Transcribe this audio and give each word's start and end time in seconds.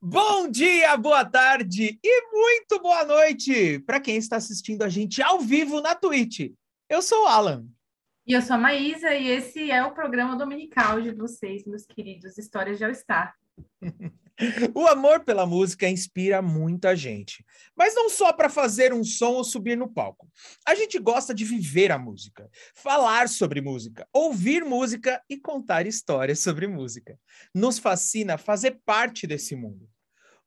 Bom 0.00 0.48
dia, 0.48 0.96
boa 0.96 1.24
tarde 1.24 1.98
e 2.04 2.30
muito 2.30 2.80
boa 2.80 3.04
noite 3.04 3.80
para 3.80 3.98
quem 3.98 4.16
está 4.16 4.36
assistindo 4.36 4.82
a 4.82 4.88
gente 4.88 5.20
ao 5.20 5.40
vivo 5.40 5.80
na 5.80 5.92
Twitch. 5.92 6.52
Eu 6.88 7.02
sou 7.02 7.24
o 7.24 7.26
Alan. 7.26 7.66
E 8.24 8.32
eu 8.32 8.40
sou 8.40 8.54
a 8.54 8.58
Maísa 8.60 9.12
e 9.12 9.26
esse 9.26 9.72
é 9.72 9.84
o 9.84 9.92
programa 9.92 10.36
dominical 10.36 11.02
de 11.02 11.10
vocês, 11.10 11.64
meus 11.66 11.84
queridos 11.84 12.38
Histórias 12.38 12.78
de 12.78 12.84
All 12.84 12.94
Star. 12.94 13.34
O 14.72 14.86
amor 14.86 15.24
pela 15.24 15.44
música 15.44 15.88
inspira 15.88 16.40
muita 16.40 16.94
gente, 16.94 17.44
mas 17.76 17.94
não 17.94 18.08
só 18.08 18.32
para 18.32 18.48
fazer 18.48 18.92
um 18.92 19.02
som 19.02 19.32
ou 19.32 19.42
subir 19.42 19.76
no 19.76 19.92
palco. 19.92 20.28
A 20.64 20.74
gente 20.74 20.98
gosta 20.98 21.34
de 21.34 21.44
viver 21.44 21.90
a 21.90 21.98
música, 21.98 22.48
falar 22.74 23.28
sobre 23.28 23.60
música, 23.60 24.06
ouvir 24.12 24.64
música 24.64 25.20
e 25.28 25.36
contar 25.36 25.86
histórias 25.86 26.38
sobre 26.38 26.68
música. 26.68 27.18
Nos 27.52 27.78
fascina 27.78 28.38
fazer 28.38 28.80
parte 28.84 29.26
desse 29.26 29.56
mundo. 29.56 29.88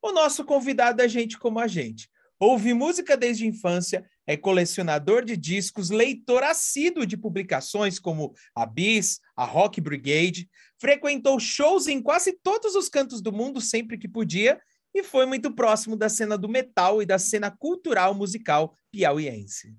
O 0.00 0.10
nosso 0.10 0.44
convidado 0.44 1.02
é 1.02 1.08
gente 1.08 1.38
como 1.38 1.58
a 1.58 1.66
gente. 1.66 2.08
Ouve 2.40 2.74
música 2.74 3.16
desde 3.16 3.44
a 3.44 3.46
infância, 3.46 4.04
é 4.26 4.36
colecionador 4.36 5.24
de 5.24 5.36
discos, 5.36 5.90
leitor 5.90 6.42
assíduo 6.42 7.06
de 7.06 7.16
publicações 7.16 7.98
como 7.98 8.34
a 8.54 8.64
Bis, 8.66 9.20
a 9.36 9.44
Rock 9.44 9.80
Brigade, 9.80 10.48
frequentou 10.78 11.38
shows 11.40 11.86
em 11.86 12.00
quase 12.00 12.38
todos 12.42 12.74
os 12.74 12.88
cantos 12.88 13.20
do 13.20 13.32
mundo 13.32 13.60
sempre 13.60 13.98
que 13.98 14.08
podia 14.08 14.60
e 14.94 15.02
foi 15.02 15.26
muito 15.26 15.52
próximo 15.54 15.96
da 15.96 16.08
cena 16.08 16.36
do 16.36 16.48
metal 16.48 17.02
e 17.02 17.06
da 17.06 17.18
cena 17.18 17.50
cultural 17.50 18.14
musical 18.14 18.76
piauiense. 18.90 19.74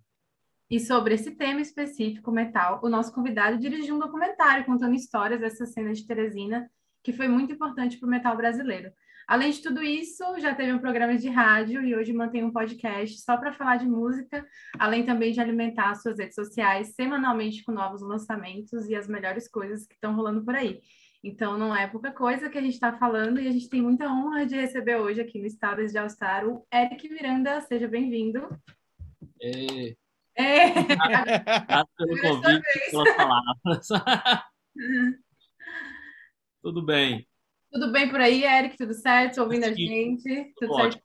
E 0.69 0.79
sobre 0.79 1.13
esse 1.13 1.31
tema 1.31 1.61
específico, 1.61 2.31
metal, 2.31 2.79
o 2.83 2.89
nosso 2.89 3.13
convidado 3.13 3.59
dirigiu 3.59 3.95
um 3.95 3.99
documentário 3.99 4.65
contando 4.65 4.95
histórias 4.95 5.39
dessa 5.39 5.65
cena 5.65 5.93
de 5.93 6.05
Teresina, 6.05 6.67
que 7.03 7.13
foi 7.13 7.27
muito 7.27 7.53
importante 7.53 7.97
para 7.97 8.07
o 8.07 8.09
metal 8.09 8.35
brasileiro. 8.35 8.91
Além 9.27 9.51
de 9.51 9.61
tudo 9.61 9.81
isso, 9.81 10.23
já 10.39 10.53
teve 10.53 10.73
um 10.73 10.79
programa 10.79 11.17
de 11.17 11.29
rádio 11.29 11.83
e 11.83 11.95
hoje 11.95 12.11
mantém 12.13 12.43
um 12.43 12.51
podcast 12.51 13.21
só 13.21 13.37
para 13.37 13.53
falar 13.53 13.77
de 13.77 13.85
música, 13.85 14.45
além 14.77 15.05
também 15.05 15.31
de 15.31 15.39
alimentar 15.39 15.95
suas 15.95 16.19
redes 16.19 16.35
sociais 16.35 16.93
semanalmente 16.95 17.63
com 17.63 17.71
novos 17.71 18.01
lançamentos 18.01 18.87
e 18.89 18.95
as 18.95 19.07
melhores 19.07 19.47
coisas 19.47 19.87
que 19.87 19.95
estão 19.95 20.15
rolando 20.15 20.43
por 20.43 20.55
aí. 20.55 20.81
Então, 21.23 21.57
não 21.57 21.73
é 21.73 21.87
pouca 21.87 22.11
coisa 22.11 22.49
que 22.49 22.57
a 22.57 22.61
gente 22.61 22.73
está 22.73 22.91
falando 22.97 23.39
e 23.39 23.47
a 23.47 23.51
gente 23.51 23.69
tem 23.69 23.81
muita 23.81 24.07
honra 24.07 24.45
de 24.45 24.55
receber 24.55 24.97
hoje 24.97 25.21
aqui 25.21 25.39
no 25.39 25.45
Estado 25.45 25.87
de 25.87 25.97
Alstar 25.97 26.45
o 26.45 26.67
Eric 26.73 27.07
Miranda. 27.07 27.61
Seja 27.61 27.87
bem-vindo. 27.87 28.45
É. 29.41 29.95
É. 30.35 30.79
Obrigado 30.79 31.89
pelo 31.97 32.21
convite 32.21 32.91
pelas 32.91 33.15
palavras. 33.15 33.87
Tudo 36.61 36.85
bem. 36.85 37.25
Tudo 37.73 37.91
bem 37.91 38.07
por 38.07 38.21
aí, 38.21 38.43
Eric? 38.43 38.77
Tudo 38.77 38.93
certo? 38.93 39.41
Ouvindo 39.41 39.63
a 39.63 39.73
gente? 39.73 40.53
Tudo 40.59 40.75
certo? 40.75 41.01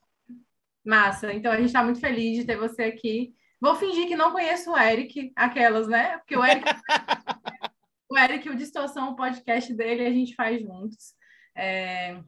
Massa. 0.85 1.33
Então, 1.33 1.51
a 1.51 1.57
gente 1.57 1.69
está 1.69 1.83
muito 1.83 1.99
feliz 1.99 2.37
de 2.37 2.45
ter 2.45 2.59
você 2.59 2.83
aqui. 2.83 3.35
Vou 3.59 3.75
fingir 3.75 4.07
que 4.07 4.15
não 4.15 4.33
conheço 4.33 4.71
o 4.71 4.77
Eric, 4.77 5.33
aquelas, 5.35 5.89
né? 5.89 6.19
Porque 6.19 6.37
o 6.37 6.45
Eric, 6.45 6.67
o 8.13 8.19
Eric, 8.19 8.51
o 8.51 8.55
Distorção, 8.55 9.13
o 9.13 9.17
podcast 9.17 9.73
dele, 9.73 10.07
a 10.07 10.11
gente 10.11 10.35
faz 10.35 10.61
juntos. 10.61 11.15
É... 11.57 12.21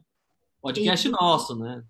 Podcast 0.59 1.07
e... 1.07 1.11
nosso, 1.11 1.55
né? 1.55 1.83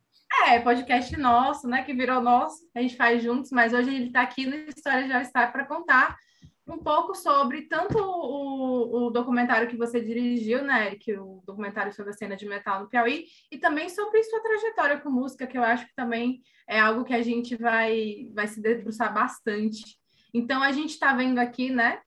É, 0.46 0.60
podcast 0.60 1.16
nosso, 1.16 1.70
né? 1.70 1.84
Que 1.84 1.94
virou 1.94 2.22
nosso, 2.22 2.70
a 2.76 2.82
gente 2.82 2.98
faz 2.98 3.24
juntos, 3.24 3.50
mas 3.52 3.72
hoje 3.72 3.96
ele 3.96 4.08
está 4.08 4.24
aqui 4.24 4.46
no 4.46 4.56
História 4.56 5.08
Já 5.08 5.22
Está 5.22 5.48
para 5.48 5.66
contar 5.66 6.18
um 6.68 6.78
pouco 6.78 7.16
sobre 7.16 7.64
tanto 7.64 7.98
o, 7.98 9.08
o 9.08 9.10
documentário 9.10 9.68
que 9.68 9.78
você 9.78 10.00
dirigiu, 10.00 10.64
né, 10.64 10.88
Eric, 10.88 11.14
o 11.18 11.42
documentário 11.46 11.94
sobre 11.94 12.12
a 12.12 12.14
cena 12.16 12.36
de 12.36 12.46
metal 12.46 12.82
no 12.82 12.90
Piauí, 12.90 13.26
e 13.52 13.58
também 13.58 13.90
sobre 13.90 14.24
sua 14.24 14.40
trajetória 14.42 15.00
com 15.00 15.10
música, 15.10 15.48
que 15.48 15.58
eu 15.58 15.64
acho 15.64 15.86
que 15.88 15.96
também 15.96 16.42
é 16.68 16.80
algo 16.80 17.04
que 17.04 17.14
a 17.14 17.22
gente 17.22 17.56
vai, 17.56 18.30
vai 18.34 18.48
se 18.48 18.62
debruçar 18.62 19.14
bastante. 19.14 19.98
Então, 20.34 20.62
a 20.62 20.72
gente 20.72 20.92
está 20.92 21.14
vendo 21.14 21.40
aqui, 21.40 21.70
né, 21.70 22.00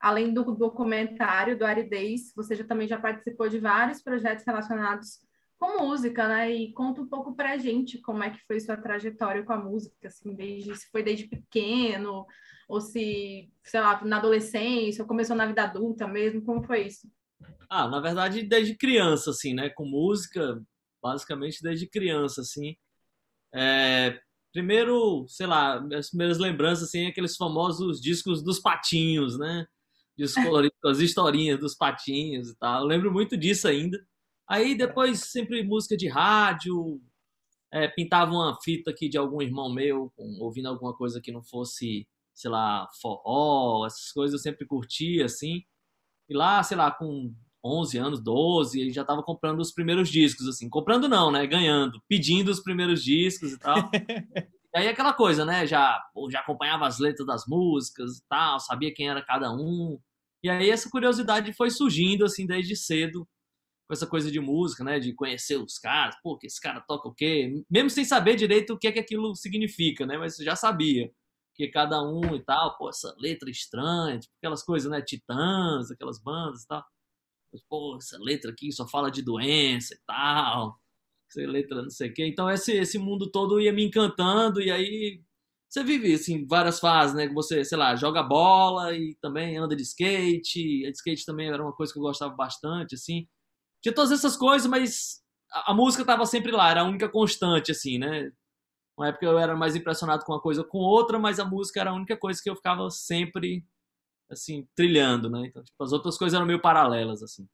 além 0.00 0.34
do 0.34 0.44
documentário 0.54 1.58
do 1.58 1.64
Aridez, 1.64 2.32
você 2.36 2.54
já, 2.54 2.64
também 2.64 2.86
já 2.86 2.98
participou 2.98 3.48
de 3.48 3.58
vários 3.58 4.02
projetos 4.02 4.44
relacionados 4.46 5.24
com 5.58 5.78
música, 5.78 6.28
né? 6.28 6.52
E 6.52 6.72
conta 6.72 7.00
um 7.00 7.06
pouco 7.06 7.34
pra 7.34 7.56
gente 7.56 7.98
como 8.02 8.22
é 8.22 8.28
que 8.28 8.44
foi 8.46 8.60
sua 8.60 8.76
trajetória 8.76 9.42
com 9.42 9.52
a 9.54 9.56
música, 9.56 10.08
assim, 10.08 10.34
desde 10.34 10.76
se 10.76 10.90
foi 10.90 11.02
desde 11.02 11.26
pequeno, 11.26 12.26
ou 12.68 12.80
se, 12.80 13.50
sei 13.62 13.80
lá, 13.80 14.04
na 14.04 14.18
adolescência, 14.18 15.02
ou 15.02 15.08
começou 15.08 15.36
na 15.36 15.46
vida 15.46 15.64
adulta 15.64 16.06
mesmo, 16.06 16.42
como 16.42 16.62
foi 16.62 16.86
isso? 16.86 17.08
Ah, 17.68 17.88
na 17.88 18.00
verdade, 18.00 18.42
desde 18.42 18.76
criança, 18.76 19.30
assim, 19.30 19.54
né? 19.54 19.68
Com 19.70 19.84
música, 19.84 20.62
basicamente 21.02 21.62
desde 21.62 21.88
criança, 21.88 22.40
assim. 22.40 22.76
É, 23.54 24.18
primeiro, 24.52 25.26
sei 25.28 25.46
lá, 25.46 25.84
as 25.96 26.08
primeiras 26.08 26.38
lembranças, 26.38 26.88
assim, 26.88 27.06
aqueles 27.06 27.36
famosos 27.36 28.00
discos 28.00 28.42
dos 28.42 28.60
patinhos, 28.60 29.38
né? 29.38 29.66
Discos 30.16 30.44
coloridos, 30.44 30.78
as 30.84 31.00
historinhas 31.00 31.58
dos 31.58 31.74
patinhos 31.74 32.50
e 32.50 32.56
tal. 32.56 32.82
Eu 32.82 32.86
lembro 32.86 33.12
muito 33.12 33.36
disso 33.36 33.68
ainda. 33.68 33.98
Aí 34.48 34.76
depois 34.76 35.20
sempre 35.30 35.62
música 35.62 35.96
de 35.96 36.06
rádio, 36.06 37.00
é, 37.72 37.88
pintava 37.88 38.30
uma 38.30 38.56
fita 38.62 38.90
aqui 38.90 39.08
de 39.08 39.18
algum 39.18 39.42
irmão 39.42 39.72
meu, 39.72 40.12
ouvindo 40.38 40.68
alguma 40.68 40.94
coisa 40.94 41.20
que 41.20 41.32
não 41.32 41.42
fosse, 41.42 42.06
sei 42.34 42.50
lá, 42.50 42.88
forró, 43.00 43.86
essas 43.86 44.10
coisas 44.12 44.34
eu 44.34 44.38
sempre 44.42 44.66
curtia, 44.66 45.24
assim. 45.24 45.62
E 46.28 46.36
lá, 46.36 46.62
sei 46.62 46.76
lá, 46.76 46.90
com 46.90 47.32
11 47.64 47.98
anos, 47.98 48.22
12, 48.22 48.80
ele 48.80 48.92
já 48.92 49.02
estava 49.02 49.22
comprando 49.22 49.60
os 49.60 49.72
primeiros 49.72 50.08
discos, 50.08 50.48
assim. 50.48 50.68
Comprando 50.68 51.08
não, 51.08 51.30
né? 51.30 51.46
Ganhando, 51.46 52.00
pedindo 52.08 52.50
os 52.50 52.60
primeiros 52.60 53.02
discos 53.02 53.52
e 53.52 53.58
tal. 53.58 53.76
e 54.74 54.78
aí 54.78 54.88
aquela 54.88 55.12
coisa, 55.12 55.44
né? 55.44 55.66
Já, 55.66 56.02
já 56.30 56.40
acompanhava 56.40 56.86
as 56.86 56.98
letras 56.98 57.26
das 57.26 57.44
músicas 57.46 58.18
e 58.18 58.22
tal, 58.28 58.60
sabia 58.60 58.92
quem 58.92 59.08
era 59.08 59.24
cada 59.24 59.52
um. 59.52 59.98
E 60.42 60.50
aí 60.50 60.70
essa 60.70 60.90
curiosidade 60.90 61.52
foi 61.54 61.70
surgindo, 61.70 62.24
assim, 62.24 62.46
desde 62.46 62.76
cedo 62.76 63.26
com 63.86 63.92
essa 63.94 64.06
coisa 64.06 64.30
de 64.30 64.40
música, 64.40 64.82
né? 64.84 64.98
De 64.98 65.14
conhecer 65.14 65.56
os 65.56 65.78
caras, 65.78 66.16
pô, 66.22 66.36
que 66.38 66.46
esse 66.46 66.60
cara 66.60 66.80
toca 66.86 67.08
o 67.08 67.14
quê? 67.14 67.62
Mesmo 67.70 67.90
sem 67.90 68.04
saber 68.04 68.36
direito 68.36 68.74
o 68.74 68.78
que 68.78 68.88
é 68.88 68.92
que 68.92 68.98
aquilo 68.98 69.34
significa, 69.34 70.06
né? 70.06 70.18
Mas 70.18 70.36
já 70.36 70.56
sabia 70.56 71.10
que 71.54 71.68
cada 71.68 72.02
um 72.02 72.34
e 72.34 72.44
tal, 72.44 72.76
pô, 72.76 72.88
essa 72.88 73.14
letra 73.18 73.50
estranha, 73.50 74.18
tipo 74.18 74.34
aquelas 74.38 74.62
coisas, 74.62 74.90
né? 74.90 75.00
Titãs, 75.02 75.90
aquelas 75.90 76.20
bandas 76.20 76.62
e 76.64 76.68
tal. 76.68 76.84
Pô, 77.68 77.96
essa 77.96 78.18
letra 78.18 78.50
aqui 78.50 78.72
só 78.72 78.86
fala 78.88 79.10
de 79.10 79.22
doença 79.22 79.94
e 79.94 79.98
tal. 80.06 80.78
Essa 81.30 81.40
letra 81.48 81.82
não 81.82 81.90
sei 81.90 82.10
o 82.10 82.14
quê. 82.14 82.26
Então 82.26 82.50
esse, 82.50 82.72
esse 82.72 82.98
mundo 82.98 83.30
todo 83.30 83.60
ia 83.60 83.72
me 83.72 83.84
encantando 83.84 84.60
e 84.60 84.70
aí 84.70 85.22
você 85.68 85.82
vive 85.82 86.14
assim 86.14 86.46
várias 86.46 86.80
fases, 86.80 87.16
né? 87.16 87.26
Que 87.28 87.34
você, 87.34 87.64
sei 87.64 87.78
lá, 87.78 87.96
joga 87.96 88.22
bola 88.22 88.94
e 88.94 89.16
também 89.20 89.56
anda 89.56 89.76
de 89.76 89.82
skate. 89.82 90.86
A 90.86 90.90
de 90.90 90.96
skate 90.96 91.26
também 91.26 91.48
era 91.48 91.62
uma 91.62 91.72
coisa 91.72 91.92
que 91.92 91.98
eu 91.98 92.02
gostava 92.02 92.34
bastante, 92.34 92.94
assim. 92.94 93.28
Tinha 93.82 93.94
todas 93.94 94.12
essas 94.12 94.36
coisas, 94.36 94.68
mas 94.68 95.22
a, 95.52 95.72
a 95.72 95.74
música 95.74 96.02
estava 96.02 96.26
sempre 96.26 96.52
lá, 96.52 96.70
era 96.70 96.82
a 96.82 96.84
única 96.84 97.08
constante, 97.08 97.72
assim, 97.72 97.98
né? 97.98 98.30
Uma 98.96 99.08
época 99.08 99.26
eu 99.26 99.38
era 99.38 99.56
mais 99.56 99.74
impressionado 99.74 100.24
com 100.24 100.32
uma 100.32 100.40
coisa 100.40 100.62
ou 100.62 100.66
com 100.66 100.78
outra, 100.78 101.18
mas 101.18 101.40
a 101.40 101.44
música 101.44 101.80
era 101.80 101.90
a 101.90 101.94
única 101.94 102.16
coisa 102.16 102.40
que 102.42 102.48
eu 102.48 102.56
ficava 102.56 102.88
sempre, 102.90 103.64
assim, 104.30 104.66
trilhando, 104.74 105.28
né? 105.28 105.46
Então, 105.46 105.62
tipo, 105.62 105.82
as 105.82 105.92
outras 105.92 106.16
coisas 106.16 106.36
eram 106.36 106.46
meio 106.46 106.60
paralelas, 106.60 107.22
assim. 107.22 107.46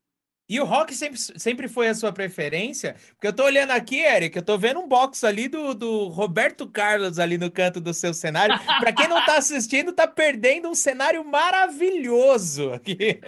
E 0.51 0.59
o 0.59 0.65
rock 0.65 0.93
sempre, 0.93 1.17
sempre 1.17 1.69
foi 1.69 1.87
a 1.87 1.95
sua 1.95 2.13
preferência? 2.13 2.97
Porque 3.11 3.29
eu 3.29 3.33
tô 3.33 3.45
olhando 3.45 3.71
aqui, 3.71 4.01
Eric, 4.01 4.37
eu 4.37 4.45
tô 4.45 4.59
vendo 4.59 4.81
um 4.81 4.89
box 4.89 5.23
ali 5.23 5.47
do, 5.47 5.73
do 5.75 6.09
Roberto 6.09 6.69
Carlos 6.69 7.21
ali 7.21 7.39
no 7.39 7.49
canto 7.53 7.81
do 7.81 7.95
seu 7.95 8.13
cenário. 8.13 8.59
Para 8.81 8.93
quem 8.93 9.07
não 9.07 9.25
tá 9.25 9.39
assistindo, 9.39 9.93
tá 9.93 10.09
perdendo 10.09 10.69
um 10.69 10.75
cenário 10.75 11.25
maravilhoso 11.25 12.73
aqui. 12.73 13.21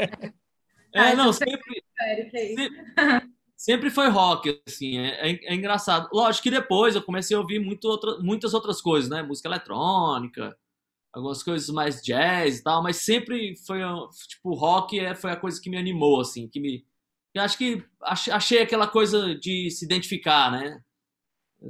É, 0.93 1.15
não, 1.15 1.33
sempre, 1.33 1.85
sempre, 2.31 2.61
sempre 3.63 3.91
foi 3.91 4.09
rock, 4.09 4.61
assim, 4.67 4.99
é, 4.99 5.31
é, 5.31 5.53
é, 5.53 5.55
engraçado. 5.55 6.09
Lógico 6.13 6.43
que 6.43 6.51
depois 6.51 6.97
eu 6.97 7.03
comecei 7.03 7.37
a 7.37 7.41
ouvir 7.41 7.61
muito 7.61 7.85
outra, 7.85 8.19
muitas 8.19 8.55
outras 8.55 8.83
coisas, 8.83 9.09
né? 9.09 9.23
Música 9.23 9.49
eletrônica, 9.49 10.57
algumas 11.13 11.45
coisas 11.45 11.69
mais 11.71 12.03
jazz 12.03 12.59
e 12.59 12.63
tal, 12.65 12.83
mas 12.83 12.97
sempre 12.97 13.55
foi, 13.65 13.79
tipo, 14.27 14.53
rock 14.55 14.99
é, 14.99 15.15
foi 15.15 15.31
a 15.31 15.37
coisa 15.37 15.61
que 15.61 15.71
me 15.71 15.77
animou, 15.77 16.21
assim, 16.21 16.49
que 16.49 16.59
me... 16.59 16.85
Eu 17.33 17.43
acho 17.43 17.57
que 17.57 17.85
achei 18.03 18.61
aquela 18.61 18.89
coisa 18.89 19.33
de 19.37 19.71
se 19.71 19.85
identificar, 19.85 20.51
né? 20.51 20.81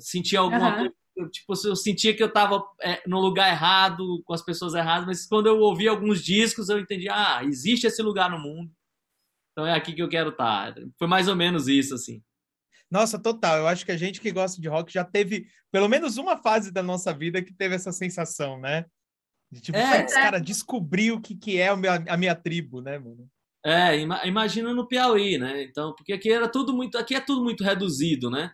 Sentir 0.00 0.38
alguma 0.38 0.70
uhum. 0.70 0.76
coisa 0.76 1.30
tipo, 1.30 1.52
eu 1.66 1.76
sentia 1.76 2.16
que 2.16 2.22
eu 2.22 2.32
tava 2.32 2.64
é, 2.80 3.02
no 3.06 3.20
lugar 3.20 3.50
errado, 3.50 4.22
com 4.24 4.32
as 4.32 4.42
pessoas 4.42 4.72
erradas, 4.72 5.06
mas 5.06 5.26
quando 5.26 5.46
eu 5.46 5.58
ouvi 5.60 5.86
alguns 5.86 6.24
discos, 6.24 6.70
eu 6.70 6.78
entendi, 6.78 7.06
ah, 7.10 7.44
existe 7.44 7.86
esse 7.86 8.00
lugar 8.02 8.30
no 8.30 8.38
mundo. 8.38 8.72
Então 9.52 9.66
é 9.66 9.74
aqui 9.74 9.92
que 9.92 10.02
eu 10.02 10.08
quero 10.08 10.30
estar. 10.30 10.74
Foi 10.98 11.06
mais 11.06 11.28
ou 11.28 11.36
menos 11.36 11.68
isso, 11.68 11.94
assim. 11.94 12.22
Nossa, 12.90 13.18
total. 13.18 13.58
Eu 13.58 13.68
acho 13.68 13.84
que 13.84 13.92
a 13.92 13.96
gente 13.96 14.20
que 14.20 14.30
gosta 14.32 14.60
de 14.60 14.68
rock 14.68 14.92
já 14.92 15.04
teve 15.04 15.46
pelo 15.70 15.88
menos 15.88 16.16
uma 16.16 16.36
fase 16.36 16.70
da 16.70 16.82
nossa 16.82 17.12
vida 17.12 17.42
que 17.42 17.54
teve 17.54 17.74
essa 17.74 17.92
sensação, 17.92 18.60
né? 18.60 18.84
De, 19.50 19.60
tipo, 19.60 19.78
é, 19.78 20.06
cara, 20.06 20.38
descobrir 20.38 21.12
o 21.12 21.20
que, 21.20 21.34
que 21.34 21.58
é 21.58 21.68
a 21.68 21.76
minha, 21.76 22.04
a 22.08 22.16
minha 22.16 22.34
tribo, 22.34 22.80
né, 22.80 22.98
mano? 22.98 23.28
É, 23.64 23.96
imagina 24.26 24.74
no 24.74 24.88
Piauí, 24.88 25.38
né? 25.38 25.62
Então, 25.62 25.94
porque 25.94 26.12
aqui 26.12 26.32
era 26.32 26.48
tudo 26.48 26.74
muito, 26.74 26.98
aqui 26.98 27.14
é 27.14 27.20
tudo 27.20 27.42
muito 27.42 27.62
reduzido, 27.62 28.30
né? 28.30 28.52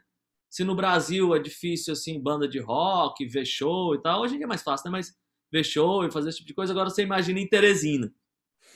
se 0.51 0.65
no 0.65 0.75
Brasil 0.75 1.35
é 1.35 1.39
difícil, 1.39 1.93
assim, 1.93 2.21
banda 2.21 2.49
de 2.49 2.59
rock, 2.59 3.25
ver 3.27 3.45
show 3.45 3.95
e 3.95 4.01
tal. 4.01 4.23
Hoje 4.23 4.35
em 4.35 4.39
dia 4.39 4.47
é 4.47 4.49
mais 4.49 4.63
fácil, 4.63 4.91
né? 4.91 4.99
Mas 4.99 5.15
ver 5.53 5.65
show 5.65 6.05
e 6.05 6.11
fazer 6.11 6.31
esse 6.31 6.39
tipo 6.39 6.49
de 6.49 6.55
coisa. 6.55 6.73
Agora 6.73 6.91
você 6.91 7.03
imagina 7.03 7.39
em 7.39 7.49
Teresina. 7.49 8.13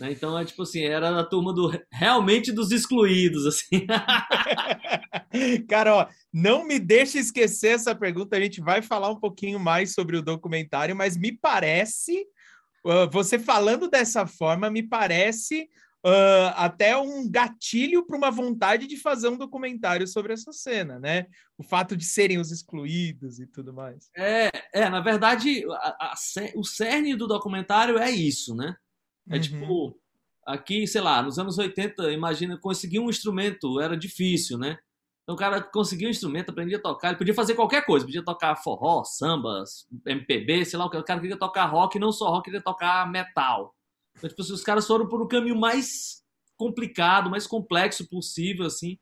Né? 0.02 0.10
Então 0.10 0.36
é 0.36 0.44
tipo 0.44 0.62
assim, 0.62 0.82
era 0.82 1.20
a 1.20 1.24
turma 1.24 1.54
do 1.54 1.70
realmente 1.92 2.50
dos 2.50 2.72
excluídos, 2.72 3.46
assim. 3.46 3.86
Cara, 5.70 5.94
ó, 5.94 6.08
não 6.32 6.66
me 6.66 6.80
deixe 6.80 7.20
esquecer 7.20 7.76
essa 7.76 7.94
pergunta. 7.94 8.36
A 8.36 8.40
gente 8.40 8.60
vai 8.60 8.82
falar 8.82 9.10
um 9.10 9.20
pouquinho 9.20 9.60
mais 9.60 9.94
sobre 9.94 10.16
o 10.16 10.22
documentário, 10.22 10.96
mas 10.96 11.16
me 11.16 11.30
parece, 11.30 12.26
uh, 12.84 13.08
você 13.12 13.38
falando 13.38 13.88
dessa 13.88 14.26
forma, 14.26 14.68
me 14.68 14.82
parece 14.82 15.68
uh, 16.04 16.50
até 16.56 16.96
um 16.96 17.30
gatilho 17.30 18.04
para 18.04 18.16
uma 18.16 18.30
vontade 18.32 18.88
de 18.88 18.96
fazer 18.96 19.28
um 19.28 19.36
documentário 19.36 20.08
sobre 20.08 20.32
essa 20.32 20.52
cena, 20.52 20.98
né? 20.98 21.26
O 21.56 21.62
fato 21.62 21.96
de 21.96 22.04
serem 22.04 22.38
os 22.38 22.50
excluídos 22.50 23.38
e 23.38 23.46
tudo 23.46 23.72
mais. 23.72 24.10
É, 24.16 24.50
é 24.74 24.90
na 24.90 25.00
verdade, 25.00 25.64
a, 25.70 26.10
a, 26.10 26.14
o 26.56 26.64
cerne 26.64 27.14
do 27.14 27.28
documentário 27.28 27.98
é 27.98 28.10
isso, 28.10 28.52
né? 28.56 28.74
É 29.30 29.36
uhum. 29.36 29.40
tipo, 29.40 30.00
aqui, 30.46 30.86
sei 30.86 31.00
lá, 31.00 31.22
nos 31.22 31.38
anos 31.38 31.58
80, 31.58 32.12
imagina, 32.12 32.58
conseguir 32.58 32.98
um 32.98 33.08
instrumento 33.08 33.80
era 33.80 33.96
difícil, 33.96 34.58
né? 34.58 34.78
Então 35.22 35.36
o 35.36 35.38
cara 35.38 35.62
conseguia 35.62 36.08
um 36.08 36.10
instrumento, 36.10 36.50
aprendia 36.50 36.78
a 36.78 36.82
tocar, 36.82 37.08
ele 37.08 37.18
podia 37.18 37.34
fazer 37.34 37.54
qualquer 37.54 37.86
coisa, 37.86 38.04
podia 38.04 38.24
tocar 38.24 38.56
forró, 38.56 39.04
sambas, 39.04 39.86
MPB, 40.04 40.64
sei 40.64 40.78
lá 40.78 40.86
o 40.86 40.90
que. 40.90 40.96
O 40.96 41.04
cara 41.04 41.20
queria 41.20 41.38
tocar 41.38 41.66
rock, 41.66 41.98
não 41.98 42.10
só 42.10 42.28
rock, 42.28 42.46
queria 42.46 42.62
tocar 42.62 43.08
metal. 43.10 43.74
Então, 44.16 44.28
tipo, 44.28 44.42
os 44.42 44.62
caras 44.62 44.86
foram 44.86 45.08
por 45.08 45.22
um 45.22 45.28
caminho 45.28 45.58
mais 45.58 46.22
complicado, 46.56 47.30
mais 47.30 47.46
complexo 47.46 48.08
possível, 48.08 48.66
assim. 48.66 48.98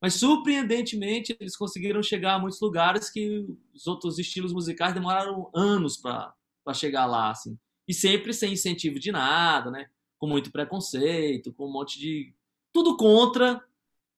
Mas, 0.00 0.14
surpreendentemente, 0.14 1.36
eles 1.40 1.56
conseguiram 1.56 2.02
chegar 2.02 2.34
a 2.34 2.38
muitos 2.38 2.60
lugares 2.60 3.10
que 3.10 3.44
os 3.74 3.86
outros 3.86 4.18
estilos 4.18 4.52
musicais 4.52 4.94
demoraram 4.94 5.50
anos 5.54 5.96
para 5.96 6.34
chegar 6.74 7.06
lá, 7.06 7.30
assim. 7.30 7.58
E 7.88 7.94
sempre 7.94 8.32
sem 8.32 8.52
incentivo 8.52 8.98
de 8.98 9.12
nada, 9.12 9.70
né? 9.70 9.88
Com 10.18 10.26
muito 10.26 10.50
preconceito, 10.50 11.52
com 11.52 11.66
um 11.66 11.72
monte 11.72 11.98
de... 11.98 12.34
Tudo 12.72 12.96
contra. 12.96 13.62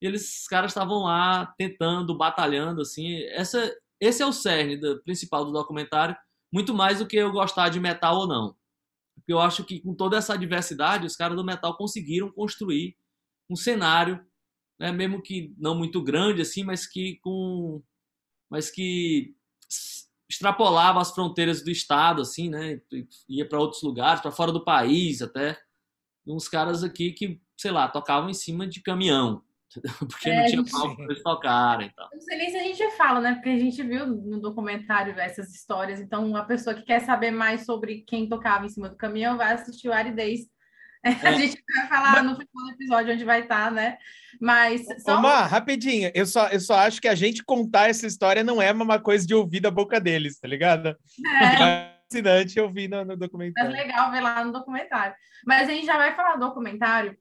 E 0.01 0.07
eles, 0.07 0.43
os 0.43 0.49
caras 0.49 0.71
estavam 0.71 1.05
lá 1.05 1.47
tentando, 1.59 2.17
batalhando, 2.17 2.83
assim. 2.83 3.23
Essa, 3.25 3.75
esse 4.01 4.23
é 4.23 4.27
o 4.27 4.33
cerne 4.33 4.77
do, 4.77 5.03
principal 5.03 5.45
do 5.45 5.53
documentário, 5.53 6.17
muito 6.53 6.73
mais 6.73 6.99
do 6.99 7.07
que 7.07 7.17
eu 7.17 7.33
gostar 7.33 7.69
de 7.69 7.81
metal 7.81 8.19
ou 8.19 8.27
não. 8.27 8.57
Porque 9.17 9.33
eu 9.33 9.41
acho 9.41 9.65
que 9.65 9.81
com 9.81 9.95
toda 9.95 10.17
essa 10.17 10.37
diversidade, 10.37 11.07
os 11.07 11.17
caras 11.17 11.37
do 11.37 11.45
metal 11.45 11.77
conseguiram 11.77 12.31
construir 12.31 12.97
um 13.51 13.57
cenário, 13.57 14.25
né, 14.79 14.93
mesmo 14.93 15.21
que 15.21 15.55
não 15.59 15.75
muito 15.75 16.03
grande 16.03 16.41
assim, 16.41 16.63
mas 16.63 16.87
que 16.87 17.17
com 17.17 17.83
mas 18.51 18.71
que 18.71 19.35
extrapolava 20.29 21.01
as 21.01 21.11
fronteiras 21.11 21.63
do 21.63 21.71
estado 21.71 22.23
assim, 22.23 22.51
né? 22.51 22.81
Ia 23.29 23.49
para 23.49 23.59
outros 23.59 23.83
lugares, 23.83 24.21
para 24.21 24.31
fora 24.31 24.53
do 24.53 24.65
país 24.65 25.23
até. 25.23 25.59
Uns 26.27 26.47
caras 26.47 26.85
aqui 26.85 27.13
que, 27.13 27.41
sei 27.57 27.71
lá, 27.71 27.89
tocavam 27.89 28.29
em 28.29 28.35
cima 28.35 28.67
de 28.67 28.83
caminhão, 28.83 29.43
porque 29.99 30.29
é, 30.29 30.41
não 30.41 30.47
tinha 30.47 30.65
palco 30.71 30.97
para 30.97 31.05
eles 31.07 31.23
tocarem. 31.23 31.89
Então. 31.91 32.09
Não 32.13 32.21
sei 32.21 32.37
nem 32.37 32.51
se 32.51 32.57
a 32.59 32.63
gente 32.63 32.91
fala, 32.97 33.21
né? 33.21 33.35
Porque 33.35 33.49
a 33.49 33.59
gente 33.59 33.83
viu 33.83 34.07
no 34.07 34.39
documentário 34.39 35.19
essas 35.19 35.55
histórias. 35.55 36.01
Então, 36.01 36.37
a 36.37 36.45
pessoa 36.45 36.75
que 36.75 36.83
quer 36.83 37.01
saber 37.01 37.31
mais 37.31 37.65
sobre 37.65 38.03
quem 38.03 38.29
tocava 38.29 38.67
em 38.67 38.69
cima 38.69 38.91
do 38.91 38.97
caminhão 38.97 39.39
vai 39.39 39.55
assistir 39.55 39.89
o 39.89 39.93
Aridez. 39.93 40.41
A 41.23 41.33
gente 41.33 41.63
vai 41.75 41.87
falar 41.89 42.23
no 42.23 42.37
final 42.37 42.65
do 42.65 42.71
episódio 42.73 43.15
onde 43.15 43.25
vai 43.25 43.43
estar, 43.43 43.67
tá, 43.67 43.71
né? 43.71 43.99
Mas. 44.41 44.87
Só... 45.03 45.19
Uma, 45.19 45.47
rapidinho, 45.47 46.11
eu 46.15 46.27
só, 46.27 46.49
eu 46.49 46.61
só 46.61 46.75
acho 46.75 47.01
que 47.01 47.09
a 47.09 47.15
gente 47.15 47.45
contar 47.45 47.89
essa 47.89 48.07
história 48.07 48.45
não 48.45 48.61
é 48.61 48.73
uma 48.73 48.99
coisa 48.99 49.27
de 49.27 49.35
ouvir 49.35 49.61
da 49.61 49.71
boca 49.71 50.01
deles, 50.01 50.39
tá 50.39 50.49
ligado? 50.49 50.89
É. 50.89 51.45
É 51.45 51.99
fascinante 52.09 52.61
ouvir 52.61 52.89
no, 52.89 53.05
no 53.05 53.17
documentário. 53.17 53.71
É 53.71 53.83
legal 53.83 54.11
ver 54.11 54.21
lá 54.21 54.45
no 54.45 54.53
documentário. 54.53 55.15
Mas 55.47 55.69
a 55.69 55.73
gente 55.73 55.87
já 55.87 55.97
vai 55.97 56.15
falar 56.15 56.37
do 56.37 56.47
documentário 56.47 57.17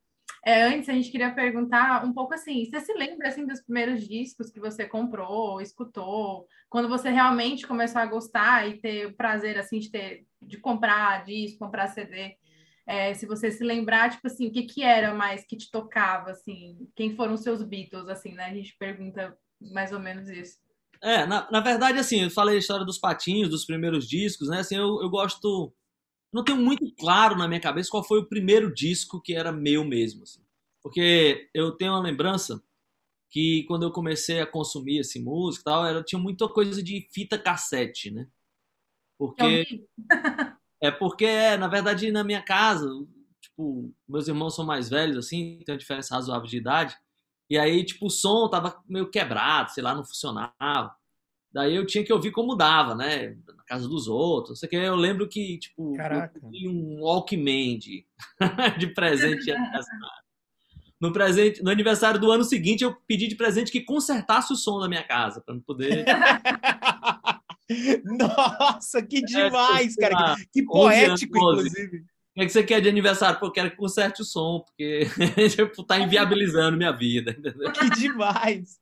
é, 0.46 0.64
antes, 0.64 0.88
a 0.88 0.94
gente 0.94 1.12
queria 1.12 1.30
perguntar 1.30 2.06
um 2.06 2.14
pouco 2.14 2.34
assim: 2.34 2.64
você 2.66 2.80
se 2.80 2.94
lembra 2.94 3.28
assim, 3.28 3.46
dos 3.46 3.62
primeiros 3.62 4.08
discos 4.08 4.50
que 4.50 4.62
você 4.62 4.86
comprou, 4.86 5.60
escutou, 5.60 6.48
quando 6.70 6.88
você 6.88 7.10
realmente 7.10 7.68
começou 7.68 8.02
a 8.02 8.06
gostar 8.06 8.66
e 8.66 8.80
ter 8.80 9.08
o 9.08 9.14
prazer 9.14 9.58
assim, 9.58 9.80
de, 9.80 9.92
ter, 9.92 10.26
de 10.42 10.58
comprar 10.58 11.26
disco, 11.26 11.60
comprar 11.60 11.88
CD? 11.88 12.38
É, 12.88 13.14
se 13.14 13.26
você 13.26 13.52
se 13.52 13.64
lembrar, 13.64 14.10
tipo 14.10 14.26
assim, 14.28 14.48
o 14.48 14.52
que, 14.52 14.64
que 14.64 14.82
era 14.82 15.14
mais 15.14 15.46
que 15.46 15.58
te 15.58 15.70
tocava, 15.70 16.32
assim, 16.32 16.88
quem 16.96 17.16
foram 17.16 17.34
os 17.34 17.42
seus 17.42 17.62
Beatles, 17.62 18.08
assim, 18.08 18.32
né? 18.34 18.46
A 18.46 18.54
gente 18.54 18.76
pergunta 18.78 19.38
mais 19.60 19.92
ou 19.92 20.00
menos 20.00 20.30
isso. 20.30 20.58
É, 21.02 21.26
na, 21.26 21.50
na 21.52 21.60
verdade, 21.60 22.00
assim, 22.00 22.24
eu 22.24 22.32
falei 22.32 22.56
a 22.56 22.60
história 22.60 22.86
dos 22.86 22.98
patinhos, 22.98 23.50
dos 23.50 23.66
primeiros 23.66 24.08
discos, 24.08 24.48
né? 24.48 24.60
Assim, 24.60 24.76
eu, 24.76 25.02
eu 25.02 25.10
gosto 25.10 25.74
não 26.32 26.44
tenho 26.44 26.58
muito 26.58 26.94
claro 26.96 27.36
na 27.36 27.48
minha 27.48 27.60
cabeça 27.60 27.90
qual 27.90 28.04
foi 28.04 28.20
o 28.20 28.28
primeiro 28.28 28.74
disco 28.74 29.22
que 29.22 29.34
era 29.34 29.52
meu 29.52 29.84
mesmo. 29.84 30.24
Assim. 30.24 30.42
Porque 30.82 31.50
eu 31.54 31.72
tenho 31.72 31.94
uma 31.94 32.02
lembrança 32.02 32.62
que 33.30 33.64
quando 33.64 33.84
eu 33.84 33.92
comecei 33.92 34.40
a 34.40 34.48
consumir 34.48 35.00
esse 35.00 35.20
música 35.20 35.62
e 35.62 35.66
tal, 35.66 35.86
era, 35.86 36.04
tinha 36.04 36.20
muita 36.20 36.48
coisa 36.48 36.82
de 36.84 37.08
fita 37.12 37.38
cassete, 37.38 38.12
né? 38.12 38.28
Porque. 39.18 39.88
é 40.82 40.92
porque, 40.92 41.58
na 41.58 41.68
verdade, 41.68 42.12
na 42.12 42.24
minha 42.24 42.42
casa, 42.42 42.88
tipo, 43.42 43.94
meus 44.08 44.28
irmãos 44.28 44.56
são 44.56 44.66
mais 44.66 44.90
velhos, 44.90 45.18
assim, 45.18 45.60
tem 45.66 45.74
uma 45.74 45.80
diferença 45.80 46.16
razoável 46.16 46.48
de 46.48 46.58
idade. 46.58 46.96
E 47.50 47.58
aí, 47.58 47.84
tipo, 47.84 48.08
o 48.08 48.10
som 48.10 48.50
tava 48.50 48.82
meio 48.88 49.10
quebrado, 49.10 49.72
sei 49.72 49.84
lá, 49.84 49.96
não 49.96 50.04
funcionava. 50.04 50.96
Daí 51.52 51.76
eu 51.76 51.86
tinha 51.86 52.04
que 52.04 52.14
ouvir 52.14 52.32
como 52.32 52.56
dava, 52.56 52.94
né? 52.94 53.38
Na 53.56 53.64
casa 53.64 53.88
dos 53.88 54.08
outros. 54.08 54.50
Não 54.50 54.56
sei 54.58 54.68
o 54.68 54.70
que. 54.70 54.76
Eu 54.76 54.96
lembro 54.96 55.28
que, 55.28 55.58
tipo, 55.58 55.94
Caraca. 55.94 56.38
eu 56.38 56.42
pedi 56.42 56.68
um 56.68 57.02
Walkman 57.02 57.80
de, 57.80 58.06
de 58.78 58.88
presente 58.88 59.52
no 61.00 61.14
presente, 61.14 61.64
no 61.64 61.70
aniversário 61.70 62.20
do 62.20 62.32
ano 62.32 62.44
seguinte, 62.44 62.84
eu 62.84 62.96
pedi 63.08 63.28
de 63.28 63.36
presente 63.36 63.72
que 63.72 63.82
consertasse 63.82 64.52
o 64.52 64.56
som 64.56 64.80
da 64.80 64.90
minha 64.90 65.04
casa, 65.04 65.42
para 65.42 65.54
não 65.54 65.62
poder. 65.62 66.06
Nossa, 68.04 69.02
que 69.02 69.22
demais, 69.22 69.98
é, 69.98 70.02
cara. 70.02 70.36
Que, 70.36 70.46
que 70.46 70.64
poético, 70.64 71.50
anos, 71.50 71.66
inclusive. 71.66 71.98
O 71.98 72.04
que, 72.36 72.42
é 72.42 72.46
que 72.46 72.52
você 72.52 72.64
quer 72.64 72.82
de 72.82 72.90
aniversário? 72.90 73.40
Pô, 73.40 73.48
eu 73.48 73.52
quero 73.52 73.72
que 73.72 73.78
conserte 73.78 74.22
o 74.22 74.26
som, 74.26 74.60
porque 74.60 75.08
tipo, 75.56 75.84
tá 75.84 75.98
inviabilizando 76.00 76.78
minha 76.78 76.92
vida. 76.92 77.32
Entendeu? 77.32 77.72
Que 77.72 77.90
demais. 77.90 78.80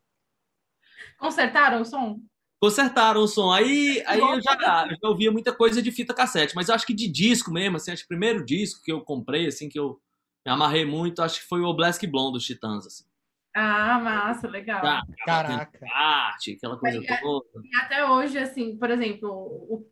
Consertaram 1.17 1.81
o 1.81 1.85
som? 1.85 2.19
Consertaram 2.59 3.21
o 3.21 3.27
som. 3.27 3.51
Aí, 3.51 4.03
aí 4.05 4.19
eu 4.19 4.41
já, 4.41 4.57
já 4.59 4.97
ouvia 5.03 5.31
muita 5.31 5.53
coisa 5.53 5.81
de 5.81 5.91
fita 5.91 6.13
cassete, 6.13 6.55
mas 6.55 6.67
eu 6.67 6.75
acho 6.75 6.85
que 6.85 6.93
de 6.93 7.07
disco 7.07 7.51
mesmo, 7.51 7.77
assim, 7.77 7.91
acho 7.91 8.01
que 8.01 8.07
o 8.07 8.09
primeiro 8.09 8.45
disco 8.45 8.83
que 8.83 8.91
eu 8.91 9.01
comprei, 9.01 9.47
assim, 9.47 9.69
que 9.69 9.79
eu 9.79 9.99
me 10.45 10.51
amarrei 10.51 10.85
muito, 10.85 11.21
acho 11.21 11.39
que 11.41 11.47
foi 11.47 11.61
o 11.61 11.65
Oblask 11.65 12.03
Blonde 12.05 12.33
dos 12.33 12.45
Titãs, 12.45 12.85
assim. 12.85 13.05
Ah, 13.55 13.99
massa, 13.99 14.47
legal. 14.47 14.85
Ah, 14.85 15.01
Caraca. 15.25 15.85
Arte, 15.91 16.53
aquela 16.53 16.77
coisa 16.77 16.97
e, 16.97 17.21
toda. 17.21 17.47
E 17.63 17.77
até 17.77 18.05
hoje, 18.05 18.37
assim, 18.37 18.77
por 18.77 18.91
exemplo, 18.91 19.29
o, 19.29 19.89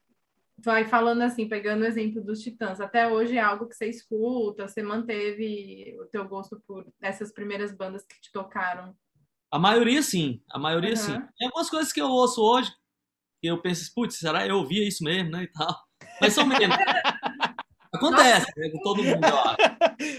vai 0.58 0.86
falando 0.86 1.22
assim, 1.22 1.48
pegando 1.48 1.82
o 1.82 1.86
exemplo 1.86 2.22
dos 2.22 2.42
Titãs, 2.42 2.82
até 2.82 3.08
hoje 3.08 3.38
é 3.38 3.42
algo 3.42 3.68
que 3.68 3.76
você 3.76 3.88
escuta, 3.88 4.68
você 4.68 4.84
manteve 4.84 5.96
o 6.02 6.06
teu 6.08 6.28
gosto 6.28 6.62
por 6.68 6.86
essas 7.02 7.32
primeiras 7.32 7.76
bandas 7.76 8.06
que 8.06 8.20
te 8.20 8.32
tocaram 8.32 8.94
a 9.54 9.60
maioria 9.60 10.02
sim, 10.02 10.42
a 10.50 10.58
maioria 10.58 10.90
uhum. 10.90 10.96
sim. 10.96 11.14
Tem 11.38 11.48
algumas 11.48 11.70
coisas 11.70 11.94
que 11.94 12.02
eu 12.02 12.08
ouço 12.08 12.42
hoje 12.42 12.72
que 13.40 13.48
eu 13.48 13.62
penso, 13.62 13.94
putz, 13.94 14.18
será 14.18 14.44
que 14.44 14.50
eu 14.50 14.58
ouvia 14.58 14.88
isso 14.88 15.04
mesmo, 15.04 15.30
né, 15.30 15.44
e 15.44 15.48
tal. 15.48 15.80
Mas 16.20 16.34
são 16.34 16.44
menos. 16.44 16.76
Acontece, 17.94 18.48
né, 18.58 18.70
com 18.70 18.80
todo 18.80 19.04
mundo, 19.04 19.26
eu 19.26 19.40
acho. 19.40 19.58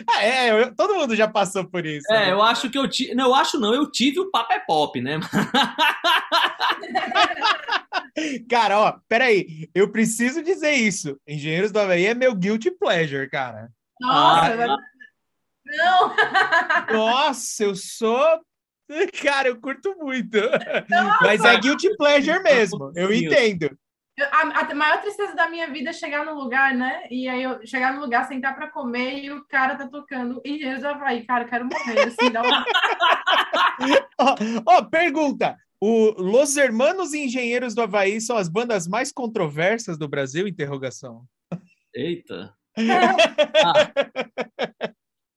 Ah, 0.08 0.24
é, 0.24 0.50
eu, 0.50 0.74
todo 0.74 0.94
mundo 0.94 1.14
já 1.16 1.28
passou 1.28 1.64
por 1.64 1.84
isso. 1.84 2.10
É, 2.10 2.26
né? 2.26 2.32
eu 2.32 2.40
acho 2.40 2.70
que 2.70 2.78
eu 2.78 2.88
tive. 2.88 3.14
Não, 3.14 3.26
eu 3.26 3.34
acho 3.34 3.58
não, 3.58 3.74
eu 3.74 3.90
tive 3.90 4.20
o 4.20 4.30
Papo 4.30 4.52
é 4.52 4.60
Pop, 4.60 5.00
né? 5.00 5.18
cara, 8.48 8.78
ó, 8.78 8.94
peraí, 9.08 9.68
eu 9.74 9.90
preciso 9.90 10.40
dizer 10.42 10.72
isso. 10.72 11.18
Engenheiros 11.26 11.72
do 11.72 11.80
Havaí 11.80 12.06
é 12.06 12.14
meu 12.14 12.34
guilty 12.34 12.70
pleasure, 12.70 13.28
cara. 13.28 13.68
Nossa, 14.00 14.52
ah, 14.52 14.78
não! 15.66 16.14
Nossa, 16.92 17.64
eu 17.64 17.74
sou 17.74 18.40
Cara, 19.22 19.48
eu 19.48 19.60
curto 19.60 19.94
muito. 19.98 20.38
Nossa. 20.88 21.18
Mas 21.22 21.44
é 21.44 21.58
guilty 21.58 21.96
pleasure 21.96 22.42
mesmo, 22.42 22.92
eu 22.94 23.12
entendo. 23.12 23.76
A, 24.30 24.60
a, 24.60 24.74
maior 24.74 25.00
tristeza 25.00 25.34
da 25.34 25.48
minha 25.48 25.68
vida 25.70 25.90
é 25.90 25.92
chegar 25.92 26.24
no 26.24 26.34
lugar, 26.34 26.72
né? 26.74 27.06
E 27.10 27.28
aí 27.28 27.42
eu 27.42 27.66
chegar 27.66 27.92
no 27.94 28.00
lugar, 28.00 28.26
sentar 28.28 28.54
para 28.54 28.70
comer 28.70 29.24
e 29.24 29.30
o 29.32 29.44
cara 29.46 29.74
tá 29.74 29.88
tocando 29.88 30.40
Engenheiros 30.44 30.82
do 30.82 30.88
Havaí. 30.88 31.24
Cara, 31.24 31.44
eu 31.44 31.48
quero 31.48 31.66
morrer, 31.66 32.00
assim, 32.00 32.30
dá 32.30 32.42
uma... 32.42 32.64
Ó, 34.18 34.34
oh, 34.34 34.78
oh, 34.78 34.84
pergunta. 34.84 35.56
O 35.80 36.14
Los 36.16 36.56
Hermanos 36.56 37.12
Engenheiros 37.12 37.74
do 37.74 37.82
Havaí 37.82 38.20
são 38.20 38.36
as 38.36 38.48
bandas 38.48 38.86
mais 38.86 39.10
controversas 39.12 39.98
do 39.98 40.08
Brasil? 40.08 40.46
Interrogação. 40.46 41.24
Eita. 41.92 42.54
ah, 42.78 43.92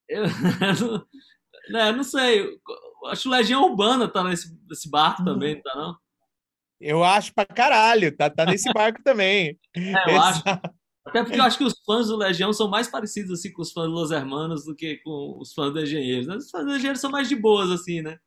eu, 0.08 0.24
não, 1.70 1.98
não 1.98 2.04
sei 2.04 2.60
acho 3.06 3.24
que 3.24 3.30
Legião 3.30 3.64
Urbana 3.64 4.08
tá 4.08 4.24
nesse, 4.24 4.58
nesse 4.68 4.90
barco 4.90 5.24
também, 5.24 5.62
tá 5.62 5.76
não? 5.76 5.98
Eu 6.80 7.04
acho 7.04 7.34
pra 7.34 7.46
caralho, 7.46 8.16
tá, 8.16 8.30
tá 8.30 8.46
nesse 8.46 8.72
barco 8.74 9.02
também. 9.04 9.58
É, 9.76 10.14
eu 10.14 10.22
acho. 10.22 10.44
Até 11.06 11.24
porque 11.24 11.40
eu 11.40 11.44
acho 11.44 11.58
que 11.58 11.64
os 11.64 11.80
fãs 11.86 12.08
do 12.08 12.18
Legião 12.18 12.52
são 12.52 12.70
mais 12.70 12.88
parecidos 12.88 13.32
assim 13.32 13.52
com 13.54 13.62
os 13.62 13.72
fãs 13.72 13.86
dos 13.86 13.94
Los 13.94 14.12
Hermanos 14.12 14.66
do 14.66 14.76
que 14.76 14.98
com 14.98 15.38
os 15.40 15.54
fãs 15.54 15.72
do 15.72 15.80
Engenheiros. 15.80 16.28
Né? 16.28 16.36
Os 16.36 16.50
fãs 16.50 16.66
do 16.66 16.76
Engenheiros 16.76 17.00
são 17.00 17.10
mais 17.10 17.30
de 17.30 17.36
boas, 17.36 17.72
assim, 17.72 18.02
né? 18.02 18.18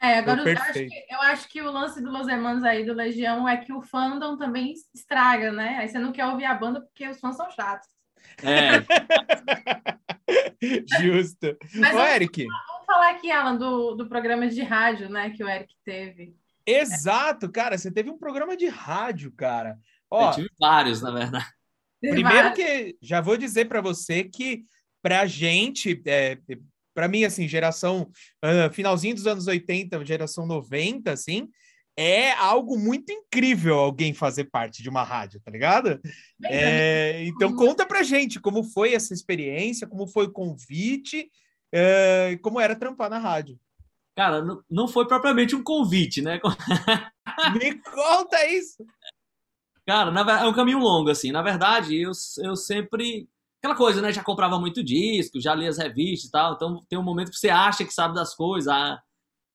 É, 0.00 0.18
agora 0.18 0.42
eu 0.42 0.58
acho, 0.58 0.72
que, 0.72 1.06
eu 1.10 1.20
acho, 1.20 1.48
que, 1.48 1.62
o 1.62 1.70
lance 1.70 2.02
do 2.02 2.10
Los 2.10 2.26
Hermanos 2.26 2.64
aí 2.64 2.84
do 2.84 2.92
Legião 2.92 3.48
é 3.48 3.56
que 3.56 3.72
o 3.72 3.80
fandom 3.80 4.36
também 4.36 4.74
estraga, 4.92 5.52
né? 5.52 5.78
Aí 5.78 5.88
você 5.88 5.98
não 5.98 6.12
quer 6.12 6.26
ouvir 6.26 6.44
a 6.44 6.54
banda 6.54 6.80
porque 6.80 7.08
os 7.08 7.20
fãs 7.20 7.36
são 7.36 7.48
chatos. 7.50 7.88
É. 8.42 8.82
Justo. 11.00 11.56
Mas 11.76 11.94
Ô, 11.94 11.98
vamos, 11.98 12.12
Eric. 12.12 12.44
Vamos 12.44 12.86
falar 12.86 13.10
aqui, 13.10 13.30
Alan, 13.30 13.56
do, 13.56 13.94
do 13.94 14.08
programa 14.08 14.48
de 14.48 14.62
rádio, 14.62 15.08
né, 15.08 15.30
que 15.30 15.44
o 15.44 15.48
Eric 15.48 15.72
teve. 15.84 16.34
Exato, 16.66 17.50
cara. 17.50 17.76
Você 17.76 17.90
teve 17.90 18.10
um 18.10 18.18
programa 18.18 18.56
de 18.56 18.66
rádio, 18.66 19.32
cara. 19.32 19.78
Ó, 20.10 20.30
eu 20.30 20.34
tive 20.34 20.50
vários, 20.58 21.00
na 21.02 21.10
verdade. 21.10 21.46
Primeiro 22.00 22.52
que 22.52 22.96
já 23.00 23.20
vou 23.20 23.36
dizer 23.36 23.66
para 23.66 23.80
você 23.80 24.24
que 24.24 24.64
pra 25.00 25.26
gente, 25.26 26.00
é, 26.06 26.38
para 26.94 27.08
mim, 27.08 27.24
assim, 27.24 27.48
geração 27.48 28.10
uh, 28.44 28.72
finalzinho 28.72 29.14
dos 29.14 29.26
anos 29.26 29.46
80, 29.46 30.04
geração 30.04 30.46
90, 30.46 31.12
assim, 31.12 31.48
é 31.96 32.32
algo 32.32 32.78
muito 32.78 33.12
incrível 33.12 33.78
alguém 33.78 34.14
fazer 34.14 34.44
parte 34.44 34.82
de 34.82 34.88
uma 34.88 35.02
rádio, 35.02 35.40
tá 35.40 35.50
ligado? 35.50 36.00
É, 36.44 37.24
então 37.24 37.54
conta 37.54 37.86
pra 37.86 38.02
gente 38.02 38.40
como 38.40 38.64
foi 38.64 38.94
essa 38.94 39.12
experiência, 39.12 39.86
como 39.86 40.06
foi 40.06 40.26
o 40.26 40.32
convite, 40.32 41.30
uh, 41.74 42.38
como 42.40 42.60
era 42.60 42.74
trampar 42.74 43.10
na 43.10 43.18
rádio. 43.18 43.58
Cara, 44.14 44.44
não 44.70 44.86
foi 44.86 45.06
propriamente 45.06 45.56
um 45.56 45.62
convite, 45.62 46.20
né? 46.20 46.38
Me 47.54 47.78
conta 47.82 48.46
isso! 48.46 48.84
Cara, 49.86 50.10
na, 50.10 50.42
é 50.42 50.44
um 50.44 50.52
caminho 50.52 50.78
longo, 50.78 51.10
assim. 51.10 51.32
Na 51.32 51.42
verdade, 51.42 52.00
eu, 52.00 52.12
eu 52.38 52.54
sempre. 52.56 53.28
Aquela 53.58 53.76
coisa, 53.76 54.02
né? 54.02 54.12
Já 54.12 54.22
comprava 54.22 54.58
muito 54.58 54.82
disco, 54.82 55.40
já 55.40 55.54
lia 55.54 55.68
as 55.68 55.78
revistas 55.78 56.28
e 56.28 56.32
tal. 56.32 56.54
Então 56.54 56.84
tem 56.88 56.98
um 56.98 57.02
momento 57.02 57.30
que 57.30 57.38
você 57.38 57.48
acha 57.48 57.84
que 57.84 57.92
sabe 57.92 58.14
das 58.14 58.34
coisas. 58.34 58.68
Ah, 58.68 59.00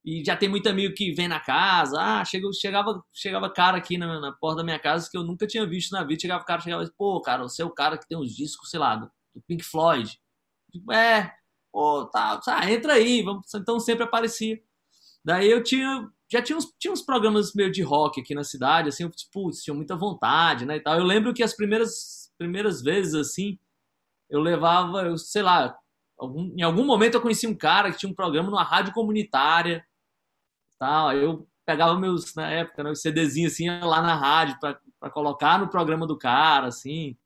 e 0.06 0.24
já 0.26 0.36
tem 0.38 0.50
muito 0.50 0.68
amigo 0.70 0.94
que 0.96 1.12
vem 1.12 1.28
na 1.28 1.40
casa. 1.40 1.98
Ah, 2.00 2.26
chegou, 2.26 2.54
chegava, 2.54 3.04
chegava 3.14 3.50
cara 3.50 3.78
aqui 3.78 3.98
na, 3.98 4.20
na, 4.20 4.32
porta 4.32 4.58
da 4.58 4.64
minha 4.64 4.80
casa 4.80 5.10
que 5.10 5.18
eu 5.18 5.24
nunca 5.24 5.46
tinha 5.46 5.66
visto 5.66 5.92
na 5.92 6.04
vida. 6.04 6.22
Chegava 6.22 6.44
cara, 6.46 6.62
chegava 6.62 6.90
pô, 6.98 7.22
cara, 7.22 7.44
você 7.44 7.62
é 7.62 7.66
o 7.66 7.72
cara 7.72 7.98
que 7.98 8.08
tem 8.08 8.18
uns 8.18 8.34
discos, 8.36 8.70
sei 8.70 8.80
lá, 8.80 8.96
do, 8.96 9.12
do 9.36 9.42
Pink 9.46 9.64
Floyd. 9.64 10.20
Tipo, 10.72 10.94
é, 10.94 11.34
pô, 11.72 12.06
tá, 12.06 12.38
tá, 12.38 12.72
entra 12.72 12.94
aí. 12.94 13.22
Vamos, 13.22 13.54
então 13.54 13.80
sempre 13.80 14.04
aparecia. 14.04 14.62
Daí 15.24 15.50
eu 15.50 15.64
tinha 15.64 16.10
já 16.30 16.42
tinha 16.42 16.58
uns, 16.58 16.66
tinha 16.78 16.92
uns 16.92 17.02
programas 17.02 17.54
meio 17.54 17.72
de 17.72 17.82
rock 17.82 18.20
aqui 18.20 18.36
na 18.36 18.44
cidade, 18.44 18.90
assim, 18.90 19.04
eu, 19.04 19.12
putz, 19.32 19.64
tinha 19.64 19.74
muita 19.74 19.96
vontade, 19.96 20.66
né, 20.66 20.78
e 20.78 20.80
tal. 20.82 20.98
Eu 20.98 21.06
lembro 21.06 21.34
que 21.34 21.42
as 21.42 21.56
primeiras, 21.56 22.34
primeiras 22.38 22.82
vezes, 22.82 23.16
assim, 23.16 23.58
eu 24.30 24.42
levava, 24.42 25.04
eu 25.04 25.18
sei 25.18 25.42
lá, 25.42 25.78
algum, 26.18 26.54
em 26.58 26.62
algum 26.62 26.86
momento 26.86 27.16
eu 27.16 27.22
conheci 27.22 27.48
um 27.48 27.56
cara 27.56 27.92
que 27.92 27.98
tinha 27.98 28.12
um 28.12 28.16
programa 28.16 28.50
numa 28.50 28.64
rádio 28.64 28.94
comunitária, 28.94 29.86
tal, 30.78 31.14
eu 31.14 31.48
pegava 31.66 31.98
meus, 32.00 32.34
na 32.36 32.50
época, 32.50 32.84
né, 32.84 32.92
os 32.92 33.02
CDzinhos, 33.02 33.54
assim, 33.54 33.70
lá 33.70 34.02
na 34.02 34.16
rádio 34.16 34.58
para 34.60 35.10
colocar 35.12 35.60
no 35.60 35.70
programa 35.70 36.06
do 36.06 36.18
cara, 36.18 36.68
assim. 36.68 37.18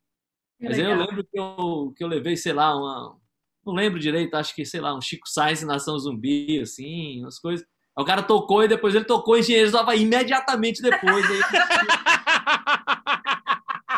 Que 0.60 0.66
Mas 0.66 0.78
legal. 0.78 0.94
eu 0.94 1.00
lembro 1.00 1.24
que 1.24 1.40
eu, 1.40 1.94
que 1.98 2.04
eu 2.04 2.08
levei, 2.08 2.38
sei 2.38 2.54
lá, 2.54 2.76
uma... 2.76 3.20
Não 3.66 3.74
lembro 3.74 4.00
direito, 4.00 4.36
acho 4.36 4.56
que, 4.56 4.66
sei 4.66 4.82
lá, 4.82 4.96
um 4.96 5.02
Chico 5.02 5.30
Sainz 5.30 5.62
Nação 5.64 5.98
Zumbi, 6.00 6.60
assim, 6.60 7.22
umas 7.22 7.40
coisas 7.40 7.66
o 7.98 8.06
cara 8.06 8.24
tocou 8.24 8.64
e 8.64 8.68
depois 8.68 8.96
ele 8.96 9.06
tocou 9.06 9.38
Engenheiros 9.38 9.72
do 9.72 9.78
Havaí 9.78 10.02
imediatamente 10.02 10.82
depois. 10.82 11.26
Aí... 11.30 11.40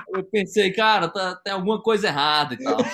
eu 0.10 0.24
pensei, 0.25 0.72
cara, 0.75 1.08
tá, 1.08 1.36
tem 1.38 1.53
alguma 1.53 1.82
coisa 1.82 2.08
errada 2.08 2.55
e 2.55 2.63
tal. 2.63 2.77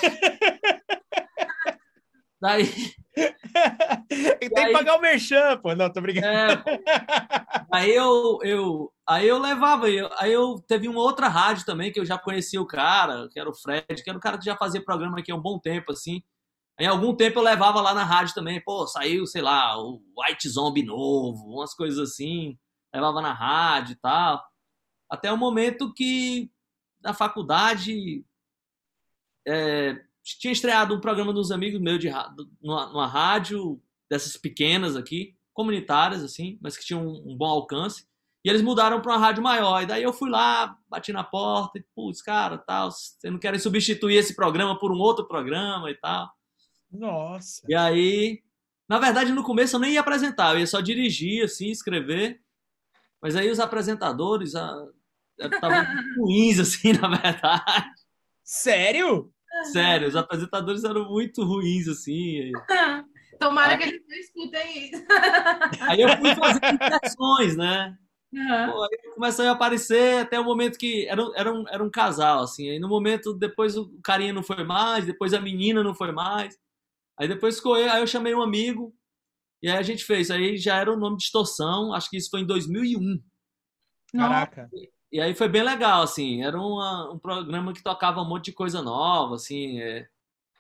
Daí. 2.42 2.66
tem 4.08 4.50
que 4.50 4.72
pagar 4.72 4.96
o 4.96 5.02
merchan, 5.02 5.58
pô. 5.58 5.76
Não, 5.76 5.92
tô 5.92 6.00
brincando. 6.00 6.28
É, 6.28 6.64
aí 7.72 7.94
eu, 7.94 8.40
eu, 8.44 8.94
aí 9.06 9.28
eu 9.28 9.38
levava, 9.38 9.88
aí 10.18 10.32
eu 10.32 10.56
teve 10.66 10.88
uma 10.88 11.02
outra 11.02 11.28
rádio 11.28 11.66
também 11.66 11.92
que 11.92 12.00
eu 12.00 12.06
já 12.06 12.18
conhecia 12.18 12.62
o 12.62 12.68
cara, 12.68 13.28
que 13.30 13.38
era 13.38 13.50
o 13.50 13.54
Fred, 13.54 14.02
que 14.02 14.10
era 14.10 14.18
o 14.18 14.22
cara 14.22 14.38
que 14.38 14.46
já 14.46 14.56
fazia 14.56 14.84
programa 14.84 15.20
aqui 15.20 15.34
há 15.34 15.36
um 15.36 15.42
bom 15.42 15.60
tempo, 15.60 15.92
assim. 15.92 16.24
Em 16.80 16.88
algum 16.88 17.14
tempo 17.14 17.40
eu 17.40 17.44
levava 17.44 17.82
lá 17.82 17.94
na 17.94 18.06
rádio 18.06 18.34
também, 18.34 18.64
pô, 18.64 18.88
saiu, 18.88 19.28
sei 19.28 19.42
lá, 19.42 19.78
o 19.78 20.02
White 20.18 20.48
Zombie 20.48 20.82
novo, 20.82 21.46
umas 21.46 21.74
coisas 21.74 22.00
assim, 22.00 22.58
levava 22.94 23.22
na 23.22 23.34
rádio 23.34 23.94
e 23.94 23.96
tal. 23.98 24.42
Até 25.10 25.32
o 25.32 25.38
momento 25.38 25.94
que 25.94 26.50
na 27.02 27.14
faculdade 27.14 28.24
é, 29.46 30.02
tinha 30.24 30.54
estreado 30.54 30.96
um 30.96 31.02
programa 31.02 31.34
dos 31.34 31.52
amigos 31.52 31.82
meus 31.82 32.00
de 32.00 32.10
numa, 32.62 32.88
numa 32.88 33.08
rádio 33.08 33.82
dessas 34.10 34.38
pequenas 34.38 34.96
aqui, 34.96 35.36
comunitárias 35.54 36.24
assim, 36.24 36.58
mas 36.62 36.78
que 36.78 36.86
tinham 36.86 37.06
um, 37.06 37.32
um 37.32 37.38
bom 37.38 37.48
alcance. 37.48 38.08
E 38.46 38.50
eles 38.50 38.62
mudaram 38.62 39.02
para 39.02 39.12
uma 39.12 39.20
rádio 39.20 39.44
maior. 39.44 39.84
E 39.84 39.86
daí 39.86 40.02
eu 40.02 40.14
fui 40.14 40.30
lá, 40.30 40.78
bati 40.88 41.12
na 41.12 41.26
porta 41.26 41.78
e, 41.78 41.86
putz, 41.94 42.22
cara, 42.22 42.58
tal, 42.58 42.90
vocês 42.90 43.32
não 43.32 43.40
querem 43.40 43.60
substituir 43.60 44.16
esse 44.16 44.34
programa 44.34 44.80
por 44.80 44.94
um 44.94 44.98
outro 44.98 45.28
programa 45.28 45.92
e 45.92 45.96
tal. 45.96 46.30
Nossa. 46.92 47.62
E 47.68 47.76
aí, 47.76 48.42
na 48.88 49.00
verdade, 49.00 49.32
no 49.32 49.44
começo 49.44 49.76
eu 49.76 49.80
nem 49.80 49.94
ia 49.94 50.00
apresentar, 50.00 50.54
eu 50.54 50.60
ia 50.60 50.68
só 50.68 50.82
dirigir, 50.82 51.44
assim, 51.44 51.70
escrever. 51.70 52.42
Mas 53.22 53.36
aí 53.36 53.50
os 53.50 53.60
apresentadores 53.60 54.54
estavam 55.38 55.86
ruins, 56.18 56.60
assim, 56.60 56.94
na 56.94 57.08
verdade. 57.10 57.92
Sério? 58.44 59.32
Sério, 59.72 60.08
os 60.08 60.16
apresentadores 60.16 60.84
eram 60.84 61.10
muito 61.10 61.44
ruins, 61.44 61.88
assim. 61.88 62.52
Tomara 63.40 63.74
aí, 63.74 63.78
que 63.78 63.84
eles 63.84 64.02
não 64.08 64.18
escutem 64.18 64.92
isso. 64.92 65.06
Aí 65.82 66.02
eu 66.02 66.10
fui 66.18 66.36
fazer 66.36 66.60
impressões, 66.74 67.56
né? 67.56 67.98
Uhum. 68.34 68.72
Pô, 68.72 68.84
aí 68.84 69.14
começou 69.16 69.46
a 69.46 69.52
aparecer 69.52 70.20
até 70.20 70.40
o 70.40 70.44
momento 70.44 70.78
que 70.78 71.08
era, 71.08 71.22
era, 71.36 71.54
um, 71.54 71.68
era 71.68 71.84
um 71.84 71.90
casal, 71.90 72.44
assim. 72.44 72.70
Aí 72.70 72.80
no 72.80 72.88
momento, 72.88 73.34
depois 73.34 73.78
o 73.78 73.90
carinha 74.04 74.34
não 74.34 74.44
foi 74.44 74.64
mais, 74.64 75.06
depois 75.06 75.34
a 75.34 75.40
menina 75.40 75.84
não 75.84 75.96
foi 75.96 76.12
mais. 76.12 76.58
Aí 77.20 77.28
depois 77.28 77.58
ficou, 77.58 77.74
aí 77.76 78.00
eu 78.00 78.08
chamei 78.08 78.34
um 78.34 78.42
amigo, 78.42 78.96
e 79.62 79.70
aí 79.70 79.78
a 79.78 79.82
gente 79.82 80.06
fez. 80.06 80.32
Aí 80.32 80.58
já 80.58 80.78
era 80.78 80.92
o 80.92 80.98
nome 80.98 81.18
de 81.18 81.24
Distorção, 81.24 81.94
acho 81.94 82.10
que 82.10 82.18
isso 82.18 82.30
foi 82.30 82.42
em 82.42 82.46
2001. 82.46 83.22
Caraca. 84.14 84.70
E, 84.74 84.90
e 85.12 85.22
aí 85.22 85.36
foi 85.36 85.50
bem 85.50 85.64
legal, 85.64 86.02
assim. 86.02 86.44
Era 86.44 86.58
uma, 86.58 87.14
um 87.14 87.20
programa 87.20 87.74
que 87.74 87.84
tocava 87.84 88.22
um 88.22 88.28
monte 88.28 88.46
de 88.46 88.54
coisa 88.54 88.82
nova, 88.82 89.36
assim. 89.36 89.82
É, 89.82 90.08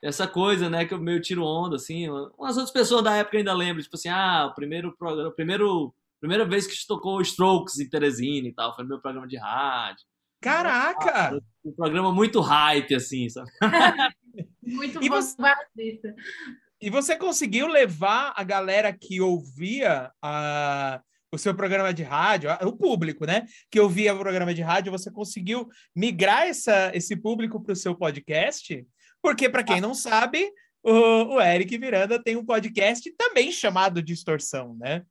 essa 0.01 0.27
coisa, 0.27 0.69
né, 0.69 0.85
que 0.85 0.93
eu 0.93 0.99
meio 0.99 1.21
tiro 1.21 1.43
onda, 1.43 1.77
assim. 1.77 2.09
Umas 2.09 2.57
outras 2.57 2.71
pessoas 2.71 3.03
da 3.03 3.15
época 3.15 3.37
ainda 3.37 3.53
lembram, 3.53 3.83
tipo 3.83 3.95
assim, 3.95 4.09
ah, 4.09 4.47
o 4.51 4.55
primeiro 4.55 4.95
programa, 4.97 5.29
o 5.29 5.33
primeiro, 5.33 5.95
primeira 6.19 6.45
vez 6.45 6.67
que 6.67 6.87
tocou 6.87 7.21
Strokes 7.21 7.79
em 7.79 7.89
Teresina 7.89 8.47
e 8.47 8.53
tal, 8.53 8.75
foi 8.75 8.83
no 8.83 8.89
meu 8.89 9.01
programa 9.01 9.27
de 9.27 9.37
rádio. 9.37 10.05
Caraca! 10.41 11.37
Um 11.63 11.71
programa 11.73 12.13
muito 12.13 12.39
hype, 12.39 12.95
assim, 12.95 13.29
sabe? 13.29 13.49
Muito 14.69 15.03
e 15.03 15.09
você, 15.09 15.35
e 16.81 16.89
você 16.89 17.15
conseguiu 17.15 17.67
levar 17.67 18.33
a 18.35 18.43
galera 18.43 18.93
que 18.93 19.19
ouvia 19.19 20.11
a, 20.21 21.01
o 21.31 21.37
seu 21.37 21.53
programa 21.53 21.93
de 21.93 22.03
rádio, 22.03 22.49
o 22.61 22.75
público, 22.75 23.25
né? 23.25 23.45
Que 23.69 23.79
ouvia 23.79 24.13
o 24.13 24.19
programa 24.19 24.53
de 24.53 24.61
rádio, 24.61 24.91
você 24.91 25.11
conseguiu 25.11 25.67
migrar 25.95 26.47
essa, 26.47 26.91
esse 26.95 27.15
público 27.15 27.61
para 27.61 27.73
o 27.73 27.75
seu 27.75 27.95
podcast? 27.95 28.85
Porque, 29.21 29.49
para 29.49 29.63
quem 29.63 29.81
não 29.81 29.93
sabe, 29.93 30.49
o, 30.83 31.35
o 31.35 31.41
Eric 31.41 31.77
Miranda 31.77 32.21
tem 32.21 32.37
um 32.37 32.45
podcast 32.45 33.11
também 33.17 33.51
chamado 33.51 34.01
Distorção, 34.01 34.75
né? 34.77 35.03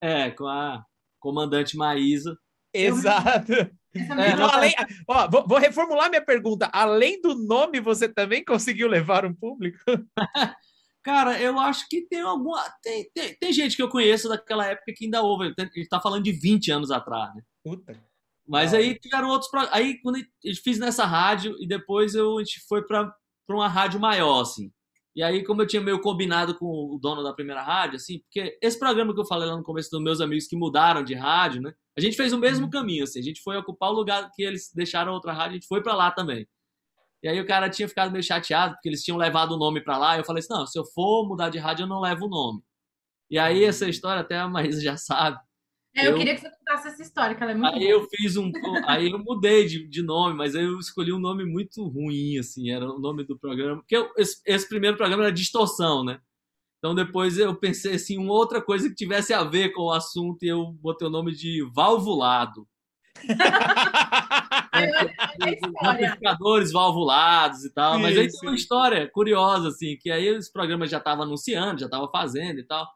É, 0.00 0.30
com 0.30 0.46
a 0.46 0.84
comandante 1.18 1.76
Maísa. 1.76 2.36
Exato. 2.74 3.52
É, 3.94 4.30
então, 4.30 4.48
além, 4.50 4.72
ó, 5.06 5.28
vou, 5.28 5.46
vou, 5.46 5.58
reformular 5.58 6.08
minha 6.08 6.24
pergunta. 6.24 6.70
Além 6.72 7.20
do 7.20 7.34
nome, 7.34 7.78
você 7.78 8.08
também 8.08 8.42
conseguiu 8.44 8.88
levar 8.88 9.26
um 9.26 9.34
público? 9.34 9.78
Cara, 11.02 11.40
eu 11.40 11.58
acho 11.58 11.88
que 11.88 12.02
tem 12.02 12.20
alguma. 12.20 12.62
Tem, 12.82 13.10
tem, 13.12 13.34
tem, 13.34 13.52
gente 13.52 13.74
que 13.76 13.82
eu 13.82 13.88
conheço 13.88 14.28
daquela 14.28 14.66
época 14.66 14.92
que 14.96 15.04
ainda 15.04 15.20
ouve. 15.20 15.52
Ele 15.58 15.70
está 15.76 16.00
falando 16.00 16.22
de 16.22 16.32
20 16.32 16.70
anos 16.70 16.90
atrás, 16.90 17.34
né? 17.34 17.42
Puta. 17.64 18.00
Mas 18.46 18.72
ah, 18.72 18.78
aí 18.78 18.98
tiveram 18.98 19.28
outros. 19.28 19.50
Aí 19.72 20.00
quando 20.00 20.16
gente 20.16 20.60
fiz 20.62 20.78
nessa 20.78 21.04
rádio 21.04 21.56
e 21.60 21.66
depois 21.66 22.14
eu, 22.14 22.38
a 22.38 22.44
gente 22.44 22.60
foi 22.68 22.86
para 22.86 23.12
uma 23.50 23.68
rádio 23.68 24.00
maior, 24.00 24.40
assim. 24.42 24.70
E 25.14 25.22
aí, 25.22 25.44
como 25.44 25.60
eu 25.60 25.66
tinha 25.66 25.82
meio 25.82 26.00
combinado 26.00 26.54
com 26.58 26.66
o 26.66 26.98
dono 26.98 27.22
da 27.22 27.34
primeira 27.34 27.62
rádio, 27.62 27.96
assim, 27.96 28.20
porque 28.20 28.58
esse 28.62 28.78
programa 28.78 29.12
que 29.12 29.20
eu 29.20 29.26
falei 29.26 29.46
lá 29.46 29.56
no 29.56 29.62
começo 29.62 29.90
dos 29.90 30.02
meus 30.02 30.20
amigos 30.22 30.46
que 30.46 30.56
mudaram 30.56 31.04
de 31.04 31.14
rádio, 31.14 31.60
né? 31.60 31.74
A 31.96 32.00
gente 32.00 32.16
fez 32.16 32.32
o 32.32 32.38
mesmo 32.38 32.64
uhum. 32.64 32.70
caminho, 32.70 33.04
assim. 33.04 33.18
A 33.20 33.22
gente 33.22 33.42
foi 33.42 33.56
ocupar 33.58 33.90
o 33.90 33.94
lugar 33.94 34.30
que 34.34 34.42
eles 34.42 34.72
deixaram 34.74 35.12
outra 35.12 35.32
rádio, 35.32 35.50
a 35.50 35.54
gente 35.54 35.66
foi 35.66 35.82
para 35.82 35.94
lá 35.94 36.10
também. 36.10 36.48
E 37.22 37.28
aí 37.28 37.38
o 37.38 37.46
cara 37.46 37.68
tinha 37.68 37.88
ficado 37.88 38.10
meio 38.10 38.24
chateado, 38.24 38.74
porque 38.74 38.88
eles 38.88 39.04
tinham 39.04 39.18
levado 39.18 39.52
o 39.52 39.58
nome 39.58 39.82
para 39.82 39.98
lá. 39.98 40.16
E 40.16 40.20
eu 40.20 40.24
falei 40.24 40.40
assim: 40.40 40.52
não, 40.52 40.66
se 40.66 40.78
eu 40.78 40.84
for 40.84 41.28
mudar 41.28 41.50
de 41.50 41.58
rádio, 41.58 41.84
eu 41.84 41.88
não 41.88 42.00
levo 42.00 42.26
o 42.26 42.30
nome. 42.30 42.62
E 43.30 43.38
aí 43.38 43.62
uhum. 43.62 43.68
essa 43.68 43.88
história, 43.88 44.22
até 44.22 44.38
a 44.38 44.48
Maísa 44.48 44.80
já 44.80 44.96
sabe. 44.96 45.38
É, 45.94 46.06
eu, 46.06 46.12
eu, 46.12 46.18
queria 46.18 46.34
que 46.34 46.40
você 46.40 46.50
contasse 46.50 46.88
essa 46.88 47.02
história, 47.02 47.34
que 47.34 47.42
ela 47.42 47.52
é 47.52 47.54
muito 47.54 47.74
Aí 47.74 47.80
boa. 47.80 47.90
eu 47.90 48.08
fiz 48.08 48.36
um. 48.36 48.50
Aí 48.86 49.10
eu 49.10 49.18
mudei 49.18 49.66
de, 49.66 49.86
de 49.86 50.02
nome, 50.02 50.34
mas 50.34 50.56
aí 50.56 50.64
eu 50.64 50.78
escolhi 50.78 51.12
um 51.12 51.18
nome 51.18 51.44
muito 51.44 51.86
ruim, 51.86 52.38
assim, 52.38 52.70
era 52.70 52.86
o 52.86 52.98
nome 52.98 53.24
do 53.24 53.38
programa. 53.38 53.76
Porque 53.76 53.96
eu, 53.96 54.10
esse, 54.16 54.40
esse, 54.46 54.66
primeiro 54.68 54.96
programa 54.96 55.24
era 55.24 55.32
distorção, 55.32 56.02
né? 56.02 56.18
Então 56.78 56.94
depois 56.94 57.38
eu 57.38 57.54
pensei 57.54 57.94
assim, 57.94 58.16
uma 58.16 58.32
outra 58.32 58.60
coisa 58.60 58.88
que 58.88 58.94
tivesse 58.94 59.34
a 59.34 59.44
ver 59.44 59.72
com 59.72 59.82
o 59.82 59.92
assunto 59.92 60.42
e 60.42 60.48
eu 60.48 60.72
botei 60.72 61.06
o 61.06 61.10
nome 61.10 61.32
de 61.32 61.62
valvulado. 61.74 62.66
amplificadores 65.82 66.72
valvulados 66.72 67.64
e 67.64 67.72
tal. 67.72 67.98
Mas 67.98 68.16
aí 68.16 68.28
tem 68.28 68.48
uma 68.48 68.56
história 68.56 69.08
curiosa, 69.10 69.68
assim, 69.68 69.96
que 70.00 70.10
aí 70.10 70.34
os 70.36 70.48
programas 70.48 70.90
já 70.90 70.98
estavam 70.98 71.24
anunciando, 71.24 71.80
já 71.80 71.86
estavam 71.86 72.10
fazendo 72.10 72.58
e 72.60 72.64
tal. 72.64 72.88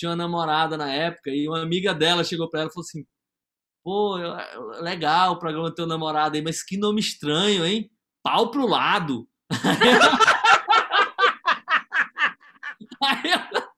Tinha 0.00 0.12
uma 0.12 0.16
namorada 0.16 0.78
na 0.78 0.90
época 0.90 1.28
e 1.28 1.46
uma 1.46 1.60
amiga 1.60 1.92
dela 1.92 2.24
chegou 2.24 2.48
para 2.48 2.60
ela 2.60 2.70
e 2.70 2.72
falou 2.72 2.86
assim: 2.86 3.04
pô, 3.84 4.16
legal 4.80 5.32
o 5.32 5.38
programa 5.38 5.68
do 5.68 5.74
teu 5.74 5.86
namorado 5.86 6.36
aí, 6.36 6.42
mas 6.42 6.62
que 6.62 6.78
nome 6.78 7.00
estranho, 7.00 7.66
hein? 7.66 7.90
Pau 8.22 8.50
pro 8.50 8.66
lado. 8.66 9.28
aí 13.04 13.30
ela... 13.30 13.68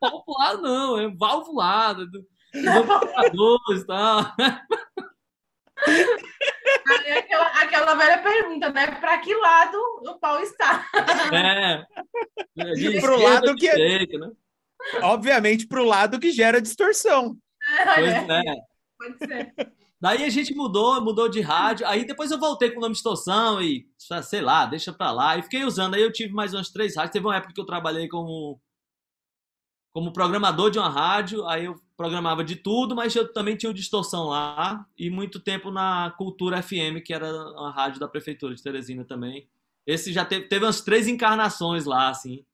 Pau 0.00 0.24
pro 0.24 0.34
lado 0.40 0.60
não, 0.60 0.98
é 0.98 1.08
valvulado 1.14 2.10
computadores 2.52 3.82
e 3.82 3.86
tal. 3.86 4.34
Aí, 6.88 7.18
aquela, 7.18 7.46
aquela 7.62 7.94
velha 7.94 8.22
pergunta, 8.22 8.70
né? 8.70 8.86
Para 8.86 9.18
que 9.18 9.34
lado 9.34 9.78
o 10.06 10.18
pau 10.18 10.40
está? 10.40 10.86
É. 11.32 11.84
De 12.74 13.00
pro 13.00 13.20
lado 13.20 13.54
que 13.54 13.70
direito, 13.70 14.18
né? 14.18 14.30
Obviamente 15.02 15.66
pro 15.66 15.84
lado 15.84 16.20
que 16.20 16.30
gera 16.30 16.60
distorção. 16.60 17.36
É, 17.78 17.94
pois 17.94 18.12
é. 18.12 18.42
Pode 18.98 19.18
ser. 19.18 19.74
Daí 20.04 20.22
a 20.22 20.28
gente 20.28 20.54
mudou, 20.54 21.00
mudou 21.00 21.30
de 21.30 21.40
rádio. 21.40 21.86
Aí 21.86 22.04
depois 22.04 22.30
eu 22.30 22.38
voltei 22.38 22.70
com 22.70 22.76
o 22.76 22.80
nome 22.82 22.92
Distorção 22.92 23.62
e, 23.62 23.88
sei 24.22 24.42
lá, 24.42 24.66
deixa 24.66 24.92
pra 24.92 25.10
lá. 25.10 25.38
E 25.38 25.42
fiquei 25.42 25.64
usando. 25.64 25.94
Aí 25.94 26.02
eu 26.02 26.12
tive 26.12 26.30
mais 26.30 26.52
umas 26.52 26.68
três 26.68 26.94
rádios. 26.94 27.12
Teve 27.12 27.26
uma 27.26 27.36
época 27.36 27.54
que 27.54 27.60
eu 27.60 27.64
trabalhei 27.64 28.06
como, 28.06 28.60
como 29.94 30.12
programador 30.12 30.70
de 30.70 30.78
uma 30.78 30.90
rádio. 30.90 31.46
Aí 31.46 31.64
eu 31.64 31.76
programava 31.96 32.42
de 32.42 32.56
tudo, 32.56 32.94
mas 32.94 33.14
eu 33.14 33.32
também 33.32 33.56
tinha 33.56 33.70
o 33.70 33.74
Distorção 33.74 34.24
lá 34.24 34.86
e 34.98 35.10
muito 35.10 35.40
tempo 35.40 35.70
na 35.70 36.12
Cultura 36.16 36.62
FM, 36.62 37.02
que 37.04 37.14
era 37.14 37.30
uma 37.52 37.70
rádio 37.70 38.00
da 38.00 38.08
prefeitura 38.08 38.54
de 38.54 38.62
Teresina 38.62 39.04
também. 39.04 39.48
Esse 39.86 40.12
já 40.12 40.24
teve, 40.24 40.46
teve 40.48 40.64
umas 40.64 40.80
três 40.80 41.06
encarnações 41.06 41.84
lá, 41.84 42.08
assim. 42.08 42.44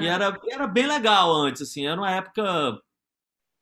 E 0.00 0.06
era, 0.06 0.38
era 0.50 0.66
bem 0.66 0.86
legal 0.86 1.32
antes, 1.34 1.62
assim. 1.62 1.86
Era 1.86 2.00
uma 2.00 2.10
época 2.10 2.80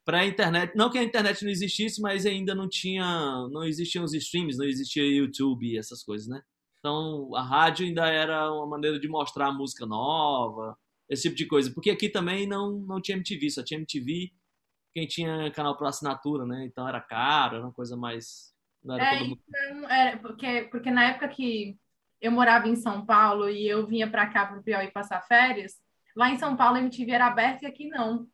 pré-internet. 0.05 0.75
Não 0.77 0.91
que 0.91 0.99
a 0.99 1.03
internet 1.03 1.45
não 1.45 1.51
existisse, 1.51 2.01
mas 2.01 2.27
ainda 2.27 2.55
não 2.55 2.69
tinha. 2.69 3.05
Não 3.51 3.65
existiam 3.65 4.05
os 4.05 4.13
streams, 4.15 4.59
não 4.59 4.67
existia 4.67 5.05
YouTube 5.05 5.67
e 5.67 5.79
essas 5.79 6.03
coisas, 6.03 6.27
né? 6.29 6.43
Então 6.81 7.35
a 7.37 7.43
rádio 7.43 7.87
ainda 7.87 8.07
era 8.09 8.53
uma 8.53 8.67
maneira 8.67 8.99
de 8.99 9.09
mostrar 9.09 9.53
música 9.53 9.87
nova, 9.87 10.77
esse 11.09 11.23
tipo 11.23 11.37
de 11.37 11.47
coisa. 11.47 11.73
Porque 11.73 11.91
aqui 11.91 12.09
também 12.09 12.47
não, 12.47 12.81
não 12.81 13.01
tinha 13.01 13.17
MTV, 13.17 13.51
só 13.51 13.63
tinha 13.63 13.79
MTV 13.79 14.33
quem 14.93 15.07
tinha 15.07 15.51
canal 15.53 15.77
por 15.77 15.87
assinatura, 15.87 16.45
né? 16.45 16.65
Então 16.65 16.87
era 16.87 17.01
caro, 17.01 17.57
era 17.57 17.65
uma 17.65 17.73
coisa 17.73 17.97
mais. 17.97 18.53
Não 18.85 18.97
era 18.97 19.15
é, 19.15 19.23
então, 19.23 19.91
era 19.91 20.19
porque, 20.19 20.69
porque 20.71 20.91
na 20.91 21.05
época 21.05 21.29
que 21.29 21.79
eu 22.21 22.31
morava 22.31 22.69
em 22.69 22.77
São 22.77 23.05
Paulo 23.05 23.49
e 23.49 23.67
eu 23.67 23.87
vinha 23.87 24.11
para 24.11 24.27
cá 24.27 24.47
para 24.47 24.59
o 24.59 24.63
Piauí 24.63 24.91
passar 24.91 25.21
férias, 25.23 25.75
lá 26.17 26.31
em 26.31 26.39
São 26.39 26.57
Paulo 26.57 26.77
a 26.77 26.81
MTV 26.81 27.11
era 27.11 27.27
aberta 27.27 27.65
e 27.65 27.69
aqui 27.69 27.89
não. 27.89 28.27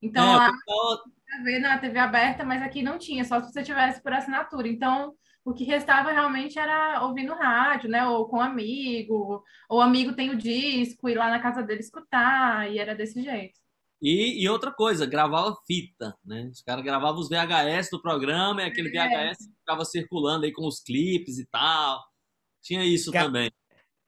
Então 0.00 0.24
é, 0.24 0.36
lá 0.36 0.52
pessoal... 0.52 0.98
ver 1.42 1.58
na 1.58 1.78
TV 1.78 1.98
aberta, 1.98 2.44
mas 2.44 2.62
aqui 2.62 2.82
não 2.82 2.98
tinha, 2.98 3.24
só 3.24 3.40
se 3.40 3.52
você 3.52 3.62
tivesse 3.62 4.02
por 4.02 4.12
assinatura. 4.12 4.68
Então 4.68 5.14
o 5.44 5.54
que 5.54 5.64
restava 5.64 6.10
realmente 6.10 6.58
era 6.58 7.02
ouvir 7.04 7.24
no 7.24 7.34
rádio, 7.34 7.88
né? 7.88 8.06
Ou 8.06 8.28
com 8.28 8.38
um 8.38 8.40
amigo, 8.40 9.42
ou 9.68 9.80
amigo 9.80 10.12
tem 10.12 10.30
o 10.30 10.36
disco, 10.36 11.08
ir 11.08 11.14
lá 11.16 11.30
na 11.30 11.40
casa 11.40 11.62
dele 11.62 11.80
escutar, 11.80 12.70
e 12.70 12.78
era 12.78 12.94
desse 12.94 13.22
jeito. 13.22 13.58
E, 14.00 14.42
e, 14.44 14.48
outra 14.48 14.70
coisa, 14.70 15.06
gravava 15.06 15.56
fita, 15.66 16.14
né? 16.24 16.48
Os 16.52 16.62
caras 16.62 16.84
gravavam 16.84 17.18
os 17.18 17.28
VHS 17.28 17.88
do 17.90 18.00
programa 18.00 18.62
e 18.62 18.66
aquele 18.66 18.96
é. 18.96 19.32
VHS 19.32 19.38
ficava 19.58 19.84
circulando 19.84 20.44
aí 20.44 20.52
com 20.52 20.66
os 20.66 20.80
clipes 20.80 21.38
e 21.38 21.46
tal. 21.46 22.02
Tinha 22.62 22.84
isso 22.84 23.10
Ca... 23.10 23.24
também. 23.24 23.50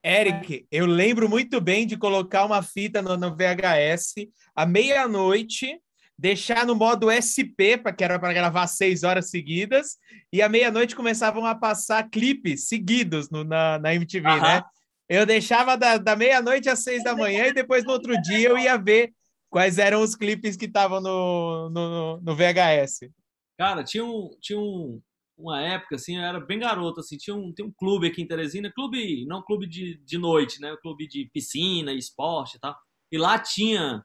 Eric, 0.05 0.65
eu 0.71 0.85
lembro 0.85 1.27
muito 1.27 1.59
bem 1.59 1.85
de 1.85 1.97
colocar 1.97 2.45
uma 2.45 2.61
fita 2.61 3.01
no, 3.01 3.17
no 3.17 3.35
VHS 3.35 4.13
à 4.55 4.65
meia-noite, 4.65 5.77
deixar 6.17 6.65
no 6.65 6.73
modo 6.73 7.11
SP, 7.11 7.75
para 7.75 7.91
que 7.91 8.03
era 8.03 8.17
para 8.17 8.31
gravar 8.31 8.67
seis 8.67 9.03
horas 9.03 9.29
seguidas, 9.29 9.97
e 10.31 10.41
à 10.41 10.47
meia-noite 10.47 10.95
começavam 10.95 11.45
a 11.45 11.53
passar 11.53 12.09
clipes 12.09 12.67
seguidos 12.67 13.29
no, 13.29 13.43
na, 13.43 13.77
na 13.79 13.93
MTV, 13.93 14.27
Aham. 14.27 14.41
né? 14.41 14.63
Eu 15.09 15.25
deixava 15.25 15.75
da, 15.75 15.97
da 15.97 16.15
meia-noite 16.15 16.69
às 16.69 16.83
seis 16.83 17.03
da 17.03 17.15
manhã 17.15 17.47
e 17.47 17.53
depois 17.53 17.83
no 17.83 17.91
outro 17.91 18.21
dia 18.21 18.47
eu 18.47 18.57
ia 18.57 18.77
ver 18.77 19.11
quais 19.49 19.77
eram 19.77 20.01
os 20.01 20.15
clipes 20.15 20.55
que 20.55 20.65
estavam 20.65 21.01
no, 21.01 21.69
no, 21.69 22.21
no, 22.21 22.35
VHS? 22.35 23.09
Cara, 23.57 23.83
tinha, 23.83 24.05
um, 24.05 24.29
tinha 24.39 24.59
um, 24.59 25.01
uma 25.37 25.61
época, 25.61 25.95
assim, 25.95 26.17
eu 26.17 26.23
era 26.23 26.39
bem 26.39 26.59
garoto, 26.59 26.99
assim, 26.99 27.17
tinha 27.17 27.35
um, 27.35 27.53
tem 27.53 27.65
um 27.65 27.71
clube 27.71 28.07
aqui 28.07 28.21
em 28.21 28.27
Teresina, 28.27 28.71
clube, 28.71 29.25
não 29.25 29.41
clube 29.41 29.67
de, 29.67 29.97
de 29.97 30.17
noite, 30.17 30.61
né? 30.61 30.75
Clube 30.81 31.07
de 31.07 31.29
piscina, 31.33 31.91
esporte 31.93 32.55
e 32.55 32.59
tal. 32.59 32.77
E 33.11 33.17
lá 33.17 33.39
tinha 33.39 34.03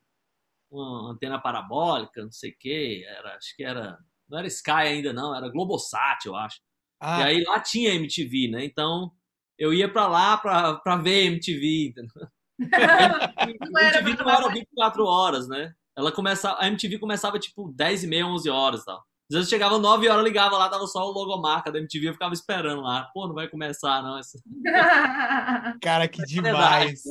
uma 0.70 1.12
antena 1.12 1.40
parabólica, 1.40 2.24
não 2.24 2.33
sei 2.33 2.50
o 2.50 2.57
quê, 2.59 3.04
era, 3.07 3.37
acho 3.37 3.54
que 3.57 3.62
era, 3.62 3.98
não 4.28 4.38
era 4.38 4.48
Sky 4.48 4.70
ainda 4.70 5.12
não, 5.12 5.35
era 5.35 5.48
Globosat, 5.48 6.26
eu 6.26 6.35
acho. 6.35 6.61
Ah. 7.00 7.20
E 7.20 7.22
aí 7.24 7.44
lá 7.44 7.61
tinha 7.61 7.94
MTV, 7.94 8.48
né? 8.48 8.64
Então 8.64 9.12
eu 9.59 9.72
ia 9.72 9.90
para 9.92 10.09
lá 10.09 10.37
para 10.38 10.96
ver 10.96 11.26
MTV, 11.26 11.88
entendeu? 11.88 12.28
a 12.72 13.44
MTV 13.44 14.22
não 14.22 14.30
era 14.30 14.48
24 14.48 15.04
horas, 15.04 15.48
né? 15.48 15.72
Ela 15.96 16.10
começa, 16.10 16.56
a 16.58 16.66
MTV 16.66 16.98
começava 16.98 17.38
tipo 17.38 17.72
10 17.72 18.04
e 18.04 18.06
meia, 18.06 18.26
11 18.26 18.50
horas 18.50 18.82
e 18.82 18.84
tal. 18.84 19.04
Às 19.30 19.36
vezes 19.36 19.48
chegava 19.48 19.78
9 19.78 20.08
horas, 20.08 20.24
ligava 20.24 20.58
lá, 20.58 20.68
tava 20.68 20.86
só 20.86 21.08
o 21.08 21.12
logomarca 21.12 21.72
da 21.72 21.78
MTV, 21.78 22.08
eu 22.08 22.12
ficava 22.12 22.34
esperando 22.34 22.82
lá. 22.82 23.10
Pô, 23.14 23.26
não 23.26 23.34
vai 23.34 23.48
começar, 23.48 24.02
não. 24.02 24.20
Cara, 25.82 26.06
que 26.08 26.22
demais. 26.24 27.02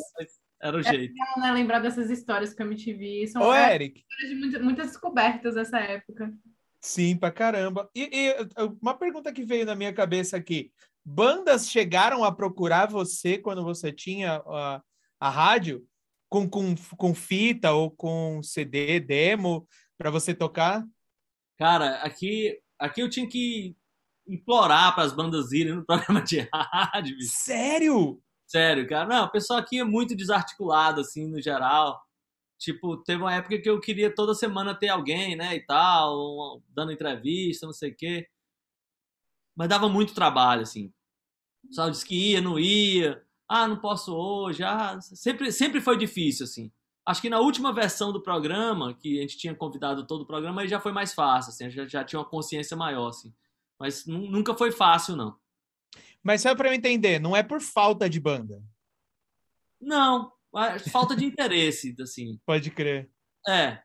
Era 0.62 0.78
o 0.78 0.80
é 0.80 0.84
jeito. 0.84 1.14
É 1.14 1.26
legal, 1.26 1.40
né, 1.40 1.52
lembrar 1.52 1.80
dessas 1.80 2.10
histórias 2.10 2.54
com 2.54 2.64
a 2.64 2.66
MTV. 2.66 3.28
São 3.28 3.42
Ô, 3.42 3.54
Eric. 3.54 4.04
de 4.28 4.36
muitas, 4.36 4.62
muitas 4.62 4.88
descobertas 4.88 5.56
dessa 5.56 5.80
época. 5.80 6.32
Sim, 6.80 7.18
pra 7.18 7.32
caramba. 7.32 7.90
E, 7.96 8.10
e, 8.12 8.36
uma 8.82 8.94
pergunta 8.94 9.34
que 9.34 9.44
veio 9.44 9.66
na 9.66 9.76
minha 9.76 9.94
cabeça 9.94 10.38
aqui. 10.38 10.72
Bandas 11.04 11.70
chegaram 11.70 12.24
a 12.24 12.32
procurar 12.32 12.90
você 12.90 13.38
quando 13.38 13.64
você 13.64 13.92
tinha 13.92 14.40
uh, 14.42 14.82
a 15.24 15.30
rádio 15.30 15.88
com, 16.30 16.50
com, 16.50 16.76
com 16.98 17.16
fita 17.16 17.72
ou 17.72 17.90
com 17.90 18.44
CD, 18.44 19.00
demo, 19.00 19.66
para 19.98 20.12
você 20.12 20.36
tocar? 20.36 20.86
Cara, 21.58 22.02
aqui, 22.02 22.60
aqui 22.78 23.02
eu 23.02 23.10
tinha 23.10 23.26
que 23.26 23.74
implorar 24.28 24.94
para 24.94 25.06
as 25.06 25.14
bandas 25.14 25.54
irem 25.54 25.76
no 25.76 25.86
programa 25.88 26.22
de 26.22 26.42
rádio. 26.54 27.16
Sério? 27.22 28.22
Sério, 28.46 28.86
cara. 28.86 29.08
Não, 29.08 29.26
o 29.26 29.32
pessoal 29.32 29.60
aqui 29.60 29.80
é 29.80 29.84
muito 29.86 30.14
desarticulado, 30.14 31.00
assim, 31.00 31.26
no 31.26 31.42
geral. 31.42 32.02
Tipo, 32.60 32.98
teve 32.98 33.22
uma 33.22 33.34
época 33.34 33.62
que 33.62 33.70
eu 33.70 33.80
queria 33.80 34.14
toda 34.14 34.36
semana 34.36 34.76
ter 34.78 34.90
alguém, 34.90 35.38
né, 35.38 35.56
e 35.56 35.66
tal, 35.66 36.62
dando 36.68 36.92
entrevista, 36.92 37.66
não 37.66 37.74
sei 37.74 37.92
o 37.92 37.96
quê. 37.96 38.28
Mas 39.56 39.70
dava 39.70 39.88
muito 39.88 40.14
trabalho, 40.14 40.64
assim. 40.64 40.92
O 41.64 41.68
pessoal 41.70 41.90
disse 41.90 42.06
que 42.06 42.32
ia, 42.32 42.42
não 42.42 42.60
ia 42.60 43.24
ah, 43.48 43.68
não 43.68 43.78
posso 43.78 44.16
hoje, 44.16 44.64
ah, 44.64 45.00
sempre, 45.02 45.52
sempre 45.52 45.82
foi 45.82 45.98
difícil, 45.98 46.46
assim. 46.46 46.72
Acho 47.06 47.22
que 47.22 47.30
na 47.30 47.40
última 47.40 47.74
versão 47.74 48.14
do 48.14 48.22
programa, 48.22 48.94
que 48.94 49.20
a 49.20 49.22
gente 49.22 49.38
tinha 49.38 49.54
convidado 49.54 50.08
todo 50.08 50.22
o 50.22 50.26
programa, 50.26 50.62
aí 50.62 50.68
já 50.68 50.80
foi 50.80 50.92
mais 50.92 51.14
fácil, 51.14 51.50
assim, 51.50 51.70
já, 51.70 51.86
já 51.86 52.04
tinha 52.04 52.20
uma 52.20 52.30
consciência 52.30 52.78
maior, 52.78 53.10
assim. 53.10 53.34
Mas 53.78 54.06
nunca 54.06 54.56
foi 54.56 54.72
fácil, 54.72 55.16
não. 55.16 55.38
Mas 56.24 56.42
só 56.42 56.56
para 56.56 56.70
eu 56.70 56.74
entender, 56.74 57.20
não 57.20 57.36
é 57.36 57.44
por 57.44 57.60
falta 57.62 58.10
de 58.10 58.20
banda? 58.20 58.64
Não, 59.80 60.32
falta 60.92 61.16
de 61.16 61.26
interesse, 61.26 61.94
assim. 62.02 62.40
Pode 62.46 62.72
crer. 62.72 63.12
É. 63.48 63.82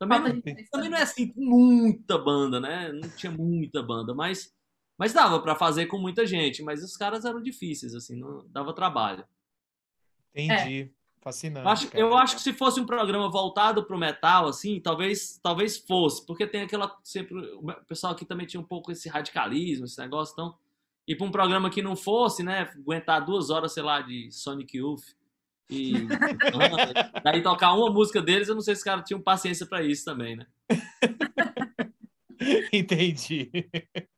Também, 0.00 0.18
não, 0.18 0.40
também 0.72 0.88
não 0.88 0.98
é 0.98 1.02
assim, 1.02 1.32
muita 1.36 2.18
banda, 2.18 2.58
né? 2.58 2.90
Não 2.90 3.08
tinha 3.10 3.30
muita 3.30 3.82
banda, 3.82 4.14
mas 4.14 4.52
mas 5.00 5.14
dava 5.14 5.40
para 5.40 5.56
fazer 5.56 5.86
com 5.86 5.96
muita 5.96 6.26
gente, 6.26 6.62
mas 6.62 6.84
os 6.84 6.94
caras 6.94 7.24
eram 7.24 7.40
difíceis, 7.40 7.94
assim, 7.94 8.16
não 8.16 8.46
dava 8.50 8.74
trabalho. 8.74 9.24
Entendi. 10.34 10.92
É. 10.94 11.00
Fascinante. 11.22 11.64
Eu 11.64 11.70
acho, 11.70 11.96
eu 11.96 12.16
acho 12.18 12.36
que 12.36 12.42
se 12.42 12.52
fosse 12.52 12.78
um 12.80 12.84
programa 12.84 13.30
voltado 13.30 13.82
pro 13.84 13.96
metal, 13.96 14.46
assim, 14.48 14.78
talvez, 14.78 15.40
talvez 15.42 15.78
fosse, 15.78 16.26
porque 16.26 16.46
tem 16.46 16.60
aquela 16.60 16.94
sempre 17.02 17.34
o 17.38 17.62
pessoal 17.86 18.12
aqui 18.12 18.26
também 18.26 18.46
tinha 18.46 18.60
um 18.60 18.64
pouco 18.64 18.92
esse 18.92 19.08
radicalismo, 19.08 19.86
esse 19.86 19.98
negócio, 19.98 20.34
então 20.34 20.54
e 21.08 21.16
para 21.16 21.26
um 21.26 21.30
programa 21.30 21.70
que 21.70 21.80
não 21.80 21.96
fosse, 21.96 22.42
né, 22.42 22.70
aguentar 22.76 23.24
duas 23.24 23.48
horas, 23.48 23.72
sei 23.72 23.82
lá, 23.82 24.02
de 24.02 24.30
Sonic 24.30 24.76
Youth, 24.76 25.16
E 25.70 25.94
daí 27.24 27.42
tocar 27.42 27.72
uma 27.72 27.90
música 27.90 28.20
deles, 28.20 28.48
eu 28.48 28.54
não 28.54 28.62
sei 28.62 28.74
se 28.74 28.80
os 28.80 28.84
caras 28.84 29.04
tinham 29.06 29.20
paciência 29.20 29.64
para 29.64 29.82
isso 29.82 30.04
também, 30.04 30.36
né? 30.36 30.46
Entendi. 32.72 33.50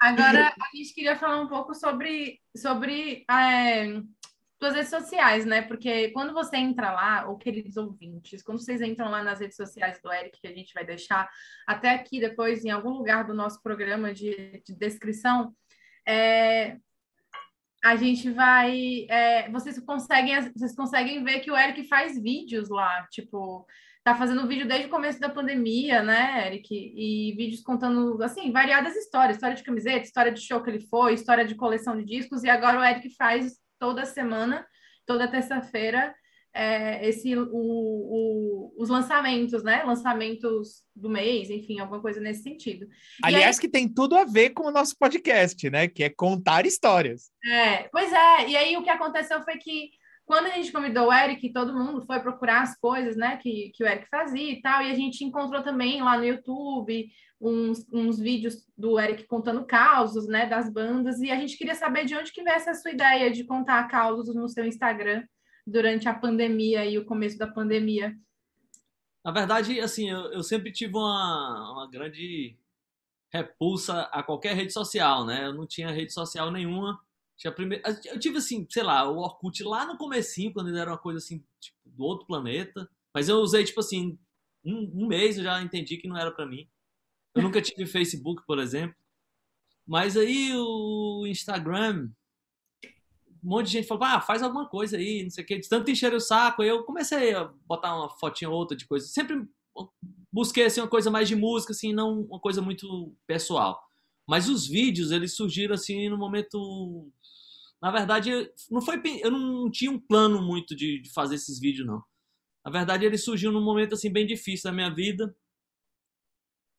Agora, 0.01 0.55
a 0.61 0.77
gente 0.77 0.95
queria 0.95 1.17
falar 1.17 1.41
um 1.41 1.49
pouco 1.49 1.75
sobre, 1.75 2.41
sobre 2.57 3.25
é, 3.29 4.01
suas 4.63 4.75
redes 4.75 4.91
sociais, 4.91 5.45
né? 5.45 5.63
Porque 5.63 6.11
quando 6.11 6.33
você 6.33 6.57
entra 6.57 6.93
lá, 6.93 7.29
ou 7.29 7.37
queridos 7.37 7.77
ouvintes, 7.77 8.43
quando 8.43 8.61
vocês 8.61 8.81
entram 8.81 9.11
lá 9.11 9.23
nas 9.23 9.41
redes 9.41 9.57
sociais 9.57 10.01
do 10.01 10.13
Eric, 10.13 10.41
que 10.41 10.47
a 10.47 10.55
gente 10.55 10.73
vai 10.73 10.85
deixar 10.85 11.29
até 11.67 11.91
aqui 11.91 12.21
depois 12.21 12.65
em 12.65 12.71
algum 12.71 12.91
lugar 12.91 13.25
do 13.27 13.35
nosso 13.35 13.61
programa 13.61 14.15
de, 14.15 14.63
de 14.65 14.75
descrição, 14.75 15.53
é, 16.07 16.77
a 17.85 17.97
gente 17.97 18.31
vai. 18.31 19.07
É, 19.09 19.51
vocês, 19.51 19.79
conseguem, 19.81 20.53
vocês 20.53 20.77
conseguem 20.77 21.25
ver 21.25 21.41
que 21.41 21.51
o 21.51 21.57
Eric 21.57 21.83
faz 21.89 22.21
vídeos 22.21 22.69
lá, 22.69 23.05
tipo, 23.11 23.67
tá 24.05 24.15
fazendo 24.15 24.47
vídeo 24.47 24.67
desde 24.67 24.87
o 24.87 24.91
começo 24.91 25.21
da 25.21 25.29
pandemia, 25.29 26.03
né, 26.03 26.47
Eric? 26.47 26.69
E 26.73 27.35
vídeos 27.37 27.62
contando, 27.62 28.23
assim, 28.23 28.51
variadas 28.51 28.97
histórias: 28.97 29.37
história 29.37 29.57
de 29.57 29.62
camiseta, 29.62 30.05
história 30.05 30.33
de 30.33 30.41
show 30.41 30.62
que 30.62 30.71
ele 30.71 30.81
foi, 30.81 31.15
história 31.15 31.45
de 31.45 31.55
coleção 31.55 31.97
de 31.97 32.05
discos, 32.05 32.43
e 32.43 32.51
agora 32.51 32.79
o 32.79 32.85
Eric 32.85 33.11
faz 33.17 33.59
toda 33.79 34.05
semana, 34.05 34.67
toda 35.07 35.29
terça-feira, 35.29 36.15
é, 36.55 37.09
esse 37.09 37.35
o, 37.37 37.49
o, 37.51 38.75
os 38.77 38.88
lançamentos, 38.88 39.62
né? 39.62 39.83
Lançamentos 39.85 40.83
do 40.95 41.09
mês, 41.09 41.49
enfim, 41.49 41.79
alguma 41.79 42.01
coisa 42.01 42.21
nesse 42.21 42.43
sentido. 42.43 42.87
Aliás, 43.23 43.57
aí, 43.57 43.61
que 43.61 43.69
tem 43.69 43.88
tudo 43.88 44.17
a 44.17 44.25
ver 44.25 44.51
com 44.51 44.67
o 44.67 44.71
nosso 44.71 44.97
podcast, 44.99 45.71
né? 45.71 45.88
Que 45.88 46.05
é 46.05 46.11
contar 46.11 46.67
histórias. 46.67 47.31
É, 47.45 47.88
pois 47.91 48.12
é. 48.12 48.49
E 48.49 48.57
aí 48.57 48.77
o 48.77 48.83
que 48.83 48.91
aconteceu 48.91 49.43
foi 49.45 49.57
que 49.57 49.91
quando 50.25 50.47
a 50.47 50.51
gente 50.51 50.73
convidou 50.73 51.09
o 51.09 51.13
Eric, 51.13 51.53
todo 51.53 51.77
mundo 51.77 52.05
foi 52.07 52.21
procurar 52.21 52.63
as 52.63 52.79
coisas, 52.79 53.17
né, 53.17 53.37
que, 53.37 53.71
que 53.75 53.83
o 53.83 53.87
Eric 53.87 54.09
fazia 54.09 54.53
e 54.53 54.61
tal, 54.63 54.83
e 54.83 54.91
a 54.91 54.95
gente 54.95 55.25
encontrou 55.25 55.63
também 55.63 56.03
lá 56.03 56.17
no 56.17 56.25
YouTube 56.25 57.11
uns, 57.41 57.87
uns 57.93 58.21
vídeos 58.21 58.67
do 58.77 58.99
Eric 58.99 59.25
contando 59.25 59.65
causos, 59.65 60.29
né, 60.29 60.47
das 60.47 60.73
bandas, 60.73 61.21
e 61.21 61.31
a 61.31 61.37
gente 61.37 61.57
queria 61.57 61.75
saber 61.75 62.05
de 62.05 62.15
onde 62.15 62.33
que 62.33 62.43
veio 62.43 62.57
essa 62.57 62.75
sua 62.75 62.93
ideia 62.93 63.31
de 63.31 63.45
contar 63.45 63.89
causos 63.89 64.35
no 64.35 64.49
seu 64.49 64.65
Instagram 64.65 65.25
durante 65.67 66.09
a 66.09 66.15
pandemia 66.15 66.85
e 66.85 66.99
o 66.99 67.05
começo 67.05 67.39
da 67.39 67.47
pandemia? 67.47 68.17
Na 69.25 69.31
verdade, 69.31 69.81
assim, 69.81 70.11
eu, 70.11 70.33
eu 70.33 70.43
sempre 70.43 70.73
tive 70.73 70.97
uma, 70.97 71.73
uma 71.73 71.91
grande 71.91 72.57
repulsa 73.33 74.03
a 74.13 74.23
qualquer 74.23 74.55
rede 74.55 74.73
social, 74.73 75.25
né? 75.25 75.47
Eu 75.47 75.55
não 75.55 75.67
tinha 75.67 75.91
rede 75.91 76.13
social 76.13 76.51
nenhuma. 76.51 77.01
Tinha 77.37 77.53
primeiro, 77.53 77.83
eu 78.07 78.18
tive 78.18 78.38
assim, 78.38 78.66
sei 78.71 78.83
lá, 78.83 79.11
o 79.11 79.18
Orkut 79.18 79.62
lá 79.64 79.85
no 79.85 79.97
comecinho, 79.97 80.53
quando 80.53 80.68
ele 80.68 80.79
era 80.79 80.90
uma 80.90 80.99
coisa 80.99 81.18
assim, 81.18 81.45
tipo, 81.61 81.79
do 81.87 82.05
outro 82.05 82.27
planeta. 82.27 82.88
Mas 83.14 83.29
eu 83.29 83.38
usei, 83.38 83.64
tipo 83.64 83.81
assim, 83.81 84.18
um, 84.64 85.03
um 85.03 85.07
mês 85.07 85.37
eu 85.37 85.45
já 85.45 85.61
entendi 85.61 85.97
que 85.97 86.09
não 86.09 86.16
era 86.16 86.31
para 86.31 86.47
mim. 86.47 86.68
Eu 87.35 87.42
nunca 87.42 87.61
tive 87.61 87.87
Facebook, 87.87 88.42
por 88.47 88.59
exemplo. 88.59 88.97
Mas 89.87 90.16
aí 90.16 90.53
o 90.55 91.27
Instagram, 91.27 92.11
um 93.42 93.49
monte 93.49 93.66
de 93.66 93.73
gente 93.73 93.88
falou, 93.88 94.05
ah, 94.05 94.21
faz 94.21 94.42
alguma 94.42 94.68
coisa 94.68 94.97
aí, 94.97 95.25
não 95.25 95.31
sei 95.31 95.42
o 95.42 95.47
quê. 95.47 95.59
De 95.59 95.68
tanto 95.68 95.90
encher 95.90 96.14
o 96.14 96.21
saco, 96.21 96.62
eu 96.62 96.85
comecei 96.85 97.35
a 97.35 97.45
botar 97.66 97.97
uma 97.97 98.09
fotinha 98.09 98.51
ou 98.51 98.57
outra 98.57 98.77
de 98.77 98.87
coisa. 98.87 99.07
Sempre 99.07 99.45
busquei, 100.33 100.64
assim, 100.64 100.81
uma 100.81 100.88
coisa 100.88 101.11
mais 101.11 101.29
de 101.29 101.35
música, 101.35 101.73
assim, 101.73 101.92
não 101.92 102.21
uma 102.23 102.38
coisa 102.38 102.62
muito 102.62 103.12
pessoal. 103.27 103.83
Mas 104.29 104.49
os 104.49 104.66
vídeos, 104.66 105.11
eles 105.11 105.35
surgiram, 105.35 105.75
assim, 105.75 106.09
no 106.09 106.16
momento... 106.16 107.11
Na 107.83 107.90
verdade, 107.90 108.31
não 108.71 108.81
foi, 108.81 109.03
eu 109.21 109.31
não 109.31 109.68
tinha 109.68 109.90
um 109.90 109.99
plano 109.99 110.40
muito 110.40 110.77
de, 110.77 111.01
de 111.01 111.12
fazer 111.12 111.35
esses 111.35 111.59
vídeos, 111.59 111.85
não. 111.85 112.01
Na 112.64 112.71
verdade, 112.71 113.05
ele 113.05 113.18
surgiu 113.18 113.51
num 113.51 113.61
momento, 113.61 113.95
assim, 113.95 114.09
bem 114.09 114.25
difícil 114.25 114.71
da 114.71 114.75
minha 114.75 114.88
vida. 114.95 115.35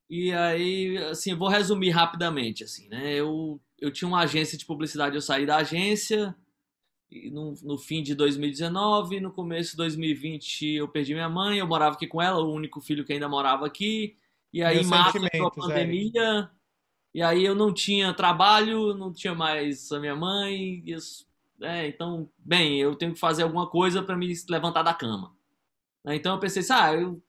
E 0.09 0.31
aí, 0.31 0.97
assim, 1.09 1.31
eu 1.31 1.37
vou 1.37 1.49
resumir 1.49 1.89
rapidamente, 1.89 2.63
assim, 2.63 2.87
né? 2.87 3.13
Eu, 3.15 3.59
eu 3.77 3.91
tinha 3.91 4.07
uma 4.07 4.21
agência 4.21 4.57
de 4.57 4.65
publicidade, 4.65 5.15
eu 5.15 5.21
saí 5.21 5.45
da 5.45 5.57
agência, 5.57 6.33
no, 7.31 7.53
no, 7.63 7.77
fim 7.77 8.01
de 8.01 8.15
2019, 8.15 9.19
no 9.19 9.31
começo 9.31 9.71
de 9.71 9.77
2020 9.77 10.75
eu 10.75 10.87
perdi 10.87 11.13
minha 11.13 11.29
mãe, 11.29 11.59
eu 11.59 11.67
morava 11.67 11.95
aqui 11.95 12.07
com 12.07 12.21
ela, 12.21 12.39
o 12.39 12.53
único 12.53 12.79
filho 12.79 13.03
que 13.03 13.11
ainda 13.11 13.27
morava 13.27 13.65
aqui. 13.65 14.15
E 14.53 14.63
aí, 14.63 14.79
em 14.79 14.85
março, 14.85 15.17
a 15.17 15.51
pandemia. 15.51 16.49
E 17.13 17.21
aí 17.21 17.43
eu 17.45 17.54
não 17.54 17.73
tinha 17.73 18.13
trabalho, 18.13 18.95
não 18.95 19.13
tinha 19.13 19.36
mais 19.36 19.91
a 19.91 19.99
minha 19.99 20.15
mãe. 20.15 20.84
Isso, 20.86 21.28
é, 21.62 21.88
então, 21.88 22.30
bem, 22.38 22.80
eu 22.80 22.95
tenho 22.95 23.13
que 23.13 23.19
fazer 23.19 23.43
alguma 23.43 23.69
coisa 23.69 24.02
para 24.02 24.17
me 24.17 24.34
levantar 24.49 24.84
da 24.84 24.93
cama. 24.93 25.36
Então 26.08 26.34
eu 26.34 26.39
pensei 26.39 26.62
assim, 26.62 26.73
ah, 26.73 26.93
eu, 26.93 27.23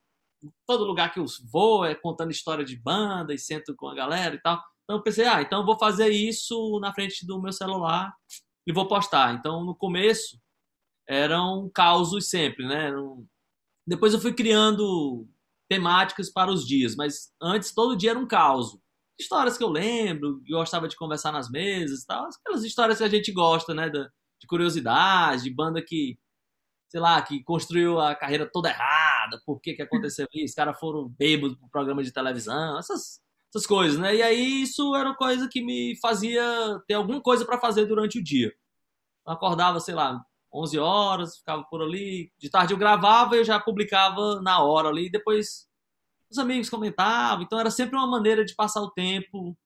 todo 0.67 0.85
lugar 0.85 1.13
que 1.13 1.21
eu 1.21 1.27
vou 1.51 1.85
é 1.85 1.95
contando 1.95 2.31
história 2.31 2.65
de 2.65 2.77
banda 2.77 3.33
e 3.35 3.39
sento 3.39 3.75
com 3.77 3.89
a 3.89 3.95
galera 3.95 4.35
e 4.35 4.41
tal. 4.41 4.63
Então 4.85 4.97
eu 4.97 5.03
pensei, 5.03 5.27
ah, 5.27 5.43
então 5.43 5.61
eu 5.61 5.67
vou 5.67 5.79
fazer 5.79 6.09
isso 6.09 6.79
na 6.81 6.93
frente 6.93 7.27
do 7.27 7.41
meu 7.41 7.53
celular 7.53 8.13
e 8.67 8.73
vou 8.73 8.89
postar. 8.89 9.35
Então, 9.35 9.65
no 9.65 9.75
começo, 9.75 10.41
eram 11.09 11.71
causos 11.73 12.29
sempre, 12.29 12.67
né? 12.67 12.91
Depois 13.87 14.15
eu 14.15 14.21
fui 14.21 14.33
criando 14.33 15.29
temáticas 15.69 16.31
para 16.31 16.51
os 16.51 16.67
dias, 16.67 16.97
mas 16.97 17.33
antes 17.41 17.73
todo 17.75 17.97
dia 17.97 18.11
era 18.11 18.19
um 18.19 18.27
caos. 18.27 18.79
Histórias 19.19 19.57
que 19.57 19.65
eu 19.65 19.69
lembro, 19.69 20.43
gostava 20.49 20.89
de 20.89 20.97
conversar 20.97 21.33
nas 21.33 21.49
mesas 21.51 22.03
e 22.03 22.07
tal, 22.07 22.27
aquelas 22.27 22.65
histórias 22.65 22.99
que 22.99 23.05
a 23.05 23.09
gente 23.09 23.33
gosta, 23.33 23.73
né? 23.75 23.89
De 23.89 24.47
curiosidade, 24.47 25.45
de 25.45 25.51
banda 25.51 25.83
que, 25.83 26.19
sei 26.89 27.01
lá, 27.01 27.21
que 27.23 27.43
construiu 27.45 28.01
a 28.01 28.15
carreira 28.15 28.49
toda 28.53 28.71
errada, 28.71 29.41
por 29.47 29.61
que 29.61 29.75
que 29.75 29.83
aconteceu 29.83 30.27
isso, 30.35 30.53
os 30.53 30.55
caras 30.55 30.79
foram 30.79 31.09
bêbados 31.09 31.57
pro 31.57 31.69
programa 31.69 32.03
de 32.03 32.13
televisão, 32.13 32.79
essas 32.79 33.23
essas 33.55 33.67
coisas, 33.67 33.99
né? 33.99 34.17
E 34.17 34.23
aí 34.23 34.63
isso 34.63 34.97
era 34.97 35.15
coisa 35.15 35.49
que 35.49 35.63
me 35.63 35.97
fazia 36.01 36.43
ter 36.89 36.95
alguma 36.95 37.21
coisa 37.23 37.45
para 37.45 37.61
fazer 37.61 37.87
durante 37.87 38.19
o 38.19 38.25
dia. 38.25 38.53
Eu 39.25 39.33
acordava, 39.33 39.79
sei 39.79 39.95
lá, 39.95 40.21
11 40.53 40.79
horas, 40.79 41.39
ficava 41.39 41.63
por 41.65 41.81
ali. 41.81 42.33
De 42.37 42.51
tarde 42.51 42.75
eu 42.75 42.79
gravava 42.79 43.37
e 43.37 43.39
eu 43.39 43.45
já 43.45 43.61
publicava 43.61 44.41
na 44.43 44.61
hora 44.61 44.89
ali. 44.89 45.07
E 45.07 45.11
depois 45.11 45.69
os 46.35 46.39
amigos 46.39 46.71
comentavam. 46.71 47.45
Então 47.45 47.59
era 47.59 47.71
sempre 47.71 47.97
uma 47.97 48.07
maneira 48.07 48.45
de 48.45 48.55
passar 48.55 48.83
o 48.83 48.91
tempo. 48.91 49.57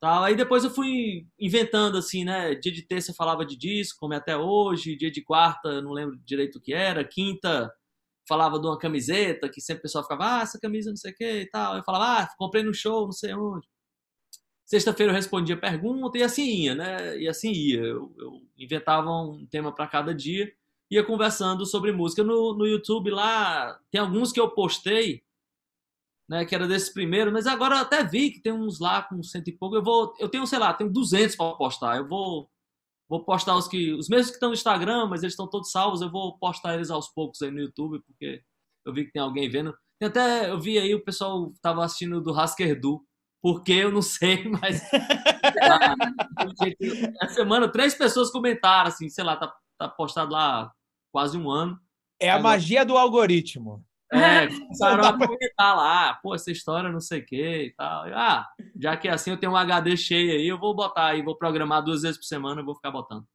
Tal. 0.00 0.24
Aí 0.24 0.36
depois 0.36 0.64
eu 0.64 0.70
fui 0.70 1.26
inventando 1.38 1.96
assim, 1.98 2.24
né? 2.24 2.54
Dia 2.54 2.72
de 2.72 2.82
terça 2.82 3.10
eu 3.12 3.14
falava 3.14 3.46
de 3.46 3.56
disco, 3.56 3.98
como 4.00 4.14
é 4.14 4.18
até 4.18 4.36
hoje. 4.36 4.96
Dia 4.96 5.10
de 5.10 5.22
quarta, 5.22 5.80
não 5.82 5.92
lembro 5.92 6.18
direito 6.24 6.56
o 6.58 6.60
que 6.60 6.74
era. 6.74 7.04
Quinta 7.04 7.72
falava 8.28 8.58
de 8.58 8.66
uma 8.66 8.78
camiseta, 8.78 9.48
que 9.48 9.60
sempre 9.60 9.80
o 9.80 9.82
pessoal 9.82 10.04
ficava, 10.04 10.38
ah, 10.38 10.42
essa 10.42 10.58
camisa 10.60 10.90
não 10.90 10.96
sei 10.96 11.12
o 11.12 11.14
que 11.14 11.40
e 11.42 11.46
tal. 11.50 11.76
Eu 11.76 11.84
falava, 11.84 12.22
ah, 12.22 12.28
comprei 12.36 12.62
no 12.62 12.74
show, 12.74 13.04
não 13.04 13.12
sei 13.12 13.34
onde. 13.34 13.66
Sexta-feira 14.66 15.12
eu 15.12 15.16
respondia 15.16 15.56
pergunta 15.56 16.18
e 16.18 16.22
assim 16.24 16.64
ia, 16.64 16.74
né? 16.74 17.18
E 17.18 17.28
assim 17.28 17.52
ia. 17.52 17.80
Eu, 17.80 18.12
eu 18.18 18.42
inventava 18.58 19.08
um 19.10 19.46
tema 19.46 19.72
para 19.72 19.86
cada 19.86 20.12
dia, 20.14 20.52
ia 20.90 21.04
conversando 21.04 21.64
sobre 21.64 21.92
música. 21.92 22.24
No, 22.24 22.52
no 22.56 22.66
YouTube 22.66 23.10
lá, 23.10 23.78
tem 23.90 24.00
alguns 24.00 24.32
que 24.32 24.40
eu 24.40 24.50
postei, 24.50 25.22
né? 26.28 26.44
Que 26.44 26.54
era 26.54 26.66
desses 26.66 26.92
primeiros, 26.92 27.32
mas 27.32 27.46
agora 27.46 27.76
eu 27.76 27.80
até 27.80 28.04
vi 28.04 28.30
que 28.30 28.40
tem 28.40 28.52
uns 28.52 28.80
lá 28.80 29.02
com 29.02 29.22
cento 29.22 29.48
e 29.48 29.52
pouco. 29.52 29.76
Eu 29.76 29.82
vou, 29.82 30.12
eu 30.18 30.28
tenho, 30.28 30.46
sei 30.46 30.58
lá, 30.58 30.74
tenho 30.74 30.92
200 30.92 31.36
para 31.36 31.54
postar. 31.54 31.96
Eu 31.96 32.08
vou 32.08 32.50
Vou 33.08 33.24
postar 33.24 33.56
os 33.56 33.68
que. 33.68 33.92
Os 33.94 34.08
mesmos 34.08 34.30
que 34.30 34.36
estão 34.36 34.48
no 34.48 34.54
Instagram, 34.54 35.06
mas 35.06 35.22
eles 35.22 35.34
estão 35.34 35.48
todos 35.48 35.70
salvos. 35.70 36.00
Eu 36.00 36.10
vou 36.10 36.36
postar 36.38 36.74
eles 36.74 36.90
aos 36.90 37.08
poucos 37.08 37.40
aí 37.40 37.50
no 37.50 37.60
YouTube, 37.60 38.02
porque 38.04 38.42
eu 38.84 38.92
vi 38.92 39.04
que 39.04 39.12
tem 39.12 39.22
alguém 39.22 39.48
vendo. 39.48 39.72
Tem 39.98 40.08
até, 40.08 40.50
eu 40.50 40.60
vi 40.60 40.78
aí 40.78 40.94
o 40.94 41.04
pessoal 41.04 41.52
tava 41.62 41.84
assistindo 41.84 42.20
do 42.20 42.32
Raskerdu. 42.32 43.00
Porque 43.40 43.72
eu 43.72 43.92
não 43.92 44.02
sei, 44.02 44.44
mas. 44.50 44.82
Essa 47.22 47.34
semana, 47.34 47.70
três 47.70 47.94
pessoas 47.94 48.30
comentaram, 48.30 48.88
assim, 48.88 49.08
sei 49.08 49.22
lá, 49.22 49.36
tá, 49.36 49.54
tá 49.78 49.88
postado 49.88 50.32
lá 50.32 50.72
quase 51.12 51.38
um 51.38 51.48
ano. 51.48 51.78
É 52.20 52.30
a 52.30 52.40
magia 52.40 52.84
do 52.84 52.96
algoritmo. 52.96 53.84
É, 54.12 54.46
começaram 54.48 55.04
a 55.04 55.12
comentar 55.12 55.76
lá, 55.76 56.14
pô, 56.14 56.34
essa 56.34 56.50
história 56.50 56.90
não 56.90 57.00
sei 57.00 57.20
o 57.20 57.26
que 57.26 57.62
e 57.64 57.74
tal. 57.74 58.04
Ah, 58.14 58.46
já 58.78 58.96
que 58.96 59.08
é 59.08 59.12
assim 59.12 59.30
eu 59.30 59.36
tenho 59.36 59.52
um 59.52 59.56
HD 59.56 59.96
cheio 59.96 60.32
aí, 60.32 60.46
eu 60.46 60.58
vou 60.58 60.74
botar 60.74 61.06
aí, 61.06 61.22
vou 61.22 61.36
programar 61.36 61.82
duas 61.82 62.02
vezes 62.02 62.16
por 62.16 62.24
semana 62.24 62.60
e 62.60 62.64
vou 62.64 62.74
ficar 62.74 62.90
botando. 62.90 63.26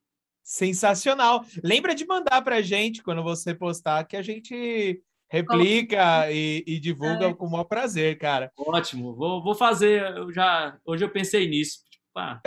Sensacional. 0.44 1.46
Lembra 1.64 1.94
de 1.94 2.06
mandar 2.06 2.42
pra 2.42 2.62
gente 2.62 3.04
quando 3.04 3.24
você 3.24 3.54
postar 3.54 4.04
que 4.06 4.18
a 4.18 4.22
gente 4.22 5.02
replica 5.30 6.26
oh. 6.26 6.32
e, 6.32 6.64
e, 6.68 6.80
divulga 6.80 7.28
é. 7.28 7.34
com 7.34 7.46
o 7.46 7.52
maior 7.52 7.64
prazer, 7.64 8.18
cara. 8.18 8.52
Ótimo, 8.58 9.16
vou, 9.16 9.42
vou 9.42 9.56
fazer. 9.56 10.02
Eu 10.18 10.32
já, 10.34 10.78
hoje 10.84 11.06
eu 11.06 11.10
pensei 11.10 11.48
nisso. 11.48 11.80
Tipo, 11.90 12.20
ah, 12.20 12.42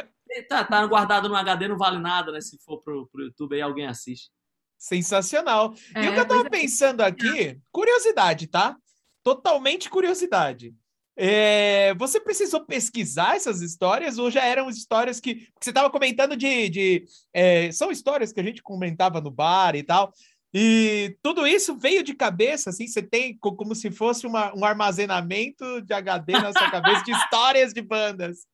tá, 0.48 0.64
tá 0.64 0.86
guardado 0.86 1.28
no 1.28 1.36
HD, 1.36 1.68
não 1.68 1.78
vale 1.78 1.98
nada, 1.98 2.30
né? 2.30 2.42
Se 2.42 2.58
for 2.58 2.82
pro, 2.82 3.06
pro 3.06 3.24
YouTube 3.24 3.54
aí 3.54 3.62
alguém 3.62 3.86
assiste. 3.86 4.30
Sensacional. 4.78 5.74
É, 5.94 6.04
e 6.04 6.08
o 6.08 6.12
que 6.12 6.20
eu 6.20 6.28
tava 6.28 6.46
é. 6.46 6.50
pensando 6.50 7.00
aqui, 7.00 7.58
curiosidade, 7.72 8.46
tá? 8.46 8.76
Totalmente 9.22 9.88
curiosidade. 9.88 10.74
É, 11.16 11.94
você 11.94 12.18
precisou 12.18 12.64
pesquisar 12.64 13.36
essas 13.36 13.60
histórias 13.60 14.18
ou 14.18 14.30
já 14.30 14.44
eram 14.44 14.68
histórias 14.68 15.20
que. 15.20 15.48
você 15.60 15.70
estava 15.70 15.88
comentando 15.90 16.36
de. 16.36 16.68
de 16.68 17.04
é, 17.32 17.70
são 17.70 17.90
histórias 17.90 18.32
que 18.32 18.40
a 18.40 18.42
gente 18.42 18.62
comentava 18.62 19.20
no 19.20 19.30
bar 19.30 19.76
e 19.76 19.82
tal. 19.82 20.12
E 20.56 21.16
tudo 21.20 21.46
isso 21.46 21.76
veio 21.76 22.04
de 22.04 22.14
cabeça, 22.14 22.70
assim, 22.70 22.86
você 22.86 23.02
tem 23.02 23.36
como 23.36 23.74
se 23.74 23.90
fosse 23.90 24.24
uma, 24.24 24.54
um 24.56 24.64
armazenamento 24.64 25.82
de 25.82 25.92
HD 25.92 26.32
na 26.34 26.52
sua 26.52 26.70
cabeça 26.70 27.02
de 27.02 27.10
histórias 27.10 27.72
de 27.72 27.82
bandas. 27.82 28.46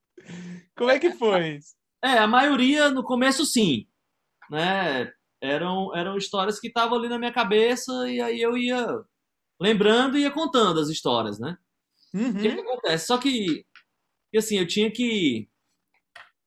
Como 0.75 0.91
é 0.91 0.99
que 0.99 1.13
foi? 1.13 1.59
É, 2.03 2.13
a 2.13 2.27
maioria 2.27 2.91
no 2.91 3.05
começo 3.05 3.45
sim, 3.45 3.87
né? 4.51 5.13
Eram, 5.43 5.97
eram 5.97 6.17
histórias 6.17 6.61
que 6.61 6.69
estavam 6.69 6.99
ali 6.99 7.09
na 7.09 7.19
minha 7.19 7.33
cabeça 7.33 7.93
e 8.11 8.21
aí 8.21 8.41
eu 8.41 8.57
ia 8.57 9.03
lembrando 9.61 10.19
e 10.19 10.23
ia 10.23 10.31
contando 10.31 10.81
as 10.81 10.89
histórias, 10.89 11.39
né? 11.39 11.57
Uhum. 12.13 12.31
O 12.31 12.35
que, 12.35 12.55
que 12.55 12.61
acontece? 12.61 13.07
Só 13.07 13.19
que, 13.19 13.65
assim, 14.35 14.59
eu 14.59 14.67
tinha 14.67 14.91
que 14.91 15.49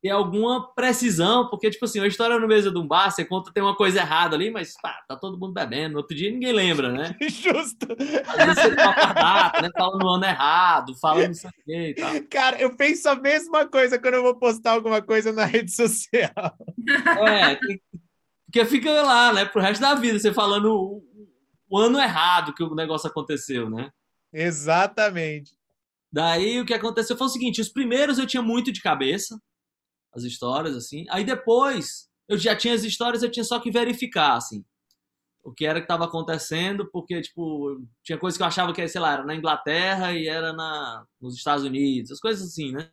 ter 0.03 0.10
alguma 0.10 0.73
precisão, 0.73 1.49
porque, 1.49 1.69
tipo 1.69 1.86
assim, 1.86 2.01
a 2.01 2.08
história 2.08 2.38
no 2.38 2.45
mesa 2.45 2.69
de 2.69 2.77
um 2.77 2.86
bar, 2.86 3.10
você 3.10 3.23
conta 3.23 3.53
tem 3.53 3.63
uma 3.63 3.75
coisa 3.75 3.99
errada 3.99 4.36
ali, 4.36 4.51
mas 4.51 4.73
pá, 4.82 5.01
tá 5.08 5.15
todo 5.15 5.39
mundo 5.39 5.53
bebendo. 5.53 5.93
No 5.93 5.99
outro 5.99 6.13
dia 6.13 6.29
ninguém 6.29 6.51
lembra, 6.51 6.91
né? 6.91 7.15
Justo. 7.29 7.88
Às 8.27 8.45
vezes 8.45 8.63
você 8.63 8.75
toca 8.75 9.13
data, 9.13 9.62
né? 9.62 9.69
Fala 9.73 9.97
no 9.97 10.10
ano 10.10 10.25
errado, 10.25 10.93
fala 10.99 11.25
não 11.25 11.34
sei 11.34 11.49
o 11.49 11.53
quê 11.63 11.89
e 11.89 11.95
tal. 11.95 12.12
Cara, 12.29 12.62
eu 12.62 12.75
penso 12.75 13.08
a 13.08 13.15
mesma 13.15 13.65
coisa 13.65 13.97
quando 13.97 14.15
eu 14.15 14.23
vou 14.23 14.36
postar 14.36 14.71
alguma 14.71 15.01
coisa 15.01 15.32
na 15.32 15.45
rede 15.45 15.71
social. 15.71 16.58
É, 17.25 17.58
porque 18.53 18.65
fica 18.65 19.01
lá, 19.01 19.33
né, 19.33 19.45
pro 19.45 19.59
resto 19.59 19.81
da 19.81 19.95
vida, 19.95 20.19
você 20.19 20.31
falando 20.31 20.71
o, 20.71 21.03
o 21.67 21.75
ano 21.75 21.99
errado 21.99 22.53
que 22.53 22.63
o 22.63 22.75
negócio 22.75 23.09
aconteceu, 23.09 23.67
né? 23.67 23.89
Exatamente. 24.31 25.57
Daí 26.11 26.61
o 26.61 26.65
que 26.65 26.75
aconteceu 26.75 27.17
foi 27.17 27.25
o 27.25 27.29
seguinte: 27.31 27.59
os 27.59 27.69
primeiros 27.69 28.19
eu 28.19 28.27
tinha 28.27 28.43
muito 28.43 28.71
de 28.71 28.79
cabeça, 28.79 29.41
as 30.13 30.21
histórias, 30.21 30.75
assim. 30.75 31.03
Aí 31.09 31.23
depois, 31.23 32.07
eu 32.29 32.37
já 32.37 32.55
tinha 32.55 32.75
as 32.75 32.83
histórias, 32.83 33.23
eu 33.23 33.31
tinha 33.31 33.43
só 33.43 33.59
que 33.59 33.71
verificar, 33.71 34.35
assim, 34.35 34.63
o 35.43 35.51
que 35.51 35.65
era 35.65 35.79
que 35.79 35.85
estava 35.85 36.05
acontecendo, 36.05 36.87
porque, 36.91 37.19
tipo, 37.21 37.81
tinha 38.03 38.19
coisas 38.19 38.37
que 38.37 38.43
eu 38.43 38.47
achava 38.47 38.71
que, 38.71 38.87
sei 38.87 39.01
lá, 39.01 39.13
era 39.13 39.23
na 39.25 39.33
Inglaterra 39.33 40.13
e 40.13 40.27
era 40.27 40.53
na, 40.53 41.03
nos 41.19 41.35
Estados 41.35 41.65
Unidos, 41.65 42.11
as 42.11 42.19
coisas 42.19 42.47
assim, 42.47 42.71
né? 42.71 42.87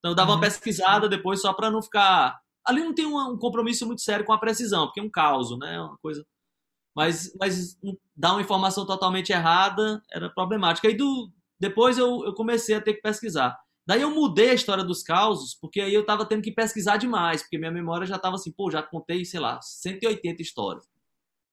Então 0.00 0.10
eu 0.10 0.14
dava 0.14 0.32
uma 0.32 0.34
uhum. 0.34 0.42
pesquisada 0.42 1.08
depois 1.08 1.40
só 1.40 1.54
para 1.54 1.70
não 1.70 1.80
ficar. 1.80 2.38
Ali 2.68 2.82
não 2.82 2.94
tem 2.94 3.06
um, 3.06 3.38
compromisso 3.38 3.86
muito 3.86 4.02
sério 4.02 4.24
com 4.24 4.32
a 4.32 4.38
precisão, 4.38 4.86
porque 4.86 5.00
é 5.00 5.02
um 5.02 5.10
caos, 5.10 5.56
né? 5.58 5.80
Uma 5.80 5.96
coisa. 5.98 6.24
Mas, 6.94 7.32
mas 7.40 7.78
dar 8.16 8.32
uma 8.32 8.42
informação 8.42 8.84
totalmente 8.84 9.32
errada 9.32 10.02
era 10.12 10.28
problemática. 10.28 10.88
Aí 10.88 10.96
do, 10.96 11.32
depois 11.58 11.96
eu, 11.96 12.24
eu 12.24 12.34
comecei 12.34 12.74
a 12.74 12.80
ter 12.80 12.94
que 12.94 13.00
pesquisar. 13.00 13.56
Daí 13.86 14.02
eu 14.02 14.14
mudei 14.14 14.50
a 14.50 14.54
história 14.54 14.84
dos 14.84 15.02
causos, 15.02 15.54
porque 15.54 15.80
aí 15.80 15.94
eu 15.94 16.04
tava 16.04 16.26
tendo 16.26 16.42
que 16.42 16.52
pesquisar 16.52 16.98
demais, 16.98 17.42
porque 17.42 17.56
minha 17.56 17.70
memória 17.70 18.06
já 18.06 18.18
tava 18.18 18.34
assim, 18.34 18.52
pô, 18.52 18.70
já 18.70 18.82
contei, 18.82 19.24
sei 19.24 19.40
lá, 19.40 19.58
180 19.62 20.42
histórias. 20.42 20.84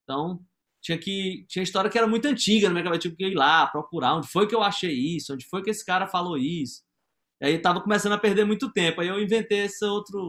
Então, 0.04 0.42
tinha 0.82 0.98
que 0.98 1.46
tinha 1.48 1.64
história 1.64 1.90
que 1.90 1.98
era 1.98 2.08
muito 2.08 2.28
antiga 2.28 2.70
minha 2.70 2.84
cabeça, 2.84 3.02
tinha 3.02 3.16
que 3.16 3.26
ir 3.26 3.36
lá 3.36 3.66
procurar 3.68 4.16
onde 4.16 4.28
foi 4.28 4.48
que 4.48 4.54
eu 4.54 4.62
achei 4.62 4.94
isso, 4.94 5.34
onde 5.34 5.48
foi 5.48 5.64
que 5.64 5.70
esse 5.70 5.86
cara 5.86 6.08
falou 6.08 6.38
isso. 6.38 6.84
E 7.42 7.46
aí 7.48 7.60
tava 7.60 7.82
começando 7.82 8.14
a 8.14 8.18
perder 8.18 8.46
muito 8.46 8.72
tempo. 8.72 9.02
Aí 9.02 9.08
eu 9.08 9.22
inventei 9.22 9.62
essa 9.62 9.88
outra 9.88 10.20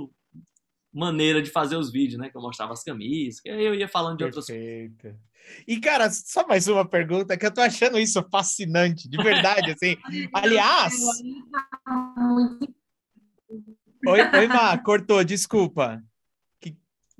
maneira 0.96 1.42
de 1.42 1.50
fazer 1.50 1.76
os 1.76 1.92
vídeos, 1.92 2.18
né, 2.18 2.30
que 2.30 2.36
eu 2.36 2.40
mostrava 2.40 2.72
as 2.72 2.82
camisas, 2.82 3.40
que 3.40 3.50
aí 3.50 3.64
eu 3.64 3.74
ia 3.74 3.86
falando 3.86 4.18
de 4.18 4.24
outras 4.24 4.46
coisas. 4.46 4.90
E, 5.66 5.78
cara, 5.78 6.10
só 6.10 6.46
mais 6.46 6.66
uma 6.66 6.88
pergunta, 6.88 7.36
que 7.36 7.46
eu 7.46 7.52
tô 7.52 7.60
achando 7.60 7.98
isso 7.98 8.24
fascinante, 8.30 9.08
de 9.08 9.16
verdade, 9.16 9.72
assim. 9.72 9.96
Aliás. 10.32 10.94
Oi, 14.06 14.20
oi, 14.34 14.46
Má, 14.48 14.76
cortou, 14.78 15.22
desculpa. 15.22 16.02
Que, 16.60 16.76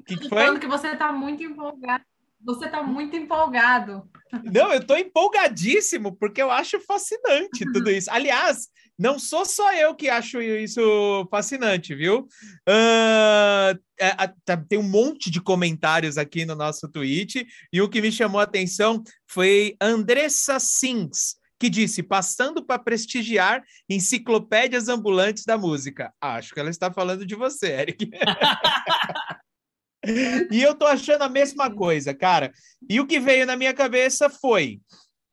que, 0.07 0.17
que 0.17 0.29
foi? 0.29 0.43
Falando 0.43 0.61
que 0.61 0.67
você 0.67 0.97
tá 0.97 1.13
muito 1.13 1.43
empolgado. 1.43 2.05
Você 2.45 2.69
tá 2.69 2.83
muito 2.83 3.17
empolgado. 3.17 4.09
Não, 4.45 4.73
eu 4.73 4.85
tô 4.85 4.97
empolgadíssimo, 4.97 6.17
porque 6.17 6.41
eu 6.41 6.51
acho 6.51 6.81
fascinante 6.81 7.65
tudo 7.73 7.91
isso. 7.93 8.11
Aliás, 8.11 8.69
não 8.99 9.19
sou 9.19 9.45
só 9.45 9.75
eu 9.75 9.95
que 9.95 10.09
acho 10.09 10.41
isso 10.41 11.27
fascinante, 11.31 11.95
viu? 11.95 12.27
Uh, 12.69 13.79
é, 14.01 14.57
tem 14.69 14.79
um 14.79 14.89
monte 14.89 15.31
de 15.31 15.41
comentários 15.41 16.17
aqui 16.17 16.47
no 16.47 16.55
nosso 16.55 16.89
tweet, 16.89 17.47
e 17.73 17.83
o 17.83 17.89
que 17.89 18.01
me 18.01 18.11
chamou 18.11 18.41
a 18.41 18.45
atenção 18.45 19.03
foi 19.27 19.77
Andressa 19.81 20.59
Sings, 20.59 21.37
que 21.59 21.69
disse: 21.69 22.03
passando 22.03 22.65
para 22.65 22.79
prestigiar 22.79 23.63
enciclopédias 23.89 24.89
ambulantes 24.89 25.45
da 25.45 25.59
música. 25.59 26.13
Acho 26.21 26.55
que 26.55 26.61
ela 26.61 26.71
está 26.71 26.93
falando 26.93 27.27
de 27.27 27.35
você, 27.35 27.73
Eric. 27.73 28.11
e 30.51 30.63
eu 30.63 30.75
tô 30.75 30.87
achando 30.87 31.23
a 31.23 31.29
mesma 31.29 31.71
coisa, 31.71 32.15
cara. 32.15 32.53
E 32.89 33.01
o 33.01 33.07
que 33.07 33.21
veio 33.21 33.45
na 33.45 33.57
minha 33.57 33.75
cabeça 33.75 34.31
foi: 34.31 34.81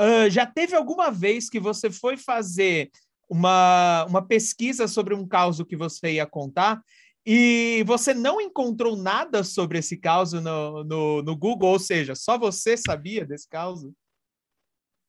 uh, 0.01 0.29
já 0.29 0.45
teve 0.45 0.75
alguma 0.75 1.09
vez 1.09 1.49
que 1.49 1.59
você 1.59 1.89
foi 1.89 2.17
fazer 2.17 2.91
uma, 3.29 4.05
uma 4.05 4.25
pesquisa 4.25 4.87
sobre 4.87 5.13
um 5.13 5.27
caso 5.27 5.65
que 5.65 5.75
você 5.75 6.13
ia 6.13 6.25
contar 6.25 6.83
e 7.25 7.83
você 7.85 8.13
não 8.13 8.41
encontrou 8.41 8.97
nada 8.97 9.43
sobre 9.43 9.79
esse 9.79 9.97
caso 9.97 10.41
no, 10.41 10.83
no, 10.83 11.21
no 11.21 11.37
Google, 11.37 11.69
ou 11.69 11.79
seja, 11.79 12.15
só 12.15 12.37
você 12.37 12.75
sabia 12.75 13.25
desse 13.25 13.47
caso? 13.47 13.95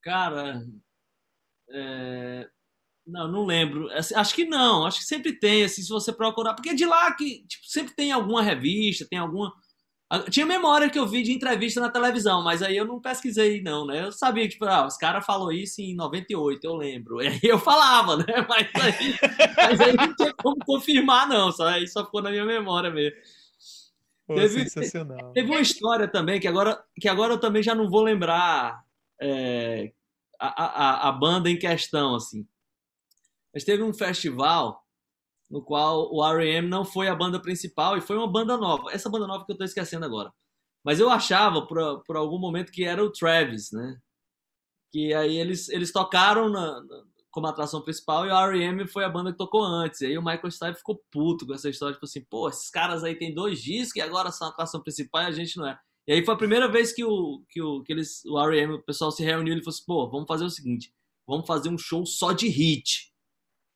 Cara, 0.01 0.65
é... 1.71 2.49
não, 3.05 3.27
não 3.31 3.45
lembro. 3.45 3.91
Assim, 3.91 4.15
acho 4.15 4.35
que 4.35 4.45
não, 4.45 4.87
acho 4.87 5.01
que 5.01 5.07
sempre 5.07 5.39
tem, 5.39 5.65
assim, 5.65 5.83
se 5.83 5.89
você 5.89 6.13
procurar, 6.13 6.55
porque 6.55 6.75
de 6.75 6.87
lá 6.87 7.13
que 7.15 7.45
tipo, 7.47 7.67
sempre 7.67 7.95
tem 7.95 8.13
alguma 8.13 8.43
revista, 8.43 9.07
tem 9.11 9.19
alguma 9.19 9.53
tinha 10.31 10.47
memória 10.47 10.91
que 10.91 10.99
eu 10.99 11.07
vi 11.07 11.23
de 11.23 11.33
entrevista 11.33 11.81
na 11.81 11.89
televisão, 11.89 12.43
mas 12.43 12.63
aí 12.63 12.77
eu 12.77 12.85
não 12.85 13.01
pesquisei, 13.01 13.63
não, 13.63 13.87
né? 13.87 14.05
Eu 14.05 14.13
sabia 14.13 14.45
que, 14.45 14.51
tipo, 14.51 14.65
ah, 14.65 14.87
os 14.87 14.97
caras 14.97 15.25
falou 15.25 15.53
isso 15.53 15.81
em 15.81 15.95
98, 15.95 16.65
eu 16.65 16.75
lembro. 16.75 17.21
E 17.25 17.29
aí 17.29 17.41
eu 17.43 17.59
falava, 17.59 18.17
né? 18.17 18.25
Mas 18.49 18.69
aí, 18.75 19.15
mas 19.57 19.81
aí 19.81 19.93
não 19.95 20.15
tinha 20.15 20.33
como 20.35 20.57
confirmar, 20.65 21.29
não. 21.29 21.51
Só, 21.51 21.67
aí 21.67 21.87
só 21.89 22.05
ficou 22.05 22.21
na 22.23 22.31
minha 22.31 22.45
memória 22.45 22.91
mesmo. 22.91 23.17
Pô, 24.27 24.35
teve, 24.35 24.69
sensacional. 24.69 25.33
Teve 25.33 25.51
uma 25.51 25.61
história 25.61 26.09
também, 26.09 26.41
que 26.41 26.49
agora, 26.49 26.83
que 27.01 27.09
agora 27.09 27.35
eu 27.35 27.41
também 27.41 27.63
já 27.63 27.75
não 27.75 27.89
vou 27.89 28.03
lembrar 28.03 28.85
é, 29.21 29.93
a, 30.39 30.65
a, 30.65 31.09
a 31.09 31.13
banda 31.13 31.51
em 31.51 31.59
questão, 31.59 32.15
assim. 32.15 32.47
Mas 33.53 33.65
teve 33.65 33.83
um 33.83 33.93
festival 33.93 34.84
no 35.51 35.63
qual 35.63 36.13
o 36.13 36.25
R.E.M. 36.25 36.69
não 36.69 36.85
foi 36.85 37.09
a 37.09 37.15
banda 37.15 37.41
principal 37.41 37.97
e 37.97 38.01
foi 38.01 38.17
uma 38.17 38.31
banda 38.31 38.57
nova. 38.57 38.91
Essa 38.93 39.11
banda 39.11 39.27
nova 39.27 39.45
que 39.45 39.53
eu 39.53 39.55
estou 39.55 39.67
esquecendo 39.67 40.05
agora. 40.05 40.33
Mas 40.85 41.01
eu 41.01 41.11
achava, 41.11 41.67
por, 41.67 42.03
por 42.05 42.17
algum 42.17 42.39
momento, 42.39 42.73
que 42.73 42.85
era 42.85 43.03
o 43.03 43.11
Travis, 43.11 43.71
né? 43.73 43.97
Que 44.93 45.15
aí 45.15 45.37
eles, 45.37 45.69
eles 45.69 45.93
tocaram 45.93 46.49
na, 46.49 46.83
na, 46.83 47.05
como 47.31 47.47
atração 47.47 47.83
principal 47.83 48.27
e 48.27 48.31
o 48.31 48.35
R.E.M. 48.35 48.87
foi 48.87 49.05
a 49.05 49.09
banda 49.09 49.33
que 49.33 49.39
tocou 49.39 49.65
antes. 49.65 50.01
E 50.01 50.07
aí 50.07 50.19
o 50.19 50.23
Michael 50.23 50.51
Stipe 50.51 50.79
ficou 50.79 51.03
puto 51.11 51.47
com 51.47 51.55
essa 51.55 51.69
história, 51.69 51.95
tipo 51.95 52.05
assim, 52.05 52.25
pô, 52.29 52.49
esses 52.49 52.71
caras 52.71 53.03
aí 53.03 53.17
tem 53.17 53.35
dois 53.35 53.61
discos 53.61 53.97
e 53.97 54.01
agora 54.01 54.31
são 54.31 54.47
a 54.47 54.51
atração 54.51 54.83
principal 54.83 55.23
e 55.23 55.27
a 55.27 55.33
gente 55.33 55.57
não 55.57 55.67
é. 55.67 55.79
E 56.07 56.13
aí 56.13 56.25
foi 56.25 56.35
a 56.35 56.39
primeira 56.39 56.71
vez 56.71 56.93
que 56.93 57.03
o, 57.03 57.43
que 57.49 57.63
o, 57.63 57.83
que 57.83 57.93
eles, 57.93 58.25
o 58.27 58.39
R.E.M., 58.39 58.75
o 58.75 58.83
pessoal 58.83 59.11
se 59.11 59.25
reuniu 59.25 59.55
e 59.55 59.61
falou 59.61 59.75
assim, 59.75 59.85
pô, 59.87 60.11
vamos 60.11 60.27
fazer 60.27 60.45
o 60.45 60.51
seguinte, 60.51 60.93
vamos 61.27 61.47
fazer 61.47 61.71
um 61.71 61.79
show 61.79 62.05
só 62.05 62.33
de 62.33 62.47
hit 62.49 63.14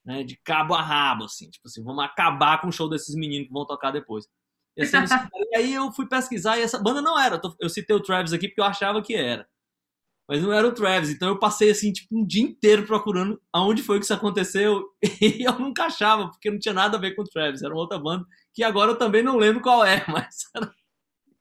né, 0.09 0.25
de 0.25 0.39
cabo 0.43 0.75
a 0.75 0.81
rabo, 0.81 1.25
assim, 1.25 1.51
tipo 1.51 1.69
assim, 1.69 1.85
vamos 1.85 2.03
acabar 2.03 2.63
com 2.63 2.69
o 2.69 2.73
show 2.73 2.89
desses 2.89 3.15
meninos 3.15 3.49
que 3.49 3.53
vão 3.53 3.67
tocar 3.67 3.91
depois. 3.91 4.27
E, 4.75 4.83
assim, 4.83 4.97
e 5.53 5.57
aí 5.57 5.75
eu 5.75 5.93
fui 5.93 6.09
pesquisar 6.09 6.57
e 6.57 6.63
essa 6.63 6.79
banda 6.79 7.03
não 7.03 7.21
era. 7.21 7.39
Eu 7.61 7.69
citei 7.69 7.95
o 7.95 8.03
Travis 8.03 8.33
aqui 8.33 8.49
porque 8.49 8.63
eu 8.63 8.65
achava 8.65 9.03
que 9.03 9.15
era. 9.15 9.47
Mas 10.27 10.43
não 10.43 10.51
era 10.51 10.67
o 10.67 10.73
Travis. 10.73 11.11
Então 11.11 11.29
eu 11.29 11.39
passei 11.39 11.69
assim, 11.69 11.93
tipo, 11.93 12.19
um 12.19 12.27
dia 12.27 12.43
inteiro 12.43 12.87
procurando 12.87 13.39
aonde 13.53 13.83
foi 13.83 13.99
que 13.99 14.07
isso 14.07 14.15
aconteceu. 14.15 14.83
E 15.21 15.47
eu 15.47 15.59
nunca 15.59 15.85
achava, 15.85 16.29
porque 16.31 16.51
não 16.51 16.59
tinha 16.59 16.73
nada 16.73 16.97
a 16.97 17.01
ver 17.01 17.15
com 17.15 17.21
o 17.21 17.29
Travis. 17.29 17.63
Era 17.63 17.75
uma 17.75 17.81
outra 17.81 17.99
banda 17.99 18.25
que 18.55 18.63
agora 18.63 18.93
eu 18.93 18.97
também 18.97 19.23
não 19.23 19.37
lembro 19.37 19.61
qual 19.61 19.85
é, 19.85 20.03
mas 20.09 20.37
era... 20.57 20.73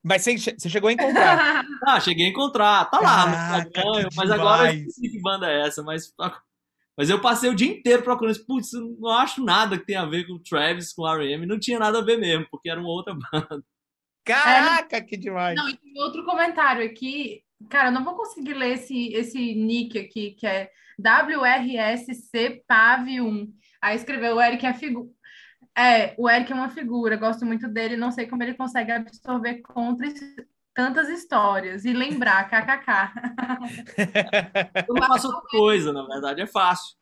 Mas 0.04 0.24
você, 0.24 0.70
chegou 0.70 0.90
a 0.90 0.94
encontrar? 0.94 1.66
ah, 1.86 2.00
cheguei 2.02 2.26
a 2.26 2.30
encontrar. 2.30 2.86
Tá 2.86 3.00
lá 3.00 3.26
no 3.28 3.34
Instagram, 3.34 4.10
mas 4.16 4.32
agora 4.32 4.74
eu 4.74 4.80
esqueci 4.80 5.10
que 5.10 5.22
banda 5.22 5.50
é 5.50 5.68
essa. 5.68 5.84
Mas 5.84 6.14
mas 6.98 7.10
eu 7.10 7.22
passei 7.22 7.50
o 7.50 7.56
dia 7.56 7.72
inteiro 7.72 8.02
procurando, 8.02 8.44
putz, 8.46 8.72
não 8.74 9.12
acho 9.12 9.44
nada 9.44 9.78
que 9.78 9.86
tenha 9.86 10.02
a 10.02 10.10
ver 10.10 10.26
com 10.26 10.34
o 10.34 10.40
Travis, 10.40 10.92
com 10.92 11.04
o 11.04 11.08
R.E.M. 11.08 11.46
Não 11.46 11.60
tinha 11.60 11.78
nada 11.78 12.00
a 12.00 12.04
ver 12.04 12.18
mesmo, 12.18 12.48
porque 12.50 12.68
era 12.70 12.80
uma 12.80 12.90
outra 12.90 13.14
banda. 13.32 13.64
Caraca, 14.26 14.98
é, 14.98 15.02
que 15.02 15.16
demais! 15.16 15.56
Não, 15.56 15.70
e 15.70 15.78
tem 15.78 16.02
outro 16.02 16.26
comentário 16.26 16.84
aqui. 16.84 17.44
Cara, 17.70 17.90
eu 17.90 17.94
não 17.94 18.04
vou 18.04 18.16
conseguir 18.16 18.56
ler 18.56 18.74
esse, 18.74 19.14
esse 19.14 19.38
nick 19.56 19.98
aqui, 19.98 20.32
que 20.32 20.48
é 20.48 20.70
WRSCPAV1. 21.00 23.54
Aí 23.82 23.96
escreveu, 23.96 24.36
o 24.36 24.42
Eric 24.42 24.66
é 24.66 24.74
figura. 24.74 25.08
É, 25.78 26.16
o 26.18 26.28
Eric 26.28 26.52
é 26.52 26.56
uma 26.56 26.70
figura, 26.70 27.16
gosto 27.16 27.46
muito 27.46 27.68
dele, 27.68 27.96
não 27.96 28.10
sei 28.10 28.26
como 28.26 28.42
ele 28.42 28.56
consegue 28.56 28.92
absorver 28.92 29.62
contra 29.62 30.08
tantas 30.78 31.10
histórias 31.10 31.86
e 31.86 31.92
lembrar, 31.92 32.48
kkk. 32.48 33.12
Eu 34.88 34.94
não 34.94 35.08
faço 35.08 35.26
outra 35.26 35.50
coisa, 35.50 35.92
na 35.92 36.06
verdade, 36.06 36.40
é 36.40 36.46
fácil. 36.46 36.96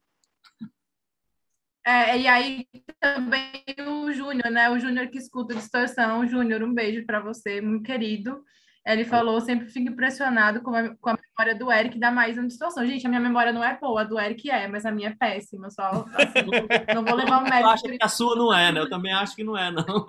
É, 1.85 2.17
e 2.17 2.25
aí 2.25 2.65
também 3.01 3.61
o 3.85 4.13
Júnior, 4.13 4.49
né? 4.49 4.69
O 4.69 4.79
Júnior 4.79 5.07
que 5.07 5.17
escuta 5.17 5.53
Distorção. 5.53 6.25
Júnior, 6.25 6.63
um 6.63 6.73
beijo 6.73 7.05
para 7.05 7.19
você, 7.19 7.59
muito 7.59 7.83
querido. 7.83 8.41
Ele 8.85 9.03
falou, 9.03 9.41
sempre 9.41 9.67
fico 9.67 9.91
impressionado 9.91 10.61
com 10.61 10.73
a, 10.73 10.95
com 10.95 11.09
a 11.09 11.17
memória 11.17 11.59
do 11.59 11.69
Eric 11.69 11.99
da 11.99 12.11
Maísa 12.11 12.41
na 12.41 12.49
situação. 12.49 12.85
Gente, 12.87 13.05
a 13.05 13.09
minha 13.09 13.21
memória 13.21 13.51
não 13.51 13.63
é 13.63 13.77
boa, 13.77 14.01
a 14.01 14.03
do 14.05 14.17
Eric 14.17 14.49
é, 14.49 14.69
mas 14.69 14.85
a 14.85 14.91
minha 14.91 15.09
é 15.09 15.15
péssima. 15.15 15.69
Só 15.69 16.05
assim, 16.13 16.45
não 16.93 17.03
vou 17.03 17.15
levar 17.15 17.39
o 17.39 17.43
mérito. 17.43 17.63
Eu 17.63 17.69
acho 17.69 17.83
que 17.83 17.97
a 18.01 18.07
sua 18.07 18.37
não 18.37 18.53
é, 18.53 18.71
né? 18.71 18.79
Eu 18.79 18.89
também 18.89 19.11
acho 19.11 19.35
que 19.35 19.43
não 19.43 19.57
é, 19.57 19.69
não. 19.69 20.05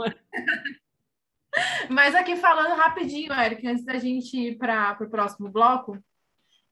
Mas 1.90 2.14
aqui 2.14 2.36
falando 2.36 2.76
rapidinho, 2.76 3.32
Eric, 3.32 3.66
antes 3.66 3.84
da 3.84 3.98
gente 3.98 4.36
ir 4.36 4.58
para 4.58 4.96
o 5.00 5.10
próximo 5.10 5.48
bloco, 5.50 5.98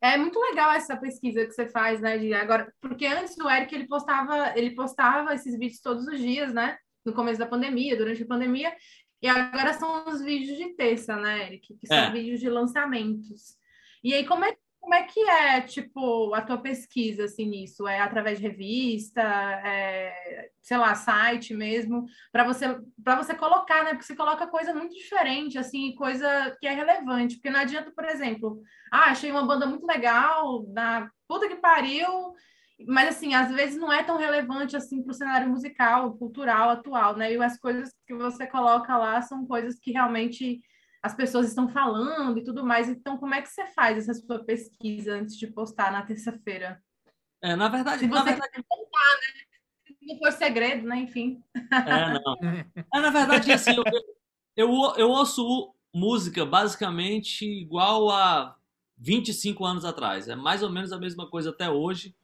é 0.00 0.16
muito 0.16 0.38
legal 0.38 0.72
essa 0.72 0.96
pesquisa 0.96 1.46
que 1.46 1.52
você 1.52 1.66
faz, 1.66 2.00
né, 2.00 2.18
de 2.18 2.34
agora, 2.34 2.72
porque 2.80 3.06
antes 3.06 3.36
do 3.36 3.48
Eric 3.48 3.74
ele 3.74 3.86
postava, 3.86 4.52
ele 4.56 4.74
postava 4.74 5.34
esses 5.34 5.58
vídeos 5.58 5.80
todos 5.80 6.06
os 6.06 6.18
dias, 6.18 6.52
né? 6.52 6.76
No 7.04 7.12
começo 7.12 7.38
da 7.38 7.46
pandemia, 7.46 7.96
durante 7.96 8.22
a 8.22 8.26
pandemia, 8.26 8.74
e 9.22 9.26
agora 9.26 9.72
são 9.72 10.06
os 10.06 10.22
vídeos 10.22 10.58
de 10.58 10.74
terça, 10.74 11.16
né, 11.16 11.46
Eric? 11.46 11.74
Que 11.78 11.86
são 11.86 11.96
é. 11.96 12.10
vídeos 12.10 12.40
de 12.40 12.50
lançamentos. 12.50 13.56
E 14.02 14.12
aí, 14.12 14.26
como 14.26 14.44
é, 14.44 14.54
como 14.84 14.94
é 14.94 15.02
que 15.02 15.18
é, 15.18 15.62
tipo, 15.62 16.34
a 16.34 16.42
tua 16.42 16.58
pesquisa, 16.58 17.24
assim, 17.24 17.46
nisso? 17.46 17.88
É 17.88 18.00
através 18.00 18.38
de 18.38 18.46
revista, 18.46 19.22
é, 19.22 20.50
sei 20.60 20.76
lá, 20.76 20.94
site 20.94 21.54
mesmo, 21.54 22.04
para 22.30 22.44
você, 22.44 22.78
para 23.02 23.16
você 23.16 23.34
colocar, 23.34 23.82
né? 23.82 23.90
Porque 23.90 24.04
você 24.04 24.14
coloca 24.14 24.46
coisa 24.46 24.74
muito 24.74 24.94
diferente, 24.94 25.58
assim, 25.58 25.94
coisa 25.94 26.54
que 26.60 26.66
é 26.66 26.74
relevante. 26.74 27.36
Porque 27.36 27.48
não 27.48 27.60
adianta, 27.60 27.90
por 27.92 28.04
exemplo, 28.04 28.60
ah, 28.92 29.10
achei 29.10 29.30
uma 29.30 29.46
banda 29.46 29.66
muito 29.66 29.86
legal, 29.86 30.66
na 30.68 31.10
puta 31.26 31.48
que 31.48 31.56
pariu, 31.56 32.34
mas 32.86 33.08
assim, 33.16 33.34
às 33.34 33.50
vezes 33.50 33.76
não 33.78 33.90
é 33.90 34.02
tão 34.02 34.18
relevante 34.18 34.76
assim 34.76 35.02
para 35.02 35.12
o 35.12 35.14
cenário 35.14 35.48
musical, 35.48 36.14
cultural 36.18 36.68
atual, 36.70 37.16
né? 37.16 37.32
E 37.32 37.42
as 37.42 37.58
coisas 37.58 37.90
que 38.06 38.14
você 38.14 38.46
coloca 38.46 38.96
lá 38.98 39.22
são 39.22 39.46
coisas 39.46 39.78
que 39.78 39.92
realmente 39.92 40.60
as 41.04 41.14
pessoas 41.14 41.48
estão 41.48 41.68
falando 41.68 42.38
e 42.38 42.42
tudo 42.42 42.64
mais. 42.64 42.88
Então, 42.88 43.18
como 43.18 43.34
é 43.34 43.42
que 43.42 43.48
você 43.50 43.66
faz 43.66 43.98
essa 43.98 44.14
sua 44.14 44.42
pesquisa 44.42 45.12
antes 45.12 45.36
de 45.36 45.46
postar 45.46 45.92
na 45.92 46.02
terça-feira? 46.02 46.82
É, 47.42 47.54
na 47.54 47.68
verdade, 47.68 47.98
se 47.98 48.06
você 48.06 48.14
na 48.14 48.24
verdade... 48.24 48.64
contar, 48.66 49.14
né? 49.20 49.94
Se 49.98 50.06
não 50.06 50.16
for 50.16 50.32
segredo, 50.32 50.88
né? 50.88 51.00
Enfim. 51.00 51.44
É, 51.54 52.14
não. 52.14 52.36
É, 52.94 53.00
na 53.00 53.10
verdade, 53.10 53.52
assim, 53.52 53.76
eu, 53.76 53.84
eu, 54.56 54.94
eu 54.96 55.10
ouço 55.10 55.74
música 55.92 56.46
basicamente 56.46 57.44
igual 57.44 58.08
a 58.08 58.56
25 58.96 59.62
anos 59.62 59.84
atrás. 59.84 60.26
É 60.26 60.34
mais 60.34 60.62
ou 60.62 60.70
menos 60.70 60.90
a 60.90 60.98
mesma 60.98 61.28
coisa 61.28 61.50
até 61.50 61.68
hoje 61.68 62.16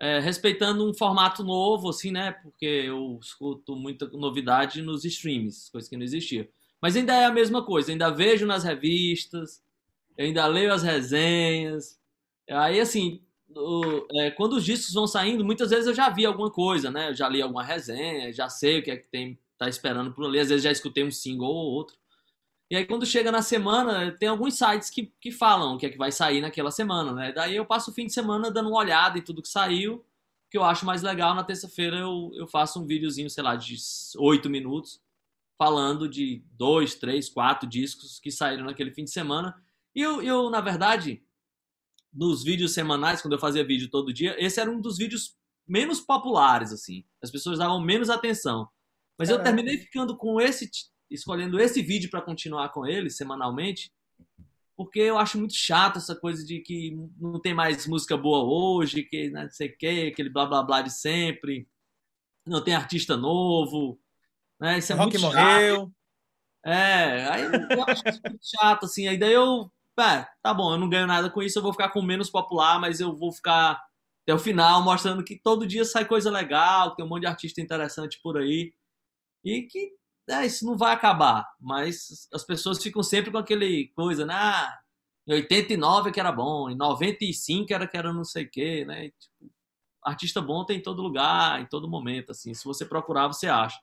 é, 0.00 0.18
respeitando 0.18 0.88
um 0.88 0.94
formato 0.94 1.44
novo, 1.44 1.90
assim, 1.90 2.10
né? 2.10 2.32
Porque 2.32 2.64
eu 2.64 3.18
escuto 3.22 3.76
muita 3.76 4.08
novidade 4.08 4.80
nos 4.80 5.04
streams, 5.04 5.70
coisa 5.70 5.90
que 5.90 5.96
não 5.96 6.04
existia. 6.04 6.48
Mas 6.84 6.96
ainda 6.96 7.14
é 7.14 7.24
a 7.24 7.32
mesma 7.32 7.64
coisa, 7.64 7.90
ainda 7.90 8.10
vejo 8.10 8.44
nas 8.44 8.62
revistas, 8.62 9.62
ainda 10.18 10.46
leio 10.46 10.70
as 10.70 10.82
resenhas. 10.82 11.98
Aí, 12.46 12.78
assim, 12.78 13.22
o, 13.56 14.06
é, 14.12 14.30
quando 14.32 14.52
os 14.52 14.64
discos 14.66 14.92
vão 14.92 15.06
saindo, 15.06 15.42
muitas 15.42 15.70
vezes 15.70 15.86
eu 15.86 15.94
já 15.94 16.10
vi 16.10 16.26
alguma 16.26 16.50
coisa, 16.50 16.90
né? 16.90 17.08
Eu 17.08 17.14
já 17.14 17.26
li 17.26 17.40
alguma 17.40 17.64
resenha, 17.64 18.30
já 18.34 18.50
sei 18.50 18.80
o 18.80 18.82
que 18.82 18.90
é 18.90 18.98
que 18.98 19.08
tem, 19.08 19.38
tá 19.56 19.66
esperando 19.66 20.12
por 20.12 20.26
ali. 20.26 20.38
Às 20.38 20.50
vezes 20.50 20.62
já 20.62 20.70
escutei 20.70 21.02
um 21.02 21.10
single 21.10 21.48
ou 21.48 21.72
outro. 21.72 21.96
E 22.70 22.76
aí, 22.76 22.84
quando 22.84 23.06
chega 23.06 23.32
na 23.32 23.40
semana, 23.40 24.12
tem 24.12 24.28
alguns 24.28 24.52
sites 24.52 24.90
que, 24.90 25.10
que 25.18 25.32
falam 25.32 25.76
o 25.76 25.78
que 25.78 25.86
é 25.86 25.88
que 25.88 25.96
vai 25.96 26.12
sair 26.12 26.42
naquela 26.42 26.70
semana, 26.70 27.12
né? 27.14 27.32
Daí 27.32 27.56
eu 27.56 27.64
passo 27.64 27.92
o 27.92 27.94
fim 27.94 28.04
de 28.04 28.12
semana 28.12 28.50
dando 28.50 28.68
uma 28.68 28.78
olhada 28.78 29.18
em 29.18 29.22
tudo 29.22 29.40
que 29.40 29.48
saiu, 29.48 30.04
que 30.50 30.58
eu 30.58 30.62
acho 30.62 30.84
mais 30.84 31.00
legal. 31.00 31.34
Na 31.34 31.44
terça-feira 31.44 31.96
eu, 31.96 32.30
eu 32.34 32.46
faço 32.46 32.78
um 32.78 32.84
videozinho, 32.84 33.30
sei 33.30 33.42
lá, 33.42 33.56
de 33.56 33.74
oito 34.18 34.50
minutos, 34.50 35.00
falando 35.58 36.08
de 36.08 36.44
dois, 36.52 36.94
três, 36.94 37.28
quatro 37.28 37.68
discos 37.68 38.18
que 38.18 38.30
saíram 38.30 38.64
naquele 38.64 38.92
fim 38.92 39.04
de 39.04 39.10
semana. 39.10 39.54
E 39.94 40.00
eu, 40.00 40.22
eu 40.22 40.50
na 40.50 40.60
verdade, 40.60 41.22
nos 42.12 42.42
vídeos 42.42 42.74
semanais, 42.74 43.22
quando 43.22 43.34
eu 43.34 43.38
fazia 43.38 43.66
vídeo 43.66 43.90
todo 43.90 44.12
dia, 44.12 44.36
esse 44.38 44.60
era 44.60 44.70
um 44.70 44.80
dos 44.80 44.98
vídeos 44.98 45.36
menos 45.66 46.00
populares, 46.00 46.72
assim. 46.72 47.04
As 47.22 47.30
pessoas 47.30 47.58
davam 47.58 47.80
menos 47.80 48.10
atenção. 48.10 48.68
Mas 49.18 49.28
Caramba. 49.28 49.48
eu 49.48 49.54
terminei 49.54 49.78
ficando 49.78 50.16
com 50.16 50.40
esse 50.40 50.68
escolhendo 51.10 51.60
esse 51.60 51.82
vídeo 51.82 52.10
para 52.10 52.22
continuar 52.22 52.70
com 52.70 52.86
ele 52.86 53.10
semanalmente, 53.10 53.92
porque 54.76 54.98
eu 54.98 55.16
acho 55.16 55.38
muito 55.38 55.54
chato 55.54 55.98
essa 55.98 56.16
coisa 56.16 56.44
de 56.44 56.60
que 56.60 56.96
não 57.18 57.40
tem 57.40 57.54
mais 57.54 57.86
música 57.86 58.16
boa 58.16 58.42
hoje, 58.42 59.04
que 59.04 59.30
não 59.30 59.48
sei 59.50 59.68
o 59.68 59.78
que, 59.78 60.08
aquele 60.08 60.28
blá 60.28 60.46
blá 60.46 60.62
blá 60.62 60.82
de 60.82 60.90
sempre, 60.90 61.68
não 62.46 62.62
tem 62.62 62.74
artista 62.74 63.16
novo, 63.16 64.00
né? 64.60 64.78
Isso 64.78 64.92
é 64.92 64.96
Rock 64.96 65.18
muito 65.18 65.22
morreu. 65.22 65.76
Chato. 65.76 65.92
É, 66.64 67.28
aí 67.28 67.42
eu 67.42 67.84
acho 67.86 68.02
isso 68.08 68.20
muito 68.26 68.40
chato, 68.42 68.84
assim, 68.86 69.06
aí 69.06 69.18
daí 69.18 69.34
eu, 69.34 69.70
é, 70.00 70.26
tá 70.42 70.54
bom, 70.54 70.72
eu 70.72 70.78
não 70.78 70.88
ganho 70.88 71.06
nada 71.06 71.28
com 71.28 71.42
isso, 71.42 71.58
eu 71.58 71.62
vou 71.62 71.72
ficar 71.72 71.90
com 71.90 72.00
menos 72.00 72.30
popular, 72.30 72.80
mas 72.80 73.00
eu 73.00 73.14
vou 73.14 73.30
ficar 73.30 73.72
até 74.22 74.34
o 74.34 74.38
final 74.38 74.82
mostrando 74.82 75.22
que 75.22 75.38
todo 75.38 75.66
dia 75.66 75.84
sai 75.84 76.06
coisa 76.06 76.30
legal, 76.30 76.94
tem 76.94 77.04
um 77.04 77.08
monte 77.08 77.22
de 77.22 77.26
artista 77.26 77.60
interessante 77.60 78.18
por 78.22 78.38
aí, 78.38 78.72
e 79.44 79.62
que 79.62 79.92
é, 80.30 80.46
isso 80.46 80.64
não 80.64 80.76
vai 80.76 80.94
acabar, 80.94 81.46
mas 81.60 82.28
as 82.32 82.44
pessoas 82.44 82.82
ficam 82.82 83.02
sempre 83.02 83.30
com 83.30 83.38
aquele 83.38 83.88
coisa, 83.94 84.24
né? 84.24 84.34
Ah, 84.34 84.74
em 85.26 85.34
89 85.34 86.10
é 86.10 86.12
que 86.12 86.20
era 86.20 86.32
bom, 86.32 86.70
em 86.70 86.76
95 86.76 87.72
era 87.74 87.86
que 87.86 87.96
era 87.96 88.12
não 88.12 88.24
sei 88.24 88.44
o 88.44 88.50
quê, 88.50 88.84
né? 88.86 89.10
Tipo, 89.10 89.52
artista 90.02 90.40
bom 90.40 90.64
tem 90.64 90.78
em 90.78 90.82
todo 90.82 91.02
lugar, 91.02 91.60
em 91.60 91.66
todo 91.66 91.88
momento, 91.88 92.30
assim. 92.32 92.54
Se 92.54 92.64
você 92.64 92.84
procurar, 92.86 93.26
você 93.28 93.48
acha. 93.48 93.78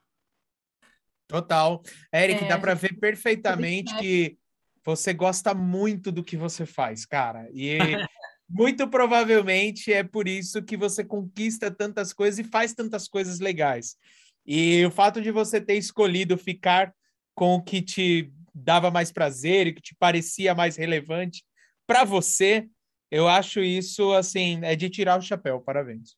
Total. 1.32 1.82
Eric, 2.14 2.44
é, 2.44 2.48
dá 2.48 2.58
para 2.58 2.74
ver 2.74 2.92
perfeitamente 3.00 3.96
que 3.96 4.36
você 4.84 5.14
gosta 5.14 5.54
muito 5.54 6.12
do 6.12 6.22
que 6.22 6.36
você 6.36 6.66
faz, 6.66 7.06
cara. 7.06 7.48
E 7.54 7.78
muito 8.48 8.86
provavelmente 8.86 9.90
é 9.90 10.02
por 10.02 10.28
isso 10.28 10.62
que 10.62 10.76
você 10.76 11.02
conquista 11.02 11.70
tantas 11.70 12.12
coisas 12.12 12.38
e 12.38 12.44
faz 12.44 12.74
tantas 12.74 13.08
coisas 13.08 13.40
legais. 13.40 13.96
E 14.44 14.84
o 14.84 14.90
fato 14.90 15.22
de 15.22 15.30
você 15.30 15.58
ter 15.58 15.76
escolhido 15.76 16.36
ficar 16.36 16.92
com 17.34 17.54
o 17.54 17.62
que 17.62 17.80
te 17.80 18.30
dava 18.54 18.90
mais 18.90 19.10
prazer 19.10 19.68
e 19.68 19.72
que 19.72 19.80
te 19.80 19.94
parecia 19.94 20.54
mais 20.54 20.76
relevante 20.76 21.44
para 21.86 22.04
você, 22.04 22.68
eu 23.10 23.26
acho 23.26 23.60
isso 23.60 24.12
assim, 24.12 24.60
é 24.62 24.76
de 24.76 24.90
tirar 24.90 25.18
o 25.18 25.22
chapéu. 25.22 25.60
Parabéns. 25.60 26.14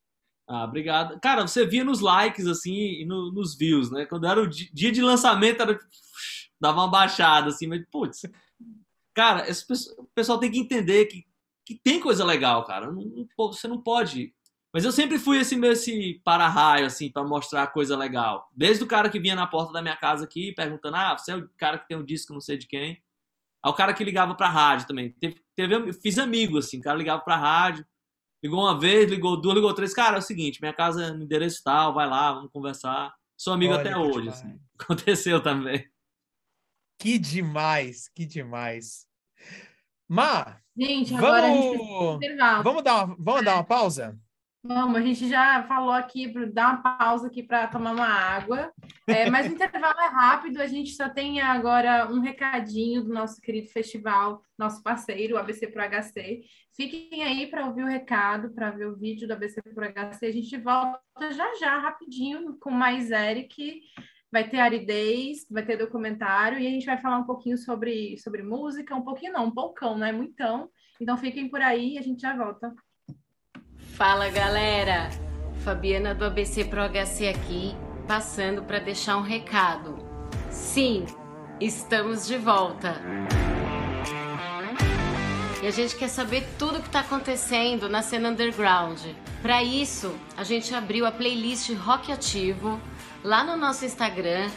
Ah, 0.46 0.64
obrigado. 0.64 1.18
Cara, 1.20 1.46
você 1.46 1.66
via 1.66 1.84
nos 1.84 2.00
likes 2.00 2.46
assim 2.46 2.74
e 2.74 3.04
no, 3.06 3.32
nos 3.32 3.56
views, 3.56 3.90
né? 3.90 4.04
Quando 4.06 4.26
era 4.26 4.40
o 4.40 4.48
dia 4.48 4.92
de 4.92 5.00
lançamento, 5.00 5.62
era 5.62 5.78
dava 6.60 6.80
uma 6.80 6.90
baixada 6.90 7.48
assim, 7.48 7.66
mas 7.66 7.82
putz. 7.90 8.22
Cara, 9.14 9.48
esse, 9.48 9.64
o 9.98 10.04
pessoal 10.14 10.38
tem 10.38 10.50
que 10.50 10.58
entender 10.58 11.06
que, 11.06 11.24
que 11.64 11.74
tem 11.74 12.00
coisa 12.00 12.24
legal, 12.24 12.64
cara. 12.64 12.90
Não, 12.90 13.26
você 13.38 13.68
não 13.68 13.80
pode 13.80 14.34
mas 14.74 14.84
eu 14.84 14.90
sempre 14.90 15.20
fui 15.20 15.38
esse 15.38 15.54
meu 15.54 15.70
esse 15.70 16.20
para-raio, 16.24 16.86
assim, 16.86 17.08
para 17.08 17.22
mostrar 17.22 17.68
coisa 17.68 17.96
legal. 17.96 18.50
Desde 18.52 18.82
o 18.82 18.88
cara 18.88 19.08
que 19.08 19.20
vinha 19.20 19.36
na 19.36 19.46
porta 19.46 19.72
da 19.72 19.80
minha 19.80 19.96
casa 19.96 20.24
aqui, 20.24 20.52
perguntando: 20.52 20.96
ah, 20.96 21.16
você 21.16 21.30
é 21.30 21.36
o 21.36 21.48
cara 21.56 21.78
que 21.78 21.86
tem 21.86 21.96
um 21.96 22.04
disco 22.04 22.32
não 22.32 22.40
sei 22.40 22.58
de 22.58 22.66
quem. 22.66 23.00
Ao 23.62 23.72
cara 23.72 23.94
que 23.94 24.02
ligava 24.02 24.34
pra 24.34 24.48
rádio 24.48 24.88
também. 24.88 25.12
Teve, 25.12 25.40
teve, 25.54 25.92
fiz 25.92 26.18
amigo, 26.18 26.58
assim, 26.58 26.80
o 26.80 26.82
cara 26.82 26.98
ligava 26.98 27.22
pra 27.22 27.36
rádio. 27.36 27.86
Ligou 28.44 28.60
uma 28.60 28.78
vez, 28.78 29.08
ligou 29.08 29.40
duas, 29.40 29.54
ligou 29.54 29.72
três. 29.72 29.94
Cara, 29.94 30.16
é 30.16 30.18
o 30.18 30.22
seguinte, 30.22 30.60
minha 30.60 30.74
casa 30.74 31.06
é 31.06 31.10
no 31.10 31.24
endereço 31.24 31.62
tal, 31.64 31.94
vai 31.94 32.06
lá, 32.06 32.30
vamos 32.30 32.52
conversar. 32.52 33.14
Sou 33.34 33.54
amigo 33.54 33.72
Olha, 33.72 33.80
até 33.80 33.96
hoje, 33.96 34.28
assim. 34.28 34.60
Aconteceu 34.78 35.42
também. 35.42 35.88
Que 36.98 37.18
demais, 37.18 38.06
que 38.14 38.26
demais. 38.26 39.06
Má, 40.06 40.60
gente, 40.76 41.14
agora 41.14 41.48
vamos, 41.48 41.58
a 41.58 42.20
gente 42.20 42.62
vamos 42.62 42.82
dar 42.84 43.06
uma, 43.06 43.16
vamos 43.18 43.44
dar 43.46 43.54
uma 43.54 43.64
pausa? 43.64 44.20
Vamos, 44.66 44.96
a 44.96 45.02
gente 45.02 45.28
já 45.28 45.62
falou 45.64 45.90
aqui, 45.90 46.26
dar 46.50 46.72
uma 46.72 46.96
pausa 46.96 47.26
aqui 47.26 47.42
para 47.42 47.68
tomar 47.68 47.92
uma 47.92 48.08
água, 48.08 48.72
é, 49.06 49.28
mas 49.28 49.46
o 49.46 49.52
intervalo 49.52 50.00
é 50.00 50.06
rápido, 50.06 50.58
a 50.58 50.66
gente 50.66 50.92
só 50.92 51.06
tem 51.06 51.38
agora 51.38 52.10
um 52.10 52.18
recadinho 52.20 53.04
do 53.04 53.12
nosso 53.12 53.42
querido 53.42 53.68
festival, 53.68 54.42
nosso 54.56 54.82
parceiro, 54.82 55.34
o 55.34 55.38
ABC 55.38 55.66
Pro 55.66 55.82
HC. 55.82 56.44
Fiquem 56.74 57.22
aí 57.22 57.46
para 57.46 57.66
ouvir 57.66 57.82
o 57.82 57.86
recado, 57.86 58.54
para 58.54 58.70
ver 58.70 58.86
o 58.86 58.96
vídeo 58.96 59.28
do 59.28 59.34
ABC 59.34 59.60
Pro 59.60 59.84
HC. 59.84 60.24
A 60.24 60.32
gente 60.32 60.56
volta 60.56 61.30
já 61.30 61.54
já, 61.56 61.78
rapidinho, 61.78 62.56
com 62.58 62.70
mais 62.70 63.10
Eric. 63.10 63.82
Vai 64.32 64.48
ter 64.48 64.60
aridez, 64.60 65.46
vai 65.50 65.62
ter 65.62 65.76
documentário 65.76 66.58
e 66.58 66.66
a 66.66 66.70
gente 66.70 66.86
vai 66.86 66.96
falar 66.96 67.18
um 67.18 67.26
pouquinho 67.26 67.58
sobre, 67.58 68.16
sobre 68.16 68.42
música, 68.42 68.96
um 68.96 69.02
pouquinho 69.02 69.34
não, 69.34 69.44
um 69.44 69.54
poucão, 69.54 69.98
não 69.98 70.06
é 70.06 70.12
muitão. 70.12 70.70
Então 70.98 71.18
fiquem 71.18 71.50
por 71.50 71.60
aí 71.60 71.96
e 71.96 71.98
a 71.98 72.02
gente 72.02 72.22
já 72.22 72.34
volta. 72.34 72.74
Fala 73.96 74.28
galera, 74.28 75.08
Fabiana 75.64 76.16
do 76.16 76.24
ABC 76.24 76.64
Pro 76.64 76.80
HC 76.82 77.28
aqui, 77.28 77.76
passando 78.08 78.64
para 78.64 78.80
deixar 78.80 79.16
um 79.16 79.22
recado. 79.22 79.96
Sim, 80.50 81.06
estamos 81.60 82.26
de 82.26 82.36
volta. 82.36 83.00
E 85.62 85.66
a 85.68 85.70
gente 85.70 85.94
quer 85.94 86.08
saber 86.08 86.44
tudo 86.58 86.78
o 86.78 86.80
que 86.80 86.88
está 86.88 87.00
acontecendo 87.00 87.88
na 87.88 88.02
cena 88.02 88.30
underground. 88.30 88.98
Para 89.40 89.62
isso, 89.62 90.12
a 90.36 90.42
gente 90.42 90.74
abriu 90.74 91.06
a 91.06 91.12
playlist 91.12 91.72
Rock 91.74 92.10
Ativo 92.10 92.80
lá 93.22 93.44
no 93.44 93.56
nosso 93.56 93.84
Instagram, 93.84 94.50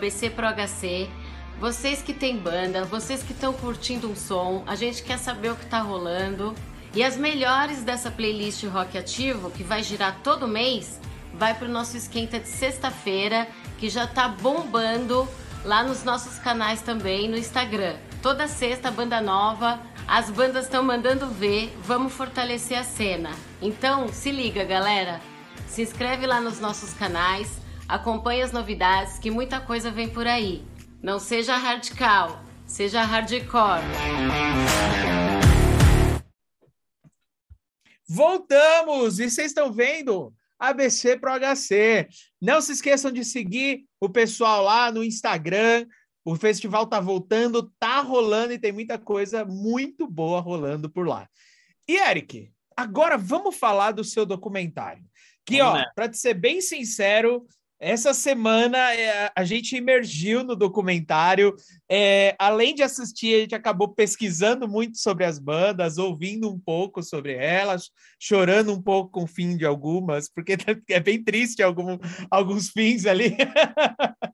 BCProHC, 0.00 1.10
Vocês 1.58 2.00
que 2.00 2.14
têm 2.14 2.36
banda, 2.36 2.84
vocês 2.84 3.24
que 3.24 3.32
estão 3.32 3.52
curtindo 3.54 4.08
um 4.08 4.14
som, 4.14 4.62
a 4.68 4.76
gente 4.76 5.02
quer 5.02 5.18
saber 5.18 5.50
o 5.50 5.56
que 5.56 5.66
tá 5.66 5.80
rolando. 5.80 6.54
E 6.94 7.02
as 7.02 7.16
melhores 7.16 7.82
dessa 7.82 8.08
playlist 8.08 8.62
Rock 8.64 8.96
Ativo, 8.96 9.50
que 9.50 9.64
vai 9.64 9.82
girar 9.82 10.20
todo 10.22 10.46
mês, 10.46 11.00
vai 11.32 11.52
pro 11.52 11.68
nosso 11.68 11.96
esquenta 11.96 12.38
de 12.38 12.46
sexta-feira, 12.46 13.48
que 13.78 13.88
já 13.88 14.06
tá 14.06 14.28
bombando 14.28 15.28
lá 15.64 15.82
nos 15.82 16.04
nossos 16.04 16.38
canais 16.38 16.82
também 16.82 17.28
no 17.28 17.36
Instagram. 17.36 17.96
Toda 18.22 18.46
sexta, 18.46 18.92
banda 18.92 19.20
nova, 19.20 19.80
as 20.06 20.30
bandas 20.30 20.66
estão 20.66 20.84
mandando 20.84 21.26
ver, 21.26 21.76
vamos 21.82 22.12
fortalecer 22.12 22.78
a 22.78 22.84
cena. 22.84 23.30
Então, 23.60 24.06
se 24.08 24.30
liga, 24.30 24.62
galera. 24.64 25.20
Se 25.66 25.82
inscreve 25.82 26.26
lá 26.26 26.40
nos 26.40 26.60
nossos 26.60 26.94
canais, 26.94 27.58
acompanhe 27.88 28.42
as 28.42 28.52
novidades, 28.52 29.18
que 29.18 29.32
muita 29.32 29.58
coisa 29.58 29.90
vem 29.90 30.08
por 30.08 30.28
aí. 30.28 30.64
Não 31.02 31.18
seja 31.18 31.56
radical, 31.56 32.40
seja 32.64 33.02
hardcore. 33.02 33.82
Voltamos! 38.08 39.18
E 39.18 39.30
vocês 39.30 39.48
estão 39.48 39.72
vendo? 39.72 40.32
ABC 40.58 41.18
Pro 41.18 41.32
HC. 41.32 42.08
Não 42.40 42.60
se 42.60 42.72
esqueçam 42.72 43.10
de 43.10 43.24
seguir 43.24 43.84
o 44.00 44.08
pessoal 44.08 44.62
lá 44.62 44.90
no 44.90 45.02
Instagram. 45.02 45.86
O 46.24 46.36
festival 46.36 46.86
tá 46.86 47.00
voltando, 47.00 47.70
tá 47.78 48.00
rolando 48.00 48.52
e 48.52 48.58
tem 48.58 48.72
muita 48.72 48.98
coisa 48.98 49.44
muito 49.44 50.06
boa 50.06 50.40
rolando 50.40 50.88
por 50.88 51.06
lá. 51.06 51.28
E 51.86 51.96
Eric, 51.96 52.50
agora 52.76 53.18
vamos 53.18 53.56
falar 53.56 53.92
do 53.92 54.02
seu 54.02 54.24
documentário. 54.24 55.04
Que, 55.44 55.60
ó, 55.60 55.84
para 55.94 56.10
ser 56.12 56.32
bem 56.32 56.62
sincero, 56.62 57.46
essa 57.84 58.14
semana 58.14 58.94
é, 58.94 59.30
a 59.36 59.44
gente 59.44 59.76
emergiu 59.76 60.42
no 60.42 60.56
documentário. 60.56 61.54
É, 61.86 62.34
além 62.38 62.74
de 62.74 62.82
assistir, 62.82 63.34
a 63.34 63.40
gente 63.40 63.54
acabou 63.54 63.88
pesquisando 63.88 64.66
muito 64.66 64.96
sobre 64.96 65.22
as 65.26 65.38
bandas, 65.38 65.98
ouvindo 65.98 66.50
um 66.50 66.58
pouco 66.58 67.02
sobre 67.02 67.34
elas, 67.34 67.90
chorando 68.18 68.72
um 68.72 68.80
pouco 68.80 69.10
com 69.10 69.24
o 69.24 69.26
fim 69.26 69.54
de 69.54 69.66
algumas, 69.66 70.30
porque 70.30 70.56
é 70.88 70.98
bem 70.98 71.22
triste 71.22 71.62
algum, 71.62 71.98
alguns 72.30 72.70
fins 72.70 73.04
ali. 73.04 73.36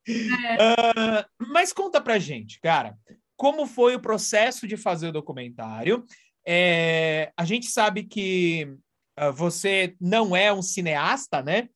É. 0.07 0.55
uh, 0.55 1.25
mas 1.53 1.73
conta 1.73 2.01
pra 2.01 2.21
gente, 2.21 2.61
cara, 2.61 2.97
como 3.37 3.67
foi 3.67 3.97
o 3.97 4.01
processo 4.01 4.65
de 4.65 4.77
fazer 4.77 5.09
o 5.09 5.13
documentário? 5.13 6.05
É, 6.47 7.33
a 7.37 7.45
gente 7.45 7.67
sabe 7.67 8.05
que 8.05 8.77
uh, 9.19 9.33
você 9.33 9.97
não 10.01 10.37
é 10.37 10.53
um 10.53 10.63
cineasta, 10.63 11.43
né? 11.43 11.69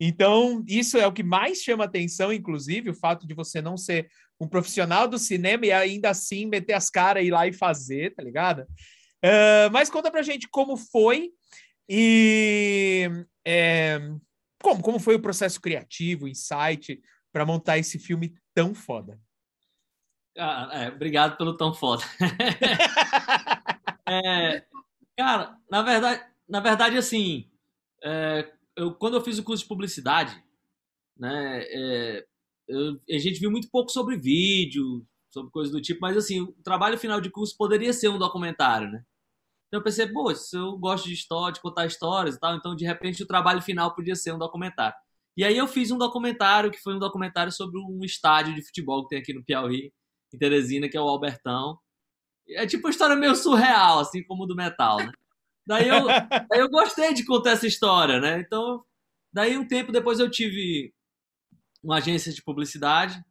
Então, 0.00 0.64
isso 0.66 0.96
é 0.96 1.06
o 1.06 1.12
que 1.12 1.22
mais 1.22 1.58
chama 1.58 1.84
atenção, 1.84 2.32
inclusive, 2.32 2.88
o 2.88 2.94
fato 2.94 3.26
de 3.26 3.34
você 3.34 3.60
não 3.60 3.76
ser 3.76 4.10
um 4.40 4.48
profissional 4.48 5.06
do 5.06 5.18
cinema 5.18 5.66
e 5.66 5.72
ainda 5.72 6.08
assim 6.08 6.46
meter 6.46 6.72
as 6.72 6.88
caras 6.88 7.22
e 7.22 7.26
ir 7.26 7.30
lá 7.30 7.46
e 7.46 7.52
fazer, 7.52 8.14
tá 8.14 8.22
ligado? 8.22 8.62
Uh, 9.22 9.68
mas 9.70 9.90
conta 9.90 10.10
pra 10.10 10.22
gente 10.22 10.48
como 10.48 10.78
foi 10.78 11.30
e 11.86 13.10
é, 13.46 14.00
como, 14.62 14.80
como 14.80 14.98
foi 14.98 15.16
o 15.16 15.20
processo 15.20 15.60
criativo, 15.60 16.24
o 16.24 16.28
insight 16.28 16.98
para 17.30 17.44
montar 17.44 17.76
esse 17.76 17.98
filme 17.98 18.34
tão 18.54 18.74
foda. 18.74 19.20
Ah, 20.38 20.70
é, 20.72 20.88
obrigado 20.88 21.36
pelo 21.36 21.56
tão 21.56 21.74
foda. 21.74 22.02
é, 24.08 24.64
cara, 25.18 25.58
na 25.70 25.82
verdade, 25.82 26.24
na 26.48 26.60
verdade 26.60 26.96
assim, 26.96 27.50
é, 28.02 28.50
eu, 28.80 28.94
quando 28.94 29.14
eu 29.14 29.20
fiz 29.20 29.38
o 29.38 29.44
curso 29.44 29.62
de 29.62 29.68
publicidade, 29.68 30.42
né, 31.16 31.62
é, 31.64 32.26
eu, 32.66 32.98
a 33.10 33.18
gente 33.18 33.38
viu 33.38 33.50
muito 33.50 33.68
pouco 33.70 33.90
sobre 33.90 34.16
vídeo, 34.16 35.06
sobre 35.30 35.50
coisas 35.50 35.72
do 35.72 35.82
tipo, 35.82 36.00
mas 36.00 36.16
assim, 36.16 36.40
o 36.40 36.52
trabalho 36.64 36.98
final 36.98 37.20
de 37.20 37.30
curso 37.30 37.54
poderia 37.58 37.92
ser 37.92 38.08
um 38.08 38.18
documentário, 38.18 38.90
né? 38.90 39.02
Então 39.68 39.80
eu 39.80 39.84
pensei, 39.84 40.06
pô, 40.08 40.34
se 40.34 40.56
eu 40.56 40.76
gosto 40.78 41.06
de 41.06 41.14
história, 41.14 41.52
de 41.52 41.60
contar 41.60 41.86
histórias 41.86 42.34
e 42.36 42.40
tal, 42.40 42.56
então 42.56 42.74
de 42.74 42.84
repente 42.84 43.22
o 43.22 43.26
trabalho 43.26 43.62
final 43.62 43.94
podia 43.94 44.16
ser 44.16 44.32
um 44.32 44.38
documentário. 44.38 44.96
E 45.36 45.44
aí 45.44 45.56
eu 45.56 45.68
fiz 45.68 45.90
um 45.90 45.98
documentário, 45.98 46.70
que 46.70 46.80
foi 46.80 46.94
um 46.94 46.98
documentário 46.98 47.52
sobre 47.52 47.78
um 47.78 48.00
estádio 48.02 48.54
de 48.54 48.64
futebol 48.64 49.02
que 49.02 49.10
tem 49.10 49.18
aqui 49.20 49.32
no 49.32 49.44
Piauí, 49.44 49.92
em 50.34 50.38
Teresina, 50.38 50.88
que 50.88 50.96
é 50.96 51.00
o 51.00 51.08
Albertão. 51.08 51.78
É 52.48 52.66
tipo 52.66 52.86
uma 52.86 52.90
história 52.90 53.14
meio 53.14 53.36
surreal, 53.36 54.00
assim 54.00 54.24
como 54.24 54.44
o 54.44 54.46
do 54.46 54.56
metal, 54.56 54.96
né? 54.98 55.12
Daí 55.66 55.88
eu, 55.88 56.06
daí 56.06 56.60
eu 56.60 56.68
gostei 56.70 57.14
de 57.14 57.24
contar 57.24 57.52
essa 57.52 57.66
história, 57.66 58.20
né? 58.20 58.40
Então, 58.40 58.84
daí 59.32 59.56
um 59.56 59.66
tempo 59.66 59.92
depois 59.92 60.18
eu 60.18 60.30
tive 60.30 60.92
uma 61.82 61.98
agência 61.98 62.32
de 62.32 62.42
publicidade, 62.42 63.22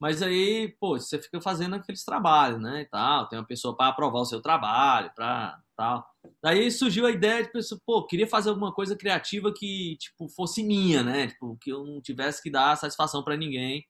mas 0.00 0.22
aí, 0.22 0.76
pô, 0.80 0.98
você 0.98 1.20
fica 1.20 1.40
fazendo 1.40 1.76
aqueles 1.76 2.04
trabalhos, 2.04 2.60
né, 2.60 2.82
e 2.82 2.84
tal, 2.86 3.28
tem 3.28 3.38
uma 3.38 3.46
pessoa 3.46 3.76
para 3.76 3.88
aprovar 3.88 4.20
o 4.20 4.24
seu 4.26 4.40
trabalho, 4.42 5.10
para 5.14 5.58
tal. 5.76 6.06
Daí 6.42 6.70
surgiu 6.70 7.06
a 7.06 7.10
ideia 7.10 7.42
de 7.42 7.50
pessoa, 7.52 7.80
pô, 7.86 8.06
queria 8.06 8.26
fazer 8.26 8.50
alguma 8.50 8.72
coisa 8.72 8.96
criativa 8.96 9.52
que, 9.52 9.96
tipo, 9.98 10.28
fosse 10.28 10.62
minha, 10.62 11.02
né, 11.02 11.28
tipo, 11.28 11.56
que 11.60 11.70
eu 11.70 11.84
não 11.84 12.00
tivesse 12.02 12.42
que 12.42 12.50
dar 12.50 12.76
satisfação 12.76 13.22
para 13.24 13.36
ninguém 13.36 13.84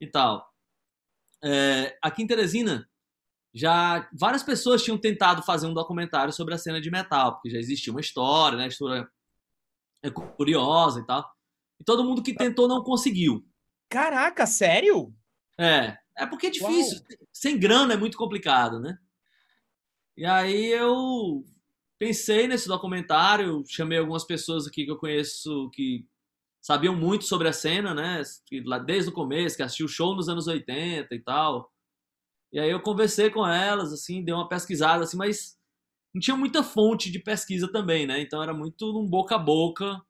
e 0.00 0.06
tal. 0.06 0.46
É, 1.44 1.96
aqui 2.02 2.22
em 2.22 2.26
Teresina, 2.26 2.88
já 3.54 4.08
várias 4.12 4.42
pessoas 4.42 4.82
tinham 4.82 4.96
tentado 4.96 5.42
fazer 5.42 5.66
um 5.66 5.74
documentário 5.74 6.32
sobre 6.32 6.54
a 6.54 6.58
cena 6.58 6.80
de 6.80 6.90
metal, 6.90 7.34
porque 7.34 7.50
já 7.50 7.58
existia 7.58 7.92
uma 7.92 8.00
história, 8.00 8.56
né? 8.56 8.64
A 8.64 8.68
história 8.68 9.08
é 10.02 10.10
curiosa 10.10 11.00
e 11.00 11.06
tal. 11.06 11.30
E 11.80 11.84
todo 11.84 12.04
mundo 12.04 12.22
que 12.22 12.34
tentou 12.34 12.66
não 12.66 12.82
conseguiu. 12.82 13.44
Caraca, 13.88 14.46
sério? 14.46 15.14
É, 15.58 15.98
é 16.16 16.26
porque 16.26 16.46
é 16.46 16.50
difícil. 16.50 16.98
Uau. 16.98 17.18
Sem 17.32 17.58
grana 17.58 17.94
é 17.94 17.96
muito 17.96 18.16
complicado, 18.16 18.80
né? 18.80 18.96
E 20.16 20.24
aí 20.24 20.70
eu 20.72 21.44
pensei 21.98 22.46
nesse 22.46 22.68
documentário, 22.68 23.62
chamei 23.66 23.98
algumas 23.98 24.24
pessoas 24.24 24.66
aqui 24.66 24.84
que 24.84 24.90
eu 24.90 24.98
conheço 24.98 25.70
que 25.70 26.06
sabiam 26.60 26.94
muito 26.94 27.24
sobre 27.24 27.48
a 27.48 27.52
cena, 27.52 27.94
né? 27.94 28.22
Desde 28.84 29.10
o 29.10 29.14
começo, 29.14 29.56
que 29.56 29.62
assistiu 29.62 29.86
o 29.86 29.88
show 29.88 30.14
nos 30.14 30.28
anos 30.28 30.46
80 30.46 31.14
e 31.14 31.20
tal. 31.20 31.71
E 32.52 32.60
aí 32.60 32.70
eu 32.70 32.80
conversei 32.80 33.30
com 33.30 33.46
elas, 33.46 33.92
assim, 33.92 34.22
dei 34.22 34.34
uma 34.34 34.48
pesquisada, 34.48 35.04
assim, 35.04 35.16
mas 35.16 35.56
não 36.14 36.20
tinha 36.20 36.36
muita 36.36 36.62
fonte 36.62 37.10
de 37.10 37.18
pesquisa 37.18 37.70
também, 37.70 38.06
né? 38.06 38.20
Então 38.20 38.42
era 38.42 38.52
muito 38.52 38.98
um 38.98 39.08
boca 39.08 39.36
a 39.36 39.38
boca 39.38 40.00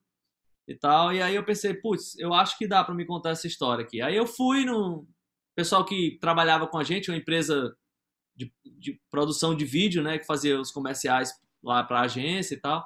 e 0.66 0.74
tal. 0.74 1.12
E 1.12 1.22
aí 1.22 1.34
eu 1.36 1.45
pensei, 1.45 1.74
putz, 1.74 2.18
eu 2.18 2.34
acho 2.34 2.59
que 2.59 2.66
dá 2.66 2.82
para 2.82 2.95
me 2.95 3.07
contar 3.07 3.30
essa 3.30 3.47
história 3.47 3.84
aqui. 3.84 4.03
Aí 4.03 4.16
eu 4.16 4.26
fui 4.26 4.64
no 4.64 5.07
pessoal 5.55 5.84
que 5.84 6.18
trabalhava 6.20 6.66
com 6.66 6.78
a 6.78 6.84
gente, 6.84 7.11
uma 7.11 7.16
empresa 7.16 7.76
de, 8.34 8.53
de 8.64 9.01
produção 9.11 9.55
de 9.55 9.64
vídeo, 9.64 10.03
né, 10.03 10.18
que 10.18 10.26
fazia 10.26 10.61
os 10.61 10.70
comerciais 10.70 11.32
lá 11.62 11.84
para 11.84 12.01
a 12.01 12.05
agência 12.05 12.55
e 12.55 12.61
tal. 12.61 12.84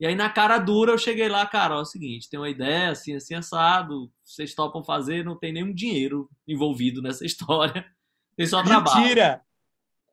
E 0.00 0.06
aí 0.06 0.14
na 0.14 0.28
cara 0.28 0.58
dura 0.58 0.92
eu 0.92 0.98
cheguei 0.98 1.28
lá, 1.28 1.46
cara, 1.46 1.76
ó, 1.76 1.78
é 1.78 1.82
o 1.82 1.84
seguinte, 1.84 2.28
tem 2.28 2.38
uma 2.38 2.50
ideia 2.50 2.90
assim, 2.90 3.14
assim 3.14 3.34
assado, 3.34 4.12
vocês 4.24 4.54
topam 4.54 4.84
fazer, 4.84 5.24
não 5.24 5.38
tem 5.38 5.52
nenhum 5.52 5.72
dinheiro 5.72 6.28
envolvido 6.46 7.00
nessa 7.00 7.24
história. 7.26 7.84
Tem 8.36 8.46
só 8.46 8.62
trabalho. 8.62 9.00
Mentira! 9.00 9.42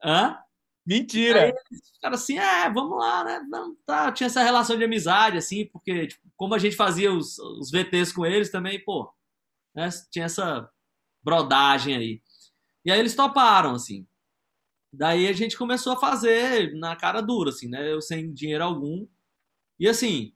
Hã? 0.04 0.38
Mentira! 0.86 1.44
Aí, 1.46 1.54
cara, 2.02 2.16
assim, 2.16 2.38
é, 2.38 2.70
vamos 2.70 2.98
lá, 2.98 3.24
né? 3.24 3.46
Não, 3.50 3.76
tá. 3.86 4.12
Tinha 4.12 4.28
essa 4.28 4.44
relação 4.44 4.78
de 4.78 4.84
amizade, 4.84 5.38
assim, 5.38 5.66
porque 5.68 6.08
tipo, 6.08 6.28
como 6.36 6.54
a 6.54 6.60
gente 6.60 6.76
fazia 6.76 7.12
os, 7.12 7.38
os 7.40 7.72
VTs 7.72 8.12
com 8.12 8.26
eles 8.26 8.50
também, 8.52 8.84
pô, 8.84 9.14
né? 9.74 9.90
tinha 10.12 10.26
essa 10.26 10.70
brodagem 11.24 11.96
aí. 11.96 12.22
E 12.86 12.92
aí 12.92 13.00
eles 13.00 13.16
toparam, 13.16 13.76
assim. 13.76 14.06
Daí 14.92 15.28
a 15.28 15.34
gente 15.34 15.58
começou 15.58 15.94
a 15.94 16.00
fazer 16.00 16.74
na 16.76 16.96
cara 16.96 17.22
dura, 17.22 17.50
assim, 17.50 17.68
né? 17.68 17.92
Eu 17.92 18.02
sem 18.02 18.34
dinheiro 18.34 18.64
algum. 18.64 19.08
E 19.80 19.88
assim, 19.88 20.34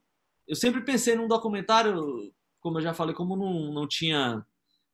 eu 0.48 0.56
sempre 0.56 0.82
pensei 0.82 1.16
num 1.16 1.28
documentário, 1.28 2.34
como 2.60 2.78
eu 2.80 2.82
já 2.82 2.94
falei, 2.94 3.14
como 3.14 3.36
não, 3.36 3.74
não 3.74 3.88
tinha 3.88 4.46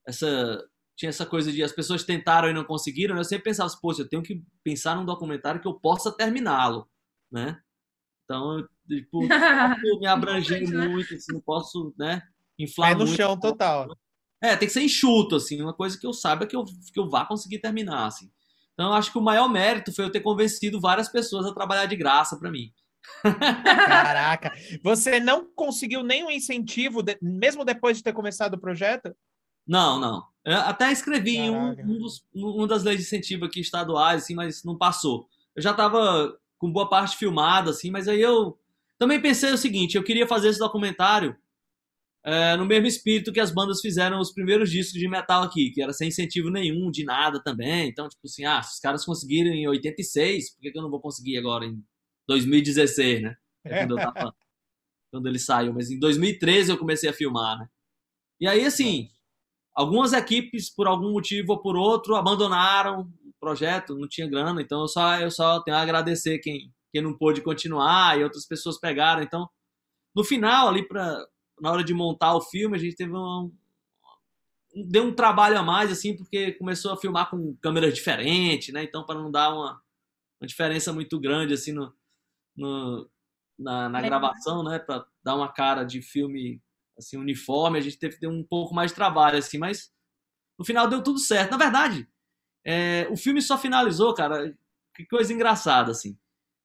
essa 0.05 0.67
tinha 1.03 1.09
essa 1.09 1.25
coisa 1.25 1.51
de 1.51 1.61
as 1.61 1.73
pessoas 1.73 2.05
tentaram 2.05 2.49
e 2.49 2.53
não 2.53 2.63
conseguiram, 2.63 3.17
eu 3.17 3.25
sempre 3.25 3.43
pensava, 3.43 3.69
poxa, 3.81 4.03
eu 4.03 4.07
tenho 4.07 4.23
que 4.23 4.41
pensar 4.63 4.95
num 4.95 5.03
documentário 5.03 5.59
que 5.59 5.67
eu 5.67 5.73
possa 5.73 6.09
terminá-lo, 6.15 6.87
né? 7.29 7.59
Então, 8.23 8.65
tipo, 8.87 9.19
me 9.99 10.07
abranger 10.07 10.61
né? 10.69 10.87
muito, 10.87 11.13
assim, 11.13 11.33
não 11.33 11.41
posso, 11.41 11.93
né, 11.99 12.21
inflar 12.57 12.91
É 12.91 12.95
no 12.95 13.05
muito. 13.05 13.17
chão 13.17 13.37
total. 13.37 13.93
É, 14.41 14.55
tem 14.55 14.65
que 14.65 14.73
ser 14.73 14.81
enxuto, 14.81 15.35
assim, 15.35 15.61
uma 15.61 15.73
coisa 15.73 15.99
que 15.99 16.07
eu 16.07 16.13
saiba 16.13 16.47
que 16.47 16.55
eu, 16.55 16.63
que 16.63 16.99
eu 16.99 17.09
vá 17.09 17.25
conseguir 17.25 17.59
terminar, 17.59 18.05
assim. 18.05 18.31
Então, 18.73 18.87
eu 18.87 18.93
acho 18.93 19.11
que 19.11 19.17
o 19.17 19.21
maior 19.21 19.49
mérito 19.49 19.93
foi 19.93 20.05
eu 20.05 20.11
ter 20.11 20.21
convencido 20.21 20.79
várias 20.79 21.09
pessoas 21.09 21.45
a 21.45 21.53
trabalhar 21.53 21.85
de 21.85 21.97
graça 21.97 22.39
para 22.39 22.49
mim. 22.49 22.71
Caraca, 23.21 24.53
você 24.81 25.19
não 25.19 25.53
conseguiu 25.53 26.01
nenhum 26.01 26.31
incentivo, 26.31 27.03
de, 27.03 27.17
mesmo 27.21 27.65
depois 27.65 27.97
de 27.97 28.03
ter 28.03 28.13
começado 28.13 28.53
o 28.53 28.59
projeto? 28.59 29.13
Não, 29.65 29.99
não. 29.99 30.23
Eu 30.45 30.57
até 30.57 30.91
escrevi 30.91 31.37
em 31.37 31.49
um, 31.49 31.69
um, 31.71 31.99
dos, 31.99 32.25
um, 32.33 32.67
das 32.67 32.83
leis 32.83 32.99
de 32.99 33.05
incentivo 33.05 33.45
aqui 33.45 33.61
estaduais, 33.61 34.23
assim, 34.23 34.35
mas 34.35 34.63
não 34.63 34.77
passou. 34.77 35.27
Eu 35.55 35.61
já 35.61 35.71
estava 35.71 36.37
com 36.57 36.71
boa 36.71 36.89
parte 36.89 37.17
filmada, 37.17 37.71
assim, 37.71 37.89
mas 37.89 38.07
aí 38.07 38.21
eu 38.21 38.57
também 38.99 39.21
pensei 39.21 39.51
o 39.51 39.57
seguinte: 39.57 39.95
eu 39.95 40.03
queria 40.03 40.27
fazer 40.27 40.49
esse 40.49 40.59
documentário 40.59 41.35
é, 42.25 42.55
no 42.55 42.65
mesmo 42.65 42.87
espírito 42.87 43.33
que 43.33 43.39
as 43.39 43.51
bandas 43.51 43.81
fizeram 43.81 44.19
os 44.19 44.31
primeiros 44.31 44.71
discos 44.71 44.99
de 44.99 45.07
metal 45.09 45.43
aqui, 45.43 45.71
que 45.71 45.81
era 45.81 45.91
sem 45.91 46.07
incentivo 46.07 46.49
nenhum, 46.49 46.89
de 46.89 47.03
nada 47.03 47.41
também. 47.43 47.89
Então, 47.89 48.07
tipo 48.07 48.25
assim, 48.25 48.45
ah, 48.45 48.61
se 48.61 48.75
os 48.75 48.79
caras 48.79 49.03
conseguiram 49.03 49.51
em 49.51 49.67
86, 49.67 50.55
por 50.55 50.61
que, 50.61 50.71
que 50.71 50.77
eu 50.77 50.81
não 50.81 50.89
vou 50.89 51.01
conseguir 51.01 51.37
agora 51.37 51.65
em 51.65 51.83
2016, 52.27 53.23
né? 53.23 53.35
É 53.65 53.79
quando, 53.79 53.95
tava, 53.95 54.35
quando 55.11 55.27
ele 55.27 55.39
saiu. 55.39 55.73
Mas 55.73 55.91
em 55.91 55.99
2013 55.99 56.71
eu 56.71 56.77
comecei 56.77 57.09
a 57.09 57.13
filmar, 57.13 57.59
né? 57.59 57.67
E 58.39 58.47
aí, 58.47 58.65
assim, 58.65 59.09
algumas 59.75 60.13
equipes, 60.13 60.69
por 60.69 60.87
algum 60.87 61.11
motivo 61.11 61.53
ou 61.53 61.61
por 61.61 61.75
outro, 61.75 62.15
abandonaram 62.15 63.01
o 63.01 63.33
projeto, 63.39 63.97
não 63.97 64.07
tinha 64.07 64.29
grana, 64.29 64.61
então 64.61 64.81
eu 64.81 64.87
só, 64.87 65.19
eu 65.19 65.31
só 65.31 65.61
tenho 65.61 65.77
a 65.77 65.81
agradecer 65.81 66.39
quem, 66.39 66.71
quem 66.91 67.01
não 67.01 67.17
pôde 67.17 67.41
continuar 67.41 68.17
e 68.17 68.23
outras 68.23 68.45
pessoas 68.45 68.79
pegaram. 68.79 69.21
Então, 69.21 69.49
no 70.15 70.23
final, 70.23 70.67
ali 70.67 70.87
para 70.87 71.25
na 71.61 71.71
hora 71.71 71.83
de 71.83 71.93
montar 71.93 72.35
o 72.35 72.41
filme, 72.41 72.75
a 72.75 72.79
gente 72.79 72.95
teve 72.95 73.13
um, 73.15 73.51
deu 74.75 75.03
um 75.03 75.13
trabalho 75.13 75.57
a 75.57 75.63
mais, 75.63 75.91
assim, 75.91 76.15
porque 76.15 76.53
começou 76.53 76.91
a 76.91 76.97
filmar 76.97 77.29
com 77.29 77.55
câmeras 77.61 77.93
diferentes, 77.93 78.73
né? 78.73 78.83
Então, 78.83 79.05
para 79.05 79.19
não 79.19 79.31
dar 79.31 79.53
uma, 79.53 79.81
uma 80.41 80.47
diferença 80.47 80.91
muito 80.91 81.19
grande, 81.19 81.53
assim, 81.53 81.71
no, 81.71 81.93
no 82.55 83.09
na, 83.57 83.87
na 83.87 84.01
gravação, 84.01 84.63
né? 84.63 84.79
Para 84.79 85.05
dar 85.23 85.35
uma 85.35 85.51
cara 85.51 85.83
de 85.83 86.01
filme, 86.01 86.61
assim, 86.97 87.17
uniforme, 87.17 87.77
a 87.77 87.81
gente 87.81 87.97
teve 87.97 88.15
que 88.15 88.21
ter 88.21 88.27
um 88.27 88.43
pouco 88.43 88.73
mais 88.73 88.91
de 88.91 88.95
trabalho, 88.95 89.37
assim, 89.37 89.57
mas 89.57 89.91
no 90.57 90.65
final 90.65 90.87
deu 90.87 91.03
tudo 91.03 91.19
certo. 91.19 91.51
Na 91.51 91.57
verdade, 91.57 92.07
é, 92.65 93.07
o 93.09 93.17
filme 93.17 93.41
só 93.41 93.57
finalizou, 93.57 94.13
cara, 94.13 94.55
que 94.95 95.05
coisa 95.05 95.33
engraçada, 95.33 95.91
assim. 95.91 96.17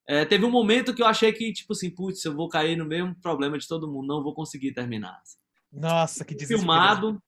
É, 0.06 0.24
teve 0.24 0.44
um 0.44 0.50
momento 0.50 0.94
que 0.94 1.02
eu 1.02 1.06
achei 1.06 1.32
que, 1.32 1.52
tipo 1.52 1.72
assim, 1.72 1.90
putz, 1.90 2.24
eu 2.24 2.34
vou 2.34 2.48
cair 2.48 2.76
no 2.76 2.86
mesmo 2.86 3.14
problema 3.20 3.58
de 3.58 3.68
todo 3.68 3.90
mundo, 3.90 4.06
não 4.06 4.22
vou 4.22 4.34
conseguir 4.34 4.72
terminar. 4.72 5.20
Nossa, 5.70 6.24
que 6.24 6.34
desespero. 6.34 6.60
Filmado, 6.60 7.22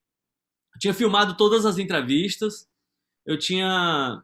tinha 0.78 0.94
filmado 0.94 1.36
todas 1.36 1.66
as 1.66 1.76
entrevistas, 1.76 2.66
eu 3.26 3.38
tinha 3.38 4.22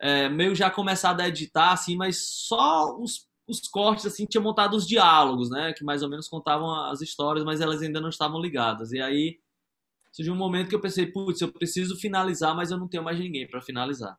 é, 0.00 0.28
meio 0.28 0.54
já 0.56 0.70
começado 0.70 1.20
a 1.20 1.28
editar, 1.28 1.72
assim, 1.72 1.96
mas 1.96 2.26
só 2.26 2.96
os, 2.98 3.27
os 3.48 3.60
cortes, 3.68 4.06
assim, 4.06 4.26
tinha 4.26 4.40
montado 4.40 4.76
os 4.76 4.86
diálogos, 4.86 5.50
né, 5.50 5.72
que 5.72 5.84
mais 5.84 6.02
ou 6.02 6.08
menos 6.08 6.28
contavam 6.28 6.72
as 6.86 7.00
histórias, 7.00 7.44
mas 7.44 7.60
elas 7.60 7.82
ainda 7.82 8.00
não 8.00 8.10
estavam 8.10 8.40
ligadas. 8.40 8.92
E 8.92 9.00
aí, 9.00 9.38
surgiu 10.12 10.34
um 10.34 10.36
momento 10.36 10.68
que 10.68 10.74
eu 10.74 10.80
pensei, 10.80 11.06
putz, 11.06 11.40
eu 11.40 11.52
preciso 11.52 11.96
finalizar, 11.96 12.54
mas 12.54 12.70
eu 12.70 12.78
não 12.78 12.88
tenho 12.88 13.02
mais 13.02 13.18
ninguém 13.18 13.48
para 13.48 13.62
finalizar. 13.62 14.18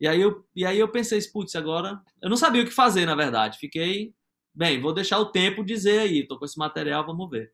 E 0.00 0.06
aí 0.06 0.20
eu, 0.20 0.44
e 0.54 0.64
aí 0.64 0.78
eu 0.78 0.88
pensei, 0.90 1.20
putz, 1.32 1.56
agora. 1.56 2.00
Eu 2.22 2.30
não 2.30 2.36
sabia 2.36 2.62
o 2.62 2.64
que 2.64 2.70
fazer, 2.70 3.06
na 3.06 3.16
verdade. 3.16 3.58
Fiquei, 3.58 4.14
bem, 4.54 4.80
vou 4.80 4.92
deixar 4.92 5.18
o 5.18 5.32
tempo 5.32 5.64
dizer 5.64 6.00
aí, 6.00 6.26
tô 6.26 6.38
com 6.38 6.44
esse 6.44 6.58
material, 6.58 7.04
vamos 7.04 7.28
ver. 7.30 7.52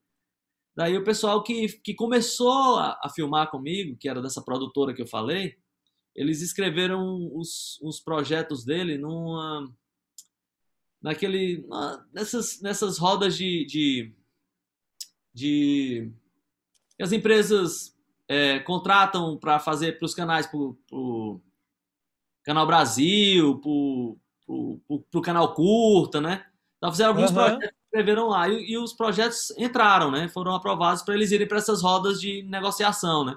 Daí 0.76 0.96
o 0.96 1.04
pessoal 1.04 1.42
que, 1.42 1.68
que 1.80 1.94
começou 1.94 2.78
a, 2.78 2.98
a 3.02 3.08
filmar 3.08 3.50
comigo, 3.50 3.96
que 3.98 4.08
era 4.08 4.20
dessa 4.20 4.42
produtora 4.42 4.92
que 4.92 5.02
eu 5.02 5.06
falei, 5.06 5.56
eles 6.14 6.42
escreveram 6.42 7.30
os, 7.34 7.80
os 7.82 8.00
projetos 8.00 8.64
dele 8.64 8.98
numa. 8.98 9.72
Naquele. 11.04 11.62
Nessas, 12.14 12.62
nessas 12.62 12.96
rodas 12.96 13.36
de. 13.36 13.66
de, 13.66 14.14
de 15.34 16.10
as 16.98 17.12
empresas 17.12 17.94
é, 18.26 18.58
contratam 18.60 19.36
para 19.36 19.58
fazer 19.58 19.98
para 19.98 20.06
os 20.06 20.14
canais, 20.14 20.46
para 20.46 20.58
Canal 22.42 22.66
Brasil, 22.66 23.58
pro, 23.58 24.16
pro, 24.46 24.80
pro, 24.88 25.00
pro 25.10 25.20
Canal 25.20 25.52
Curta, 25.52 26.22
né? 26.22 26.46
Então 26.78 26.90
fizeram 26.90 27.10
alguns 27.10 27.28
uhum. 27.30 27.36
projetos 27.36 27.84
escreveram 27.84 28.28
lá 28.28 28.48
e, 28.48 28.72
e, 28.72 28.78
os 28.78 28.94
projetos 28.94 29.50
entraram, 29.58 30.10
né? 30.10 30.26
Foram 30.28 30.54
aprovados 30.54 31.02
para 31.02 31.14
eles 31.14 31.30
irem 31.30 31.46
para 31.46 31.58
essas 31.58 31.82
rodas 31.82 32.18
de 32.18 32.42
negociação, 32.44 33.26
né? 33.26 33.36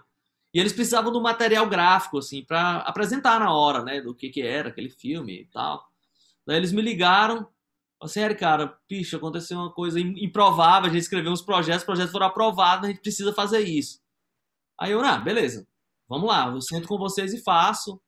E 0.54 0.60
eles 0.60 0.72
precisavam 0.72 1.12
do 1.12 1.22
material 1.22 1.68
gráfico, 1.68 2.20
assim, 2.20 2.44
para 2.44 2.78
apresentar 2.78 3.42
na 3.42 3.54
hora, 3.54 3.84
né? 3.84 4.00
Do 4.00 4.16
que, 4.16 4.30
que 4.30 4.42
era 4.42 4.70
aquele 4.70 4.90
filme 4.90 5.42
e 5.42 5.46
tal. 5.48 5.86
Daí 6.46 6.56
eles 6.56 6.72
me 6.72 6.82
ligaram, 6.82 7.46
Eric, 8.16 8.40
cara, 8.40 8.78
picha, 8.88 9.18
aconteceu 9.18 9.58
uma 9.58 9.74
coisa 9.74 10.00
improvável, 10.00 10.90
a 10.90 10.94
gente 10.94 11.02
escreveu 11.02 11.32
uns 11.32 11.42
projetos, 11.42 11.82
os 11.82 11.86
projetos 11.86 12.12
foram 12.12 12.28
aprovados, 12.28 12.86
a 12.86 12.88
gente 12.92 13.02
precisa 13.02 13.34
fazer 13.34 13.62
isso. 13.62 14.00
Aí 14.80 14.92
eu, 14.92 15.02
ah, 15.02 15.18
beleza, 15.18 15.68
vamos 16.08 16.28
lá, 16.28 16.48
eu 16.48 16.62
sento 16.62 16.88
com 16.88 16.98
vocês 16.98 17.34
e 17.34 17.42
faço 17.42 18.00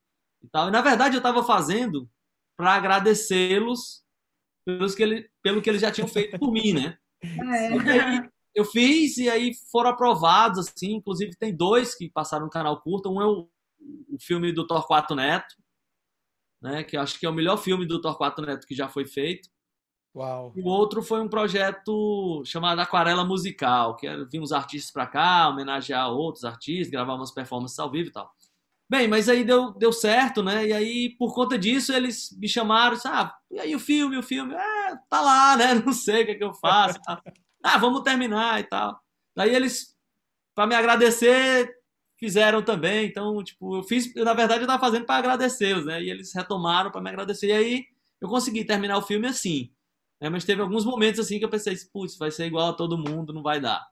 e 0.42 0.48
tal. 0.48 0.68
E 0.68 0.70
na 0.70 0.80
verdade 0.80 1.16
eu 1.16 1.18
estava 1.18 1.42
fazendo 1.42 2.08
para 2.56 2.74
agradecê-los 2.74 4.04
pelos 4.64 4.94
que 4.94 5.02
ele, 5.02 5.30
pelo 5.42 5.60
que 5.60 5.68
eles 5.68 5.80
já 5.80 5.90
tinham 5.90 6.06
feito 6.06 6.38
por 6.38 6.52
mim, 6.52 6.72
né? 6.72 6.96
É. 7.22 8.30
eu 8.54 8.64
fiz 8.64 9.18
e 9.18 9.28
aí 9.28 9.52
foram 9.70 9.90
aprovados, 9.90 10.58
assim, 10.58 10.92
inclusive 10.94 11.36
tem 11.36 11.54
dois 11.54 11.94
que 11.94 12.08
passaram 12.08 12.46
no 12.46 12.50
canal 12.50 12.80
curta. 12.80 13.10
Um 13.10 13.20
é 13.20 13.26
o, 13.26 13.46
o 14.08 14.18
filme 14.18 14.52
do 14.52 14.66
Torquato 14.66 15.14
Neto, 15.14 15.54
né? 16.62 16.82
Que 16.82 16.96
acho 16.96 17.20
que 17.20 17.26
é 17.26 17.28
o 17.28 17.34
melhor 17.34 17.58
filme 17.58 17.84
do 17.86 18.00
Torquato 18.00 18.40
Neto 18.40 18.66
que 18.66 18.74
já 18.74 18.88
foi 18.88 19.06
feito. 19.06 19.50
Uau. 20.14 20.52
O 20.56 20.68
outro 20.68 21.02
foi 21.02 21.20
um 21.20 21.28
projeto 21.28 22.42
chamado 22.44 22.80
Aquarela 22.80 23.24
Musical, 23.24 23.94
que 23.96 24.06
era 24.06 24.24
vir 24.24 24.40
uns 24.40 24.50
artistas 24.50 24.90
para 24.90 25.06
cá, 25.06 25.48
homenagear 25.48 26.10
outros 26.10 26.44
artistas, 26.44 26.90
gravar 26.90 27.14
umas 27.14 27.30
performances 27.30 27.78
ao 27.78 27.90
vivo 27.90 28.08
e 28.08 28.12
tal. 28.12 28.30
Bem, 28.88 29.06
mas 29.06 29.28
aí 29.28 29.44
deu, 29.44 29.70
deu 29.74 29.92
certo, 29.92 30.42
né? 30.42 30.66
E 30.66 30.72
aí, 30.72 31.10
por 31.16 31.32
conta 31.32 31.56
disso, 31.56 31.92
eles 31.92 32.36
me 32.36 32.48
chamaram, 32.48 32.98
ah, 33.06 33.32
e 33.48 33.60
aí 33.60 33.72
o 33.72 33.78
filme, 33.78 34.18
o 34.18 34.22
filme, 34.22 34.52
ah, 34.52 34.98
tá 35.08 35.20
lá, 35.20 35.56
né? 35.56 35.74
Não 35.86 35.92
sei 35.92 36.22
o 36.22 36.26
que, 36.26 36.32
é 36.32 36.34
que 36.34 36.42
eu 36.42 36.52
faço. 36.54 36.98
ah, 37.62 37.78
vamos 37.78 38.02
terminar 38.02 38.58
e 38.58 38.64
tal. 38.64 39.00
Daí 39.36 39.54
eles, 39.54 39.96
para 40.56 40.66
me 40.66 40.74
agradecer, 40.74 41.72
fizeram 42.18 42.62
também. 42.62 43.06
Então, 43.06 43.42
tipo, 43.44 43.76
eu 43.76 43.84
fiz, 43.84 44.12
na 44.16 44.34
verdade, 44.34 44.62
eu 44.62 44.66
tava 44.66 44.80
fazendo 44.80 45.06
para 45.06 45.18
agradecê-los, 45.18 45.86
né? 45.86 46.02
E 46.02 46.10
eles 46.10 46.34
retomaram 46.34 46.90
para 46.90 47.00
me 47.00 47.10
agradecer. 47.10 47.46
E 47.46 47.52
aí 47.52 47.84
eu 48.20 48.28
consegui 48.28 48.64
terminar 48.64 48.98
o 48.98 49.02
filme 49.02 49.28
assim. 49.28 49.70
Né? 50.20 50.28
Mas 50.28 50.44
teve 50.44 50.60
alguns 50.60 50.84
momentos 50.84 51.20
assim 51.20 51.38
que 51.38 51.44
eu 51.44 51.50
pensei, 51.50 51.74
putz, 51.92 52.16
vai 52.18 52.30
ser 52.30 52.46
igual 52.46 52.70
a 52.70 52.76
todo 52.76 52.98
mundo, 52.98 53.32
não 53.32 53.42
vai 53.42 53.60
dar. 53.60 53.86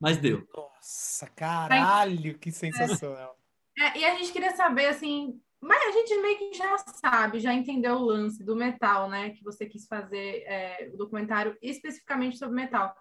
Mas 0.00 0.16
deu. 0.16 0.46
Nossa, 0.54 1.26
caralho, 1.28 2.38
que 2.38 2.50
sensacional. 2.50 3.38
É, 3.78 3.98
e 3.98 4.04
a 4.04 4.16
gente 4.16 4.32
queria 4.32 4.54
saber, 4.56 4.86
assim, 4.86 5.40
mas 5.60 5.82
a 5.82 5.90
gente 5.92 6.16
meio 6.20 6.38
que 6.38 6.54
já 6.54 6.78
sabe, 6.78 7.38
já 7.38 7.52
entendeu 7.52 7.96
o 7.96 8.04
lance 8.04 8.42
do 8.42 8.56
metal, 8.56 9.10
né? 9.10 9.30
Que 9.30 9.44
você 9.44 9.66
quis 9.66 9.86
fazer 9.86 10.42
é, 10.46 10.90
o 10.92 10.96
documentário 10.96 11.56
especificamente 11.60 12.38
sobre 12.38 12.56
metal. 12.56 12.94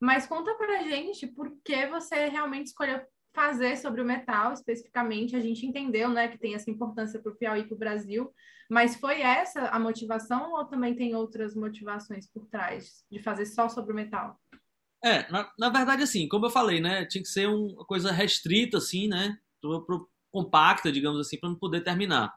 Mas 0.00 0.26
conta 0.26 0.52
pra 0.56 0.82
gente 0.82 1.28
por 1.28 1.48
que 1.64 1.86
você 1.86 2.28
realmente 2.28 2.66
escolheu 2.66 3.00
fazer 3.34 3.76
sobre 3.76 4.00
o 4.00 4.04
metal 4.04 4.52
especificamente. 4.52 5.36
A 5.36 5.40
gente 5.40 5.66
entendeu, 5.66 6.08
né, 6.08 6.28
que 6.28 6.38
tem 6.38 6.54
essa 6.54 6.70
importância 6.70 7.20
para 7.20 7.32
o 7.32 7.36
Piauí 7.36 7.60
e 7.60 7.64
para 7.64 7.74
o 7.74 7.78
Brasil, 7.78 8.32
mas 8.70 8.96
foi 8.96 9.20
essa 9.20 9.68
a 9.68 9.78
motivação 9.78 10.52
ou 10.52 10.64
também 10.64 10.94
tem 10.94 11.14
outras 11.14 11.54
motivações 11.54 12.26
por 12.30 12.46
trás 12.46 13.04
de 13.10 13.22
fazer 13.22 13.46
só 13.46 13.68
sobre 13.68 13.92
o 13.92 13.96
metal? 13.96 14.38
É, 15.04 15.30
na, 15.30 15.50
na 15.58 15.68
verdade, 15.68 16.02
assim, 16.02 16.28
como 16.28 16.46
eu 16.46 16.50
falei, 16.50 16.80
né, 16.80 17.04
tinha 17.06 17.22
que 17.22 17.28
ser 17.28 17.48
uma 17.48 17.84
coisa 17.84 18.12
restrita, 18.12 18.78
assim, 18.78 19.08
né, 19.08 19.36
pro, 19.60 19.84
pro, 19.84 20.08
compacta, 20.30 20.90
digamos 20.90 21.20
assim, 21.20 21.38
para 21.38 21.50
não 21.50 21.56
poder 21.56 21.82
terminar. 21.82 22.34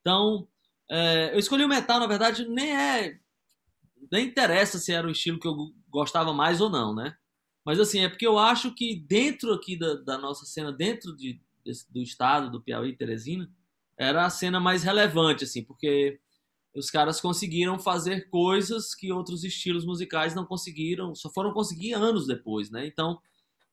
Então, 0.00 0.46
é, 0.90 1.32
eu 1.32 1.38
escolhi 1.38 1.64
o 1.64 1.68
metal, 1.68 1.98
na 1.98 2.06
verdade, 2.06 2.46
nem 2.48 2.76
é. 2.76 3.18
Nem 4.10 4.26
interessa 4.26 4.78
se 4.78 4.92
era 4.92 5.06
o 5.06 5.10
estilo 5.10 5.38
que 5.38 5.46
eu 5.46 5.54
gostava 5.88 6.32
mais 6.32 6.60
ou 6.60 6.70
não, 6.70 6.94
né? 6.94 7.14
Mas 7.64 7.78
assim, 7.78 8.00
é 8.00 8.08
porque 8.08 8.26
eu 8.26 8.38
acho 8.38 8.74
que 8.74 8.96
dentro 8.96 9.52
aqui 9.52 9.76
da, 9.76 9.94
da 9.94 10.18
nossa 10.18 10.46
cena, 10.46 10.72
dentro 10.72 11.14
de, 11.16 11.40
desse, 11.64 11.90
do 11.92 12.00
estado 12.00 12.50
do 12.50 12.60
Piauí 12.60 12.96
Teresina, 12.96 13.50
era 13.98 14.24
a 14.24 14.30
cena 14.30 14.58
mais 14.58 14.82
relevante, 14.82 15.44
assim, 15.44 15.62
porque 15.62 16.18
os 16.74 16.90
caras 16.90 17.20
conseguiram 17.20 17.78
fazer 17.78 18.28
coisas 18.30 18.94
que 18.94 19.12
outros 19.12 19.44
estilos 19.44 19.84
musicais 19.84 20.34
não 20.34 20.46
conseguiram, 20.46 21.14
só 21.14 21.28
foram 21.28 21.52
conseguir 21.52 21.92
anos 21.92 22.26
depois, 22.26 22.70
né? 22.70 22.86
Então, 22.86 23.20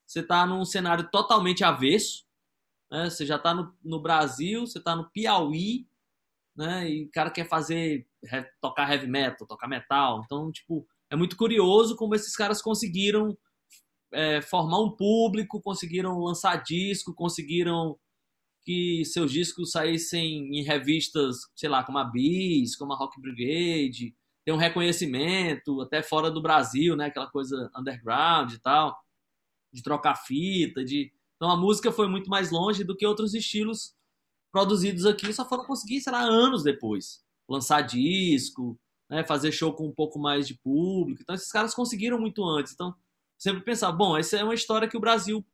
você 0.06 0.20
está 0.22 0.46
num 0.46 0.66
cenário 0.66 1.10
totalmente 1.10 1.64
avesso, 1.64 2.26
né? 2.92 3.10
Você 3.10 3.26
já 3.26 3.36
está 3.36 3.54
no, 3.54 3.74
no, 3.84 4.02
Brasil, 4.02 4.66
você 4.66 4.80
está 4.80 4.96
no 4.96 5.10
Piauí, 5.12 5.88
né? 6.56 6.90
E 6.90 7.06
o 7.06 7.12
cara 7.12 7.30
quer 7.30 7.48
fazer, 7.48 8.08
tocar 8.60 8.92
heavy 8.92 9.08
metal, 9.08 9.48
tocar 9.48 9.68
metal. 9.68 10.24
Então, 10.26 10.52
tipo, 10.52 10.88
é 11.10 11.16
muito 11.16 11.38
curioso 11.38 11.96
como 11.96 12.16
esses 12.16 12.36
caras 12.36 12.62
conseguiram 12.62 13.38
é, 14.14 14.41
formar 14.41 14.80
um 14.80 14.91
público, 14.91 15.62
conseguiram 15.62 16.20
lançar 16.20 16.64
disco, 16.64 17.14
conseguiram 17.14 17.97
que 18.64 19.05
seus 19.05 19.32
discos 19.32 19.72
saíssem 19.72 20.58
em 20.58 20.64
revistas, 20.64 21.38
sei 21.55 21.70
lá, 21.70 21.84
como 21.84 21.97
a 21.97 22.03
Bis, 22.03 22.76
como 22.76 22.93
a 22.93 22.97
Rock 22.97 23.20
Brigade, 23.22 24.14
ter 24.45 24.51
um 24.51 24.58
reconhecimento 24.58 25.82
até 25.82 26.03
fora 26.03 26.30
do 26.30 26.41
Brasil, 26.41 26.95
né? 26.95 27.05
Aquela 27.05 27.30
coisa 27.30 27.72
underground 27.76 28.51
e 28.53 28.60
tal, 28.60 28.97
de 29.74 29.82
trocar 29.82 30.16
fita, 30.16 30.84
de 30.84 31.12
então 31.38 31.51
a 31.51 31.55
música 31.55 31.91
foi 31.91 32.08
muito 32.08 32.30
mais 32.30 32.51
longe 32.51 32.84
do 32.84 32.95
que 32.95 33.05
outros 33.05 33.34
estilos 33.34 33.95
produzidos 34.51 35.05
aqui, 35.05 35.32
só 35.32 35.47
foram 35.47 35.66
conseguir, 35.66 36.01
sei 36.01 36.12
lá, 36.12 36.22
anos 36.22 36.64
depois. 36.64 37.24
Lançar 37.47 37.82
disco, 37.82 38.78
né, 39.10 39.24
fazer 39.24 39.51
show 39.51 39.74
com 39.74 39.88
um 39.88 39.93
pouco 39.93 40.20
mais 40.20 40.47
de 40.47 40.55
público. 40.55 41.22
Então 41.22 41.36
esses 41.36 41.51
caras 41.51 41.74
conseguiram 41.74 42.20
muito 42.20 42.43
antes. 42.43 42.74
Então 42.74 42.93
sempre 43.38 43.64
pensava, 43.64 43.96
bom, 43.96 44.18
essa 44.18 44.38
é 44.38 44.44
uma 44.44 44.56
história 44.56 44.88
que 44.88 44.98
o 44.98 45.02
Brasil 45.02 45.46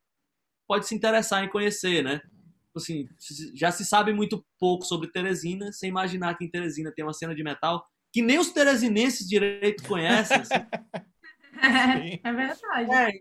pode 0.67 0.87
se 0.87 0.95
interessar 0.95 1.43
em 1.43 1.49
conhecer, 1.49 2.03
né? 2.03 2.21
Assim, 2.75 3.07
já 3.53 3.71
se 3.71 3.85
sabe 3.85 4.11
muito 4.13 4.43
pouco 4.59 4.83
sobre 4.83 5.11
Teresina, 5.11 5.71
sem 5.71 5.89
imaginar 5.89 6.35
que 6.35 6.45
em 6.45 6.49
Teresina 6.49 6.91
tem 6.91 7.05
uma 7.05 7.13
cena 7.13 7.35
de 7.35 7.43
metal 7.43 7.85
que 8.13 8.21
nem 8.21 8.37
os 8.37 8.51
teresinenses 8.51 9.27
direito 9.27 9.83
conhecem. 9.87 10.37
Assim. 10.37 10.53
É, 10.53 12.19
é 12.29 12.31
verdade. 12.31 12.93
É, 12.93 13.11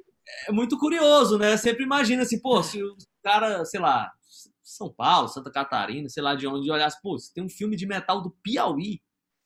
é, 0.49 0.53
muito 0.53 0.79
curioso, 0.79 1.39
né? 1.39 1.57
Sempre 1.57 1.83
imagina 1.83 2.23
assim, 2.23 2.39
pô, 2.39 2.63
se 2.63 2.83
o 2.83 2.95
cara, 3.23 3.65
sei 3.65 3.81
lá, 3.81 4.13
São 4.63 4.93
Paulo, 4.93 5.29
Santa 5.29 5.51
Catarina, 5.51 6.09
sei 6.11 6.23
lá 6.23 6.35
de 6.35 6.47
onde, 6.47 6.71
olhasse, 6.71 7.01
pô, 7.03 7.17
tem 7.35 7.43
um 7.43 7.49
filme 7.49 7.75
de 7.75 7.87
metal 7.87 8.21
do 8.21 8.31
Piauí. 8.43 9.01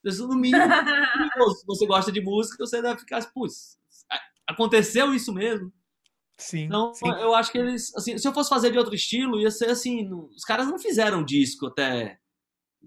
No 0.05 0.37
mínimo, 0.37 0.63
se 1.57 1.67
você 1.67 1.85
gosta 1.85 2.13
de 2.13 2.21
música, 2.21 2.65
você 2.65 2.81
deve 2.81 3.01
ficar 3.01 3.17
assim, 3.17 3.29
putz, 3.35 3.77
aconteceu 4.47 5.15
isso 5.15 5.33
mesmo. 5.33 5.73
Sim. 6.39 6.65
Então, 6.65 6.93
sim. 6.93 7.09
eu 7.09 7.35
acho 7.35 7.51
que 7.51 7.59
eles, 7.59 7.95
assim, 7.97 8.19
se 8.19 8.29
eu 8.29 8.33
fosse 8.33 8.51
fazer 8.51 8.71
de 8.71 8.79
outro 8.79 8.95
estilo, 8.95 9.41
ia 9.41 9.51
ser 9.51 9.71
assim, 9.71 10.13
os 10.13 10.45
caras 10.45 10.67
não 10.67 10.79
fizeram 10.79 11.25
disco 11.25 11.67
até 11.67 12.19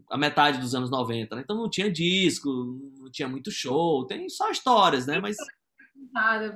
a 0.09 0.17
metade 0.17 0.59
dos 0.59 0.75
anos 0.75 0.91
90, 0.91 1.35
né? 1.35 1.41
Então 1.43 1.57
não 1.57 1.69
tinha 1.69 1.91
disco, 1.91 2.49
não 2.99 3.09
tinha 3.11 3.27
muito 3.27 3.51
show, 3.51 4.05
tem 4.05 4.29
só 4.29 4.51
histórias, 4.51 5.07
né? 5.07 5.19
Mas 5.19 5.35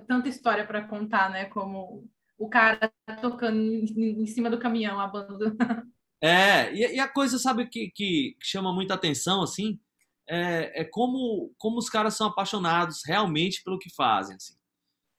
tanta 0.08 0.30
história 0.30 0.66
para 0.66 0.88
contar, 0.88 1.30
né? 1.32 1.46
Como 1.46 2.08
o 2.38 2.50
cara 2.50 2.92
tocando 3.22 3.60
em 3.60 4.26
cima 4.28 4.50
do 4.50 4.60
caminhão, 4.60 5.00
a 5.00 5.08
banda. 5.08 5.56
É, 6.22 6.74
e, 6.74 7.02
a 7.02 7.08
coisa, 7.10 7.38
sabe, 7.38 7.68
que, 7.68 7.92
que 7.94 8.38
chama 8.40 8.74
muita 8.74 8.94
atenção, 8.94 9.44
assim, 9.44 9.78
é, 10.26 10.82
é 10.82 10.86
como, 10.86 11.54
como 11.58 11.78
os 11.78 11.90
caras 11.90 12.16
são 12.16 12.28
apaixonados 12.28 13.02
realmente 13.06 13.62
pelo 13.62 13.78
que 13.78 13.94
fazem, 13.94 14.38
assim. 14.38 14.54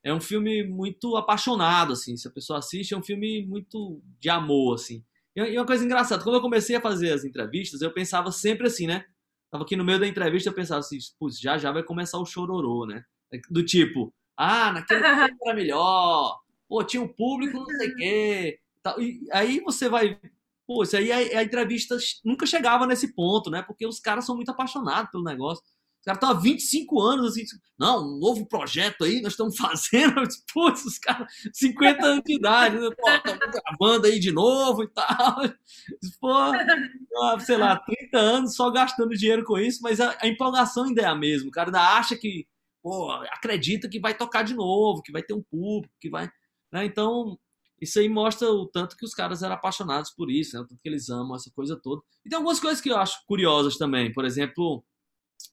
É 0.04 0.12
um 0.12 0.20
filme 0.20 0.62
muito 0.64 1.16
apaixonado, 1.16 1.94
assim, 1.94 2.16
se 2.16 2.28
a 2.28 2.30
pessoa 2.30 2.58
assiste, 2.58 2.92
é 2.92 2.96
um 2.96 3.02
filme 3.02 3.44
muito 3.46 4.02
de 4.20 4.28
amor, 4.28 4.74
assim. 4.74 5.02
E 5.34 5.58
uma 5.58 5.66
coisa 5.66 5.84
engraçada, 5.84 6.22
quando 6.22 6.36
eu 6.36 6.42
comecei 6.42 6.76
a 6.76 6.80
fazer 6.80 7.10
as 7.10 7.24
entrevistas, 7.24 7.80
eu 7.80 7.92
pensava 7.92 8.30
sempre 8.30 8.66
assim, 8.66 8.86
né? 8.86 9.04
Tava 9.50 9.64
aqui 9.64 9.76
no 9.76 9.84
meio 9.84 9.98
da 9.98 10.06
entrevista, 10.06 10.48
eu 10.50 10.54
pensava 10.54 10.80
assim, 10.80 10.98
putz, 11.18 11.40
já 11.40 11.58
já 11.58 11.72
vai 11.72 11.82
começar 11.82 12.18
o 12.18 12.26
chororô, 12.26 12.86
né? 12.86 13.04
Do 13.50 13.64
tipo, 13.64 14.14
ah, 14.36 14.72
naquele 14.72 15.00
tempo 15.32 15.38
era 15.44 15.54
melhor, 15.54 16.38
pô, 16.68 16.84
tinha 16.84 17.02
um 17.02 17.08
público, 17.08 17.58
não 17.58 17.66
sei 17.66 17.88
o 17.90 17.96
quê. 17.96 18.60
E 18.98 19.20
aí 19.32 19.60
você 19.60 19.88
vai. 19.88 20.20
Pô, 20.66 20.82
isso 20.82 20.96
aí 20.96 21.10
a, 21.12 21.40
a 21.40 21.42
entrevista 21.42 21.96
nunca 22.24 22.46
chegava 22.46 22.86
nesse 22.86 23.14
ponto, 23.14 23.50
né? 23.50 23.62
Porque 23.62 23.86
os 23.86 23.98
caras 24.00 24.24
são 24.24 24.36
muito 24.36 24.50
apaixonados 24.50 25.10
pelo 25.10 25.24
negócio. 25.24 25.64
Os 26.04 26.12
caras 26.12 26.18
estão 26.18 26.30
há 26.30 26.34
25 26.34 27.00
anos 27.00 27.30
assim, 27.30 27.44
não, 27.78 28.04
um 28.04 28.18
novo 28.18 28.46
projeto 28.46 29.04
aí, 29.04 29.22
nós 29.22 29.32
estamos 29.32 29.56
fazendo. 29.56 30.14
Putz, 30.52 30.84
os 30.84 30.98
caras, 30.98 31.32
50 31.54 32.04
anos 32.04 32.22
de 32.26 32.36
idade, 32.36 32.78
né? 32.78 32.90
pô, 32.94 33.08
estamos 33.08 33.38
gravando 33.38 34.06
aí 34.06 34.20
de 34.20 34.30
novo 34.30 34.82
e 34.82 34.88
tal. 34.88 35.36
Pô, 36.20 37.40
sei 37.40 37.56
lá, 37.56 37.78
30 37.78 38.18
anos 38.18 38.54
só 38.54 38.70
gastando 38.70 39.16
dinheiro 39.16 39.44
com 39.44 39.58
isso, 39.58 39.80
mas 39.82 39.98
a, 39.98 40.14
a 40.20 40.28
empolgação 40.28 40.84
ainda 40.84 41.00
é 41.00 41.06
a 41.06 41.14
mesma. 41.14 41.48
O 41.48 41.50
cara 41.50 41.68
ainda 41.68 41.96
acha 41.96 42.14
que, 42.16 42.46
pô, 42.82 43.10
acredita 43.10 43.88
que 43.88 43.98
vai 43.98 44.12
tocar 44.12 44.42
de 44.42 44.52
novo, 44.52 45.00
que 45.00 45.10
vai 45.10 45.22
ter 45.22 45.32
um 45.32 45.42
público, 45.42 45.94
que 45.98 46.10
vai. 46.10 46.28
Né? 46.70 46.84
Então, 46.84 47.38
isso 47.80 47.98
aí 47.98 48.10
mostra 48.10 48.46
o 48.50 48.66
tanto 48.66 48.94
que 48.94 49.06
os 49.06 49.14
caras 49.14 49.42
eram 49.42 49.54
apaixonados 49.54 50.10
por 50.10 50.30
isso, 50.30 50.54
né? 50.54 50.60
o 50.60 50.66
tanto 50.66 50.82
que 50.82 50.88
eles 50.88 51.08
amam 51.08 51.34
essa 51.34 51.50
coisa 51.50 51.80
toda. 51.82 52.02
E 52.26 52.28
tem 52.28 52.36
algumas 52.36 52.60
coisas 52.60 52.82
que 52.82 52.90
eu 52.90 52.98
acho 52.98 53.24
curiosas 53.26 53.78
também. 53.78 54.12
Por 54.12 54.26
exemplo, 54.26 54.84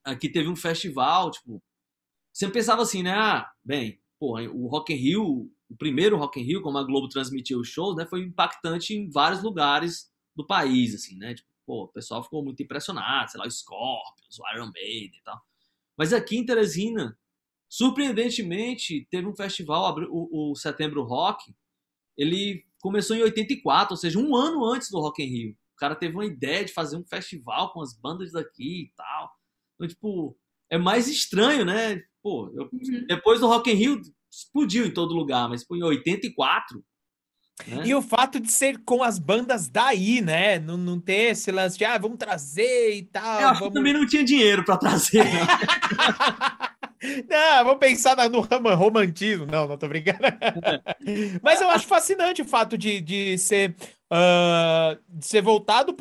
aqui 0.04 0.30
teve 0.30 0.50
um 0.50 0.56
festival, 0.56 1.32
tipo, 1.32 1.62
você 2.34 2.50
pensava 2.50 2.82
assim, 2.82 3.04
né? 3.04 3.14
Ah, 3.14 3.52
bem, 3.64 4.00
pô, 4.20 4.40
o 4.40 4.68
Rock 4.68 4.94
in 4.94 4.98
Rio, 4.98 5.52
o 5.70 5.76
primeiro 5.78 6.18
Rock 6.18 6.40
in 6.40 6.44
Rio, 6.44 6.62
como 6.62 6.78
a 6.78 6.84
Globo 6.84 7.10
transmitiu 7.10 7.60
os 7.60 7.68
shows, 7.68 7.96
né, 7.96 8.06
foi 8.06 8.22
impactante 8.22 8.94
em 8.94 9.10
vários 9.10 9.44
lugares 9.44 10.12
do 10.36 10.46
país, 10.46 10.96
assim, 10.96 11.18
né? 11.18 11.34
Tipo, 11.34 11.50
pô, 11.66 11.84
o 11.84 11.88
pessoal 11.88 12.24
ficou 12.24 12.44
muito 12.44 12.62
impressionado, 12.64 13.32
sei 13.32 13.40
lá, 13.40 13.48
o 13.48 13.52
Scorpions, 13.52 14.40
o 14.40 14.56
Iron 14.56 14.72
Maiden 14.74 15.20
e 15.20 15.24
tal. 15.24 15.42
Mas 15.98 16.14
aqui 16.14 16.38
em 16.38 16.46
Teresina, 16.46 17.18
surpreendentemente, 17.70 19.08
teve 19.10 19.28
um 19.28 19.36
festival, 19.36 19.96
o, 20.10 20.52
o 20.52 20.56
Setembro 20.56 21.04
Rock, 21.04 21.56
ele 22.18 22.66
começou 22.82 23.16
em 23.16 23.22
84, 23.22 23.94
ou 23.94 23.98
seja, 23.98 24.20
um 24.20 24.36
ano 24.36 24.66
antes 24.66 24.90
do 24.90 25.00
Rock 25.00 25.24
in 25.24 25.28
Rio. 25.28 25.58
O 25.74 25.78
cara 25.78 25.96
teve 25.96 26.14
uma 26.14 26.26
ideia 26.26 26.66
de 26.66 26.74
fazer 26.74 26.98
um 26.98 27.06
festival 27.06 27.72
com 27.74 27.82
as 27.82 27.94
bandas 27.98 28.32
daqui 28.32 28.84
e 28.84 28.94
tal. 28.96 29.32
Então, 29.82 29.88
tipo, 29.88 30.38
é 30.70 30.78
mais 30.78 31.08
estranho, 31.08 31.66
né? 31.66 32.02
Pô, 32.22 32.52
eu, 32.56 32.70
uhum. 32.72 33.06
depois 33.08 33.40
do 33.40 33.48
Rock 33.48 33.72
in 33.72 33.74
Rio 33.74 34.02
explodiu 34.32 34.86
em 34.86 34.94
todo 34.94 35.16
lugar, 35.16 35.50
mas 35.50 35.66
pô, 35.66 35.76
em 35.76 35.84
84 35.84 36.84
né? 37.68 37.84
E 37.86 37.94
o 37.94 38.02
fato 38.02 38.40
de 38.40 38.52
ser 38.52 38.80
com 38.84 39.04
as 39.04 39.20
bandas 39.20 39.70
daí, 39.70 40.22
né? 40.22 40.60
Não, 40.60 40.78
não 40.78 41.00
ter 41.00 41.32
esse 41.32 41.52
lance 41.52 41.78
de, 41.78 41.86
ah, 41.86 41.98
vamos 41.98 42.18
trazer 42.18 42.96
e 42.96 43.04
tal. 43.04 43.42
Eu 43.42 43.50
acho 43.50 43.60
vamos... 43.60 43.74
que 43.74 43.80
também 43.80 43.94
não 43.94 44.06
tinha 44.06 44.24
dinheiro 44.24 44.64
para 44.64 44.78
trazer. 44.78 45.24
Né? 45.24 45.48
não, 47.30 47.66
vamos 47.66 47.80
pensar 47.80 48.18
no 48.30 48.76
romantismo. 48.76 49.46
Não, 49.46 49.68
não 49.68 49.78
tô 49.78 49.88
brincando. 49.88 50.20
Mas 51.42 51.62
eu 51.62 51.70
acho 51.70 51.86
fascinante 51.86 52.42
o 52.42 52.46
fato 52.46 52.78
de, 52.78 53.00
de 53.00 53.38
ser 53.38 53.76
uh, 54.12 55.00
de 55.08 55.26
ser 55.26 55.42
voltado 55.42 55.94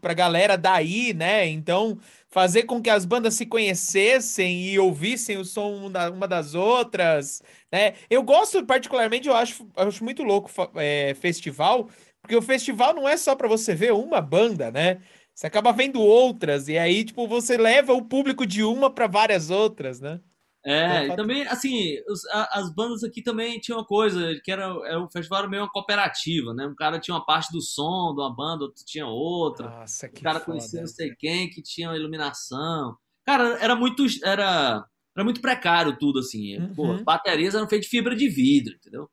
para 0.00 0.12
a 0.12 0.14
galera 0.14 0.56
daí, 0.56 1.12
né? 1.12 1.46
Então, 1.48 1.98
fazer 2.32 2.62
com 2.64 2.80
que 2.80 2.88
as 2.88 3.04
bandas 3.04 3.34
se 3.34 3.44
conhecessem 3.44 4.62
e 4.64 4.78
ouvissem 4.78 5.36
o 5.36 5.44
som 5.44 5.92
uma 6.14 6.26
das 6.26 6.54
outras, 6.54 7.42
né? 7.70 7.92
Eu 8.08 8.22
gosto 8.22 8.64
particularmente, 8.64 9.28
eu 9.28 9.36
acho, 9.36 9.68
acho 9.76 10.02
muito 10.02 10.22
louco 10.22 10.50
é, 10.76 11.14
festival, 11.14 11.90
porque 12.22 12.34
o 12.34 12.40
festival 12.42 12.94
não 12.94 13.06
é 13.06 13.18
só 13.18 13.36
para 13.36 13.46
você 13.46 13.74
ver 13.74 13.92
uma 13.92 14.20
banda, 14.22 14.70
né? 14.70 15.02
Você 15.34 15.46
acaba 15.46 15.72
vendo 15.72 16.00
outras 16.00 16.68
e 16.68 16.78
aí 16.78 17.04
tipo 17.04 17.28
você 17.28 17.56
leva 17.58 17.92
o 17.92 18.02
público 18.02 18.46
de 18.46 18.62
uma 18.64 18.90
para 18.90 19.06
várias 19.06 19.50
outras, 19.50 20.00
né? 20.00 20.18
É, 20.64 21.08
e 21.08 21.16
também, 21.16 21.42
assim, 21.48 21.96
os, 22.08 22.24
a, 22.26 22.60
as 22.60 22.72
bandas 22.72 23.02
aqui 23.02 23.20
também 23.20 23.58
tinham 23.58 23.78
uma 23.80 23.84
coisa, 23.84 24.40
que 24.44 24.50
era, 24.50 24.64
era 24.86 25.00
o 25.00 25.10
festival 25.10 25.40
era 25.40 25.48
meio 25.48 25.62
uma 25.62 25.70
cooperativa, 25.70 26.54
né? 26.54 26.66
Um 26.66 26.74
cara 26.74 27.00
tinha 27.00 27.14
uma 27.16 27.24
parte 27.24 27.50
do 27.50 27.60
som 27.60 28.14
de 28.14 28.20
uma 28.20 28.34
banda, 28.34 28.64
outro 28.64 28.84
tinha 28.84 29.06
outra. 29.06 29.68
Nossa, 29.68 30.08
que 30.08 30.20
O 30.20 30.22
cara 30.22 30.38
foda. 30.38 30.52
conhecia 30.52 30.80
não 30.80 30.86
sei 30.86 31.14
quem, 31.16 31.50
que 31.50 31.60
tinha 31.60 31.88
uma 31.88 31.96
iluminação. 31.96 32.96
Cara, 33.26 33.58
era 33.60 33.74
muito, 33.74 34.04
era, 34.22 34.86
era 35.16 35.24
muito 35.24 35.40
precário 35.40 35.98
tudo, 35.98 36.20
assim. 36.20 36.56
Uhum. 36.58 36.74
Pô, 36.74 37.04
baterias 37.04 37.56
eram 37.56 37.68
feitas 37.68 37.86
de 37.86 37.90
fibra 37.90 38.14
de 38.14 38.28
vidro, 38.28 38.74
entendeu? 38.76 39.10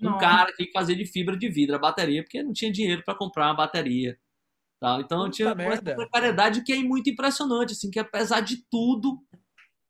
Um 0.00 0.10
Nossa. 0.10 0.20
cara 0.20 0.52
que 0.52 0.70
fazia 0.72 0.96
de 0.96 1.06
fibra 1.06 1.36
de 1.36 1.48
vidro 1.48 1.76
a 1.76 1.78
bateria, 1.78 2.22
porque 2.22 2.42
não 2.42 2.52
tinha 2.52 2.72
dinheiro 2.72 3.02
para 3.04 3.16
comprar 3.16 3.46
uma 3.46 3.54
bateria. 3.54 4.18
Tal. 4.80 5.00
Então 5.00 5.18
Puta 5.24 5.30
tinha 5.30 5.48
uma 5.48 5.76
precariedade 5.96 6.62
que 6.62 6.72
é 6.72 6.76
muito 6.76 7.10
impressionante, 7.10 7.72
assim, 7.72 7.90
que 7.90 7.98
apesar 7.98 8.40
de 8.40 8.64
tudo, 8.70 9.18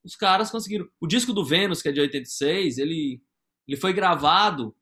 os 0.09 0.17
caras 0.17 0.51
conseguiram. 0.51 0.89
O 0.99 1.07
disco 1.07 1.35
do 1.35 1.45
Vênus, 1.45 1.83
que 1.83 1.89
é 1.89 1.93
de 1.93 2.01
86, 2.01 2.79
ele, 2.79 3.21
ele 3.67 3.77
foi 3.77 3.93
gravado 3.93 4.75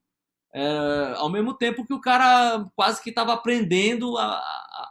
é, 0.55 1.15
ao 1.17 1.29
mesmo 1.29 1.53
tempo 1.53 1.85
que 1.85 1.93
o 1.93 2.01
cara 2.01 2.65
quase 2.77 3.03
que 3.03 3.11
estava 3.11 3.33
aprendendo 3.33 4.17
a, 4.17 4.41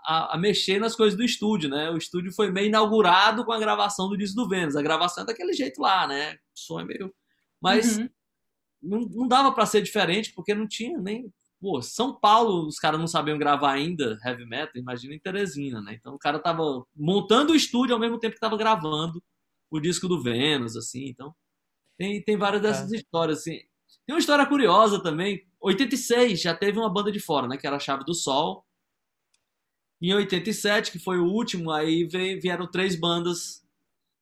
a, 0.05 0.35
a, 0.35 0.37
mexer 0.37 0.77
nas 0.79 0.93
coisas 0.93 1.17
do 1.17 1.23
estúdio, 1.23 1.69
né? 1.69 1.89
O 1.89 1.97
estúdio 1.97 2.33
foi 2.33 2.51
meio 2.51 2.67
inaugurado 2.67 3.45
com 3.45 3.53
a 3.53 3.57
gravação 3.57 4.09
do 4.09 4.17
disco 4.17 4.35
do 4.35 4.49
Vênus. 4.49 4.75
A 4.75 4.81
gravação 4.81 5.23
é 5.23 5.27
daquele 5.27 5.53
jeito 5.53 5.81
lá, 5.81 6.05
né? 6.05 6.33
O 6.33 6.37
som 6.53 6.81
é 6.81 6.83
meio. 6.83 7.13
Mas 7.61 7.97
uhum. 7.97 8.09
não, 8.83 8.99
não 9.09 9.27
dava 9.27 9.53
para 9.53 9.65
ser 9.65 9.81
diferente, 9.81 10.33
porque 10.35 10.53
não 10.53 10.67
tinha 10.67 10.99
nem. 10.99 11.33
Pô, 11.61 11.81
São 11.81 12.13
Paulo, 12.13 12.67
os 12.67 12.77
caras 12.77 12.99
não 12.99 13.07
sabiam 13.07 13.39
gravar 13.39 13.71
ainda 13.71 14.19
heavy 14.23 14.45
metal, 14.45 14.73
imagina 14.75 15.15
em 15.15 15.19
Teresina, 15.19 15.81
né? 15.81 15.95
Então 15.97 16.13
o 16.13 16.19
cara 16.19 16.37
tava 16.37 16.85
montando 16.93 17.53
o 17.53 17.55
estúdio 17.55 17.95
ao 17.95 17.99
mesmo 17.99 18.19
tempo 18.19 18.35
que 18.35 18.41
tava 18.41 18.57
gravando 18.57 19.23
o 19.69 19.79
disco 19.79 20.07
do 20.07 20.21
Vênus, 20.21 20.75
assim. 20.75 21.07
Então, 21.07 21.33
tem, 21.97 22.21
tem 22.21 22.37
várias 22.37 22.61
dessas 22.61 22.91
é. 22.91 22.95
histórias, 22.97 23.39
assim. 23.39 23.59
Tem 24.05 24.15
uma 24.15 24.19
história 24.19 24.45
curiosa 24.45 25.01
também. 25.01 25.45
86 25.59 26.41
já 26.41 26.55
teve 26.55 26.77
uma 26.77 26.91
banda 26.91 27.11
de 27.11 27.19
fora, 27.19 27.47
né? 27.47 27.57
Que 27.57 27.65
era 27.65 27.75
a 27.75 27.79
Chave 27.79 28.05
do 28.05 28.13
Sol. 28.13 28.65
Em 30.01 30.13
87, 30.13 30.91
que 30.91 30.99
foi 30.99 31.17
o 31.19 31.25
último, 31.25 31.71
aí 31.71 32.05
vieram 32.05 32.69
três 32.69 32.95
bandas 32.95 33.65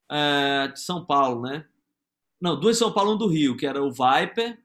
é, 0.09 0.67
de 0.69 0.79
São 0.79 1.05
Paulo, 1.05 1.41
né? 1.41 1.67
Não, 2.39 2.59
duas 2.59 2.75
de 2.75 2.79
São 2.79 2.91
Paulo 2.91 3.11
e 3.11 3.15
um 3.15 3.17
do 3.17 3.27
Rio, 3.27 3.57
que 3.57 3.65
era 3.65 3.83
o 3.83 3.91
Viper, 3.91 4.61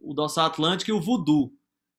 o 0.00 0.12
Dossa 0.12 0.44
Atlântica 0.44 0.90
e 0.90 0.94
o 0.94 1.00
Voodoo. 1.00 1.52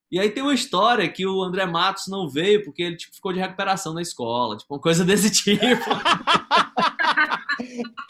E 0.10 0.20
aí 0.20 0.30
tem 0.30 0.44
uma 0.44 0.54
história 0.54 1.10
que 1.12 1.26
o 1.26 1.42
André 1.44 1.66
Matos 1.66 2.08
não 2.08 2.30
veio 2.30 2.64
porque 2.64 2.84
ele 2.84 2.96
tipo, 2.96 3.16
ficou 3.16 3.34
de 3.34 3.40
recuperação 3.40 3.94
na 3.94 4.02
escola, 4.02 4.56
tipo, 4.56 4.74
uma 4.74 4.80
coisa 4.80 5.04
desse 5.04 5.30
tipo. 5.44 5.66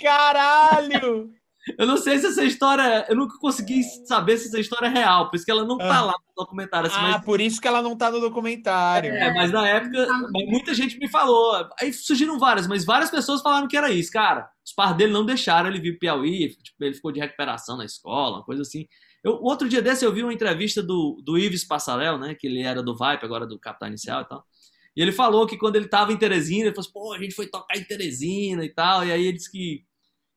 Caralho! 0.01 1.31
Eu 1.77 1.85
não 1.85 1.97
sei 1.97 2.17
se 2.17 2.27
essa 2.27 2.45
história. 2.45 3.05
Eu 3.09 3.15
nunca 3.17 3.37
consegui 3.39 3.83
saber 4.05 4.37
se 4.37 4.47
essa 4.47 4.57
história 4.57 4.87
é 4.87 4.89
real, 4.89 5.29
por 5.29 5.35
isso 5.35 5.43
que 5.43 5.51
ela 5.51 5.65
não 5.65 5.77
tá 5.77 5.97
Ah. 5.97 6.01
lá 6.01 6.13
no 6.13 6.33
documentário. 6.43 6.87
Assim, 6.89 6.97
Ah, 6.97 7.11
mas, 7.11 7.25
por 7.25 7.41
isso 7.41 7.59
que 7.59 7.67
ela 7.67 7.81
não 7.81 7.97
tá 7.97 8.09
no 8.09 8.21
documentário. 8.21 9.13
é, 9.13 9.33
mas 9.33 9.51
na 9.51 9.67
época, 9.67 10.07
muita 10.47 10.73
gente 10.73 10.97
me 10.97 11.09
falou. 11.09 11.67
Aí 11.81 11.91
surgiram 11.91 12.39
várias, 12.39 12.67
mas 12.67 12.85
várias 12.85 13.11
pessoas 13.11 13.41
falaram 13.41 13.67
que 13.67 13.75
era 13.75 13.91
isso, 13.91 14.09
cara. 14.13 14.47
Os 14.65 14.71
pais 14.73 14.95
dele 14.95 15.11
não 15.11 15.25
deixaram 15.25 15.67
ele 15.67 15.81
vir 15.81 15.91
pro 15.91 15.99
Piauí, 15.99 16.55
tipo, 16.63 16.81
ele 16.81 16.93
ficou 16.95 17.11
de 17.11 17.19
recuperação 17.19 17.75
na 17.75 17.83
escola, 17.83 18.37
uma 18.37 18.45
coisa 18.45 18.61
assim. 18.61 18.85
Eu, 19.21 19.33
outro 19.41 19.67
dia 19.67 19.81
desse 19.81 20.05
eu 20.05 20.13
vi 20.13 20.23
uma 20.23 20.33
entrevista 20.33 20.81
do, 20.81 21.21
do 21.25 21.37
Ives 21.37 21.67
Passarel, 21.67 22.17
né? 22.17 22.33
Que 22.33 22.47
ele 22.47 22.61
era 22.61 22.81
do 22.81 22.93
Vipe, 22.93 23.25
agora 23.25 23.45
do 23.45 23.59
Capital 23.59 23.89
Inicial 23.89 24.21
e 24.21 24.25
tal. 24.29 24.45
E 24.97 25.01
ele 25.01 25.11
falou 25.11 25.45
que 25.45 25.55
quando 25.55 25.75
ele 25.75 25.87
tava 25.87 26.11
em 26.11 26.17
Teresina, 26.17 26.65
ele 26.65 26.75
falou 26.75 26.81
assim, 26.81 26.91
pô, 26.91 27.13
a 27.13 27.19
gente 27.19 27.35
foi 27.35 27.45
tocar 27.45 27.77
em 27.77 27.83
Teresina 27.83 28.65
e 28.65 28.69
tal. 28.69 29.05
E 29.05 29.11
aí 29.11 29.27
ele 29.27 29.37
disse 29.37 29.51
que 29.51 29.85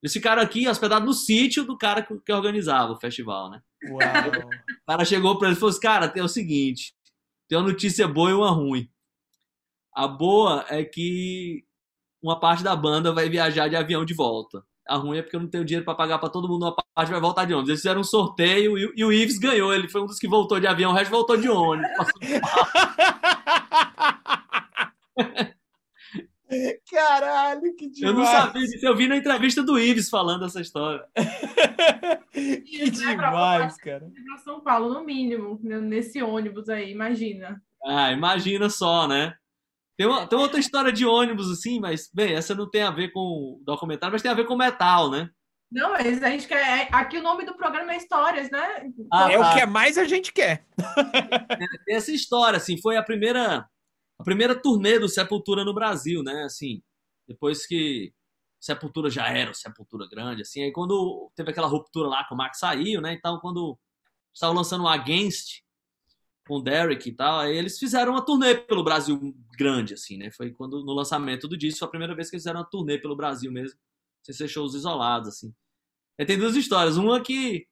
eles 0.03 0.13
ficaram 0.13 0.43
aqui 0.43 0.69
hospedados 0.69 1.07
no 1.07 1.15
sítio 1.15 1.65
do 1.65 1.79
cara 1.79 2.03
que, 2.03 2.31
organizava 2.31 2.93
o 2.93 3.01
festival, 3.01 3.49
né? 3.49 3.63
Uau. 3.89 3.99
O 3.99 4.87
cara 4.87 5.03
chegou 5.07 5.39
pra 5.39 5.49
ele 5.49 5.57
e 5.57 5.59
falou 5.59 5.71
assim, 5.71 5.81
cara, 5.81 6.11
tem 6.11 6.23
o 6.23 6.29
seguinte, 6.29 6.93
tem 7.49 7.57
uma 7.57 7.69
notícia 7.69 8.07
boa 8.07 8.31
e 8.31 8.35
uma 8.35 8.51
ruim. 8.51 8.87
A 9.95 10.07
boa 10.07 10.67
é 10.69 10.85
que 10.85 11.65
uma 12.23 12.39
parte 12.39 12.63
da 12.63 12.77
banda 12.77 13.15
vai 13.15 13.31
viajar 13.31 13.67
de 13.67 13.77
avião 13.77 14.05
de 14.05 14.13
volta. 14.13 14.63
A 14.87 14.97
ruim 14.97 15.17
é 15.17 15.23
porque 15.23 15.37
eu 15.37 15.41
não 15.41 15.49
tenho 15.49 15.65
dinheiro 15.65 15.87
pra 15.87 15.95
pagar 15.95 16.19
pra 16.19 16.29
todo 16.29 16.49
mundo, 16.49 16.67
uma 16.67 16.77
parte 16.95 17.11
vai 17.11 17.21
voltar 17.21 17.47
de 17.47 17.55
ônibus. 17.55 17.71
Eles 17.71 17.81
fizeram 17.81 18.03
um 18.03 18.05
sorteio 18.05 18.77
e, 18.77 18.93
e 18.95 19.05
o 19.05 19.11
Ives 19.11 19.39
ganhou. 19.39 19.73
Ele 19.73 19.89
foi 19.89 20.03
um 20.03 20.07
dos 20.07 20.19
que 20.19 20.29
voltou 20.29 20.61
de 20.61 20.67
avião, 20.67 20.91
o 20.91 20.95
resto 20.95 21.11
voltou 21.11 21.39
de 21.39 21.49
ônibus. 21.49 21.89
Caralho, 26.91 27.77
que 27.77 27.89
demais. 27.89 28.03
Eu 28.03 28.14
não 28.14 28.25
sabia 28.25 28.62
disso. 28.62 28.85
Eu 28.85 28.97
vi 28.97 29.07
na 29.07 29.16
entrevista 29.16 29.62
do 29.62 29.79
Ives 29.79 30.11
falando 30.11 30.45
essa 30.45 30.61
história. 30.61 31.07
que 32.33 32.91
demais, 32.91 33.77
cara. 33.77 34.11
Para 34.27 34.39
São 34.39 34.61
Paulo, 34.61 34.93
no 34.93 35.05
mínimo, 35.05 35.61
né, 35.62 35.81
nesse 35.81 36.21
ônibus 36.23 36.68
aí, 36.68 36.91
imagina. 36.91 37.62
Ah, 37.85 38.11
imagina 38.11 38.68
só, 38.68 39.07
né? 39.07 39.35
Tem, 39.97 40.07
uma, 40.07 40.27
tem 40.27 40.39
outra 40.39 40.59
história 40.59 40.93
de 40.93 41.07
ônibus, 41.07 41.51
assim, 41.51 41.79
mas, 41.79 42.11
bem, 42.12 42.35
essa 42.35 42.55
não 42.55 42.68
tem 42.68 42.83
a 42.83 42.91
ver 42.91 43.12
com 43.12 43.21
o 43.21 43.62
documentário, 43.64 44.12
mas 44.12 44.23
tem 44.23 44.31
a 44.31 44.35
ver 44.35 44.47
com 44.47 44.57
metal, 44.57 45.11
né? 45.11 45.31
Não, 45.71 45.91
mas 45.91 46.23
a 46.23 46.31
gente 46.31 46.49
quer. 46.49 46.89
Aqui 46.91 47.18
o 47.18 47.23
nome 47.23 47.45
do 47.45 47.55
programa 47.55 47.93
é 47.93 47.97
Histórias, 47.97 48.51
né? 48.51 48.91
Ah, 49.12 49.31
é 49.31 49.39
o 49.39 49.43
tá. 49.43 49.55
que 49.55 49.66
mais 49.66 49.97
a 49.97 50.05
gente 50.05 50.33
quer. 50.33 50.64
Tem 51.87 51.95
essa 51.95 52.11
história, 52.11 52.57
assim, 52.57 52.81
foi 52.81 52.97
a 52.97 53.03
primeira 53.05 53.68
a 54.21 54.23
primeira 54.23 54.55
turnê 54.55 54.99
do 54.99 55.09
Sepultura 55.09 55.64
no 55.64 55.73
Brasil, 55.75 56.23
né? 56.23 56.45
Assim, 56.45 56.83
depois 57.27 57.66
que 57.66 58.12
Sepultura 58.61 59.09
já 59.09 59.29
era 59.29 59.51
o 59.51 59.55
Sepultura 59.55 60.07
grande, 60.07 60.43
assim, 60.43 60.62
aí 60.62 60.73
quando 60.73 61.33
teve 61.35 61.51
aquela 61.51 61.66
ruptura 61.66 62.09
lá 62.09 62.25
que 62.25 62.35
o 62.35 62.37
Max 62.37 62.59
saiu, 62.59 63.01
né? 63.01 63.14
Então, 63.14 63.41
quando 63.41 63.79
estavam 64.33 64.55
lançando 64.55 64.85
o 64.85 64.89
Against 64.89 65.62
com 66.47 66.57
o 66.57 66.62
Derek 66.62 67.09
e 67.09 67.12
tal, 67.12 67.41
aí 67.41 67.57
eles 67.57 67.79
fizeram 67.79 68.12
uma 68.12 68.25
turnê 68.25 68.55
pelo 68.55 68.85
Brasil 68.85 69.18
grande, 69.57 69.95
assim, 69.95 70.18
né? 70.18 70.31
Foi 70.31 70.51
quando 70.51 70.85
no 70.85 70.93
lançamento 70.93 71.49
do 71.49 71.57
disco 71.57 71.79
foi 71.79 71.89
a 71.89 71.91
primeira 71.91 72.14
vez 72.14 72.29
que 72.29 72.37
eles 72.37 72.43
fizeram 72.43 72.61
uma 72.61 72.68
turnê 72.68 72.99
pelo 72.99 73.16
Brasil 73.16 73.51
mesmo, 73.51 73.79
sem 74.23 74.35
ser 74.35 74.49
shows 74.49 74.75
isolados, 74.75 75.29
assim. 75.29 75.55
Aí 76.18 76.27
tem 76.27 76.39
duas 76.39 76.55
histórias, 76.55 76.99
uma 76.99 77.23
que 77.23 77.66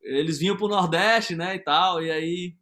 eles 0.00 0.38
vinham 0.38 0.56
pro 0.56 0.68
Nordeste, 0.68 1.34
né, 1.34 1.56
e 1.56 1.58
tal, 1.58 2.02
e 2.02 2.10
aí 2.10 2.56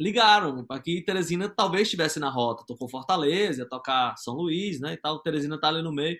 ligaram 0.00 0.64
para 0.64 0.80
que 0.80 1.02
Teresina 1.02 1.48
talvez 1.48 1.82
estivesse 1.82 2.18
na 2.18 2.30
rota. 2.30 2.64
Tocou 2.66 2.88
Fortaleza, 2.88 3.60
ia 3.60 3.68
tocar 3.68 4.16
São 4.16 4.34
Luís, 4.34 4.80
né? 4.80 4.94
E 4.94 4.96
tal. 4.96 5.20
Teresina 5.20 5.60
tá 5.60 5.68
ali 5.68 5.82
no 5.82 5.92
meio. 5.92 6.18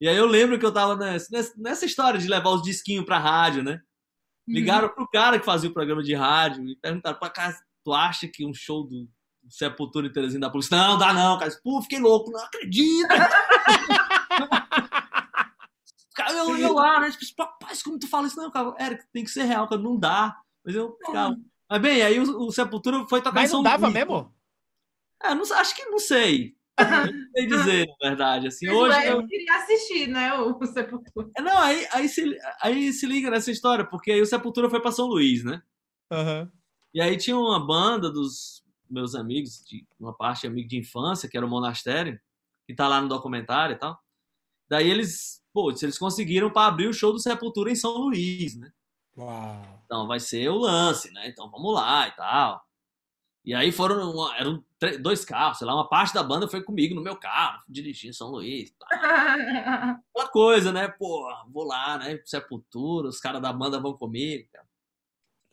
E 0.00 0.08
aí 0.08 0.16
eu 0.16 0.26
lembro 0.26 0.58
que 0.58 0.64
eu 0.64 0.72
tava 0.72 0.94
nessa, 0.94 1.52
nessa 1.56 1.84
história 1.84 2.20
de 2.20 2.28
levar 2.28 2.50
os 2.50 2.62
disquinhos 2.62 3.04
pra 3.04 3.18
rádio, 3.18 3.64
né? 3.64 3.80
Ligaram 4.46 4.88
pro 4.88 5.08
cara 5.08 5.40
que 5.40 5.44
fazia 5.44 5.68
o 5.68 5.72
programa 5.72 6.04
de 6.04 6.14
rádio 6.14 6.68
e 6.68 6.76
perguntaram 6.76 7.18
pra 7.18 7.28
cá, 7.28 7.52
tu 7.82 7.92
acha 7.92 8.28
que 8.28 8.46
um 8.46 8.54
show 8.54 8.86
do 8.86 9.08
Sepultura 9.48 10.06
em 10.06 10.12
Teresina 10.12 10.46
da 10.46 10.52
polícia? 10.52 10.76
Não, 10.76 10.96
dá 10.96 11.12
não, 11.12 11.36
cara. 11.36 11.50
Pô, 11.64 11.82
fiquei 11.82 11.98
louco, 11.98 12.30
não 12.30 12.38
acredito. 12.38 13.08
cara, 16.14 16.32
eu, 16.32 16.56
eu 16.58 16.74
lá, 16.74 17.00
né? 17.00 17.10
Tipo, 17.10 17.42
rapaz, 17.42 17.82
como 17.82 17.98
tu 17.98 18.06
fala 18.06 18.28
isso? 18.28 18.36
Não, 18.36 18.52
cara, 18.52 18.72
Eric, 18.78 19.04
tem 19.12 19.24
que 19.24 19.30
ser 19.30 19.44
real, 19.44 19.66
cara, 19.66 19.80
não 19.80 19.98
dá. 19.98 20.36
Mas 20.64 20.76
eu 20.76 20.96
ficava. 21.04 21.36
Mas 21.68 21.82
bem, 21.82 22.02
aí 22.02 22.18
o, 22.18 22.46
o 22.46 22.52
Sepultura 22.52 23.06
foi 23.08 23.20
tocar 23.20 23.34
Mas 23.34 23.44
em 23.48 23.50
São 23.50 23.58
não 23.58 23.64
dava 23.64 23.86
Luís. 23.86 23.94
mesmo? 23.94 24.34
É, 25.22 25.34
não, 25.34 25.42
acho 25.42 25.74
que 25.74 25.84
não 25.86 25.98
sei. 25.98 26.56
Não 26.78 27.12
sei 27.34 27.46
dizer, 27.48 27.86
na 27.86 28.08
verdade. 28.08 28.46
Assim, 28.48 28.66
Mas 28.66 28.76
hoje 28.76 29.06
eu 29.06 29.20
eu- 29.20 29.26
queria 29.26 29.56
assistir, 29.56 30.06
né? 30.08 30.34
O 30.34 30.58
Sepultura. 30.66 31.30
É, 31.36 31.42
Não, 31.42 31.58
aí, 31.58 31.86
aí, 31.92 32.08
se, 32.08 32.38
aí 32.60 32.92
se 32.92 33.06
liga 33.06 33.30
nessa 33.30 33.50
história, 33.50 33.84
porque 33.84 34.12
aí 34.12 34.20
o 34.20 34.26
Sepultura 34.26 34.70
foi 34.70 34.80
pra 34.80 34.92
São 34.92 35.06
Luís, 35.06 35.42
né? 35.44 35.62
Aham. 36.10 36.50
E 36.94 37.00
aí 37.00 37.16
tinha 37.16 37.36
uma 37.36 37.64
banda 37.64 38.10
dos 38.10 38.64
meus 38.88 39.14
amigos, 39.14 39.62
de 39.66 39.84
uma 39.98 40.14
parte 40.14 40.46
amigo 40.46 40.68
de 40.68 40.78
infância, 40.78 41.28
que 41.28 41.36
era 41.36 41.44
o 41.44 41.48
Monastério, 41.50 42.18
que 42.66 42.74
tá 42.74 42.86
lá 42.88 43.00
no 43.00 43.08
documentário 43.08 43.74
e 43.74 43.78
tal. 43.78 43.98
Daí 44.68 44.88
eles, 44.90 45.42
pô, 45.52 45.70
eles 45.70 45.98
conseguiram 45.98 46.50
para 46.50 46.68
abrir 46.68 46.88
o 46.88 46.92
show 46.94 47.12
do 47.12 47.18
Sepultura 47.20 47.70
em 47.70 47.76
São 47.76 47.92
Luís, 47.98 48.56
né? 48.56 48.70
Uau. 49.16 49.82
Então 49.84 50.06
vai 50.06 50.20
ser 50.20 50.48
o 50.50 50.56
lance, 50.56 51.10
né? 51.12 51.28
Então 51.28 51.50
vamos 51.50 51.74
lá 51.74 52.08
e 52.08 52.12
tal. 52.12 52.62
E 53.44 53.54
aí 53.54 53.70
foram, 53.70 54.10
uma- 54.12 54.36
eram 54.36 54.64
dois 55.00 55.24
carros, 55.24 55.58
sei 55.58 55.66
lá, 55.66 55.74
uma 55.74 55.88
parte 55.88 56.12
da 56.12 56.22
banda 56.22 56.48
foi 56.48 56.62
comigo 56.62 56.94
no 56.94 57.02
meu 57.02 57.16
carro, 57.16 57.62
dirigindo 57.68 58.12
São 58.14 58.28
Luís. 58.28 58.72
Tá. 58.78 58.86
Aquela 58.90 60.28
coisa, 60.32 60.72
né? 60.72 60.88
Pô, 60.88 61.24
vou 61.52 61.64
lá, 61.64 61.96
né? 61.98 62.20
Sepultura, 62.24 63.08
os 63.08 63.20
caras 63.20 63.40
da 63.40 63.52
banda 63.52 63.78
vão 63.80 63.94
comigo. 63.96 64.48
cara. 64.52 64.66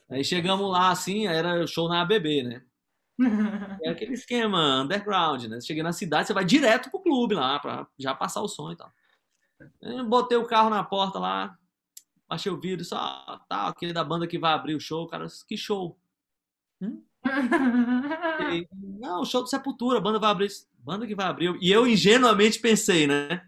Aí 0.10 0.24
chegamos 0.24 0.70
lá, 0.72 0.90
assim, 0.90 1.28
era 1.28 1.66
show 1.68 1.88
na 1.88 2.02
ABB, 2.02 2.44
né? 2.44 2.64
É 3.84 3.90
aquele 3.90 4.14
esquema 4.14 4.82
underground, 4.82 5.44
né? 5.46 5.62
Cheguei 5.62 5.84
na 5.84 5.94
cidade, 5.94 6.28
você 6.28 6.34
vai 6.34 6.44
direto 6.44 6.90
pro 6.90 7.00
clube 7.00 7.36
lá, 7.36 7.60
pra 7.60 7.88
já 7.98 8.14
passar 8.16 8.42
o 8.42 8.48
som 8.48 8.72
e 8.72 8.76
tal. 8.76 8.92
Eu 9.82 10.04
botei 10.06 10.36
o 10.38 10.46
carro 10.48 10.70
na 10.72 10.84
porta 10.84 11.20
lá, 11.20 11.56
baixei 12.34 12.52
o 12.52 12.60
vidro, 12.60 12.84
só, 12.84 13.40
tá, 13.48 13.68
aquele 13.68 13.94
da 13.94 14.04
banda 14.04 14.28
que 14.28 14.40
vai 14.40 14.54
abrir 14.54 14.76
o 14.76 14.80
show, 14.80 15.08
cara, 15.08 15.28
que 15.48 15.56
show. 15.56 15.98
E, 18.52 18.68
não, 19.00 19.22
o 19.22 19.26
show 19.26 19.44
do 19.44 19.48
Sepultura, 19.48 20.00
a 20.00 20.02
banda 20.02 20.20
vai 20.20 20.32
abrir, 20.32 20.50
banda 20.80 21.06
que 21.06 21.16
vai 21.16 21.28
abrir. 21.28 21.56
E 21.62 21.72
eu 21.72 21.88
ingenuamente 21.88 22.60
pensei, 22.60 23.06
né? 23.06 23.46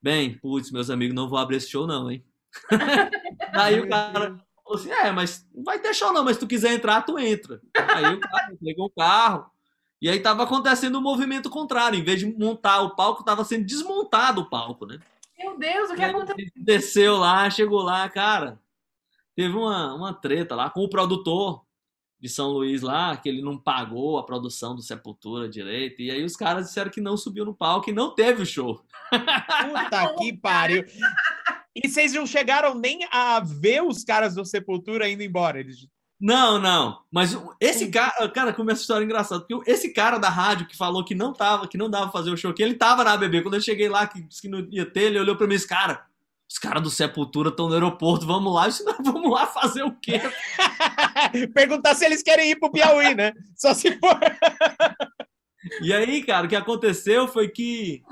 Bem, 0.00 0.38
putz, 0.38 0.70
meus 0.70 0.90
amigos, 0.90 1.14
não 1.14 1.28
vou 1.28 1.38
abrir 1.38 1.56
esse 1.56 1.70
show 1.70 1.86
não, 1.86 2.10
hein? 2.10 2.24
Aí 3.52 3.80
o 3.80 3.88
cara 3.88 4.38
falou 4.62 4.78
assim, 4.78 4.90
é, 4.90 5.10
mas 5.10 5.46
não 5.52 5.64
vai 5.64 5.80
ter 5.80 5.92
show 5.92 6.12
não, 6.12 6.24
mas 6.24 6.36
se 6.36 6.40
tu 6.40 6.46
quiser 6.46 6.72
entrar, 6.72 7.02
tu 7.02 7.18
entra. 7.18 7.60
Aí 7.76 8.14
o 8.14 8.20
cara 8.20 8.56
pegou 8.62 8.86
o 8.86 8.90
carro, 8.90 9.50
e 10.00 10.08
aí 10.08 10.20
tava 10.20 10.44
acontecendo 10.44 10.98
um 10.98 11.02
movimento 11.02 11.50
contrário. 11.50 11.98
Em 11.98 12.04
vez 12.04 12.20
de 12.20 12.26
montar 12.26 12.80
o 12.82 12.94
palco, 12.94 13.24
tava 13.24 13.44
sendo 13.44 13.64
desmontado 13.64 14.42
o 14.42 14.48
palco, 14.48 14.86
né? 14.86 15.00
Meu 15.38 15.58
Deus, 15.58 15.90
o 15.90 15.94
que 15.94 16.02
aconteceu? 16.02 16.46
Desceu 16.56 17.16
lá, 17.16 17.48
chegou 17.50 17.82
lá, 17.82 18.08
cara. 18.08 18.60
Teve 19.34 19.54
uma, 19.56 19.94
uma 19.94 20.14
treta 20.14 20.54
lá 20.54 20.70
com 20.70 20.80
o 20.80 20.88
produtor 20.88 21.64
de 22.20 22.28
São 22.28 22.48
Luís 22.48 22.80
lá, 22.80 23.16
que 23.16 23.28
ele 23.28 23.42
não 23.42 23.58
pagou 23.58 24.16
a 24.16 24.24
produção 24.24 24.74
do 24.74 24.80
Sepultura 24.80 25.48
direito. 25.48 26.00
E 26.00 26.10
aí 26.10 26.24
os 26.24 26.36
caras 26.36 26.68
disseram 26.68 26.90
que 26.90 27.00
não 27.00 27.16
subiu 27.16 27.44
no 27.44 27.54
palco 27.54 27.90
e 27.90 27.92
não 27.92 28.14
teve 28.14 28.42
o 28.42 28.46
show. 28.46 28.82
Puta 29.10 30.14
que 30.16 30.32
pariu. 30.32 30.84
E 31.74 31.86
vocês 31.86 32.14
não 32.14 32.24
chegaram 32.24 32.74
nem 32.74 33.06
a 33.10 33.40
ver 33.40 33.82
os 33.82 34.04
caras 34.04 34.36
do 34.36 34.44
Sepultura 34.44 35.08
indo 35.08 35.22
embora. 35.22 35.60
Eles... 35.60 35.86
Não, 36.24 36.58
não. 36.58 37.02
Mas 37.12 37.36
esse 37.60 37.90
cara, 37.90 38.26
cara, 38.30 38.50
começa 38.54 38.80
a 38.80 38.84
história 38.84 39.04
engraçada. 39.04 39.44
Porque 39.44 39.70
esse 39.70 39.92
cara 39.92 40.16
da 40.16 40.30
rádio 40.30 40.66
que 40.66 40.74
falou 40.74 41.04
que 41.04 41.14
não 41.14 41.34
tava, 41.34 41.68
que 41.68 41.76
não 41.76 41.90
dava 41.90 42.10
fazer 42.10 42.30
o 42.30 42.36
show, 42.36 42.54
que 42.54 42.62
ele 42.62 42.72
tava 42.72 43.04
na 43.04 43.12
ABB. 43.12 43.42
Quando 43.42 43.56
eu 43.56 43.60
cheguei 43.60 43.90
lá, 43.90 44.06
que 44.06 44.22
disse 44.22 44.40
que 44.40 44.48
não 44.48 44.66
ia 44.70 44.86
ter, 44.86 45.02
ele 45.02 45.20
olhou 45.20 45.36
pra 45.36 45.46
mim 45.46 45.52
e 45.52 45.56
disse, 45.56 45.68
cara, 45.68 46.06
os 46.48 46.56
caras 46.56 46.82
do 46.82 46.88
Sepultura 46.88 47.50
estão 47.50 47.68
no 47.68 47.74
aeroporto, 47.74 48.26
vamos 48.26 48.54
lá. 48.54 48.64
Eu 48.64 48.68
disse, 48.70 48.84
não, 48.84 48.96
vamos 49.04 49.30
lá 49.30 49.46
fazer 49.48 49.82
o 49.82 49.92
quê? 49.92 50.18
Perguntar 51.52 51.94
se 51.94 52.06
eles 52.06 52.22
querem 52.22 52.52
ir 52.52 52.56
pro 52.58 52.72
Piauí, 52.72 53.14
né? 53.14 53.34
Só 53.54 53.74
se 53.74 53.94
for. 53.98 54.18
E 55.82 55.92
aí, 55.92 56.24
cara, 56.24 56.46
o 56.46 56.48
que 56.48 56.56
aconteceu 56.56 57.28
foi 57.28 57.48
que 57.48 58.02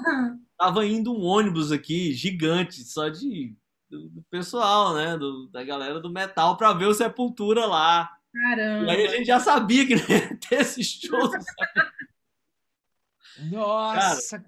tava 0.59 0.85
indo 0.85 1.15
um 1.15 1.25
ônibus 1.25 1.73
aqui 1.73 2.13
gigante, 2.13 2.85
só 2.85 3.09
de 3.09 3.55
do, 3.93 4.09
do 4.09 4.23
pessoal, 4.31 4.95
né, 4.95 5.17
do- 5.19 5.49
da 5.49 5.63
galera 5.63 6.01
do 6.01 6.11
metal 6.11 6.57
pra 6.57 6.73
ver 6.73 6.87
o 6.87 6.95
Sepultura 6.95 7.67
lá. 7.67 8.11
E 8.35 8.41
Caramba. 8.41 8.93
aí 8.93 9.07
a 9.07 9.11
gente 9.11 9.27
já 9.27 9.39
sabia 9.39 9.87
que 9.87 9.95
não 9.95 10.03
ia 10.09 10.39
ter 10.41 10.61
esse 10.63 10.83
show. 10.83 11.31
Nossa. 13.51 14.45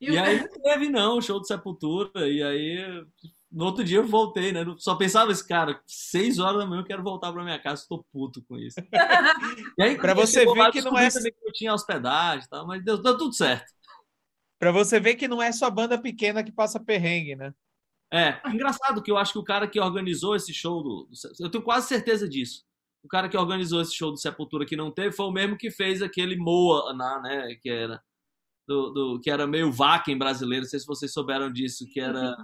E 0.00 0.10
E 0.10 0.16
o- 0.16 0.22
aí 0.22 0.40
não 0.40 0.48
teve 0.62 0.88
não 0.88 1.18
o 1.18 1.22
show 1.22 1.38
do 1.40 1.46
Sepultura. 1.46 2.28
E 2.28 2.42
aí 2.42 3.04
no 3.50 3.64
outro 3.64 3.82
dia 3.82 3.98
eu 3.98 4.06
voltei, 4.06 4.52
né? 4.52 4.64
Só 4.78 4.94
pensava 4.94 5.32
esse 5.32 5.46
cara, 5.46 5.80
seis 5.86 6.38
horas 6.38 6.58
da 6.60 6.66
manhã 6.66 6.82
eu 6.82 6.86
quero 6.86 7.02
voltar 7.02 7.32
pra 7.32 7.42
minha 7.42 7.58
casa, 7.58 7.84
tô 7.88 8.04
puto 8.12 8.42
com 8.48 8.56
isso. 8.58 8.76
E 9.78 9.82
aí, 9.82 9.96
Pra 9.96 10.14
você 10.14 10.44
ver 10.44 10.70
que 10.70 10.82
não 10.82 10.96
é- 10.98 11.10
também 11.10 11.32
que 11.32 11.48
eu 11.48 11.52
tinha 11.52 11.72
hospedagem 11.74 12.44
e 12.44 12.48
tal, 12.48 12.66
mas 12.66 12.84
deu, 12.84 12.98
deu 13.02 13.16
tudo 13.16 13.32
certo. 13.34 13.70
Pra 14.58 14.70
você 14.70 15.00
ver 15.00 15.16
que 15.16 15.26
não 15.26 15.40
é 15.42 15.50
só 15.52 15.70
banda 15.70 15.98
pequena 16.00 16.44
que 16.44 16.52
passa 16.52 16.78
perrengue, 16.78 17.34
né? 17.34 17.52
É, 18.12 18.40
engraçado 18.48 19.02
que 19.02 19.10
eu 19.10 19.16
acho 19.16 19.32
que 19.32 19.38
o 19.38 19.44
cara 19.44 19.68
que 19.68 19.78
organizou 19.78 20.34
esse 20.34 20.52
show 20.52 20.82
do. 20.82 21.08
Eu 21.38 21.48
tenho 21.48 21.62
quase 21.62 21.86
certeza 21.86 22.28
disso. 22.28 22.64
O 23.02 23.08
cara 23.08 23.28
que 23.28 23.36
organizou 23.36 23.80
esse 23.80 23.94
show 23.94 24.10
do 24.10 24.18
Sepultura 24.18 24.66
que 24.66 24.76
não 24.76 24.90
teve 24.90 25.12
foi 25.12 25.26
o 25.26 25.32
mesmo 25.32 25.56
que 25.56 25.70
fez 25.70 26.02
aquele 26.02 26.36
Moa, 26.36 26.92
né? 26.92 27.56
Que 27.62 27.70
era. 27.70 28.02
Do, 28.66 28.90
do, 28.90 29.20
que 29.20 29.30
era 29.30 29.48
meio 29.48 29.72
Vaken 29.72 30.16
brasileiro, 30.16 30.62
não 30.62 30.70
sei 30.70 30.78
se 30.78 30.86
vocês 30.86 31.12
souberam 31.12 31.52
disso, 31.52 31.88
que 31.92 31.98
era 31.98 32.36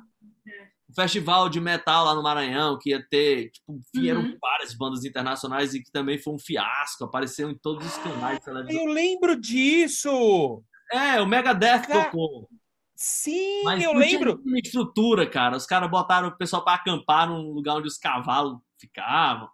um 0.91 0.95
festival 0.95 1.49
de 1.49 1.61
metal 1.61 2.05
lá 2.05 2.17
no 2.17 2.23
Maranhão, 2.23 2.79
que 2.81 2.91
ia 2.91 3.01
ter, 3.01 3.51
tipo, 3.51 3.81
vieram 3.95 4.23
uhum. 4.23 4.37
várias 4.41 4.75
bandas 4.75 5.05
internacionais 5.05 5.73
e 5.75 5.83
que 5.83 5.93
também 5.93 6.19
foi 6.19 6.35
um 6.35 6.39
fiasco, 6.39 7.05
apareceu 7.05 7.49
em 7.49 7.55
todos 7.57 7.87
os 7.87 7.97
canais 7.99 8.39
de 8.39 8.45
televisão. 8.45 8.81
Eu 8.81 8.93
lembro 8.93 9.41
disso! 9.41 10.65
É, 10.93 11.21
o 11.21 11.27
Megadeth 11.27 11.83
Cara... 11.83 12.05
tocou. 12.05 12.49
Sim, 12.97 13.63
Mas 13.63 13.85
eu 13.85 13.93
lembro. 13.93 14.41
Uma 14.43 14.59
estrutura, 14.59 15.29
cara. 15.29 15.57
Os 15.57 15.67
caras 15.67 15.91
botaram 15.91 16.29
o 16.29 16.37
pessoal 16.37 16.65
para 16.65 16.75
acampar 16.75 17.29
num 17.29 17.53
lugar 17.53 17.77
onde 17.77 17.89
os 17.89 17.99
cavalos 17.99 18.59
ficavam. 18.81 19.49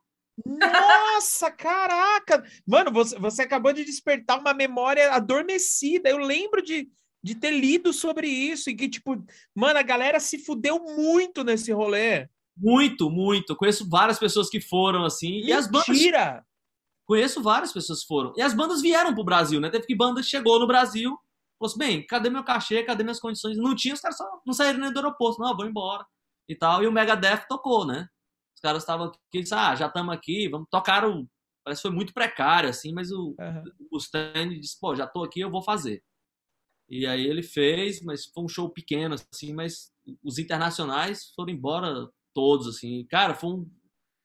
Nossa, 0.46 1.50
caraca! 1.50 2.44
Mano, 2.66 2.92
você, 2.92 3.18
você 3.18 3.42
acabou 3.42 3.72
de 3.72 3.84
despertar 3.84 4.38
uma 4.38 4.54
memória 4.54 5.12
adormecida. 5.12 6.08
Eu 6.08 6.18
lembro 6.18 6.62
de, 6.62 6.88
de 7.22 7.34
ter 7.34 7.50
lido 7.50 7.92
sobre 7.92 8.28
isso 8.28 8.70
e 8.70 8.76
que, 8.76 8.88
tipo, 8.88 9.22
mano, 9.54 9.78
a 9.78 9.82
galera 9.82 10.20
se 10.20 10.38
fudeu 10.38 10.78
muito 10.78 11.42
nesse 11.42 11.72
rolê. 11.72 12.28
Muito, 12.56 13.10
muito. 13.10 13.56
Conheço 13.56 13.88
várias 13.88 14.18
pessoas 14.20 14.48
que 14.48 14.60
foram 14.60 15.04
assim. 15.04 15.40
Mentira! 15.40 15.48
E 15.48 15.52
as 15.52 15.66
bandas. 15.66 16.42
Conheço 17.04 17.42
várias 17.42 17.72
pessoas 17.72 18.02
que 18.02 18.06
foram. 18.06 18.32
E 18.36 18.40
as 18.40 18.54
bandas 18.54 18.80
vieram 18.80 19.12
pro 19.12 19.24
Brasil, 19.24 19.60
né? 19.60 19.68
Teve 19.68 19.86
que 19.86 19.96
banda 19.96 20.22
chegou 20.22 20.60
no 20.60 20.66
Brasil 20.66 21.18
Falou 21.62 21.70
assim, 21.70 21.78
bem, 21.78 22.04
cadê 22.04 22.28
meu 22.28 22.42
cachê? 22.42 22.82
Cadê 22.82 23.04
minhas 23.04 23.20
condições? 23.20 23.56
Não 23.56 23.72
tinha, 23.76 23.94
os 23.94 24.00
caras 24.00 24.16
só 24.16 24.42
não 24.44 24.52
saíram 24.52 24.80
nem 24.80 24.92
do 24.92 24.98
aeroporto. 24.98 25.40
Não, 25.40 25.56
vou 25.56 25.64
embora. 25.64 26.04
E 26.48 26.56
tal. 26.56 26.82
E 26.82 26.88
o 26.88 26.92
Megadeth 26.92 27.46
tocou, 27.48 27.86
né? 27.86 28.08
Os 28.56 28.60
caras 28.60 28.82
estavam 28.82 29.06
aqui, 29.06 29.44
ah, 29.52 29.76
já 29.76 29.86
estamos 29.86 30.12
aqui, 30.12 30.48
vamos. 30.48 30.66
Tocaram. 30.68 31.28
Parece 31.64 31.80
que 31.80 31.88
foi 31.88 31.94
muito 31.96 32.12
precário, 32.12 32.68
assim, 32.68 32.92
mas 32.92 33.12
o, 33.12 33.36
uhum. 33.38 33.64
o 33.92 33.98
disse, 34.60 34.76
pô, 34.80 34.96
já 34.96 35.06
tô 35.06 35.22
aqui, 35.22 35.38
eu 35.38 35.50
vou 35.50 35.62
fazer. 35.62 36.02
E 36.88 37.06
aí 37.06 37.24
ele 37.24 37.44
fez, 37.44 38.02
mas 38.02 38.26
foi 38.26 38.42
um 38.42 38.48
show 38.48 38.68
pequeno, 38.68 39.14
assim, 39.32 39.54
mas 39.54 39.92
os 40.24 40.38
internacionais 40.38 41.32
foram 41.36 41.52
embora 41.52 42.08
todos, 42.34 42.66
assim. 42.66 43.06
Cara, 43.08 43.36
foi 43.36 43.50
um 43.50 43.70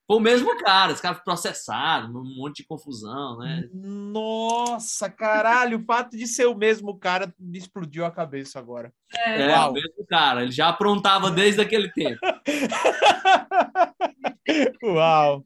foi 0.07 0.15
o 0.15 0.21
mesmo 0.21 0.57
cara, 0.57 0.93
esse 0.93 1.01
cara 1.01 1.15
processado, 1.15 2.17
um 2.17 2.35
monte 2.37 2.61
de 2.61 2.67
confusão, 2.67 3.39
né? 3.39 3.67
Nossa, 3.73 5.09
caralho, 5.09 5.79
o 5.79 5.83
fato 5.83 6.15
de 6.15 6.25
ser 6.25 6.45
o 6.45 6.55
mesmo 6.55 6.97
cara 6.97 7.35
me 7.37 7.57
explodiu 7.57 8.05
a 8.05 8.11
cabeça 8.11 8.57
agora. 8.57 8.93
É, 9.13 9.51
é 9.51 9.59
o 9.59 9.73
mesmo 9.73 10.05
cara, 10.07 10.43
ele 10.43 10.51
já 10.51 10.69
aprontava 10.69 11.29
desde 11.29 11.59
aquele 11.59 11.91
tempo. 11.91 12.21
Uau! 14.81 15.45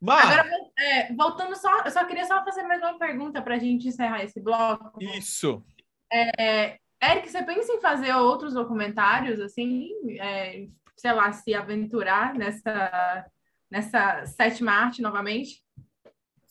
Mas... 0.00 0.30
Agora, 0.30 0.50
é, 0.78 1.12
voltando 1.12 1.56
só, 1.56 1.80
eu 1.80 1.90
só 1.90 2.04
queria 2.04 2.26
só 2.26 2.44
fazer 2.44 2.62
mais 2.62 2.80
uma 2.80 2.96
pergunta 2.96 3.42
para 3.42 3.56
a 3.56 3.58
gente 3.58 3.88
encerrar 3.88 4.22
esse 4.22 4.40
bloco. 4.40 5.02
Isso. 5.02 5.64
É, 6.12 6.78
Eric, 7.02 7.28
você 7.28 7.42
pensa 7.42 7.72
em 7.72 7.80
fazer 7.80 8.14
outros 8.14 8.54
documentários, 8.54 9.40
assim, 9.40 9.90
é, 10.20 10.68
sei 10.96 11.12
lá, 11.12 11.32
se 11.32 11.52
aventurar 11.54 12.34
nessa 12.34 13.26
nessa 13.70 14.24
sétima 14.26 14.72
arte 14.72 15.02
novamente? 15.02 15.62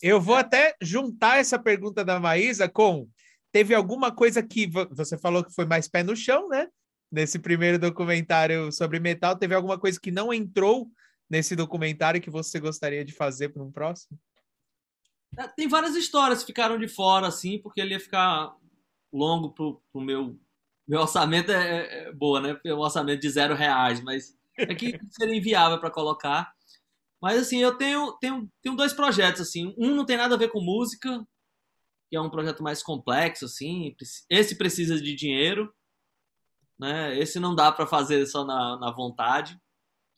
Eu 0.02 0.20
vou 0.20 0.36
até 0.36 0.76
juntar 0.82 1.38
essa 1.38 1.58
pergunta 1.58 2.04
da 2.04 2.20
Maísa 2.20 2.68
com 2.70 3.08
teve 3.52 3.74
alguma 3.74 4.14
coisa 4.14 4.44
que 4.44 4.70
você 4.92 5.18
falou 5.18 5.44
que 5.44 5.54
foi 5.54 5.66
mais 5.66 5.88
pé 5.88 6.04
no 6.04 6.16
chão, 6.16 6.50
né? 6.50 6.68
Nesse 7.12 7.40
primeiro 7.40 7.80
documentário 7.80 8.72
sobre 8.72 9.00
metal, 9.00 9.38
teve 9.38 9.56
alguma 9.56 9.80
coisa 9.80 10.00
que 10.00 10.12
não 10.12 10.34
entrou 10.34 10.92
nesse 11.30 11.56
documentário 11.56 12.22
que 12.22 12.30
você 12.30 12.60
gostaria 12.60 13.06
de 13.06 13.14
fazer 13.14 13.50
para 13.50 13.64
um 13.64 13.72
próximo? 13.72 14.20
É, 15.38 15.48
tem 15.48 15.68
várias 15.68 15.96
histórias 15.96 16.42
que 16.42 16.48
ficaram 16.48 16.78
de 16.78 16.88
fora, 16.88 17.28
assim, 17.28 17.60
porque 17.60 17.82
ele 17.82 17.94
ia 17.94 18.00
ficar 18.00 18.56
longo 19.12 19.52
pro, 19.54 19.82
pro 19.92 20.02
meu. 20.02 20.38
Meu 20.88 21.02
orçamento 21.02 21.52
é, 21.52 21.78
é, 21.78 22.04
é 22.04 22.12
boa, 22.12 22.40
né? 22.40 22.60
Um 22.66 22.80
orçamento 22.80 23.22
de 23.22 23.30
zero 23.30 23.56
reais, 23.56 24.02
mas 24.02 24.38
é 24.58 24.76
que 24.76 25.00
seria 25.10 25.36
inviável 25.36 25.80
para 25.80 25.90
colocar. 25.90 26.54
Mas 27.26 27.40
assim, 27.40 27.58
eu 27.58 27.76
tenho, 27.76 28.12
tenho, 28.20 28.48
tenho 28.62 28.76
dois 28.76 28.94
projetos, 28.94 29.42
assim. 29.42 29.74
Um 29.80 29.96
não 29.96 30.06
tem 30.06 30.16
nada 30.16 30.36
a 30.36 30.38
ver 30.38 30.50
com 30.50 30.62
música, 30.62 31.26
que 32.08 32.16
é 32.16 32.22
um 32.22 32.30
projeto 32.30 32.62
mais 32.62 32.84
complexo, 32.84 33.46
assim. 33.46 33.96
Esse 34.30 34.56
precisa 34.56 35.02
de 35.02 35.16
dinheiro, 35.16 35.74
né? 36.80 37.18
Esse 37.18 37.40
não 37.40 37.56
dá 37.56 37.72
para 37.72 37.88
fazer 37.88 38.28
só 38.28 38.46
na, 38.46 38.78
na 38.78 38.92
vontade. 38.92 39.60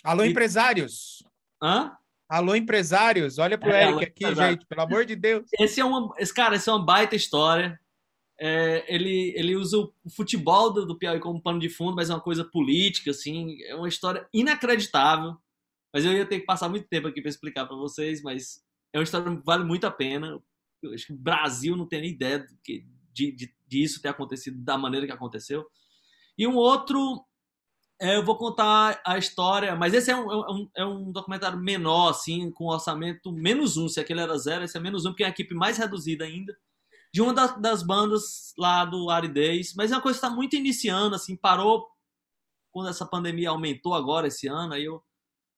Alô, 0.04 0.26
e... 0.26 0.32
empresários! 0.32 1.24
Hã? 1.64 1.96
Alô, 2.28 2.54
empresários! 2.54 3.38
Olha 3.38 3.58
pro 3.58 3.72
é, 3.72 3.88
Eric 3.88 4.04
aqui, 4.04 4.24
empresário. 4.26 4.58
gente, 4.58 4.66
pelo 4.66 4.82
amor 4.82 5.06
de 5.06 5.16
Deus. 5.16 5.46
Esse 5.62 5.80
é 5.80 5.86
uma, 5.86 6.14
esse 6.18 6.34
cara, 6.34 6.58
esse 6.58 6.70
é 6.70 6.74
uma 6.74 6.84
baita 6.84 7.16
história. 7.16 7.80
É, 8.38 8.84
ele, 8.94 9.34
ele 9.34 9.56
usa 9.56 9.78
o 9.78 9.94
futebol 10.14 10.74
do, 10.74 10.86
do 10.86 10.98
Piauí 10.98 11.22
como 11.22 11.42
pano 11.42 11.58
de 11.58 11.70
fundo, 11.70 11.96
mas 11.96 12.10
é 12.10 12.14
uma 12.14 12.20
coisa 12.20 12.44
política, 12.44 13.12
assim. 13.12 13.64
É 13.64 13.76
uma 13.76 13.88
história 13.88 14.28
inacreditável. 14.34 15.38
Mas 15.98 16.06
eu 16.06 16.14
ia 16.14 16.28
ter 16.28 16.40
que 16.40 16.46
passar 16.46 16.70
muito 16.70 16.88
tempo 16.88 17.08
aqui 17.08 17.20
para 17.20 17.30
explicar 17.30 17.66
para 17.66 17.76
vocês, 17.76 18.22
mas 18.22 18.64
é 18.94 19.00
uma 19.00 19.04
história 19.04 19.36
que 19.36 19.44
vale 19.44 19.64
muito 19.64 19.88
a 19.88 19.90
pena. 19.90 20.40
Eu 20.80 20.94
acho 20.94 21.08
que 21.08 21.14
o 21.14 21.18
Brasil 21.18 21.76
não 21.76 21.88
tem 21.88 22.02
nem 22.02 22.12
ideia 22.12 22.46
de, 22.64 22.86
de, 23.12 23.32
de, 23.32 23.56
de 23.68 23.84
isso 23.84 24.00
ter 24.00 24.10
acontecido 24.10 24.64
da 24.64 24.78
maneira 24.78 25.08
que 25.08 25.12
aconteceu. 25.12 25.66
E 26.38 26.46
um 26.46 26.56
outro, 26.56 27.26
é, 28.00 28.16
eu 28.16 28.24
vou 28.24 28.38
contar 28.38 29.02
a 29.04 29.18
história, 29.18 29.76
mas 29.76 29.92
esse 29.96 30.12
é 30.12 30.16
um, 30.16 30.32
é 30.32 30.52
um, 30.52 30.70
é 30.78 30.86
um 30.86 31.12
documentário 31.12 31.58
menor, 31.58 32.10
assim, 32.10 32.52
com 32.52 32.66
orçamento 32.66 33.32
menos 33.32 33.76
um. 33.76 33.88
Se 33.88 34.00
aquele 34.00 34.22
era 34.22 34.38
zero, 34.38 34.66
esse 34.66 34.78
é 34.78 34.80
menos 34.80 35.04
um, 35.04 35.10
porque 35.10 35.24
é 35.24 35.26
a 35.26 35.32
equipe 35.32 35.56
mais 35.56 35.80
reduzida 35.80 36.26
ainda. 36.26 36.56
De 37.12 37.24
uma 37.24 37.34
das, 37.34 37.60
das 37.60 37.82
bandas 37.82 38.54
lá 38.56 38.86
do 38.86 39.10
Aridez, 39.10 39.74
mas 39.76 39.92
é 39.92 39.96
uma 39.96 40.02
coisa 40.04 40.20
que 40.20 40.24
está 40.24 40.36
muito 40.36 40.56
iniciando, 40.56 41.16
assim, 41.16 41.36
parou 41.36 41.88
quando 42.70 42.90
essa 42.90 43.04
pandemia 43.04 43.50
aumentou 43.50 43.96
agora 43.96 44.28
esse 44.28 44.48
ano, 44.48 44.74
aí 44.74 44.86
eu 44.86 45.04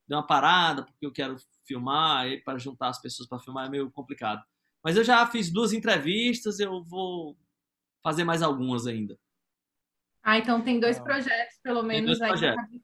deu 0.10 0.18
uma 0.18 0.26
parada 0.26 0.84
porque 0.84 1.06
eu 1.06 1.14
quero 1.14 1.38
filmar, 1.66 2.28
e 2.28 2.42
para 2.42 2.58
juntar 2.58 2.90
as 2.90 3.00
pessoas 3.00 3.30
para 3.30 3.40
filmar 3.40 3.68
é 3.68 3.70
meio 3.70 3.92
complicado. 3.92 4.44
Mas 4.84 4.98
eu 4.98 5.04
já 5.04 5.26
fiz 5.28 5.52
duas 5.52 5.72
entrevistas, 5.72 6.60
eu 6.60 6.84
vou 6.84 7.38
fazer 8.04 8.24
mais 8.24 8.42
algumas 8.42 8.88
ainda. 8.88 9.18
Ah, 10.24 10.38
então 10.38 10.62
tem 10.62 10.80
dois 10.80 11.00
projetos, 11.00 11.60
pelo 11.62 11.84
menos, 11.84 12.20
aí 12.22 12.32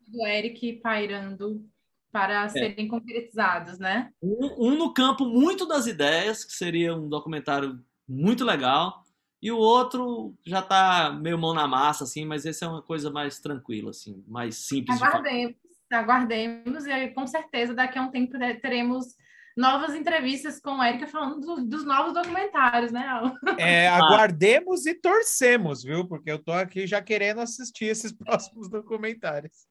do 0.07 0.25
Eric 0.25 0.73
pairando 0.81 1.67
para 2.11 2.45
é. 2.45 2.49
serem 2.49 2.87
concretizados, 2.87 3.77
né? 3.77 4.13
Um, 4.21 4.67
um, 4.69 4.77
no 4.77 4.93
campo 4.93 5.25
muito 5.25 5.67
das 5.67 5.85
ideias, 5.87 6.45
que 6.45 6.53
seria 6.53 6.95
um 6.95 7.09
documentário 7.09 7.83
muito 8.07 8.45
legal, 8.45 9.03
e 9.41 9.51
o 9.51 9.57
outro 9.57 10.33
já 10.45 10.59
está 10.59 11.11
meio 11.11 11.37
mão 11.37 11.53
na 11.53 11.67
massa, 11.67 12.03
assim, 12.03 12.23
mas 12.23 12.45
esse 12.45 12.63
é 12.63 12.67
uma 12.67 12.81
coisa 12.81 13.11
mais 13.11 13.39
tranquila, 13.39 13.89
assim, 13.89 14.23
mais 14.27 14.55
simples. 14.55 15.01
Aguardemos 15.01 15.64
aguardemos 15.91 16.85
e 16.85 17.09
com 17.09 17.27
certeza 17.27 17.73
daqui 17.73 17.97
a 17.97 18.03
um 18.03 18.11
tempo 18.11 18.37
teremos 18.61 19.15
novas 19.55 19.95
entrevistas 19.95 20.59
com 20.59 20.81
a 20.81 20.89
Erika 20.89 21.07
falando 21.07 21.39
do, 21.39 21.65
dos 21.65 21.85
novos 21.85 22.13
documentários, 22.13 22.91
né, 22.91 23.07
Al? 23.07 23.33
É, 23.57 23.87
aguardemos 23.89 24.85
e 24.85 24.93
torcemos, 24.93 25.83
viu? 25.83 26.07
Porque 26.07 26.29
eu 26.29 26.39
tô 26.39 26.51
aqui 26.51 26.85
já 26.85 27.01
querendo 27.01 27.39
assistir 27.39 27.85
esses 27.85 28.11
próximos 28.17 28.69
documentários. 28.69 29.65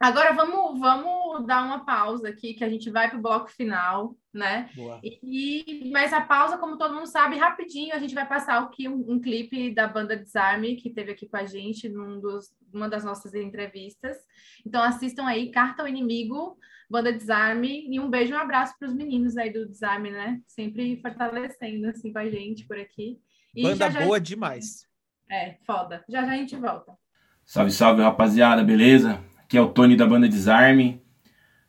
Agora 0.00 0.32
vamos, 0.32 0.80
vamos 0.80 1.46
dar 1.46 1.62
uma 1.62 1.84
pausa 1.84 2.30
aqui, 2.30 2.54
que 2.54 2.64
a 2.64 2.70
gente 2.70 2.88
vai 2.90 3.10
para 3.10 3.18
o 3.18 3.22
bloco 3.22 3.50
final, 3.50 4.16
né? 4.32 4.70
Boa. 4.74 4.98
E, 5.04 5.90
mas 5.92 6.10
a 6.14 6.22
pausa, 6.22 6.56
como 6.56 6.78
todo 6.78 6.94
mundo 6.94 7.06
sabe, 7.06 7.36
rapidinho, 7.36 7.94
a 7.94 7.98
gente 7.98 8.14
vai 8.14 8.26
passar 8.26 8.62
aqui 8.62 8.88
um, 8.88 9.04
um 9.06 9.20
clipe 9.20 9.74
da 9.74 9.86
banda 9.86 10.16
Desarme, 10.16 10.76
que 10.76 10.88
teve 10.88 11.12
aqui 11.12 11.28
com 11.28 11.36
a 11.36 11.44
gente 11.44 11.86
num 11.90 12.18
dos, 12.18 12.50
numa 12.72 12.88
das 12.88 13.04
nossas 13.04 13.34
entrevistas. 13.34 14.16
Então 14.64 14.82
assistam 14.82 15.26
aí, 15.26 15.50
Carta 15.50 15.82
ao 15.82 15.88
Inimigo, 15.88 16.56
Banda 16.88 17.12
Desarme, 17.12 17.86
e 17.86 18.00
um 18.00 18.08
beijo 18.08 18.32
e 18.32 18.34
um 18.34 18.40
abraço 18.40 18.74
para 18.78 18.88
os 18.88 18.94
meninos 18.94 19.36
aí 19.36 19.52
do 19.52 19.68
Desarme, 19.68 20.10
né? 20.10 20.40
Sempre 20.46 20.98
fortalecendo 21.02 21.88
assim 21.88 22.10
com 22.10 22.20
a 22.20 22.30
gente 22.30 22.66
por 22.66 22.78
aqui. 22.78 23.20
E 23.54 23.64
banda 23.64 23.90
já, 23.90 24.00
boa 24.00 24.16
já... 24.16 24.24
demais. 24.24 24.88
É, 25.30 25.58
foda. 25.66 26.02
Já 26.08 26.24
já 26.24 26.32
a 26.32 26.36
gente 26.36 26.56
volta. 26.56 26.96
Salve, 27.44 27.70
salve, 27.70 28.02
rapaziada, 28.02 28.64
beleza? 28.64 29.22
Que 29.50 29.58
é 29.58 29.60
o 29.60 29.66
Tony 29.66 29.96
da 29.96 30.06
banda 30.06 30.28
Desarme. 30.28 31.02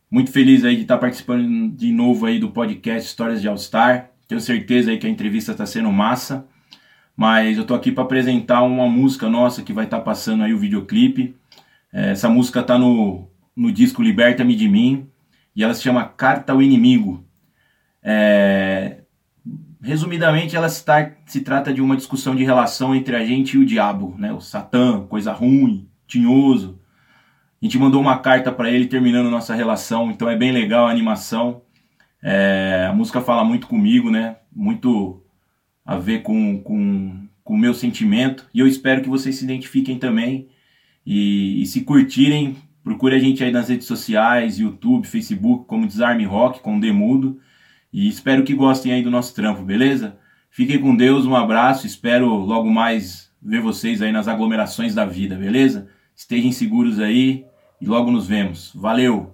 Muito 0.09 0.31
feliz 0.31 0.63
aí 0.63 0.75
de 0.75 0.83
estar 0.83 0.99
participando 0.99 1.67
de 1.75 1.91
novo 1.91 2.27
aí 2.27 2.37
do 2.37 2.51
podcast 2.51 3.09
Histórias 3.09 3.41
de 3.41 3.47
All 3.47 3.57
Star. 3.57 4.11
Tenho 4.27 4.39
certeza 4.39 4.91
aí 4.91 4.99
que 4.99 5.07
a 5.07 5.09
entrevista 5.09 5.51
está 5.51 5.65
sendo 5.65 5.91
massa. 5.91 6.45
Mas 7.17 7.57
eu 7.57 7.65
tô 7.65 7.73
aqui 7.73 7.91
para 7.91 8.03
apresentar 8.03 8.61
uma 8.61 8.87
música 8.87 9.27
nossa 9.27 9.63
que 9.63 9.73
vai 9.73 9.85
estar 9.85 9.97
tá 9.97 10.03
passando 10.03 10.43
aí 10.43 10.53
o 10.53 10.59
videoclipe. 10.59 11.35
É, 11.91 12.11
essa 12.11 12.29
música 12.29 12.59
está 12.59 12.77
no, 12.77 13.27
no 13.55 13.71
disco 13.71 14.03
Liberta-me 14.03 14.55
de 14.55 14.69
Mim 14.69 15.07
e 15.55 15.63
ela 15.63 15.73
se 15.73 15.81
chama 15.81 16.05
Carta 16.05 16.53
ao 16.53 16.61
Inimigo. 16.61 17.25
É, 18.03 18.99
resumidamente, 19.81 20.55
ela 20.55 20.69
se, 20.69 20.85
tar, 20.85 21.17
se 21.25 21.41
trata 21.41 21.73
de 21.73 21.81
uma 21.81 21.97
discussão 21.97 22.35
de 22.35 22.43
relação 22.43 22.93
entre 22.93 23.15
a 23.15 23.25
gente 23.25 23.55
e 23.55 23.59
o 23.59 23.65
diabo, 23.65 24.13
né? 24.19 24.31
O 24.31 24.39
Satã, 24.39 25.03
coisa 25.07 25.33
ruim, 25.33 25.89
tinhoso, 26.05 26.79
A 27.61 27.65
gente 27.65 27.77
mandou 27.77 28.01
uma 28.01 28.17
carta 28.17 28.51
para 28.51 28.71
ele 28.71 28.87
terminando 28.87 29.29
nossa 29.29 29.53
relação, 29.53 30.09
então 30.09 30.27
é 30.27 30.35
bem 30.35 30.51
legal 30.51 30.87
a 30.87 30.91
animação. 30.91 31.61
É, 32.23 32.87
a 32.89 32.93
música 32.93 33.21
fala 33.21 33.43
muito 33.43 33.67
comigo, 33.67 34.09
né? 34.09 34.37
Muito 34.51 35.23
a 35.85 35.95
ver 35.97 36.23
com, 36.23 36.59
com, 36.63 37.27
com 37.43 37.53
o 37.53 37.57
meu 37.57 37.75
sentimento. 37.75 38.49
E 38.51 38.59
eu 38.59 38.67
espero 38.67 39.03
que 39.03 39.09
vocês 39.09 39.35
se 39.35 39.43
identifiquem 39.43 39.99
também. 39.99 40.49
E, 41.05 41.61
e 41.61 41.65
se 41.67 41.81
curtirem, 41.81 42.55
procure 42.83 43.15
a 43.15 43.19
gente 43.19 43.43
aí 43.43 43.51
nas 43.51 43.69
redes 43.69 43.85
sociais, 43.85 44.57
YouTube, 44.57 45.07
Facebook, 45.07 45.65
como 45.67 45.85
Desarme 45.85 46.25
Rock, 46.25 46.61
com 46.61 46.79
Demudo. 46.79 47.39
E 47.93 48.09
espero 48.09 48.43
que 48.43 48.55
gostem 48.55 48.91
aí 48.91 49.03
do 49.03 49.11
nosso 49.11 49.35
trampo, 49.35 49.61
beleza? 49.61 50.17
Fiquem 50.49 50.79
com 50.79 50.95
Deus, 50.95 51.27
um 51.27 51.35
abraço. 51.35 51.85
Espero 51.85 52.27
logo 52.27 52.71
mais 52.71 53.31
ver 53.39 53.61
vocês 53.61 54.01
aí 54.01 54.11
nas 54.11 54.27
aglomerações 54.27 54.95
da 54.95 55.05
vida, 55.05 55.35
beleza? 55.35 55.87
Estejam 56.15 56.51
seguros 56.51 56.99
aí 56.99 57.45
e 57.81 57.85
logo 57.85 58.11
nos 58.11 58.27
vemos. 58.27 58.71
Valeu! 58.75 59.33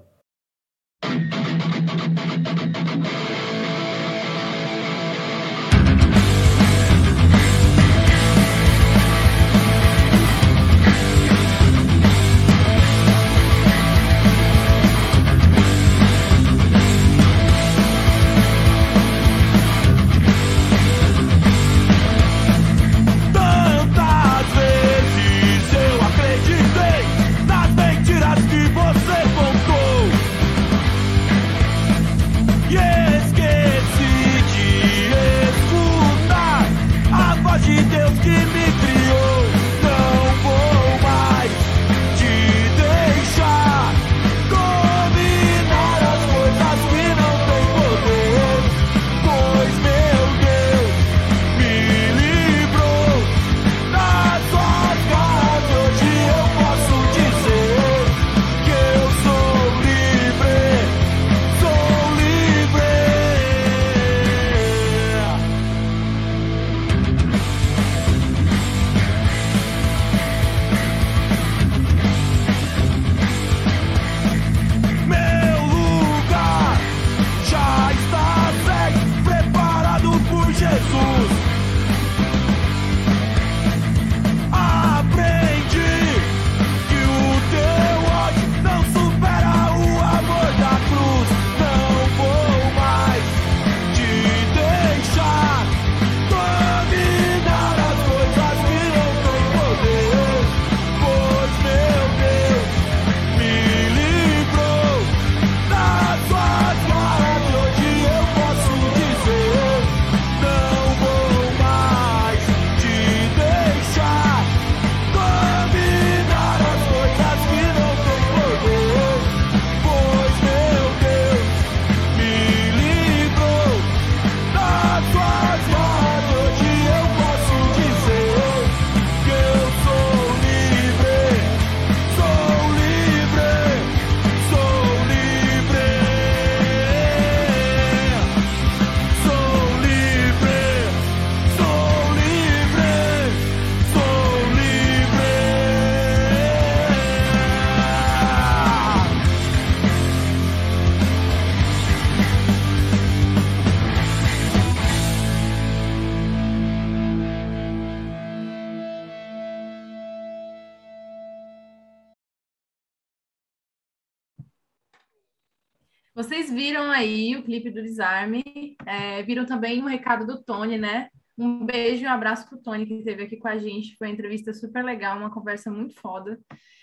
Vocês 166.18 166.51
viram 166.51 166.89
aí 166.89 167.36
o 167.36 167.43
clipe 167.43 167.70
do 167.70 167.80
Desarme, 167.80 168.43
é, 168.88 169.22
viram 169.22 169.45
também 169.45 169.84
um 169.84 169.86
recado 169.86 170.26
do 170.26 170.43
Tony, 170.43 170.76
né? 170.76 171.09
Um 171.38 171.63
beijo 171.63 172.03
e 172.03 172.07
um 172.07 172.11
abraço 172.11 172.49
pro 172.49 172.57
Tony, 172.57 172.88
que 172.88 172.95
esteve 172.95 173.22
aqui 173.22 173.38
com 173.38 173.47
a 173.47 173.59
gente. 173.59 173.95
Foi 173.97 174.07
uma 174.07 174.13
entrevista 174.15 174.51
super 174.51 174.84
legal, 174.84 175.20
uma 175.20 175.32
conversa 175.32 175.70
muito 175.70 175.93
foda. 175.93 176.39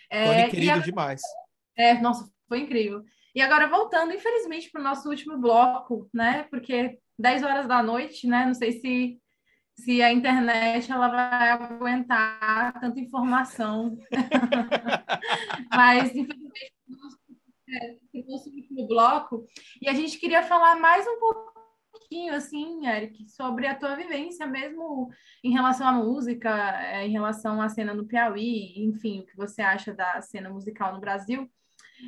É, 0.08 0.44
Tony 0.44 0.50
querido 0.50 0.82
demais. 0.82 1.20
É, 1.76 2.00
nossa, 2.00 2.30
foi 2.48 2.60
incrível. 2.60 3.02
E 3.34 3.42
agora, 3.42 3.66
voltando, 3.66 4.12
infelizmente, 4.12 4.70
para 4.70 4.80
o 4.80 4.84
nosso 4.84 5.08
último 5.08 5.36
bloco, 5.36 6.08
né? 6.14 6.44
Porque 6.44 7.00
10 7.18 7.42
horas 7.42 7.66
da 7.66 7.82
noite, 7.82 8.28
né? 8.28 8.46
Não 8.46 8.54
sei 8.54 8.70
se, 8.70 9.20
se 9.74 10.00
a 10.00 10.12
internet 10.12 10.92
ela 10.92 11.08
vai 11.08 11.50
aguentar 11.50 12.78
tanta 12.80 13.00
informação. 13.00 13.98
Mas, 15.74 16.14
infelizmente, 16.14 16.43
é, 17.74 18.22
nosso 18.28 18.50
último 18.50 18.86
bloco, 18.86 19.44
e 19.80 19.88
a 19.88 19.94
gente 19.94 20.18
queria 20.18 20.42
falar 20.42 20.76
mais 20.76 21.06
um 21.06 21.18
pouquinho, 21.18 22.34
assim, 22.34 22.86
Eric, 22.86 23.28
sobre 23.30 23.66
a 23.66 23.74
tua 23.74 23.96
vivência 23.96 24.46
mesmo 24.46 25.10
em 25.42 25.52
relação 25.52 25.86
à 25.86 25.92
música, 25.92 26.50
é, 26.80 27.06
em 27.06 27.10
relação 27.10 27.60
à 27.60 27.68
cena 27.68 27.94
no 27.94 28.06
Piauí, 28.06 28.84
enfim, 28.84 29.20
o 29.20 29.26
que 29.26 29.36
você 29.36 29.62
acha 29.62 29.92
da 29.92 30.20
cena 30.22 30.50
musical 30.50 30.92
no 30.92 31.00
Brasil. 31.00 31.48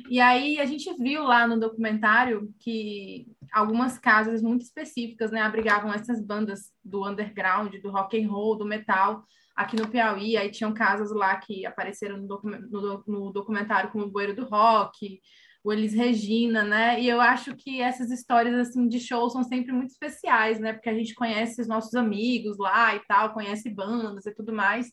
E 0.09 0.19
aí 0.19 0.59
a 0.59 0.65
gente 0.65 0.93
viu 0.97 1.23
lá 1.23 1.47
no 1.47 1.59
documentário 1.59 2.53
que 2.59 3.27
algumas 3.51 3.97
casas 3.97 4.41
muito 4.41 4.61
específicas, 4.61 5.31
né, 5.31 5.41
abrigavam 5.41 5.93
essas 5.93 6.21
bandas 6.21 6.71
do 6.83 7.07
underground, 7.07 7.73
do 7.81 7.89
rock 7.89 8.21
and 8.21 8.29
roll, 8.29 8.57
do 8.57 8.65
metal 8.65 9.23
aqui 9.55 9.75
no 9.75 9.87
Piauí. 9.87 10.37
Aí 10.37 10.51
tinham 10.51 10.73
casas 10.73 11.11
lá 11.11 11.35
que 11.37 11.65
apareceram 11.65 12.17
no, 12.17 12.27
docu 12.27 12.49
no, 12.49 13.03
no 13.07 13.31
documentário 13.31 13.89
como 13.89 14.05
o 14.05 14.11
Bueiro 14.11 14.35
do 14.35 14.45
Rock, 14.45 15.19
o 15.63 15.73
Elis 15.73 15.93
Regina, 15.93 16.63
né? 16.63 17.01
E 17.01 17.09
eu 17.09 17.19
acho 17.19 17.55
que 17.55 17.81
essas 17.81 18.11
histórias 18.11 18.55
assim 18.55 18.87
de 18.87 18.99
show 18.99 19.29
são 19.29 19.43
sempre 19.43 19.71
muito 19.71 19.91
especiais, 19.91 20.59
né? 20.59 20.73
Porque 20.73 20.89
a 20.89 20.93
gente 20.93 21.13
conhece 21.13 21.61
os 21.61 21.67
nossos 21.67 21.93
amigos 21.95 22.57
lá 22.57 22.95
e 22.95 22.99
tal, 23.07 23.33
conhece 23.33 23.69
bandas 23.69 24.25
e 24.25 24.33
tudo 24.33 24.53
mais. 24.53 24.91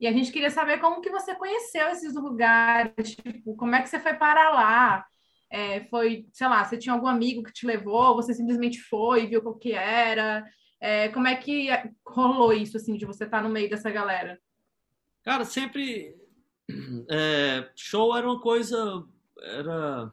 E 0.00 0.06
a 0.06 0.12
gente 0.12 0.30
queria 0.30 0.50
saber 0.50 0.78
como 0.78 1.00
que 1.00 1.10
você 1.10 1.34
conheceu 1.34 1.88
esses 1.88 2.14
lugares, 2.14 3.16
tipo, 3.16 3.56
como 3.56 3.74
é 3.74 3.82
que 3.82 3.88
você 3.88 3.98
foi 3.98 4.14
para 4.14 4.50
lá? 4.50 5.04
É, 5.50 5.84
foi, 5.86 6.26
sei 6.32 6.46
lá, 6.46 6.64
você 6.64 6.76
tinha 6.76 6.94
algum 6.94 7.06
amigo 7.06 7.42
que 7.42 7.52
te 7.52 7.66
levou, 7.66 8.14
você 8.14 8.34
simplesmente 8.34 8.80
foi, 8.82 9.26
viu 9.26 9.42
qual 9.42 9.56
que 9.56 9.72
era? 9.72 10.44
É, 10.80 11.08
como 11.08 11.26
é 11.26 11.34
que 11.34 11.68
rolou 12.06 12.52
isso, 12.52 12.76
assim, 12.76 12.96
de 12.96 13.06
você 13.06 13.24
estar 13.24 13.42
no 13.42 13.48
meio 13.48 13.68
dessa 13.68 13.90
galera? 13.90 14.38
Cara, 15.24 15.44
sempre 15.44 16.14
é, 17.10 17.68
show 17.74 18.16
era 18.16 18.26
uma 18.26 18.40
coisa 18.40 19.04
era 19.42 20.12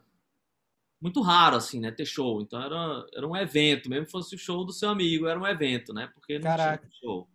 muito 1.02 1.22
raro, 1.22 1.56
assim, 1.58 1.80
né? 1.80 1.92
Ter 1.92 2.06
show. 2.06 2.42
Então 2.42 2.62
era, 2.62 3.06
era 3.14 3.28
um 3.28 3.36
evento, 3.36 3.90
mesmo 3.90 4.06
que 4.06 4.12
fosse 4.12 4.36
o 4.36 4.40
show 4.40 4.66
do 4.66 4.74
seu 4.74 4.90
amigo, 4.90 5.28
era 5.28 5.40
um 5.40 5.48
evento, 5.48 5.94
né? 5.94 6.08
Porque 6.14 6.36
não 6.36 6.44
Caraca. 6.44 6.88
tinha 6.88 7.00
show. 7.00 7.30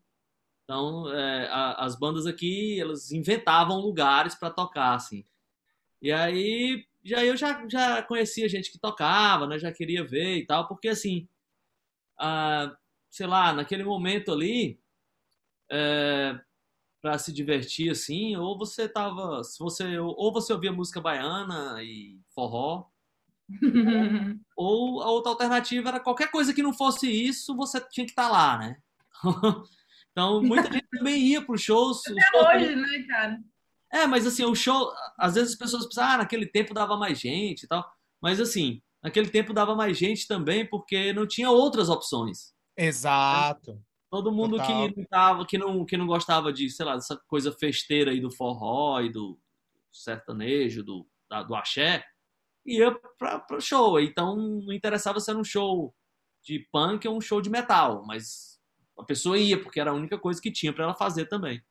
Então, 0.64 1.12
é, 1.12 1.49
a, 1.49 1.84
as 1.84 1.97
bandas 1.97 2.26
aqui, 2.26 2.80
elas 2.80 3.11
inventavam 3.11 3.78
lugares 3.80 4.34
para 4.34 4.51
tocar, 4.51 4.95
assim. 4.95 5.24
E 6.01 6.12
aí, 6.12 6.86
já 7.05 7.24
eu 7.24 7.36
já, 7.36 7.66
já 7.68 8.03
conhecia 8.03 8.49
gente 8.49 8.70
que 8.70 8.78
tocava, 8.78 9.47
né? 9.47 9.59
Já 9.59 9.72
queria 9.72 10.05
ver 10.05 10.36
e 10.38 10.47
tal, 10.47 10.68
porque 10.68 10.88
assim, 10.88 11.28
ah, 12.18 12.76
sei 13.11 13.26
lá, 13.26 13.53
naquele 13.53 13.84
momento 13.84 14.32
ali, 14.32 14.80
é, 15.70 16.38
para 17.01 17.18
se 17.18 17.32
divertir 17.32 17.90
assim, 17.90 18.36
ou 18.36 18.59
você 18.59 18.88
tava, 18.88 19.42
se 19.42 19.59
você 19.59 19.98
ou 19.98 20.32
você 20.32 20.53
ouvia 20.53 20.72
música 20.72 21.01
baiana 21.01 21.82
e 21.82 22.18
forró, 22.34 22.86
ou 24.57 25.03
a 25.03 25.11
outra 25.11 25.32
alternativa 25.32 25.88
era 25.88 26.01
qualquer 26.01 26.30
coisa 26.30 26.53
que 26.53 26.62
não 26.62 26.72
fosse 26.72 27.11
isso, 27.11 27.57
você 27.57 27.80
tinha 27.80 28.07
que 28.07 28.12
estar 28.12 28.26
tá 28.26 28.32
lá, 28.32 28.59
né? 28.59 28.76
então, 30.12 30.42
muita 30.42 30.70
gente 30.72 30.86
também 30.90 31.18
ia 31.18 31.42
para 31.42 31.55
os 31.55 31.62
shows. 31.62 32.07
Até 32.07 32.20
shows 32.20 32.46
hoje, 32.46 32.76
né, 32.76 33.07
cara? 33.09 33.40
É, 33.92 34.07
mas 34.07 34.26
assim, 34.26 34.44
o 34.44 34.55
show, 34.55 34.92
às 35.18 35.34
vezes 35.34 35.53
as 35.53 35.59
pessoas 35.59 35.86
pensam, 35.86 36.05
ah, 36.05 36.18
naquele 36.18 36.46
tempo 36.46 36.72
dava 36.72 36.96
mais 36.96 37.18
gente 37.18 37.64
e 37.64 37.68
tal. 37.68 37.84
Mas 38.20 38.40
assim, 38.40 38.80
naquele 39.03 39.28
tempo 39.28 39.53
dava 39.53 39.74
mais 39.74 39.96
gente 39.96 40.28
também 40.28 40.64
porque 40.64 41.12
não 41.12 41.26
tinha 41.26 41.51
outras 41.51 41.88
opções. 41.88 42.55
Exato. 42.76 43.82
Todo 44.11 44.32
mundo 44.32 44.61
que 44.61 44.72
não, 44.72 45.04
tava, 45.04 45.46
que, 45.46 45.56
não, 45.56 45.84
que 45.86 45.96
não 45.96 46.06
gostava 46.06 46.52
de, 46.52 46.68
sei 46.68 46.84
lá, 46.84 46.96
dessa 46.96 47.16
coisa 47.28 47.52
festeira 47.52 48.11
aí 48.11 48.20
do 48.20 48.30
forró 48.30 49.00
e 49.00 49.08
do 49.11 49.38
sertanejo, 49.92 50.82
do, 50.82 51.06
da, 51.28 51.44
do 51.44 51.54
axé, 51.54 52.04
ia 52.66 52.92
para 53.16 53.56
o 53.56 53.61
show. 53.61 54.00
Então 54.00 54.36
não 54.36 54.72
interessava 54.72 55.20
se 55.20 55.30
era 55.30 55.38
um 55.38 55.44
show 55.44 55.94
de 56.42 56.66
punk 56.72 57.06
ou 57.06 57.16
um 57.16 57.20
show 57.20 57.40
de 57.40 57.48
metal, 57.48 58.04
mas 58.04 58.58
a 58.98 59.04
pessoa 59.04 59.38
ia 59.38 59.61
porque 59.61 59.78
era 59.78 59.92
a 59.92 59.94
única 59.94 60.18
coisa 60.18 60.40
que 60.40 60.50
tinha 60.50 60.72
para 60.72 60.84
ela 60.84 60.94
fazer 60.94 61.26
também. 61.26 61.62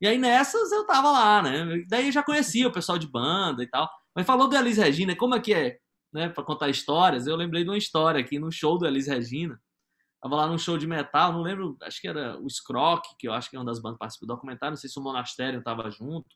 E 0.00 0.06
aí 0.06 0.18
nessas 0.18 0.72
eu 0.72 0.86
tava 0.86 1.10
lá, 1.10 1.42
né? 1.42 1.84
Daí 1.88 2.06
eu 2.06 2.12
já 2.12 2.22
conhecia 2.22 2.66
o 2.66 2.72
pessoal 2.72 2.98
de 2.98 3.06
banda 3.06 3.62
e 3.62 3.66
tal. 3.66 3.90
Mas 4.14 4.26
falou 4.26 4.48
do 4.48 4.56
Elis 4.56 4.78
Regina, 4.78 5.14
como 5.14 5.34
é 5.34 5.40
que 5.40 5.52
é, 5.52 5.78
né, 6.12 6.28
para 6.28 6.44
contar 6.44 6.68
histórias? 6.68 7.26
Eu 7.26 7.36
lembrei 7.36 7.62
de 7.62 7.70
uma 7.70 7.78
história 7.78 8.20
aqui 8.20 8.38
no 8.38 8.50
show 8.50 8.78
do 8.78 8.86
Elis 8.86 9.06
Regina. 9.06 9.60
Tava 10.24 10.36
lá 10.36 10.46
num 10.46 10.56
show 10.56 10.78
de 10.78 10.86
metal, 10.86 11.34
não 11.34 11.42
lembro, 11.42 11.76
acho 11.82 12.00
que 12.00 12.08
era 12.08 12.40
o 12.40 12.48
Scrock, 12.48 13.14
que 13.18 13.28
eu 13.28 13.34
acho 13.34 13.50
que 13.50 13.56
é 13.56 13.58
uma 13.58 13.64
das 13.66 13.78
bandas 13.78 13.96
que 13.96 13.98
participa 13.98 14.24
do 14.24 14.34
documentário, 14.34 14.70
não 14.70 14.78
sei 14.78 14.88
se 14.88 14.98
o 14.98 15.02
Monastério 15.02 15.62
tava 15.62 15.90
junto. 15.90 16.34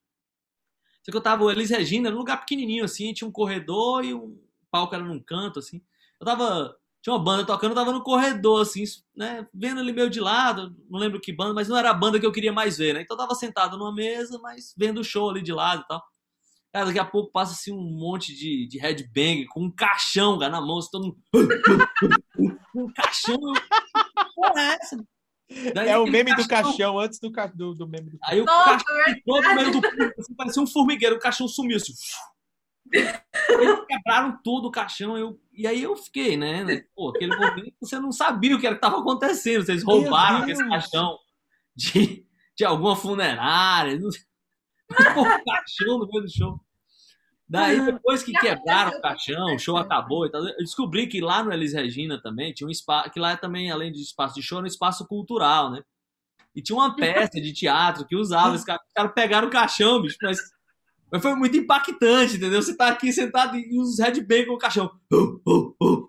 Sei 1.03 1.11
que 1.11 1.17
eu 1.17 1.23
tava, 1.23 1.45
o 1.45 1.51
Elis 1.51 1.71
Regina, 1.71 2.11
num 2.11 2.19
lugar 2.19 2.39
pequenininho 2.39 2.85
assim, 2.85 3.15
tinha 3.15 3.27
um 3.27 3.33
corredor 3.33 4.05
e 4.05 4.13
um 4.13 4.39
palco 4.71 4.95
era 4.95 5.03
num 5.03 5.19
canto, 5.19 5.59
assim. 5.59 5.81
Eu 6.21 6.27
tava, 6.27 6.77
tinha 7.01 7.15
uma 7.15 7.25
banda 7.25 7.47
tocando, 7.47 7.71
eu 7.71 7.77
tava 7.77 7.91
no 7.91 8.03
corredor, 8.03 8.61
assim, 8.61 8.85
né, 9.17 9.49
vendo 9.55 9.81
ali 9.81 9.91
meio 9.91 10.11
de 10.11 10.21
lado, 10.21 10.77
não 10.91 11.01
lembro 11.01 11.19
que 11.19 11.33
banda, 11.33 11.55
mas 11.55 11.67
não 11.67 11.79
era 11.79 11.89
a 11.89 11.95
banda 11.95 12.21
que 12.21 12.27
eu 12.27 12.33
queria 12.33 12.53
mais 12.53 12.77
ver, 12.77 12.93
né? 12.93 13.01
Então 13.01 13.15
eu 13.17 13.21
tava 13.23 13.35
sentado 13.35 13.79
numa 13.79 13.95
mesa, 13.95 14.39
mas 14.43 14.75
vendo 14.77 15.01
o 15.01 15.05
show 15.05 15.31
ali 15.31 15.41
de 15.41 15.55
lado 15.55 15.81
e 15.81 15.89
tal. 15.89 16.05
Cara, 16.73 16.87
daqui 16.87 16.99
a 16.99 17.05
pouco 17.05 17.33
passa 17.33 17.53
assim 17.53 17.73
um 17.73 17.99
monte 17.99 18.35
de, 18.35 18.69
de 18.69 18.79
headbang 18.79 19.47
com 19.47 19.65
um 19.65 19.71
caixão 19.71 20.39
cara, 20.39 20.53
na 20.53 20.61
mão, 20.61 20.79
assim, 20.79 20.91
todo 20.93 21.05
mundo. 21.05 21.19
um 22.75 22.93
caixão. 22.93 23.39
Porra, 24.35 24.61
é 24.61 24.75
essa? 24.75 24.97
Daí, 25.75 25.89
é 25.89 25.99
o 25.99 26.05
meme 26.05 26.31
caixão... 26.31 26.45
do 26.45 26.49
caixão 26.49 26.99
antes 26.99 27.19
do, 27.19 27.31
do, 27.55 27.75
do 27.75 27.89
meme 27.89 28.11
do 28.11 28.19
Aí 28.23 28.41
o 28.41 28.45
Nossa, 28.45 28.85
caixão 28.85 29.51
é 29.51 29.55
meio 29.55 29.73
do 29.73 29.81
público, 29.81 30.21
assim, 30.21 30.35
parecia 30.35 30.63
um 30.63 30.67
formigueiro, 30.67 31.17
o 31.17 31.21
caixão 31.21 31.49
sumiu 31.49 31.79
assim. 31.79 31.95
Eles 32.93 33.87
quebraram 33.87 34.39
todo 34.43 34.67
o 34.67 34.71
caixão. 34.71 35.17
Eu, 35.17 35.39
e 35.53 35.67
aí 35.67 35.83
eu 35.83 35.97
fiquei, 35.97 36.37
né? 36.37 36.83
Pô, 36.95 37.11
aquele 37.11 37.37
momento 37.37 37.75
você 37.81 37.99
não 37.99 38.13
sabia 38.13 38.57
o 38.57 38.61
que 38.61 38.67
estava 38.67 39.01
acontecendo. 39.01 39.65
Vocês 39.65 39.83
roubaram 39.83 40.49
esse 40.49 40.67
caixão 40.69 41.19
de, 41.75 42.27
de 42.57 42.65
alguma 42.65 42.97
funerária. 42.97 43.99
Não 43.99 44.11
sei. 44.11 44.23
Pô, 44.89 45.25
caixão 45.25 45.99
no 45.99 46.09
meio 46.09 46.25
do 46.25 46.31
show. 46.31 46.61
Daí, 47.49 47.81
depois 47.81 48.23
que 48.23 48.33
quebraram 48.33 48.99
o 48.99 49.01
caixão, 49.01 49.55
o 49.55 49.59
show 49.59 49.79
acabou 49.79 50.27
e 50.27 50.31
tal, 50.31 50.47
eu 50.47 50.59
descobri 50.59 51.07
que 51.07 51.19
lá 51.19 51.43
no 51.43 51.51
Elis 51.51 51.73
Regina 51.73 52.21
também 52.21 52.53
tinha 52.53 52.67
um 52.67 52.71
espaço, 52.71 53.11
que 53.11 53.19
lá 53.19 53.39
também, 53.39 53.71
além 53.71 53.91
de 53.91 54.03
espaço 54.03 54.35
de 54.35 54.43
show, 54.43 54.59
era 54.59 54.65
um 54.65 54.69
espaço 54.69 55.07
cultural, 55.07 55.71
né? 55.71 55.83
E 56.55 56.61
tinha 56.61 56.77
uma 56.77 56.95
peça 56.95 57.41
de 57.41 57.53
teatro 57.55 58.07
que 58.07 58.15
usava, 58.15 58.55
os 58.55 58.65
caras, 58.65 58.83
cara 58.95 59.09
pegaram 59.09 59.49
o 59.49 59.51
caixão, 59.51 60.03
bicho, 60.03 60.19
mas, 60.23 60.39
mas 61.11 61.23
foi 61.23 61.35
muito 61.37 61.57
impactante, 61.57 62.37
entendeu? 62.37 62.61
Você 62.61 62.77
tá 62.77 62.89
aqui 62.89 63.11
sentado 63.13 63.57
e 63.57 63.79
os 63.81 63.99
Red 63.99 64.21
Bang 64.21 64.45
com 64.47 64.55
o 64.55 64.59
caixão. 64.59 64.91
Uh, 65.11 65.41
uh, 65.47 65.75
uh. 65.83 66.09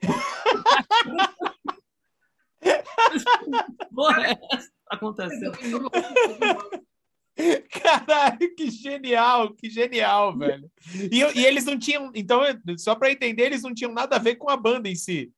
Porra, 3.96 4.28
é 4.28 4.40
essa? 4.52 4.70
Tá 4.90 4.96
acontecendo. 4.96 5.58
Caralho, 7.72 8.56
que 8.56 8.70
genial, 8.70 9.54
que 9.54 9.70
genial, 9.70 10.38
velho. 10.38 10.70
E, 11.12 11.20
e 11.20 11.46
eles 11.46 11.66
não 11.66 11.78
tinham, 11.78 12.12
então, 12.14 12.42
só 12.78 12.96
para 12.96 13.12
entender, 13.12 13.44
eles 13.44 13.64
não 13.64 13.74
tinham 13.74 13.94
nada 13.94 14.18
a 14.18 14.20
ver 14.20 14.36
com 14.36 14.50
a 14.50 14.58
banda 14.58 14.90
em 14.90 14.96
si. 14.96 15.32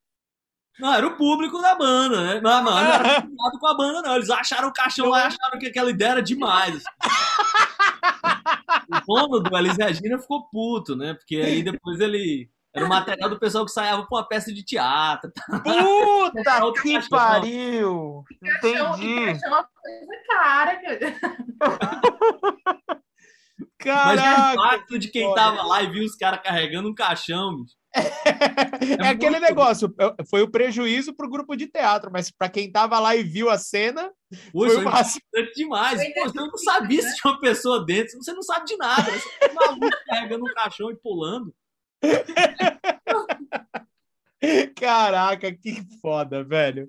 Não, 0.79 0.93
era 0.93 1.05
o 1.05 1.17
público 1.17 1.61
da 1.61 1.75
banda, 1.75 2.23
né? 2.23 2.41
Não, 2.41 2.63
não, 2.63 2.71
não 2.71 2.79
era 2.79 3.03
nada 3.03 3.59
com 3.59 3.67
a 3.67 3.77
banda, 3.77 4.01
não. 4.01 4.15
Eles 4.15 4.29
acharam 4.29 4.69
o 4.69 4.73
caixão 4.73 5.09
lá, 5.09 5.27
acharam 5.27 5.59
que 5.59 5.67
aquela 5.67 5.91
ideia 5.91 6.11
era 6.11 6.23
demais. 6.23 6.75
Assim. 6.75 6.85
o 8.89 8.99
dono 9.05 9.39
do 9.41 9.57
Elis 9.57 9.77
Regina 9.77 10.17
ficou 10.17 10.47
puto, 10.49 10.95
né? 10.95 11.13
Porque 11.13 11.35
aí 11.35 11.61
depois 11.61 11.99
ele 11.99 12.49
era 12.73 12.85
o 12.85 12.89
material 12.89 13.29
do 13.29 13.39
pessoal 13.39 13.65
que 13.65 13.71
saiava 13.71 14.05
pra 14.05 14.17
uma 14.17 14.27
peça 14.27 14.53
de 14.53 14.63
teatro. 14.63 15.31
Puta 15.63 16.81
que 16.81 17.09
pariu! 17.09 18.23
Entendi. 18.41 19.39
É 19.43 19.47
uma 19.47 19.63
coisa 19.63 20.23
cara. 20.27 20.81
Caraca, 23.77 24.21
Mas 24.21 24.47
o 24.47 24.53
impacto 24.53 24.99
de 24.99 25.07
quem 25.09 25.33
tava 25.33 25.63
lá 25.63 25.81
e 25.81 25.89
viu 25.89 26.05
os 26.05 26.15
caras 26.15 26.39
carregando 26.43 26.89
um 26.89 26.93
caixão, 26.93 27.57
bicho. 27.57 27.75
É, 28.99 29.05
é 29.05 29.07
aquele 29.09 29.39
negócio, 29.39 29.93
é, 29.99 30.23
foi 30.29 30.41
o 30.41 30.49
prejuízo 30.49 31.13
pro 31.13 31.29
grupo 31.29 31.55
de 31.55 31.67
teatro, 31.67 32.09
mas 32.11 32.31
para 32.31 32.49
quem 32.49 32.71
tava 32.71 32.97
lá 32.99 33.15
e 33.15 33.23
viu 33.23 33.49
a 33.49 33.57
cena, 33.57 34.09
Poxa, 34.51 34.75
foi 34.75 34.81
o 34.81 34.85
máximo. 34.85 35.21
demais. 35.55 36.01
Pô, 36.13 36.23
você 36.23 36.39
não 36.39 36.57
sabia 36.57 37.01
se 37.01 37.15
tinha 37.15 37.33
uma 37.33 37.39
pessoa 37.39 37.85
dentro, 37.85 38.17
você 38.17 38.33
não 38.33 38.41
sabe 38.41 38.65
de 38.65 38.77
nada. 38.77 39.11
Você 39.11 39.29
tá 39.39 39.53
maluco 39.53 39.89
carregando 40.07 40.45
um 40.45 40.53
caixão 40.53 40.89
e 40.89 40.95
pulando. 40.95 41.53
Caraca, 44.75 45.53
que 45.53 45.81
foda, 46.01 46.43
velho. 46.43 46.85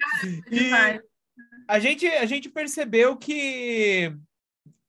E 0.51 0.71
a 1.69 1.79
gente, 1.79 2.07
a 2.07 2.27
gente 2.27 2.49
percebeu 2.49 3.17
que, 3.17 4.13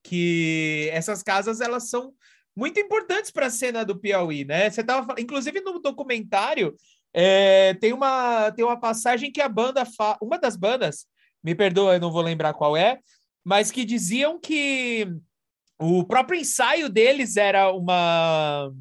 que 0.02 0.90
essas 0.92 1.22
casas 1.22 1.62
elas 1.62 1.90
são 1.90 2.14
muito 2.56 2.80
importantes 2.80 3.32
para 3.32 3.48
a 3.48 3.52
cena 3.52 3.84
do 3.84 4.00
Piauí, 4.00 4.46
né? 4.46 4.70
Você 4.70 4.84
tava, 4.84 5.16
inclusive 5.20 5.60
no 5.62 5.80
documentário 5.80 6.76
é, 7.14 7.74
tem 7.76 7.94
uma 7.94 8.52
tem 8.52 8.66
uma 8.66 8.80
passagem 8.80 9.32
que 9.32 9.42
a 9.42 9.50
banda 9.50 9.86
fa... 9.86 10.18
uma 10.22 10.38
das 10.38 10.56
bandas, 10.56 11.06
me 11.44 11.54
perdoa, 11.54 11.96
eu 11.96 12.00
não 12.00 12.12
vou 12.12 12.22
lembrar 12.22 12.54
qual 12.54 12.76
é, 12.76 13.00
mas 13.44 13.72
que 13.72 13.86
diziam 13.86 14.40
que 14.40 15.08
o 15.80 16.04
próprio 16.06 16.40
ensaio 16.40 16.90
deles 16.90 17.38
era 17.38 17.72
uma 17.72 18.72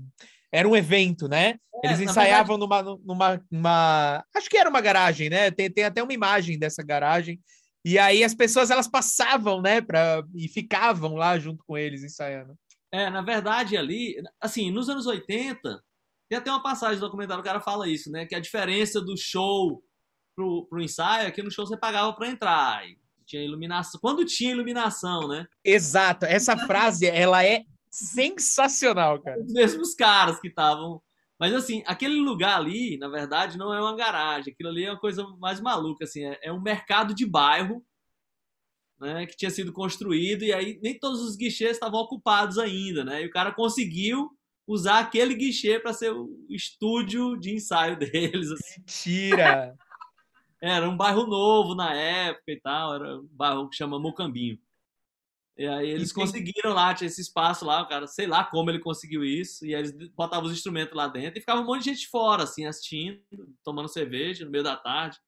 era 0.52 0.68
um 0.68 0.76
evento, 0.76 1.26
né? 1.26 1.56
É, 1.82 1.88
Eles 1.88 2.00
ensaiavam 2.00 2.58
verdade... 2.58 2.84
numa, 2.84 2.98
numa, 3.04 3.44
numa, 3.50 4.24
Acho 4.36 4.50
que 4.50 4.58
era 4.58 4.68
uma 4.68 4.80
garagem, 4.80 5.30
né? 5.30 5.50
Tem, 5.50 5.70
tem 5.70 5.84
até 5.84 6.02
uma 6.02 6.12
imagem 6.12 6.58
dessa 6.58 6.82
garagem. 6.82 7.40
E 7.84 7.98
aí 7.98 8.22
as 8.22 8.34
pessoas 8.34 8.70
elas 8.70 8.86
passavam, 8.86 9.62
né? 9.62 9.80
Pra, 9.80 10.22
e 10.34 10.46
ficavam 10.48 11.14
lá 11.14 11.38
junto 11.38 11.64
com 11.66 11.76
eles 11.76 12.04
ensaiando. 12.04 12.54
É, 12.92 13.08
na 13.08 13.22
verdade, 13.22 13.76
ali, 13.76 14.22
assim, 14.38 14.70
nos 14.70 14.90
anos 14.90 15.06
80, 15.06 15.82
tem 16.28 16.38
até 16.38 16.50
uma 16.50 16.62
passagem 16.62 16.96
do 16.96 17.06
documentário, 17.06 17.40
o 17.40 17.44
cara 17.44 17.60
fala 17.60 17.88
isso, 17.88 18.10
né? 18.10 18.26
Que 18.26 18.34
a 18.34 18.40
diferença 18.40 19.00
do 19.00 19.16
show 19.16 19.82
pro, 20.36 20.66
pro 20.66 20.82
ensaio 20.82 21.26
é 21.26 21.30
que 21.30 21.42
no 21.42 21.50
show 21.50 21.66
você 21.66 21.76
pagava 21.76 22.12
para 22.12 22.28
entrar. 22.28 22.82
Tinha 23.26 23.42
iluminação. 23.42 23.98
Quando 24.00 24.26
tinha 24.26 24.52
iluminação, 24.52 25.26
né? 25.26 25.46
Exato. 25.64 26.26
Essa 26.26 26.56
frase, 26.56 27.06
ela 27.06 27.44
é 27.44 27.64
sensacional, 27.92 29.20
cara. 29.20 29.38
Os 29.38 29.52
mesmos 29.52 29.94
caras 29.94 30.40
que 30.40 30.48
estavam. 30.48 31.02
Mas 31.38 31.52
assim, 31.52 31.82
aquele 31.86 32.16
lugar 32.16 32.56
ali, 32.56 32.96
na 32.96 33.08
verdade, 33.08 33.58
não 33.58 33.72
é 33.74 33.80
uma 33.80 33.94
garagem. 33.94 34.52
Aquilo 34.52 34.70
ali 34.70 34.84
é 34.84 34.90
uma 34.90 34.98
coisa 34.98 35.26
mais 35.38 35.60
maluca, 35.60 36.04
assim. 36.04 36.24
É, 36.24 36.38
é 36.44 36.52
um 36.52 36.60
mercado 36.60 37.14
de 37.14 37.26
bairro, 37.26 37.84
né? 38.98 39.26
Que 39.26 39.36
tinha 39.36 39.50
sido 39.50 39.72
construído 39.72 40.42
e 40.42 40.52
aí 40.52 40.80
nem 40.82 40.98
todos 40.98 41.20
os 41.20 41.36
guichês 41.36 41.72
estavam 41.72 42.00
ocupados 42.00 42.58
ainda, 42.58 43.04
né? 43.04 43.22
E 43.22 43.26
o 43.26 43.30
cara 43.30 43.52
conseguiu 43.52 44.30
usar 44.66 45.00
aquele 45.00 45.34
guichê 45.34 45.78
para 45.78 45.92
ser 45.92 46.12
o 46.12 46.30
estúdio 46.48 47.36
de 47.36 47.54
ensaio 47.54 47.96
deles. 47.98 48.50
Assim. 48.50 48.80
Mentira! 48.80 49.76
Era 50.62 50.88
um 50.88 50.96
bairro 50.96 51.26
novo 51.26 51.74
na 51.74 51.92
época 51.92 52.52
e 52.52 52.60
tal. 52.60 52.94
Era 52.94 53.16
um 53.18 53.28
bairro 53.32 53.68
que 53.68 53.76
chama 53.76 53.98
Mocambinho. 53.98 54.58
E 55.56 55.66
aí 55.66 55.90
eles 55.90 56.10
e 56.10 56.14
conseguiram 56.14 56.72
lá, 56.72 56.94
tinha 56.94 57.06
esse 57.06 57.20
espaço 57.20 57.64
lá, 57.64 57.82
o 57.82 57.86
cara, 57.86 58.06
sei 58.06 58.26
lá 58.26 58.44
como 58.44 58.70
ele 58.70 58.78
conseguiu 58.78 59.22
isso, 59.22 59.66
e 59.66 59.74
aí 59.74 59.82
eles 59.82 59.92
botavam 60.14 60.46
os 60.46 60.52
instrumentos 60.52 60.94
lá 60.96 61.06
dentro 61.06 61.38
e 61.38 61.40
ficava 61.40 61.60
um 61.60 61.64
monte 61.64 61.84
de 61.84 61.90
gente 61.90 62.08
fora, 62.08 62.44
assim, 62.44 62.64
assistindo, 62.64 63.20
tomando 63.62 63.88
cerveja 63.88 64.44
no 64.44 64.50
meio 64.50 64.64
da 64.64 64.76
tarde. 64.76 65.18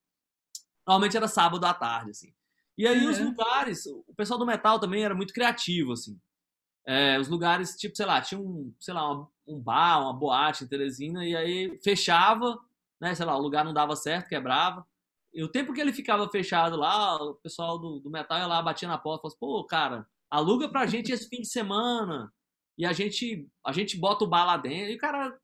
Normalmente 0.86 1.16
era 1.16 1.28
sábado 1.28 1.64
à 1.64 1.74
tarde, 1.74 2.10
assim. 2.10 2.32
E 2.76 2.86
aí 2.86 3.04
uhum. 3.04 3.10
os 3.10 3.18
lugares, 3.18 3.86
o 3.86 4.14
pessoal 4.16 4.38
do 4.38 4.46
metal 4.46 4.80
também 4.80 5.04
era 5.04 5.14
muito 5.14 5.32
criativo, 5.32 5.92
assim. 5.92 6.18
É, 6.86 7.18
os 7.18 7.28
lugares, 7.28 7.76
tipo, 7.76 7.96
sei 7.96 8.04
lá, 8.04 8.20
tinha 8.20 8.40
um, 8.40 8.74
sei 8.80 8.92
lá, 8.92 9.10
uma, 9.10 9.30
um 9.46 9.60
bar, 9.60 10.02
uma 10.02 10.12
boate 10.12 10.64
em 10.64 10.66
Teresina, 10.66 11.24
e 11.24 11.36
aí 11.36 11.78
fechava, 11.82 12.58
né? 13.00 13.14
Sei 13.14 13.24
lá, 13.24 13.36
o 13.36 13.42
lugar 13.42 13.64
não 13.64 13.72
dava 13.72 13.94
certo, 13.94 14.28
quebrava. 14.28 14.86
E 15.32 15.42
o 15.42 15.48
tempo 15.48 15.72
que 15.72 15.80
ele 15.80 15.92
ficava 15.92 16.28
fechado 16.28 16.76
lá, 16.76 17.16
o 17.16 17.34
pessoal 17.34 17.78
do, 17.78 18.00
do 18.00 18.10
metal 18.10 18.38
ia 18.38 18.46
lá, 18.46 18.62
batia 18.62 18.88
na 18.88 18.98
porta, 18.98 19.22
falava 19.22 19.28
assim, 19.28 19.38
pô, 19.38 19.64
cara, 19.64 20.06
aluga 20.30 20.68
pra 20.68 20.86
gente 20.86 21.12
esse 21.12 21.28
fim 21.28 21.40
de 21.40 21.48
semana. 21.48 22.32
E 22.76 22.84
a 22.84 22.92
gente, 22.92 23.48
a 23.64 23.72
gente 23.72 23.96
bota 23.98 24.24
o 24.24 24.28
bar 24.28 24.44
lá 24.44 24.56
dentro. 24.56 24.92
E 24.92 24.96
o 24.96 24.98
cara, 24.98 25.36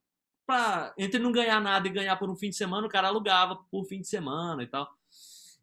pra, 0.45 0.93
entre 0.97 1.19
não 1.19 1.31
ganhar 1.31 1.61
nada 1.61 1.87
e 1.87 1.91
ganhar 1.91 2.17
por 2.17 2.29
um 2.29 2.35
fim 2.35 2.49
de 2.49 2.57
semana, 2.57 2.87
o 2.87 2.89
cara 2.89 3.07
alugava 3.07 3.57
por 3.71 3.85
fim 3.85 4.01
de 4.01 4.07
semana 4.07 4.63
e 4.63 4.67
tal. 4.67 4.87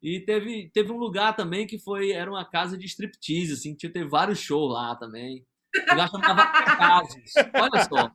E 0.03 0.20
teve, 0.20 0.70
teve 0.73 0.93
um 0.93 0.99
lugar 0.99 1.35
também 1.35 1.66
que 1.66 1.78
foi, 1.78 2.12
era 2.12 2.31
uma 2.31 2.45
casa 2.45 2.78
de 2.78 2.86
striptease, 2.86 3.53
assim, 3.53 3.74
tinha 3.74 3.93
teve 3.93 4.09
vários 4.09 4.39
shows 4.39 4.73
lá 4.73 4.95
também. 4.97 5.45
O 5.74 5.90
lugar 5.90 6.09
chamava 6.09 6.47
Casos. 6.47 7.32
Olha 7.55 7.85
só. 7.85 8.11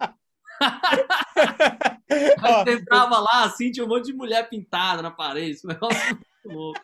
Aí 2.09 2.63
você 2.63 2.73
entrava 2.79 3.19
lá, 3.19 3.43
assim, 3.43 3.71
tinha 3.71 3.85
um 3.85 3.89
monte 3.89 4.05
de 4.05 4.13
mulher 4.13 4.49
pintada 4.49 5.01
na 5.01 5.11
parede, 5.11 5.51
esse 5.51 5.67
negócio 5.67 5.99
muito 6.05 6.27
louco. 6.45 6.81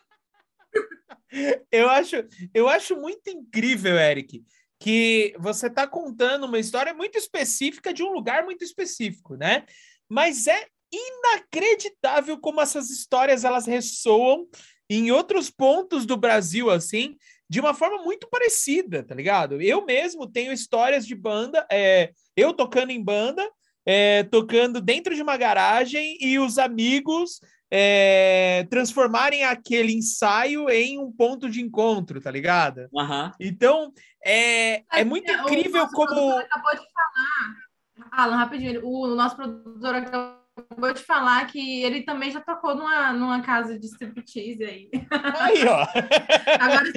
Eu 1.70 1.88
acho, 1.88 2.16
eu 2.52 2.68
acho 2.68 2.96
muito 2.96 3.28
incrível, 3.30 3.96
Eric, 3.96 4.44
que 4.80 5.34
você 5.38 5.68
está 5.68 5.86
contando 5.86 6.44
uma 6.44 6.58
história 6.58 6.92
muito 6.92 7.16
específica 7.16 7.92
de 7.92 8.02
um 8.02 8.12
lugar 8.12 8.44
muito 8.44 8.64
específico, 8.64 9.36
né? 9.36 9.64
Mas 10.08 10.46
é 10.46 10.66
inacreditável 10.92 12.38
como 12.38 12.60
essas 12.60 12.90
histórias 12.90 13.44
elas 13.44 13.66
ressoam 13.66 14.48
em 14.88 15.12
outros 15.12 15.50
pontos 15.50 16.04
do 16.04 16.16
Brasil, 16.16 16.68
assim, 16.68 17.16
de 17.48 17.60
uma 17.60 17.74
forma 17.74 18.02
muito 18.02 18.28
parecida, 18.28 19.04
tá 19.04 19.14
ligado? 19.14 19.60
Eu 19.60 19.84
mesmo 19.84 20.26
tenho 20.26 20.52
histórias 20.52 21.06
de 21.06 21.14
banda, 21.14 21.66
é, 21.70 22.10
eu 22.36 22.52
tocando 22.52 22.90
em 22.90 23.02
banda, 23.02 23.48
é, 23.86 24.24
tocando 24.24 24.80
dentro 24.80 25.14
de 25.14 25.22
uma 25.22 25.36
garagem 25.36 26.16
e 26.20 26.38
os 26.38 26.58
amigos 26.58 27.40
é, 27.70 28.66
transformarem 28.68 29.44
aquele 29.44 29.92
ensaio 29.92 30.68
em 30.68 30.98
um 30.98 31.12
ponto 31.12 31.48
de 31.48 31.60
encontro, 31.60 32.20
tá 32.20 32.30
ligado? 32.30 32.88
Uhum. 32.92 33.30
Então, 33.38 33.92
é, 34.24 34.82
é 34.92 35.04
muito 35.04 35.30
incrível 35.30 35.84
o 35.84 35.90
como. 35.90 36.30
acabou 36.38 36.72
de 36.72 36.82
falar, 36.92 38.10
Alan, 38.10 38.36
rapidinho, 38.36 38.84
o 38.84 39.14
nosso 39.14 39.36
produtor 39.36 39.94
acabou 39.94 40.92
de 40.92 41.00
falar 41.00 41.46
que 41.46 41.82
ele 41.82 42.02
também 42.02 42.30
já 42.30 42.40
tocou 42.40 42.74
numa, 42.74 43.12
numa 43.12 43.40
casa 43.42 43.78
de 43.78 43.86
striptease 43.86 44.64
aí. 44.64 44.90
Aí, 45.38 45.64
ó. 45.66 45.86
Agora, 46.60 46.92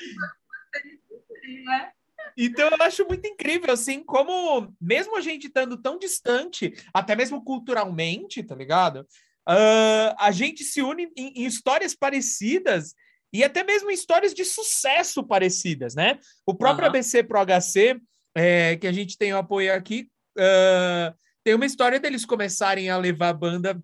né? 1.66 1.92
Então 2.36 2.68
eu 2.68 2.78
acho 2.82 3.06
muito 3.06 3.28
incrível, 3.28 3.72
assim, 3.72 4.04
como 4.04 4.74
mesmo 4.82 5.16
a 5.16 5.22
gente 5.22 5.48
estando 5.48 5.78
tão 5.78 6.00
distante, 6.00 6.74
até 6.92 7.16
mesmo 7.16 7.44
culturalmente, 7.44 8.42
tá 8.42 8.56
ligado? 8.56 9.08
Uh, 9.48 10.16
a 10.18 10.32
gente 10.32 10.64
se 10.64 10.82
une 10.82 11.12
em, 11.18 11.44
em, 11.44 11.46
histórias 11.46 11.94
parecidas 11.94 12.94
e 13.32 13.44
até 13.44 13.64
mesmo 13.64 13.92
em 13.92 13.94
histórias 13.94 14.34
de 14.34 14.46
sucesso 14.46 15.24
parecidas, 15.24 15.96
né? 15.96 16.20
O 16.46 16.56
próprio 16.56 16.86
uhum. 16.86 16.90
ABC 16.90 17.24
Pro 17.24 17.44
HC, 17.46 18.00
é, 18.36 18.78
que 18.78 18.88
a 18.88 18.92
gente 18.92 19.18
tem 19.18 19.34
o 19.34 19.38
apoio 19.38 19.74
aqui, 19.74 20.08
uh, 20.38 21.14
tem 21.44 21.56
uma 21.56 21.66
história 21.66 22.00
deles 22.00 22.26
começarem 22.26 22.90
a 22.90 22.98
levar 22.98 23.34
banda 23.34 23.82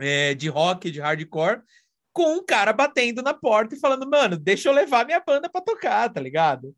é, 0.00 0.34
de 0.34 0.48
rock, 0.48 0.90
de 0.90 1.00
hardcore, 1.00 1.62
com 2.12 2.36
um 2.36 2.44
cara 2.44 2.72
batendo 2.72 3.22
na 3.22 3.32
porta 3.32 3.76
e 3.76 3.78
falando, 3.78 4.08
mano, 4.08 4.36
deixa 4.36 4.68
eu 4.68 4.72
levar 4.72 5.06
minha 5.06 5.20
banda 5.20 5.48
para 5.48 5.60
tocar, 5.60 6.08
tá 6.12 6.20
ligado? 6.20 6.74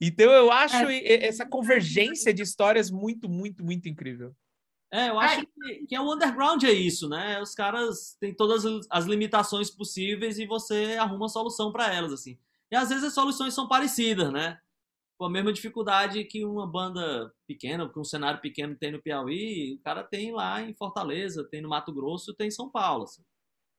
Então 0.00 0.30
eu 0.30 0.52
acho 0.52 0.76
é. 0.76 1.24
essa 1.24 1.44
convergência 1.44 2.32
de 2.32 2.42
histórias 2.42 2.90
muito, 2.90 3.28
muito, 3.28 3.64
muito 3.64 3.88
incrível. 3.88 4.34
É, 4.94 5.08
eu 5.08 5.18
acho 5.18 5.44
que, 5.44 5.86
que 5.88 5.96
é 5.96 6.00
o 6.00 6.14
underground 6.14 6.62
é 6.62 6.70
isso, 6.70 7.08
né? 7.08 7.42
Os 7.42 7.52
caras 7.52 8.16
têm 8.20 8.32
todas 8.32 8.64
as 8.88 9.06
limitações 9.06 9.68
possíveis 9.68 10.38
e 10.38 10.46
você 10.46 10.96
arruma 10.96 11.26
a 11.26 11.28
solução 11.28 11.72
para 11.72 11.92
elas, 11.92 12.12
assim. 12.12 12.38
E 12.70 12.76
às 12.76 12.90
vezes 12.90 13.02
as 13.02 13.12
soluções 13.12 13.52
são 13.54 13.66
parecidas, 13.66 14.32
né? 14.32 14.56
Com 15.18 15.24
a 15.24 15.30
mesma 15.30 15.52
dificuldade 15.52 16.22
que 16.22 16.44
uma 16.44 16.64
banda 16.64 17.34
pequena, 17.44 17.88
que 17.88 17.98
um 17.98 18.04
cenário 18.04 18.40
pequeno 18.40 18.76
tem 18.76 18.92
no 18.92 19.02
Piauí, 19.02 19.74
o 19.74 19.82
cara 19.82 20.04
tem 20.04 20.32
lá 20.32 20.62
em 20.62 20.72
Fortaleza, 20.74 21.42
tem 21.42 21.60
no 21.60 21.68
Mato 21.68 21.92
Grosso, 21.92 22.32
tem 22.32 22.46
em 22.46 22.52
São 22.52 22.70
Paulo. 22.70 23.02
Assim, 23.02 23.24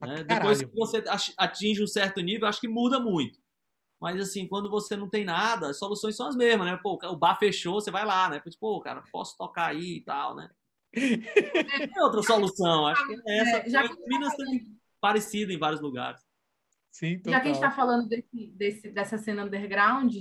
né? 0.02 0.22
Depois 0.22 0.62
que 0.62 0.76
você 0.76 1.02
atinge 1.38 1.82
um 1.82 1.88
certo 1.88 2.20
nível, 2.20 2.46
acho 2.46 2.60
que 2.60 2.68
muda 2.68 3.00
muito. 3.00 3.40
Mas 4.02 4.20
assim, 4.20 4.46
quando 4.50 4.70
você 4.70 4.98
não 4.98 5.10
tem 5.10 5.24
nada, 5.24 5.70
as 5.70 5.80
soluções 5.80 6.18
são 6.18 6.28
as 6.28 6.36
mesmas, 6.36 6.68
né? 6.68 6.78
Pô, 6.84 7.00
o 7.02 7.16
bar 7.16 7.40
fechou, 7.40 7.80
você 7.80 7.90
vai 7.90 8.06
lá, 8.06 8.30
né? 8.30 8.44
Pô, 8.60 8.82
cara, 8.82 9.02
posso 9.14 9.38
tocar 9.38 9.68
aí 9.68 9.96
e 9.96 10.02
tal, 10.02 10.36
né? 10.36 10.50
É 10.96 12.04
outra 12.04 12.22
solução, 12.24 12.88
acho 12.88 13.06
que 13.08 13.14
é 13.28 13.38
essa. 13.40 13.58
É, 13.58 13.70
já 13.70 13.88
que 13.88 13.96
Minas 14.08 14.36
tá 14.36 14.46
sendo 14.46 14.76
parecida 15.00 15.54
em 15.54 15.58
vários 15.58 15.82
lugares. 15.82 16.22
Sim, 16.92 17.22
já 17.26 17.42
que 17.42 17.50
a 17.50 17.54
gente 17.54 17.56
está 17.56 17.72
falando 17.72 18.08
desse, 18.08 18.48
desse, 18.56 18.90
dessa 18.90 19.18
cena 19.18 19.44
underground, 19.44 20.16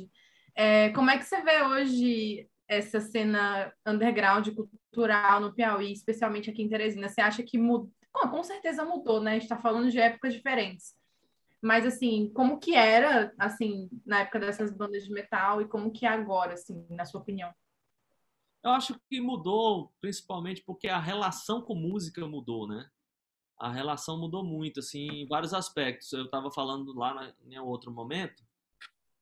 é, 0.56 0.90
como 0.90 1.10
é 1.10 1.18
que 1.18 1.24
você 1.24 1.40
vê 1.42 1.62
hoje 1.62 2.48
essa 2.66 3.01
cena 3.01 3.72
underground 3.86 4.48
cultural 4.48 5.40
no 5.40 5.55
Piauí, 5.55 5.92
especialmente 5.92 6.51
aqui 6.51 6.62
em 6.62 6.68
Teresina? 6.68 7.09
Você 7.09 7.20
acha 7.20 7.42
que 7.42 7.56
mudou? 7.56 7.90
com 8.30 8.42
certeza 8.42 8.84
mudou, 8.84 9.20
né? 9.20 9.32
A 9.32 9.34
gente 9.34 9.42
está 9.42 9.56
falando 9.56 9.90
de 9.90 9.98
épocas 9.98 10.32
diferentes. 10.32 10.94
Mas, 11.60 11.86
assim, 11.86 12.30
como 12.34 12.60
que 12.60 12.74
era, 12.74 13.32
assim, 13.38 13.88
na 14.05 14.20
época 14.20 14.38
dessas 14.38 14.70
bandas 14.70 15.05
de 15.05 15.10
metal 15.10 15.62
e 15.62 15.68
como 15.68 15.90
que 15.90 16.06
é 16.06 16.09
agora, 16.10 16.55
assim, 16.55 16.86
na 16.90 17.05
sua 17.05 17.20
opinião? 17.20 17.51
Eu 18.65 18.70
acho 18.70 18.99
que 19.11 19.20
mudou, 19.20 19.93
principalmente 20.01 20.62
porque 20.62 20.89
a 20.89 20.99
relação 20.99 21.61
com 21.61 21.74
música 21.74 22.27
mudou, 22.27 22.66
né? 22.66 22.89
A 23.59 23.70
relação 23.70 24.19
mudou 24.19 24.43
muito, 24.43 24.81
assim, 24.81 25.07
em 25.07 25.27
vários 25.27 25.53
aspectos. 25.53 26.11
Eu 26.15 26.24
estava 26.24 26.51
falando 26.51 26.95
lá 26.95 27.31
em 27.45 27.59
outro 27.59 27.93
momento, 27.93 28.43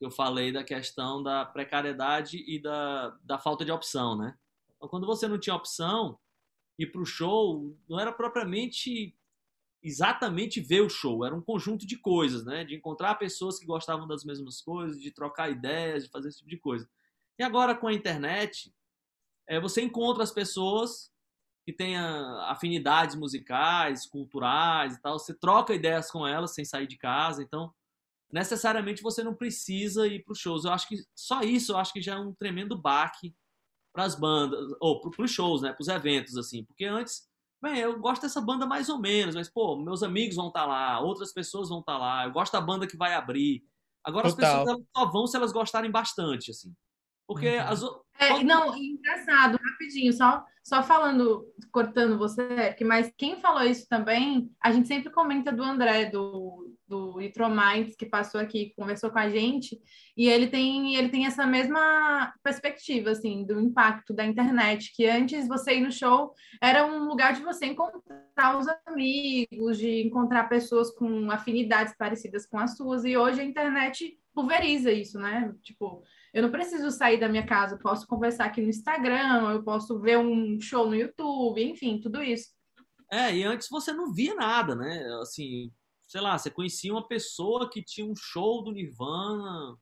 eu 0.00 0.12
falei 0.12 0.52
da 0.52 0.62
questão 0.62 1.20
da 1.20 1.44
precariedade 1.44 2.38
e 2.46 2.60
da, 2.60 3.10
da 3.24 3.36
falta 3.36 3.64
de 3.64 3.72
opção, 3.72 4.16
né? 4.16 4.38
Então, 4.76 4.88
quando 4.88 5.06
você 5.06 5.26
não 5.26 5.38
tinha 5.38 5.56
opção, 5.56 6.18
ir 6.78 6.86
para 6.86 7.02
o 7.02 7.06
show 7.06 7.76
não 7.88 7.98
era 7.98 8.12
propriamente 8.12 9.16
exatamente 9.82 10.60
ver 10.60 10.82
o 10.82 10.88
show, 10.88 11.24
era 11.24 11.34
um 11.34 11.42
conjunto 11.42 11.84
de 11.84 11.96
coisas, 11.96 12.44
né? 12.44 12.64
De 12.64 12.76
encontrar 12.76 13.16
pessoas 13.16 13.58
que 13.58 13.66
gostavam 13.66 14.06
das 14.06 14.24
mesmas 14.24 14.60
coisas, 14.60 15.00
de 15.00 15.10
trocar 15.10 15.50
ideias, 15.50 16.04
de 16.04 16.10
fazer 16.10 16.28
esse 16.28 16.38
tipo 16.38 16.50
de 16.50 16.58
coisa. 16.58 16.88
E 17.36 17.42
agora 17.42 17.74
com 17.74 17.88
a 17.88 17.92
internet, 17.92 18.72
é, 19.48 19.60
você 19.60 19.82
encontra 19.82 20.22
as 20.22 20.30
pessoas 20.30 21.10
que 21.64 21.72
têm 21.72 21.96
afinidades 21.96 23.14
musicais, 23.14 24.06
culturais 24.06 24.94
e 24.94 25.00
tal, 25.00 25.18
você 25.18 25.32
troca 25.32 25.74
ideias 25.74 26.10
com 26.10 26.26
elas 26.26 26.54
sem 26.54 26.64
sair 26.64 26.86
de 26.86 26.96
casa, 26.96 27.42
então 27.42 27.72
necessariamente 28.32 29.02
você 29.02 29.22
não 29.22 29.34
precisa 29.34 30.06
ir 30.06 30.24
para 30.24 30.32
os 30.32 30.38
shows. 30.38 30.64
Eu 30.64 30.72
acho 30.72 30.88
que 30.88 30.96
só 31.14 31.42
isso 31.42 31.72
eu 31.72 31.76
acho 31.76 31.92
que 31.92 32.02
já 32.02 32.14
é 32.14 32.18
um 32.18 32.34
tremendo 32.34 32.76
baque 32.76 33.34
para 33.92 34.04
as 34.04 34.14
bandas, 34.14 34.74
ou 34.80 35.00
para 35.10 35.24
os 35.24 35.30
shows, 35.30 35.62
né, 35.62 35.72
para 35.72 35.82
os 35.82 35.88
eventos, 35.88 36.36
assim, 36.36 36.64
porque 36.64 36.84
antes 36.84 37.30
Bem, 37.62 37.78
eu 37.78 37.96
gosto 38.00 38.22
dessa 38.22 38.40
banda 38.40 38.66
mais 38.66 38.88
ou 38.88 38.98
menos, 38.98 39.36
mas, 39.36 39.48
pô, 39.48 39.76
meus 39.76 40.02
amigos 40.02 40.34
vão 40.34 40.48
estar 40.48 40.62
tá 40.62 40.66
lá, 40.66 40.98
outras 40.98 41.32
pessoas 41.32 41.68
vão 41.68 41.78
estar 41.78 41.92
tá 41.92 41.98
lá, 41.98 42.24
eu 42.24 42.32
gosto 42.32 42.52
da 42.52 42.60
banda 42.60 42.88
que 42.88 42.96
vai 42.96 43.14
abrir. 43.14 43.64
Agora 44.02 44.28
Total. 44.28 44.50
as 44.50 44.64
pessoas 44.64 44.84
só 44.96 45.06
vão 45.12 45.26
se 45.28 45.36
elas 45.36 45.52
gostarem 45.52 45.88
bastante, 45.88 46.50
assim. 46.50 46.74
Porque 47.26 47.56
uhum. 47.56 47.68
as 47.68 47.82
é, 48.18 48.44
não, 48.44 48.76
engraçado, 48.76 49.58
rapidinho, 49.58 50.12
só, 50.12 50.44
só 50.62 50.82
falando, 50.82 51.44
cortando 51.72 52.16
você, 52.16 52.76
mas 52.84 53.12
quem 53.16 53.40
falou 53.40 53.64
isso 53.64 53.88
também, 53.88 54.48
a 54.62 54.70
gente 54.70 54.86
sempre 54.86 55.10
comenta 55.10 55.50
do 55.50 55.62
André, 55.62 56.04
do, 56.04 56.72
do 56.86 57.16
Minds, 57.16 57.96
que 57.96 58.06
passou 58.06 58.40
aqui, 58.40 58.72
conversou 58.76 59.10
com 59.10 59.18
a 59.18 59.28
gente, 59.28 59.76
e 60.16 60.28
ele 60.28 60.46
tem, 60.46 60.94
ele 60.94 61.08
tem 61.08 61.26
essa 61.26 61.44
mesma 61.46 62.32
perspectiva, 62.44 63.10
assim, 63.10 63.44
do 63.44 63.58
impacto 63.58 64.14
da 64.14 64.24
internet, 64.24 64.92
que 64.94 65.06
antes 65.06 65.48
você 65.48 65.78
ir 65.78 65.80
no 65.80 65.90
show 65.90 66.32
era 66.60 66.86
um 66.86 67.08
lugar 67.08 67.32
de 67.32 67.42
você 67.42 67.66
encontrar 67.66 68.56
os 68.56 68.66
amigos, 68.86 69.78
de 69.78 70.06
encontrar 70.06 70.48
pessoas 70.48 70.94
com 70.94 71.28
afinidades 71.30 71.96
parecidas 71.96 72.46
com 72.46 72.58
as 72.58 72.76
suas, 72.76 73.04
e 73.04 73.16
hoje 73.16 73.40
a 73.40 73.44
internet 73.44 74.16
pulveriza 74.32 74.92
isso, 74.92 75.18
né? 75.18 75.52
Tipo, 75.62 76.02
eu 76.32 76.42
não 76.42 76.50
preciso 76.50 76.90
sair 76.90 77.20
da 77.20 77.28
minha 77.28 77.46
casa, 77.46 77.74
eu 77.74 77.78
posso 77.78 78.06
conversar 78.06 78.46
aqui 78.46 78.62
no 78.62 78.68
Instagram, 78.68 79.50
eu 79.52 79.62
posso 79.62 80.00
ver 80.00 80.18
um 80.18 80.58
show 80.60 80.86
no 80.86 80.94
YouTube, 80.94 81.62
enfim, 81.62 82.00
tudo 82.00 82.22
isso. 82.22 82.50
É, 83.10 83.36
e 83.36 83.44
antes 83.44 83.68
você 83.68 83.92
não 83.92 84.12
via 84.12 84.34
nada, 84.34 84.74
né? 84.74 85.06
Assim, 85.20 85.70
sei 86.08 86.20
lá, 86.20 86.38
você 86.38 86.50
conhecia 86.50 86.92
uma 86.92 87.06
pessoa 87.06 87.68
que 87.68 87.82
tinha 87.82 88.06
um 88.06 88.16
show 88.16 88.64
do 88.64 88.72
Nirvana, 88.72 89.76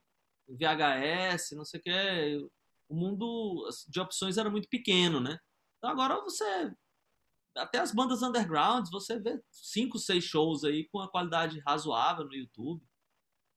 VHS, 0.48 1.52
não 1.52 1.64
sei 1.64 1.78
o 1.78 1.82
que. 1.82 2.48
O 2.88 2.96
mundo 2.96 3.68
de 3.88 4.00
opções 4.00 4.36
era 4.36 4.50
muito 4.50 4.68
pequeno, 4.68 5.20
né? 5.20 5.38
Então 5.78 5.90
agora 5.90 6.20
você. 6.20 6.72
Até 7.56 7.78
as 7.78 7.92
bandas 7.92 8.22
underground, 8.22 8.88
você 8.90 9.18
vê 9.18 9.40
cinco, 9.50 9.98
seis 9.98 10.24
shows 10.24 10.64
aí 10.64 10.88
com 10.88 11.00
a 11.00 11.10
qualidade 11.10 11.60
razoável 11.66 12.24
no 12.24 12.34
YouTube. 12.34 12.84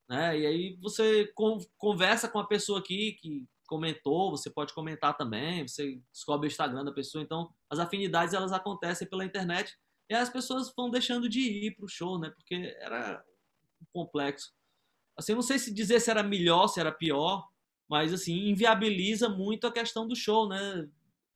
Né? 0.10 0.40
E 0.40 0.46
aí 0.46 0.78
você 0.82 1.32
conversa 1.78 2.28
com 2.28 2.40
a 2.40 2.48
pessoa 2.48 2.80
aqui 2.80 3.14
que 3.14 3.48
comentou, 3.66 4.32
você 4.32 4.50
pode 4.50 4.74
comentar 4.74 5.16
também, 5.16 5.68
você 5.68 6.02
descobre 6.12 6.48
o 6.48 6.52
Instagram 6.52 6.84
da 6.84 6.92
pessoa, 6.92 7.24
então 7.24 7.52
as 7.70 7.80
afinidades 7.80 8.34
elas 8.34 8.52
acontecem 8.52 9.08
pela 9.08 9.26
internet 9.26 9.78
e 10.10 10.14
as 10.14 10.30
pessoas 10.30 10.72
vão 10.76 10.92
deixando 10.92 11.30
de 11.30 11.40
ir 11.40 11.76
pro 11.76 11.88
show, 11.88 12.20
né? 12.20 12.30
Porque 12.30 12.76
era 12.80 13.24
complexo. 13.92 14.54
Assim, 15.18 15.34
não 15.34 15.42
sei 15.42 15.58
se 15.58 15.74
dizer 15.74 16.00
se 16.00 16.12
era 16.12 16.22
melhor, 16.22 16.68
se 16.68 16.80
era 16.80 16.92
pior, 16.92 17.48
mas 17.90 18.14
assim, 18.14 18.50
inviabiliza 18.50 19.30
muito 19.30 19.66
a 19.66 19.72
questão 19.72 20.08
do 20.08 20.16
show, 20.16 20.48
né? 20.48 20.90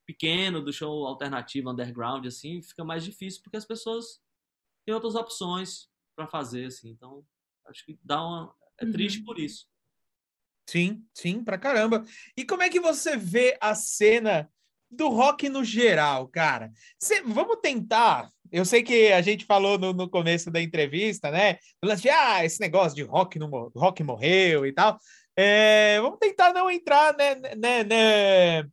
Pequeno, 0.05 0.61
do 0.61 0.71
show 0.71 1.05
alternativo, 1.05 1.69
underground, 1.69 2.25
assim, 2.25 2.61
fica 2.61 2.83
mais 2.83 3.03
difícil 3.03 3.41
porque 3.43 3.57
as 3.57 3.65
pessoas 3.65 4.21
têm 4.85 4.93
outras 4.93 5.15
opções 5.15 5.89
para 6.15 6.27
fazer, 6.27 6.65
assim. 6.65 6.89
Então, 6.89 7.25
acho 7.67 7.85
que 7.85 7.97
dá 8.03 8.21
uma. 8.21 8.53
É 8.79 8.85
triste 8.85 9.19
uhum. 9.19 9.25
por 9.25 9.39
isso. 9.39 9.65
Sim, 10.69 11.03
sim, 11.13 11.43
pra 11.43 11.57
caramba. 11.57 12.03
E 12.35 12.43
como 12.45 12.61
é 12.61 12.69
que 12.69 12.79
você 12.79 13.15
vê 13.15 13.57
a 13.61 13.73
cena 13.73 14.49
do 14.91 15.09
rock 15.09 15.47
no 15.49 15.63
geral, 15.63 16.27
cara? 16.27 16.71
Cê, 16.99 17.21
vamos 17.21 17.57
tentar. 17.61 18.29
Eu 18.51 18.65
sei 18.65 18.83
que 18.83 19.11
a 19.11 19.21
gente 19.21 19.45
falou 19.45 19.77
no, 19.77 19.93
no 19.93 20.09
começo 20.09 20.51
da 20.51 20.61
entrevista, 20.61 21.31
né? 21.31 21.57
De, 21.83 22.09
ah, 22.09 22.43
esse 22.43 22.59
negócio 22.59 22.95
de 22.95 23.03
rock, 23.03 23.39
no, 23.39 23.71
rock 23.75 24.03
morreu 24.03 24.65
e 24.65 24.73
tal. 24.73 24.99
É, 25.35 25.99
vamos 26.01 26.19
tentar 26.19 26.51
não 26.51 26.69
entrar 26.69 27.15
né, 27.15 27.35
né, 27.35 27.83
né, 27.83 28.63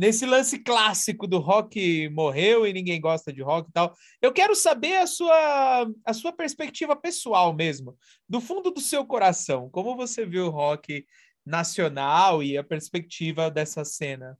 nesse 0.00 0.24
lance 0.24 0.58
clássico 0.58 1.26
do 1.26 1.38
rock 1.38 2.08
morreu 2.08 2.66
e 2.66 2.72
ninguém 2.72 2.98
gosta 2.98 3.30
de 3.30 3.42
rock 3.42 3.68
e 3.68 3.72
tal. 3.72 3.94
Eu 4.22 4.32
quero 4.32 4.56
saber 4.56 4.96
a 4.96 5.06
sua, 5.06 5.92
a 6.06 6.14
sua 6.14 6.32
perspectiva 6.32 6.96
pessoal 6.96 7.52
mesmo, 7.52 7.98
do 8.26 8.40
fundo 8.40 8.70
do 8.70 8.80
seu 8.80 9.04
coração. 9.04 9.68
Como 9.68 9.94
você 9.94 10.24
viu 10.24 10.46
o 10.46 10.50
rock 10.50 11.06
nacional 11.44 12.42
e 12.42 12.56
a 12.56 12.64
perspectiva 12.64 13.50
dessa 13.50 13.84
cena? 13.84 14.38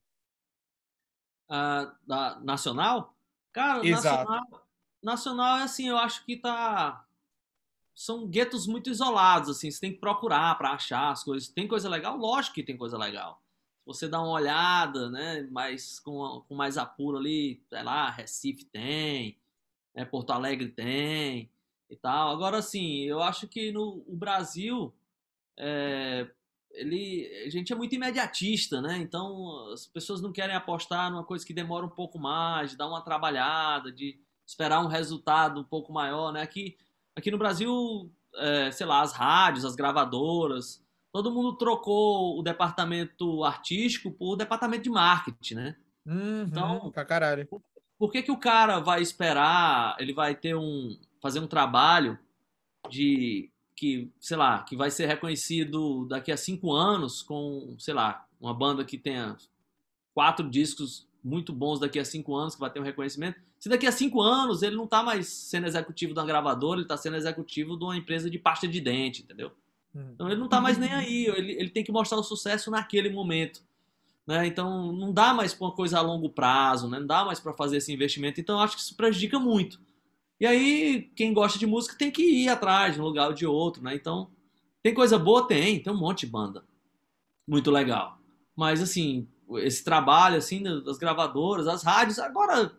Uh, 1.50 1.92
da, 2.06 2.40
nacional? 2.40 3.14
Cara, 3.52 3.86
Exato. 3.86 4.30
nacional, 4.30 4.66
nacional 5.02 5.58
é 5.58 5.62
assim, 5.64 5.88
eu 5.90 5.98
acho 5.98 6.24
que 6.24 6.38
tá 6.38 7.04
são 7.94 8.26
guetos 8.26 8.66
muito 8.66 8.88
isolados, 8.88 9.50
assim, 9.50 9.70
você 9.70 9.78
tem 9.78 9.92
que 9.92 10.00
procurar 10.00 10.56
para 10.56 10.70
achar 10.70 11.10
as 11.10 11.22
coisas. 11.22 11.50
Tem 11.50 11.68
coisa 11.68 11.86
legal? 11.86 12.16
Lógico 12.16 12.54
que 12.54 12.62
tem 12.62 12.78
coisa 12.78 12.96
legal. 12.96 13.42
Se 13.80 13.86
você 13.86 14.08
dá 14.08 14.20
uma 14.20 14.32
olhada, 14.32 15.10
né, 15.10 15.42
mais, 15.50 15.98
com, 16.00 16.44
com 16.48 16.54
mais 16.54 16.78
apuro 16.78 17.18
ali, 17.18 17.62
sei 17.68 17.82
lá, 17.82 18.10
Recife 18.10 18.64
tem, 18.66 19.38
né, 19.94 20.04
Porto 20.04 20.30
Alegre 20.30 20.68
tem 20.68 21.50
e 21.88 21.96
tal. 21.96 22.30
Agora, 22.30 22.58
assim, 22.58 23.02
eu 23.04 23.22
acho 23.22 23.48
que 23.48 23.72
no 23.72 24.04
o 24.06 24.16
Brasil, 24.16 24.94
é, 25.58 26.30
ele, 26.72 27.26
a 27.46 27.50
gente 27.50 27.72
é 27.72 27.76
muito 27.76 27.94
imediatista, 27.94 28.80
né? 28.80 28.98
Então, 28.98 29.72
as 29.72 29.86
pessoas 29.86 30.20
não 30.20 30.32
querem 30.32 30.54
apostar 30.54 31.10
numa 31.10 31.24
coisa 31.24 31.44
que 31.44 31.52
demora 31.52 31.84
um 31.84 31.90
pouco 31.90 32.18
mais, 32.18 32.70
de 32.70 32.76
dar 32.76 32.86
uma 32.88 33.02
trabalhada, 33.02 33.90
de 33.90 34.20
esperar 34.46 34.84
um 34.84 34.88
resultado 34.88 35.60
um 35.60 35.64
pouco 35.64 35.92
maior, 35.92 36.32
né? 36.32 36.42
Aqui 36.42 36.76
Aqui 37.20 37.30
no 37.30 37.38
Brasil, 37.38 38.10
é, 38.34 38.70
sei 38.70 38.86
lá, 38.86 39.02
as 39.02 39.12
rádios, 39.12 39.64
as 39.64 39.74
gravadoras, 39.74 40.82
todo 41.12 41.30
mundo 41.30 41.56
trocou 41.56 42.38
o 42.38 42.42
departamento 42.42 43.44
artístico 43.44 44.10
por 44.10 44.36
departamento 44.36 44.84
de 44.84 44.90
marketing, 44.90 45.54
né? 45.54 45.76
Uhum, 46.06 46.42
então, 46.42 46.90
pra 46.90 47.04
caralho. 47.04 47.46
Por, 47.46 47.62
por 47.98 48.10
que, 48.10 48.22
que 48.22 48.32
o 48.32 48.38
cara 48.38 48.78
vai 48.78 49.02
esperar, 49.02 49.96
ele 49.98 50.12
vai 50.12 50.34
ter 50.34 50.54
um, 50.56 50.96
fazer 51.20 51.40
um 51.40 51.46
trabalho 51.46 52.18
de 52.88 53.50
que, 53.76 54.10
sei 54.18 54.36
lá, 54.36 54.62
que 54.62 54.76
vai 54.76 54.90
ser 54.90 55.06
reconhecido 55.06 56.06
daqui 56.06 56.30
a 56.30 56.36
cinco 56.36 56.72
anos 56.72 57.22
com, 57.22 57.74
sei 57.78 57.94
lá, 57.94 58.26
uma 58.40 58.54
banda 58.54 58.84
que 58.84 58.98
tenha 58.98 59.36
quatro 60.14 60.48
discos 60.48 61.08
muito 61.22 61.52
bons 61.52 61.80
daqui 61.80 61.98
a 61.98 62.04
cinco 62.04 62.34
anos, 62.34 62.54
que 62.54 62.60
vai 62.60 62.70
ter 62.70 62.80
um 62.80 62.84
reconhecimento. 62.84 63.38
Se 63.58 63.68
daqui 63.68 63.86
a 63.86 63.92
cinco 63.92 64.20
anos 64.20 64.62
ele 64.62 64.76
não 64.76 64.84
está 64.84 65.02
mais 65.02 65.28
sendo 65.28 65.66
executivo 65.66 66.14
de 66.14 66.20
uma 66.20 66.26
gravadora, 66.26 66.78
ele 66.78 66.84
está 66.84 66.96
sendo 66.96 67.16
executivo 67.16 67.76
de 67.76 67.84
uma 67.84 67.96
empresa 67.96 68.30
de 68.30 68.38
pasta 68.38 68.66
de 68.66 68.80
dente, 68.80 69.22
entendeu? 69.22 69.52
Hum. 69.94 70.10
Então 70.14 70.28
ele 70.28 70.36
não 70.36 70.46
está 70.46 70.60
mais 70.60 70.78
nem 70.78 70.92
aí, 70.92 71.26
ele, 71.26 71.52
ele 71.52 71.70
tem 71.70 71.84
que 71.84 71.92
mostrar 71.92 72.18
o 72.18 72.22
sucesso 72.22 72.70
naquele 72.70 73.10
momento. 73.10 73.62
Né? 74.26 74.46
Então 74.46 74.92
não 74.92 75.12
dá 75.12 75.34
mais 75.34 75.54
para 75.54 75.66
uma 75.66 75.74
coisa 75.74 75.98
a 75.98 76.02
longo 76.02 76.30
prazo, 76.30 76.88
né? 76.88 77.00
não 77.00 77.06
dá 77.06 77.24
mais 77.24 77.40
para 77.40 77.52
fazer 77.52 77.78
esse 77.78 77.92
investimento. 77.92 78.40
Então 78.40 78.60
acho 78.60 78.76
que 78.76 78.82
isso 78.82 78.96
prejudica 78.96 79.38
muito. 79.38 79.80
E 80.38 80.46
aí, 80.46 81.10
quem 81.14 81.34
gosta 81.34 81.58
de 81.58 81.66
música 81.66 81.94
tem 81.98 82.10
que 82.10 82.22
ir 82.22 82.48
atrás 82.48 82.94
de 82.94 83.00
um 83.00 83.04
lugar 83.04 83.28
ou 83.28 83.34
de 83.34 83.44
outro, 83.44 83.82
né? 83.82 83.94
Então, 83.94 84.30
tem 84.82 84.94
coisa 84.94 85.18
boa? 85.18 85.46
Tem, 85.46 85.82
tem 85.82 85.92
um 85.92 85.98
monte 85.98 86.20
de 86.20 86.32
banda. 86.32 86.64
Muito 87.46 87.70
legal. 87.70 88.18
Mas, 88.56 88.80
assim, 88.80 89.28
esse 89.58 89.84
trabalho 89.84 90.36
assim 90.36 90.62
das 90.62 90.96
gravadoras, 90.96 91.66
as 91.66 91.82
rádios, 91.82 92.18
agora 92.18 92.72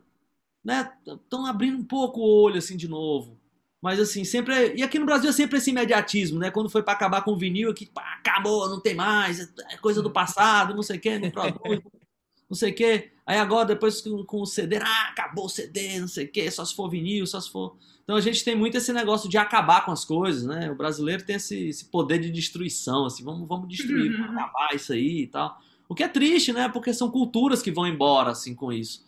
né, 0.63 0.91
estão 1.05 1.45
abrindo 1.45 1.77
um 1.77 1.83
pouco 1.83 2.19
o 2.19 2.43
olho 2.43 2.57
assim 2.57 2.77
de 2.77 2.88
novo. 2.88 3.39
Mas 3.81 3.99
assim, 3.99 4.23
sempre. 4.23 4.53
É, 4.53 4.75
e 4.77 4.83
aqui 4.83 4.99
no 4.99 5.05
Brasil 5.05 5.29
é 5.29 5.33
sempre 5.33 5.57
esse 5.57 5.71
imediatismo, 5.71 6.39
né? 6.39 6.51
Quando 6.51 6.69
foi 6.69 6.83
para 6.83 6.93
acabar 6.93 7.23
com 7.23 7.31
o 7.31 7.37
vinil, 7.37 7.71
aqui, 7.71 7.87
pá, 7.87 8.19
acabou, 8.19 8.69
não 8.69 8.79
tem 8.79 8.93
mais, 8.93 9.51
é 9.69 9.77
coisa 9.77 10.01
do 10.01 10.11
passado, 10.11 10.75
não 10.75 10.83
sei 10.83 10.97
o 10.97 10.99
quê, 10.99 11.17
não 11.17 11.31
produz, 11.31 11.81
não 12.47 12.55
sei 12.55 12.71
o 12.71 12.75
quê. 12.75 13.11
Aí 13.25 13.39
agora, 13.39 13.65
depois 13.65 13.99
com, 14.01 14.23
com 14.23 14.41
o 14.41 14.45
CD, 14.45 14.77
ah, 14.77 15.07
acabou 15.09 15.45
o 15.45 15.49
CD, 15.49 15.99
não 15.99 16.07
sei 16.07 16.25
o 16.25 16.31
quê, 16.31 16.51
só 16.51 16.63
se 16.63 16.75
for 16.75 16.89
vinil, 16.89 17.25
só 17.25 17.41
se 17.41 17.49
for. 17.49 17.75
Então 18.03 18.15
a 18.15 18.21
gente 18.21 18.43
tem 18.43 18.55
muito 18.55 18.77
esse 18.77 18.93
negócio 18.93 19.27
de 19.27 19.37
acabar 19.37 19.83
com 19.83 19.91
as 19.91 20.05
coisas, 20.05 20.43
né? 20.43 20.69
O 20.69 20.75
brasileiro 20.75 21.25
tem 21.25 21.37
esse, 21.37 21.69
esse 21.69 21.85
poder 21.85 22.19
de 22.19 22.29
destruição, 22.29 23.05
assim, 23.05 23.23
vamos, 23.23 23.47
vamos 23.47 23.67
destruir, 23.67 24.11
vamos 24.15 24.35
acabar 24.35 24.75
isso 24.75 24.93
aí 24.93 25.21
e 25.21 25.27
tal. 25.27 25.57
O 25.89 25.95
que 25.95 26.03
é 26.03 26.07
triste, 26.07 26.53
né? 26.53 26.69
Porque 26.69 26.93
são 26.93 27.09
culturas 27.09 27.61
que 27.61 27.71
vão 27.71 27.87
embora, 27.87 28.31
assim, 28.31 28.53
com 28.53 28.71
isso. 28.71 29.03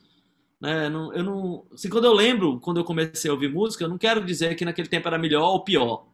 Né? 0.64 0.88
Não, 0.88 1.14
eu 1.14 1.24
não, 1.26 1.66
assim, 1.74 1.90
quando 1.90 2.06
eu 2.06 2.14
lembro, 2.14 2.58
quando 2.62 2.78
eu 2.78 2.86
comecei 2.86 3.30
a 3.30 3.34
ouvir 3.34 3.50
música, 3.50 3.84
eu 3.84 3.90
não 3.90 3.98
quero 3.98 4.24
dizer 4.24 4.56
que 4.56 4.64
naquele 4.64 4.88
tempo 4.88 5.06
era 5.10 5.18
melhor 5.18 5.44
ou 5.52 5.62
pior, 5.62 6.08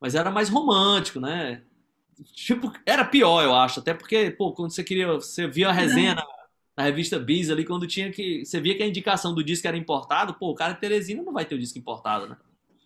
mas 0.00 0.16
era 0.16 0.28
mais 0.28 0.48
romântico, 0.48 1.20
né? 1.20 1.62
Tipo, 2.34 2.72
era 2.84 3.04
pior, 3.04 3.44
eu 3.44 3.54
acho, 3.54 3.78
até 3.78 3.94
porque, 3.94 4.32
pô, 4.32 4.52
quando 4.52 4.72
você 4.72 4.82
queria, 4.82 5.06
você 5.06 5.46
via 5.46 5.68
a 5.68 5.72
resenha 5.72 6.16
na, 6.16 6.26
na 6.76 6.82
revista 6.82 7.16
Bis 7.16 7.48
ali, 7.48 7.64
quando 7.64 7.86
tinha 7.86 8.10
que, 8.10 8.44
você 8.44 8.60
via 8.60 8.76
que 8.76 8.82
a 8.82 8.86
indicação 8.88 9.32
do 9.32 9.44
disco 9.44 9.68
era 9.68 9.76
importado, 9.76 10.34
pô, 10.34 10.50
o 10.50 10.54
cara 10.56 10.72
de 10.72 10.80
Teresina 10.80 11.22
não 11.22 11.32
vai 11.32 11.44
ter 11.44 11.54
o 11.54 11.58
disco 11.58 11.78
importado, 11.78 12.28
né? 12.28 12.36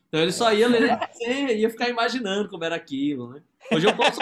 Então 0.09 0.21
ele 0.21 0.33
só 0.33 0.53
ia 0.53 0.69
ler 0.69 0.91
a 0.91 0.97
resenha, 0.97 1.53
ia 1.53 1.71
ficar 1.71 1.89
imaginando 1.89 2.51
como 2.51 2.63
era 2.63 2.77
aquilo, 2.77 3.33
né? 3.33 3.43
Hoje 3.73 3.87
eu 3.87 3.97
posso 3.97 4.21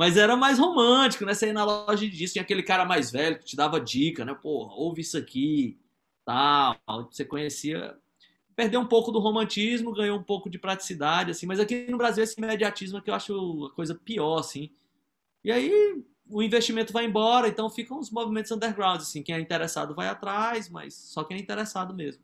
mas 0.00 0.16
era 0.16 0.34
mais 0.34 0.58
romântico, 0.58 1.26
né? 1.26 1.34
Você 1.34 1.48
ia 1.48 1.52
na 1.52 1.62
loja 1.62 1.98
de 1.98 2.08
disco, 2.08 2.32
tinha 2.32 2.42
aquele 2.42 2.62
cara 2.62 2.86
mais 2.86 3.10
velho 3.10 3.38
que 3.38 3.44
te 3.44 3.54
dava 3.54 3.78
dica, 3.78 4.24
né? 4.24 4.32
Pô, 4.32 4.66
ouve 4.74 5.02
isso 5.02 5.18
aqui, 5.18 5.78
tal. 6.24 6.74
Você 7.10 7.22
conhecia. 7.22 7.94
Perdeu 8.56 8.80
um 8.80 8.86
pouco 8.86 9.12
do 9.12 9.18
romantismo, 9.18 9.92
ganhou 9.92 10.18
um 10.18 10.22
pouco 10.22 10.48
de 10.48 10.58
praticidade, 10.58 11.32
assim. 11.32 11.44
Mas 11.44 11.60
aqui 11.60 11.86
no 11.90 11.98
Brasil, 11.98 12.24
esse 12.24 12.40
imediatismo 12.40 12.96
é 12.96 13.02
que 13.02 13.10
eu 13.10 13.14
acho 13.14 13.66
a 13.66 13.74
coisa 13.74 13.94
pior, 13.94 14.38
assim. 14.38 14.70
E 15.44 15.52
aí 15.52 16.02
o 16.30 16.42
investimento 16.42 16.94
vai 16.94 17.04
embora, 17.04 17.46
então 17.46 17.68
ficam 17.68 17.98
os 17.98 18.10
movimentos 18.10 18.50
underground, 18.50 19.02
assim. 19.02 19.22
Quem 19.22 19.34
é 19.34 19.38
interessado 19.38 19.94
vai 19.94 20.08
atrás, 20.08 20.70
mas 20.70 20.94
só 20.94 21.24
quem 21.24 21.36
é 21.36 21.40
interessado 21.40 21.92
mesmo. 21.92 22.22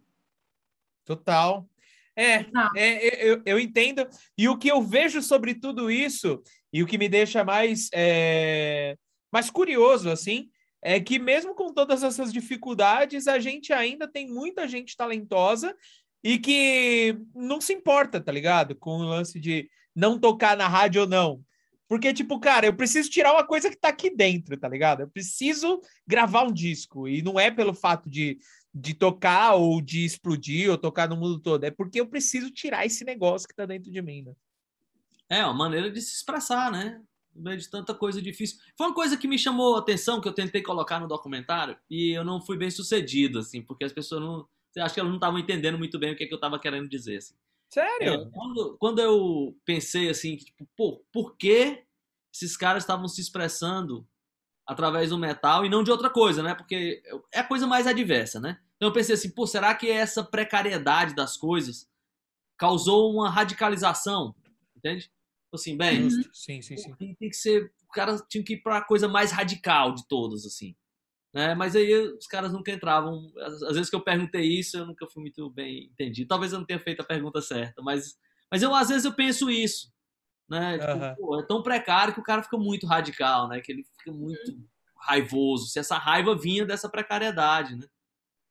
Total. 1.05 1.69
É, 2.17 2.47
é 2.75 3.31
eu, 3.31 3.43
eu 3.45 3.61
entendo. 3.61 4.07
E 4.37 4.49
o 4.49 4.57
que 4.57 4.69
eu 4.69 4.83
vejo 4.83 5.23
sobre 5.23 5.55
tudo 5.55 5.91
isso, 5.91 6.43
e 6.73 6.83
o 6.83 6.87
que 6.87 6.99
me 6.99 7.09
deixa 7.09 7.45
mais, 7.45 7.91
é, 7.93 8.97
mais 9.31 9.51
curioso, 9.51 10.11
assim, 10.11 10.49
é 10.83 10.99
que 11.01 11.19
mesmo 11.19 11.55
com 11.55 11.73
todas 11.73 12.03
essas 12.03 12.33
dificuldades, 12.33 13.29
a 13.29 13.39
gente 13.39 13.73
ainda 13.73 14.09
tem 14.09 14.29
muita 14.29 14.67
gente 14.67 14.97
talentosa 14.97 15.77
e 16.23 16.39
que 16.39 17.19
não 17.35 17.61
se 17.61 17.73
importa, 17.73 18.21
tá 18.21 18.33
ligado? 18.33 18.75
Com 18.75 18.99
o 18.99 19.05
lance 19.05 19.39
de 19.39 19.69
não 19.95 20.19
tocar 20.19 20.57
na 20.57 20.69
rádio 20.69 21.03
ou 21.03 21.09
não. 21.09 21.45
Porque, 21.89 22.13
tipo, 22.13 22.41
cara, 22.41 22.67
eu 22.67 22.75
preciso 22.75 23.09
tirar 23.09 23.33
uma 23.33 23.47
coisa 23.47 23.71
que 23.71 23.77
tá 23.77 23.89
aqui 23.89 24.15
dentro, 24.15 24.57
tá 24.57 24.69
ligado? 24.69 25.01
Eu 25.01 25.09
preciso 25.09 25.81
gravar 26.07 26.43
um 26.43 26.53
disco. 26.53 27.07
E 27.07 27.23
não 27.23 27.39
é 27.39 27.51
pelo 27.51 27.73
fato 27.73 28.11
de 28.11 28.39
de 28.79 28.93
tocar 28.93 29.55
ou 29.55 29.81
de 29.81 30.05
explodir 30.05 30.71
ou 30.71 30.77
tocar 30.77 31.09
no 31.09 31.17
mundo 31.17 31.41
todo. 31.41 31.65
É 31.65 31.71
porque 31.71 31.99
eu 31.99 32.07
preciso 32.07 32.51
tirar 32.51 32.85
esse 32.85 33.05
negócio 33.05 33.49
que 33.49 33.55
está 33.55 33.65
dentro 33.65 33.91
de 33.91 34.03
mim, 34.03 34.23
né? 34.23 34.35
É, 35.31 35.43
uma 35.45 35.55
maneira 35.55 35.91
de 35.91 35.99
se 36.03 36.15
expressar, 36.15 36.71
né? 36.71 37.03
No 37.35 37.43
meio 37.43 37.57
de 37.57 37.71
tanta 37.71 37.95
coisa 37.95 38.21
difícil. 38.21 38.59
Foi 38.77 38.87
uma 38.87 38.95
coisa 38.95 39.17
que 39.17 39.27
me 39.27 39.39
chamou 39.39 39.77
a 39.77 39.79
atenção, 39.79 40.21
que 40.21 40.29
eu 40.29 40.33
tentei 40.35 40.63
colocar 40.63 41.01
no 41.01 41.09
documentário, 41.09 41.77
e 41.89 42.11
eu 42.11 42.23
não 42.23 42.39
fui 42.39 42.59
bem 42.59 42.71
sucedido, 42.71 43.39
assim, 43.39 43.63
porque 43.63 43.85
as 43.85 43.93
pessoas 43.93 44.21
não. 44.21 44.47
Acho 44.79 44.93
que 44.93 45.01
elas 45.01 45.11
não 45.11 45.17
estavam 45.17 45.39
entendendo 45.39 45.79
muito 45.79 45.99
bem 45.99 46.13
o 46.13 46.17
que, 46.17 46.25
é 46.25 46.27
que 46.27 46.35
eu 46.35 46.37
estava 46.37 46.59
querendo 46.59 46.87
dizer. 46.87 47.17
Assim. 47.17 47.35
Sério? 47.71 48.13
É, 48.13 48.31
quando, 48.31 48.77
quando 48.79 48.99
eu 48.99 49.57
pensei 49.65 50.11
assim, 50.11 50.37
tipo, 50.37 50.69
pô, 50.77 51.03
por 51.11 51.35
que 51.39 51.83
esses 52.31 52.59
caras 52.59 52.83
estavam 52.83 53.09
se 53.09 53.23
expressando 53.23 54.07
através 54.67 55.09
do 55.09 55.19
metal 55.19 55.65
e 55.65 55.71
não 55.71 55.83
de 55.83 55.91
outra 55.91 56.11
coisa, 56.11 56.43
né? 56.43 56.55
Porque 56.55 57.03
é 57.33 57.41
a 57.41 57.45
coisa 57.45 57.67
mais 57.67 57.87
adversa, 57.87 58.39
né? 58.39 58.61
Então 58.77 58.89
eu 58.89 58.93
pensei 58.93 59.15
assim, 59.15 59.31
pô, 59.31 59.47
será 59.47 59.75
que 59.75 59.91
essa 59.91 60.23
precariedade 60.23 61.15
das 61.15 61.37
coisas 61.37 61.89
causou 62.57 63.13
uma 63.13 63.31
radicalização? 63.31 64.35
Entende? 64.77 65.11
Assim, 65.53 65.77
bem. 65.77 66.11
Sim, 66.11 66.61
sim, 66.61 66.77
sim. 66.77 66.95
tem 66.95 67.15
tem 67.15 67.31
que 67.31 67.37
ser. 67.37 67.73
O 67.89 67.93
cara 67.93 68.19
tinha 68.29 68.45
que 68.45 68.55
ir 68.55 68.63
pra 68.63 68.83
coisa 68.83 69.09
mais 69.09 69.31
radical 69.33 69.95
de 69.95 70.07
todas, 70.07 70.45
assim. 70.45 70.77
Né? 71.33 71.55
Mas 71.55 71.75
aí 71.75 71.93
os 71.95 72.27
caras 72.27 72.53
nunca 72.53 72.71
entravam. 72.71 73.33
Às 73.39 73.75
vezes 73.75 73.91
que 73.91 73.97
eu 73.97 74.01
perguntei 74.05 74.43
isso, 74.43 74.77
eu 74.77 74.87
nunca 74.87 75.07
fui 75.07 75.23
muito 75.23 75.49
bem 75.51 75.85
entendido. 75.85 76.29
Talvez 76.29 76.53
eu 76.53 76.59
não 76.59 76.67
tenha 76.67 76.81
feito 76.81 77.01
a 77.01 77.05
pergunta 77.05 77.41
certa, 77.41 77.83
mas, 77.83 78.19
mas 78.51 78.63
eu, 78.63 78.75
às 78.75 78.89
vezes 78.89 79.05
eu 79.05 79.15
penso 79.15 79.51
isso. 79.51 79.93
Né? 80.49 80.79
Tipo, 80.79 80.93
Aham. 80.93 81.15
pô, 81.17 81.41
é 81.41 81.47
tão 81.47 81.63
precário 81.63 82.15
que 82.15 82.21
o 82.21 82.25
cara 82.25 82.43
fica 82.43 82.57
muito 82.57 82.87
radical, 82.87 83.49
né? 83.49 83.61
Que 83.61 83.73
ele 83.73 83.85
fica 83.99 84.13
muito 84.13 84.59
raivoso. 84.99 85.67
Se 85.67 85.79
essa 85.79 85.99
raiva 85.99 86.37
vinha 86.37 86.65
dessa 86.65 86.89
precariedade, 86.89 87.77
né? 87.77 87.87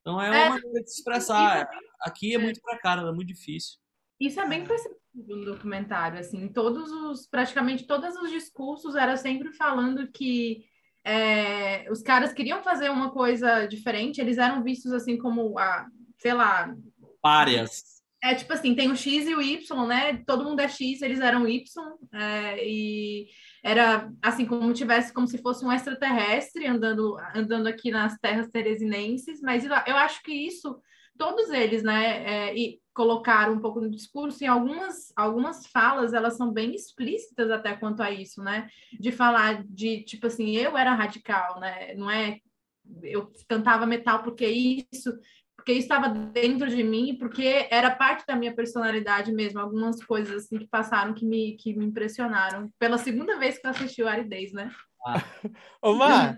Então 0.06 0.22
é 0.22 0.30
uma 0.30 0.38
É, 0.38 0.50
maneira 0.50 0.84
de 0.84 0.90
se 0.92 0.98
expressar. 1.00 1.62
isso 1.64 1.80
Aqui 2.02 2.36
é 2.36 2.38
muito 2.38 2.62
precário, 2.62 3.08
é 3.08 3.12
muito 3.12 3.30
difícil. 3.30 3.80
Isso 4.20 4.40
é 4.40 4.48
bem 4.48 4.64
perceptível 4.66 5.38
no 5.38 5.46
documentário, 5.46 6.20
assim, 6.20 6.48
todos 6.50 6.92
os, 6.92 7.28
praticamente 7.28 7.86
todos 7.88 8.16
os 8.18 8.30
discursos 8.30 8.96
era 8.96 9.18
sempre 9.18 9.52
falando 9.54 10.10
que 10.12 10.66
é, 11.04 11.90
os 11.92 12.02
caras 12.02 12.34
queriam 12.34 12.62
fazer 12.64 12.90
uma 12.90 13.12
coisa 13.12 13.66
diferente, 13.66 14.20
eles 14.22 14.38
eram 14.38 14.64
vistos 14.64 14.92
assim 14.92 15.18
como 15.18 15.58
a, 15.60 15.86
sei 16.18 16.34
lá, 16.34 16.74
Párias. 17.22 18.02
é 18.24 18.36
tipo 18.36 18.52
assim, 18.54 18.76
tem 18.76 18.92
o 18.92 18.96
X 18.96 19.28
e 19.28 19.36
o 19.36 19.42
Y, 19.42 19.88
né? 19.88 20.24
Todo 20.26 20.44
mundo 20.44 20.60
é 20.62 20.68
X, 20.68 21.02
eles 21.02 21.20
eram 21.20 21.48
Y, 21.48 21.64
é, 22.14 22.66
e 22.68 23.28
era 23.66 24.12
assim 24.22 24.46
como 24.46 24.72
tivesse 24.72 25.12
como 25.12 25.28
se 25.28 25.40
fosse 25.40 25.66
um 25.66 25.72
extraterrestre 25.72 26.68
andando 26.68 27.18
andando 27.34 27.66
aqui 27.66 27.90
nas 27.90 28.16
terras 28.20 28.48
teresinenses, 28.48 29.42
mas 29.42 29.66
eu 29.66 29.98
acho 29.98 30.22
que 30.22 30.32
isso 30.32 30.80
todos 31.18 31.50
eles, 31.50 31.82
né, 31.82 32.50
é, 32.50 32.56
e 32.56 32.80
colocaram 32.94 33.54
um 33.54 33.60
pouco 33.60 33.82
no 33.82 33.90
discurso 33.90 34.44
e 34.44 34.48
algumas 34.48 35.12
algumas 35.16 35.66
falas 35.66 36.14
elas 36.14 36.38
são 36.38 36.54
bem 36.54 36.76
explícitas 36.76 37.50
até 37.50 37.76
quanto 37.76 38.04
a 38.04 38.12
isso, 38.12 38.44
né? 38.44 38.70
De 39.00 39.12
falar 39.12 39.64
de 39.68 40.04
tipo 40.04 40.28
assim, 40.28 40.56
eu 40.56 40.78
era 40.78 40.94
radical, 40.94 41.60
né? 41.60 41.96
Não 41.96 42.12
é 42.12 42.40
eu 43.02 43.32
cantava 43.50 43.88
metal 43.88 44.22
porque 44.22 44.46
isso 44.92 45.12
porque 45.66 45.80
estava 45.80 46.10
dentro 46.10 46.70
de 46.70 46.84
mim, 46.84 47.18
porque 47.18 47.68
era 47.72 47.90
parte 47.90 48.24
da 48.28 48.36
minha 48.36 48.54
personalidade 48.54 49.32
mesmo, 49.34 49.60
algumas 49.60 50.02
coisas 50.04 50.44
assim 50.44 50.60
que 50.60 50.68
passaram 50.68 51.12
que 51.12 51.26
me, 51.26 51.54
que 51.58 51.74
me 51.74 51.86
impressionaram. 51.86 52.72
Pela 52.78 53.00
segunda 53.00 53.40
vez 53.40 53.58
que 53.58 53.66
eu 53.66 53.72
assisti 53.72 54.04
o 54.04 54.08
Aridez, 54.08 54.54
né? 54.54 54.72
Ô, 55.82 55.96
Mar, 55.96 56.38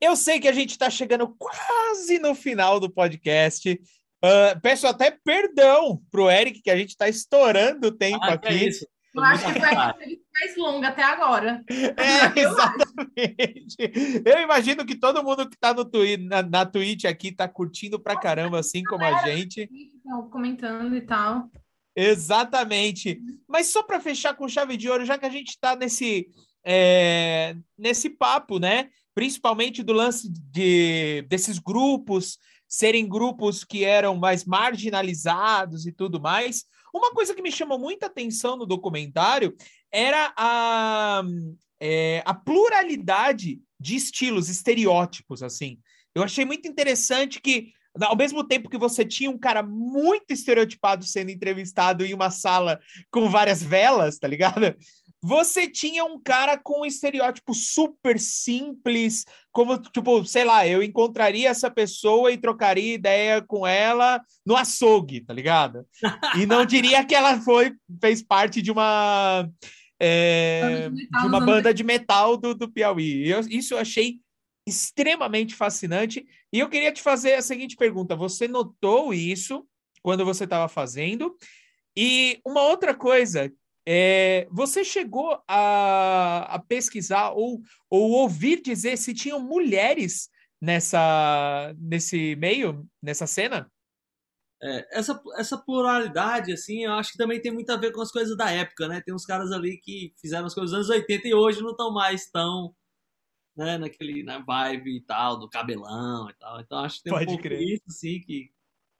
eu 0.00 0.16
sei 0.16 0.40
que 0.40 0.48
a 0.48 0.52
gente 0.52 0.70
está 0.70 0.88
chegando 0.88 1.36
quase 1.38 2.18
no 2.18 2.34
final 2.34 2.80
do 2.80 2.90
podcast. 2.90 3.78
Ah, 4.22 4.58
peço 4.62 4.86
até 4.86 5.10
perdão 5.10 6.02
pro 6.10 6.30
Eric, 6.30 6.62
que 6.62 6.70
a 6.70 6.76
gente 6.78 6.90
está 6.90 7.10
estourando 7.10 7.88
o 7.88 7.92
tempo 7.92 8.24
Ah, 8.24 8.38
que 8.38 8.48
é 8.48 8.50
aqui. 8.52 8.68
isso. 8.68 8.88
Eu 9.14 9.22
acho 9.24 9.46
que 9.46 9.60
foi 9.60 9.68
a 9.68 9.90
entrevista 9.90 10.24
mais 10.38 10.56
longa 10.56 10.88
até 10.88 11.02
agora. 11.02 11.64
É, 11.68 12.38
exatamente. 12.40 14.22
Eu 14.24 14.40
imagino 14.40 14.84
que 14.84 14.94
todo 14.94 15.22
mundo 15.24 15.48
que 15.48 15.54
está 15.54 15.72
no 15.72 15.84
twi 15.84 16.16
na, 16.16 16.42
na 16.42 16.66
Twitch 16.66 17.04
aqui 17.04 17.28
está 17.28 17.48
curtindo 17.48 17.98
pra 17.98 18.18
caramba, 18.18 18.60
assim 18.60 18.82
como 18.84 19.04
a 19.04 19.22
gente. 19.26 19.68
Então, 19.72 20.28
Comentando 20.30 20.96
e 20.96 21.00
tal. 21.00 21.50
Exatamente. 21.96 23.20
Mas 23.48 23.68
só 23.68 23.82
para 23.82 24.00
fechar 24.00 24.34
com 24.34 24.48
chave 24.48 24.76
de 24.76 24.88
ouro, 24.88 25.04
já 25.04 25.18
que 25.18 25.26
a 25.26 25.30
gente 25.30 25.48
está 25.48 25.74
nesse, 25.74 26.28
é, 26.64 27.56
nesse 27.76 28.10
papo, 28.10 28.58
né? 28.58 28.88
Principalmente 29.14 29.82
do 29.82 29.92
lance 29.92 30.30
de, 30.30 31.22
desses 31.22 31.58
grupos 31.58 32.38
serem 32.68 33.08
grupos 33.08 33.64
que 33.64 33.82
eram 33.84 34.14
mais 34.14 34.44
marginalizados 34.44 35.86
e 35.86 35.92
tudo 35.92 36.20
mais. 36.20 36.66
Uma 36.98 37.12
coisa 37.12 37.34
que 37.34 37.42
me 37.42 37.52
chamou 37.52 37.78
muita 37.78 38.06
atenção 38.06 38.56
no 38.56 38.66
documentário 38.66 39.54
era 39.90 40.32
a, 40.36 41.22
é, 41.80 42.22
a 42.26 42.34
pluralidade 42.34 43.60
de 43.78 43.94
estilos, 43.94 44.48
estereótipos, 44.48 45.42
assim. 45.42 45.78
Eu 46.12 46.24
achei 46.24 46.44
muito 46.44 46.66
interessante 46.66 47.40
que 47.40 47.72
ao 48.00 48.16
mesmo 48.16 48.44
tempo 48.44 48.68
que 48.68 48.76
você 48.76 49.04
tinha 49.04 49.30
um 49.30 49.38
cara 49.38 49.62
muito 49.62 50.32
estereotipado 50.32 51.04
sendo 51.04 51.30
entrevistado 51.30 52.04
em 52.04 52.12
uma 52.12 52.30
sala 52.30 52.80
com 53.10 53.30
várias 53.30 53.62
velas, 53.62 54.18
tá 54.18 54.26
ligado? 54.26 54.76
Você 55.20 55.68
tinha 55.68 56.04
um 56.04 56.20
cara 56.20 56.56
com 56.56 56.82
um 56.82 56.86
estereótipo 56.86 57.52
super 57.52 58.20
simples, 58.20 59.24
como, 59.50 59.76
tipo, 59.78 60.24
sei 60.24 60.44
lá, 60.44 60.66
eu 60.66 60.82
encontraria 60.82 61.48
essa 61.48 61.68
pessoa 61.70 62.30
e 62.30 62.38
trocaria 62.38 62.94
ideia 62.94 63.42
com 63.42 63.66
ela 63.66 64.22
no 64.46 64.56
açougue, 64.56 65.20
tá 65.22 65.34
ligado? 65.34 65.84
E 66.36 66.46
não 66.46 66.64
diria 66.66 67.04
que 67.04 67.14
ela 67.14 67.40
foi, 67.40 67.74
fez 68.00 68.22
parte 68.22 68.62
de 68.62 68.70
uma, 68.70 69.48
é, 70.00 70.88
Banda 70.88 71.20
de 71.20 71.26
uma 71.26 71.40
banda 71.40 71.74
de 71.74 71.82
metal 71.82 72.36
do, 72.36 72.54
do 72.54 72.70
Piauí. 72.70 73.28
Eu- 73.28 73.40
isso 73.40 73.74
eu 73.74 73.78
achei 73.78 74.20
extremamente 74.66 75.54
fascinante. 75.54 76.24
E 76.52 76.58
eu 76.60 76.68
queria 76.68 76.92
te 76.92 77.02
fazer 77.02 77.34
a 77.34 77.42
seguinte 77.42 77.74
pergunta: 77.74 78.14
você 78.14 78.46
notou 78.46 79.12
isso 79.12 79.66
quando 80.02 80.24
você 80.24 80.44
estava 80.44 80.68
fazendo? 80.68 81.36
E 81.96 82.40
uma 82.46 82.62
outra 82.62 82.94
coisa, 82.94 83.52
é, 83.90 84.46
você 84.50 84.84
chegou 84.84 85.42
a, 85.48 86.56
a 86.56 86.58
pesquisar 86.58 87.30
ou, 87.32 87.62
ou 87.88 88.10
ouvir 88.12 88.60
dizer 88.62 88.98
se 88.98 89.14
tinham 89.14 89.40
mulheres 89.40 90.28
nessa 90.60 91.74
nesse 91.78 92.36
meio, 92.36 92.86
nessa 93.02 93.26
cena? 93.26 93.70
É, 94.60 94.98
essa, 94.98 95.20
essa 95.36 95.56
pluralidade, 95.56 96.52
assim, 96.52 96.84
eu 96.84 96.92
acho 96.94 97.12
que 97.12 97.18
também 97.18 97.40
tem 97.40 97.52
muito 97.52 97.70
a 97.70 97.76
ver 97.76 97.92
com 97.92 98.00
as 98.00 98.10
coisas 98.10 98.36
da 98.36 98.50
época, 98.50 98.88
né? 98.88 99.00
Tem 99.00 99.14
uns 99.14 99.24
caras 99.24 99.52
ali 99.52 99.78
que 99.80 100.12
fizeram 100.20 100.46
as 100.46 100.54
coisas 100.54 100.70
dos 100.72 100.88
anos 100.88 100.90
80 100.90 101.28
e 101.28 101.34
hoje 101.34 101.62
não 101.62 101.70
estão 101.70 101.92
mais 101.92 102.28
tão, 102.30 102.74
né, 103.56 103.78
naquele, 103.78 104.22
na 104.24 104.40
vibe 104.40 104.96
e 104.98 105.02
tal, 105.02 105.38
do 105.38 105.48
cabelão 105.50 106.30
e 106.30 106.34
tal. 106.34 106.60
Então 106.60 106.78
acho 106.80 106.98
que 106.98 107.04
tem 107.04 107.12
Pode 107.12 107.24
um 107.24 107.24
pouco 107.26 107.42
crer. 107.42 107.58
isso, 107.58 107.84
sim, 107.90 108.20
que 108.20 108.52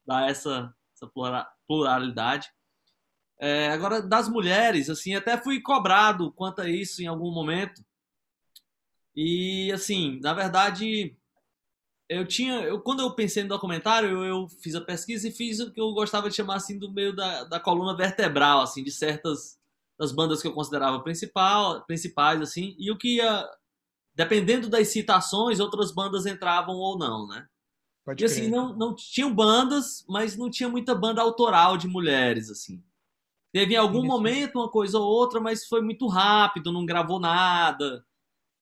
dá 0.07 0.27
essa, 0.29 0.73
essa 0.95 1.07
plura- 1.07 1.47
pluralidade. 1.67 2.49
É, 3.39 3.69
agora, 3.69 4.01
das 4.01 4.27
mulheres, 4.29 4.89
assim, 4.89 5.15
até 5.15 5.37
fui 5.37 5.61
cobrado 5.61 6.31
quanto 6.33 6.61
a 6.61 6.69
isso 6.69 7.01
em 7.01 7.07
algum 7.07 7.31
momento. 7.33 7.83
E, 9.15 9.71
assim, 9.73 10.19
na 10.21 10.33
verdade, 10.33 11.15
eu 12.09 12.27
tinha. 12.27 12.61
Eu, 12.63 12.81
quando 12.81 13.01
eu 13.01 13.15
pensei 13.15 13.43
no 13.43 13.49
documentário, 13.49 14.09
eu, 14.09 14.25
eu 14.25 14.49
fiz 14.49 14.75
a 14.75 14.81
pesquisa 14.81 15.27
e 15.27 15.31
fiz 15.31 15.59
o 15.59 15.71
que 15.71 15.81
eu 15.81 15.93
gostava 15.93 16.29
de 16.29 16.35
chamar 16.35 16.57
assim 16.57 16.77
do 16.79 16.91
meio 16.91 17.15
da, 17.15 17.43
da 17.45 17.59
coluna 17.59 17.95
vertebral, 17.95 18.61
assim, 18.61 18.83
de 18.83 18.91
certas 18.91 19.59
das 19.99 20.11
bandas 20.11 20.41
que 20.41 20.47
eu 20.47 20.53
considerava 20.53 21.01
principal, 21.03 21.85
principais, 21.85 22.41
assim, 22.41 22.75
e 22.79 22.91
o 22.91 22.97
que 22.97 23.17
ia. 23.17 23.49
Dependendo 24.15 24.69
das 24.69 24.89
citações, 24.89 25.59
outras 25.59 25.91
bandas 25.93 26.25
entravam 26.25 26.75
ou 26.75 26.97
não, 26.97 27.27
né? 27.27 27.47
Pode 28.03 28.17
E 28.19 28.25
assim, 28.25 28.47
crer. 28.47 28.49
não, 28.49 28.75
não 28.75 28.95
tinham 28.95 29.33
bandas, 29.33 30.05
mas 30.09 30.37
não 30.37 30.49
tinha 30.49 30.69
muita 30.69 30.95
banda 30.95 31.21
autoral 31.21 31.77
de 31.77 31.87
mulheres, 31.87 32.49
assim. 32.51 32.83
Teve 33.51 33.73
em 33.73 33.77
algum 33.77 34.05
momento 34.05 34.59
uma 34.59 34.69
coisa 34.69 34.99
ou 34.99 35.05
outra, 35.05 35.39
mas 35.39 35.65
foi 35.65 35.81
muito 35.81 36.07
rápido, 36.07 36.71
não 36.71 36.85
gravou 36.85 37.19
nada. 37.19 38.05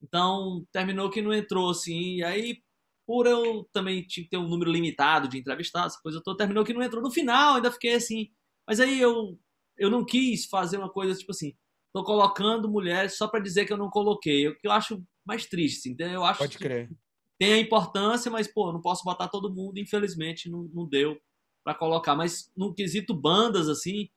Então, 0.02 0.66
terminou 0.72 1.10
que 1.10 1.22
não 1.22 1.34
entrou, 1.34 1.70
assim. 1.70 2.18
E 2.18 2.24
aí, 2.24 2.62
por 3.06 3.26
eu 3.26 3.68
também 3.74 4.06
tinha 4.06 4.24
que 4.24 4.30
ter 4.30 4.38
um 4.38 4.48
número 4.48 4.72
limitado 4.72 5.28
de 5.28 5.38
entrevistados, 5.38 5.94
essa 5.94 6.02
coisa 6.02 6.22
toda, 6.24 6.38
terminou 6.38 6.64
que 6.64 6.74
não 6.74 6.82
entrou. 6.82 7.02
No 7.02 7.12
final, 7.12 7.56
ainda 7.56 7.72
fiquei 7.72 7.96
assim. 7.96 8.30
Mas 8.66 8.80
aí 8.80 9.00
eu, 9.00 9.38
eu 9.78 9.90
não 9.90 10.06
quis 10.06 10.46
fazer 10.46 10.78
uma 10.78 10.90
coisa 10.90 11.18
tipo 11.18 11.32
assim, 11.32 11.54
tô 11.94 12.04
colocando 12.04 12.70
mulheres 12.70 13.18
só 13.18 13.28
para 13.28 13.40
dizer 13.40 13.66
que 13.66 13.74
eu 13.74 13.78
não 13.78 13.90
coloquei. 13.90 14.48
O 14.48 14.58
que 14.58 14.68
eu 14.68 14.72
acho 14.72 15.04
mais 15.26 15.46
triste, 15.46 15.80
assim. 15.80 15.96
Eu 16.00 16.24
acho 16.24 16.40
Pode 16.40 16.58
que 16.58 16.64
crer. 16.64 16.90
tem 17.38 17.54
a 17.54 17.60
importância, 17.60 18.32
mas, 18.32 18.48
pô, 18.48 18.72
não 18.72 18.82
posso 18.82 19.04
botar 19.04 19.28
todo 19.28 19.54
mundo, 19.54 19.80
infelizmente, 19.80 20.50
não, 20.50 20.64
não 20.74 20.86
deu 20.86 21.20
pra 21.64 21.74
colocar. 21.74 22.16
Mas 22.16 22.52
no 22.56 22.74
quesito 22.74 23.14
bandas, 23.14 23.68
assim, 23.68 24.10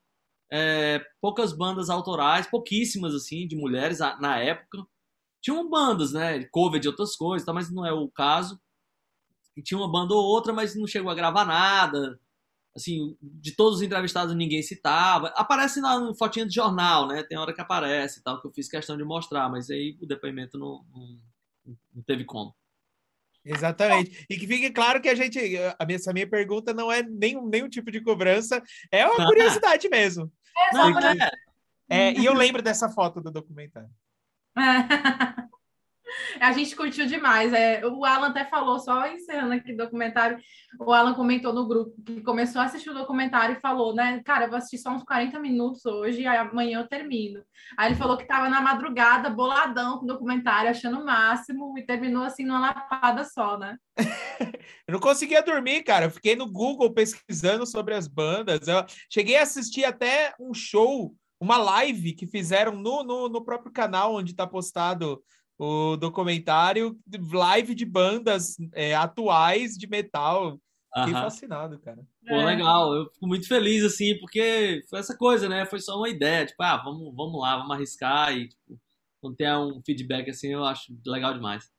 é, 0.53 1.01
poucas 1.21 1.53
bandas 1.53 1.89
autorais, 1.89 2.47
pouquíssimas, 2.47 3.15
assim, 3.15 3.47
de 3.47 3.57
mulheres 3.57 3.99
na 4.21 4.39
época. 4.39 4.85
Tinham 5.41 5.71
bandas, 5.71 6.13
né, 6.13 6.45
cover 6.51 6.81
de 6.81 6.89
outras 6.89 7.17
coisas, 7.17 7.47
tá, 7.47 7.53
mas 7.53 7.73
não 7.73 7.87
é 7.87 7.93
o 7.93 8.11
caso. 8.11 8.61
E 9.57 9.63
tinha 9.63 9.79
uma 9.79 9.91
banda 9.91 10.15
ou 10.15 10.25
outra, 10.25 10.53
mas 10.53 10.75
não 10.77 10.87
chegou 10.87 11.11
a 11.11 11.15
gravar 11.15 11.45
nada. 11.45 12.21
Assim, 12.77 13.17
de 13.21 13.53
todos 13.57 13.79
os 13.79 13.83
entrevistados 13.83 14.35
ninguém 14.35 14.63
citava. 14.63 15.29
Aparece 15.29 15.81
na 15.81 15.99
no 15.99 16.15
fotinha 16.15 16.47
de 16.47 16.55
jornal, 16.55 17.09
né? 17.09 17.23
Tem 17.23 17.39
hora 17.39 17.53
que 17.53 17.61
aparece 17.61 18.21
e 18.21 18.23
tal, 18.23 18.41
que 18.41 18.47
eu 18.47 18.53
fiz 18.53 18.69
questão 18.69 18.97
de 18.97 19.05
mostrar, 19.05 19.49
mas 19.49 19.71
aí 19.71 19.97
o 20.01 20.07
depoimento 20.07 20.59
não, 20.59 20.85
não, 20.93 21.77
não 21.95 22.03
teve 22.05 22.25
como. 22.25 22.55
Exatamente. 23.45 24.27
E 24.29 24.37
que 24.37 24.47
fique 24.47 24.71
claro 24.71 25.01
que 25.01 25.09
a 25.09 25.15
gente, 25.15 25.39
a 25.79 25.87
minha, 25.87 25.97
essa 25.97 26.13
minha 26.13 26.29
pergunta 26.29 26.75
não 26.75 26.93
é 26.93 27.03
nenhum, 27.03 27.49
nenhum 27.49 27.69
tipo 27.69 27.91
de 27.91 28.01
cobrança, 28.01 28.63
é 28.93 29.07
uma 29.07 29.17
curiosidade 29.27 29.89
mesmo. 29.89 30.31
É, 30.61 30.71
É, 31.89 32.13
e 32.13 32.25
eu 32.25 32.35
lembro 32.35 32.63
dessa 32.63 32.89
foto 32.89 33.21
do 33.21 33.31
documentário. 33.31 33.91
A 36.41 36.53
gente 36.53 36.75
curtiu 36.75 37.07
demais. 37.07 37.53
É, 37.53 37.85
o 37.87 38.05
Alan 38.05 38.29
até 38.29 38.45
falou, 38.45 38.79
só 38.79 39.07
encerrando 39.07 39.55
aqui 39.55 39.73
o 39.73 39.77
documentário, 39.77 40.39
o 40.79 40.93
Alan 40.93 41.15
comentou 41.15 41.53
no 41.53 41.67
grupo 41.67 41.95
que 42.05 42.21
começou 42.23 42.61
a 42.61 42.65
assistir 42.65 42.91
o 42.91 42.95
documentário 42.95 43.57
e 43.57 43.61
falou, 43.61 43.95
né, 43.95 44.23
cara, 44.25 44.45
eu 44.45 44.49
vou 44.49 44.59
assistir 44.59 44.79
só 44.79 44.91
uns 44.91 45.05
40 45.05 45.39
minutos 45.39 45.85
hoje 45.85 46.23
e 46.23 46.27
amanhã 46.27 46.81
eu 46.81 46.89
termino. 46.89 47.43
Aí 47.77 47.91
ele 47.91 47.99
falou 47.99 48.17
que 48.17 48.23
estava 48.23 48.49
na 48.49 48.61
madrugada, 48.61 49.31
boladão 49.31 49.99
com 49.99 50.05
o 50.05 50.09
documentário, 50.09 50.71
achando 50.71 51.01
o 51.01 51.05
máximo, 51.05 51.77
e 51.79 51.83
terminou 51.85 52.23
assim 52.23 52.45
numa 52.45 52.61
lapada 52.61 53.25
só, 53.25 53.59
né? 53.59 53.77
eu 54.87 54.93
não 54.93 55.01
conseguia 55.01 55.43
dormir, 55.43 55.83
cara. 55.83 56.07
Eu 56.07 56.11
fiquei 56.11 56.37
no 56.37 56.51
Google 56.51 56.93
pesquisando 56.93 57.67
sobre 57.67 57.95
as 57.95 58.07
bandas. 58.07 58.67
Eu 58.67 58.85
cheguei 59.11 59.37
a 59.37 59.43
assistir 59.43 59.85
até 59.85 60.35
um 60.39 60.55
show, 60.55 61.15
uma 61.41 61.57
live 61.57 62.15
que 62.15 62.27
fizeram 62.27 62.73
no, 62.77 63.03
no, 63.03 63.29
no 63.29 63.45
próprio 63.45 63.73
canal 63.73 64.15
onde 64.15 64.33
está 64.33 64.47
postado 64.47 65.23
o 65.61 65.95
documentário, 65.95 66.99
live 67.31 67.75
de 67.75 67.85
bandas 67.85 68.57
é, 68.73 68.95
atuais 68.95 69.77
de 69.77 69.87
metal. 69.87 70.59
Fiquei 70.95 71.13
Aham. 71.13 71.23
fascinado, 71.23 71.79
cara. 71.81 71.99
Pô, 72.27 72.35
é. 72.37 72.45
legal. 72.47 72.95
Eu 72.95 73.11
fico 73.11 73.27
muito 73.27 73.47
feliz, 73.47 73.85
assim, 73.85 74.19
porque 74.19 74.81
foi 74.89 75.01
essa 75.01 75.15
coisa, 75.15 75.51
né? 75.51 75.67
Foi 75.67 75.79
só 75.79 75.99
uma 75.99 76.09
ideia, 76.09 76.47
tipo, 76.47 76.63
ah, 76.63 76.79
vamos, 76.79 77.15
vamos 77.15 77.39
lá, 77.39 77.59
vamos 77.59 77.73
arriscar 77.77 78.35
e, 78.35 78.49
tipo, 78.49 78.81
quando 79.21 79.37
tem 79.37 79.55
um 79.55 79.83
feedback 79.85 80.31
assim, 80.31 80.49
eu 80.49 80.65
acho 80.65 80.99
legal 81.07 81.35
demais. 81.35 81.71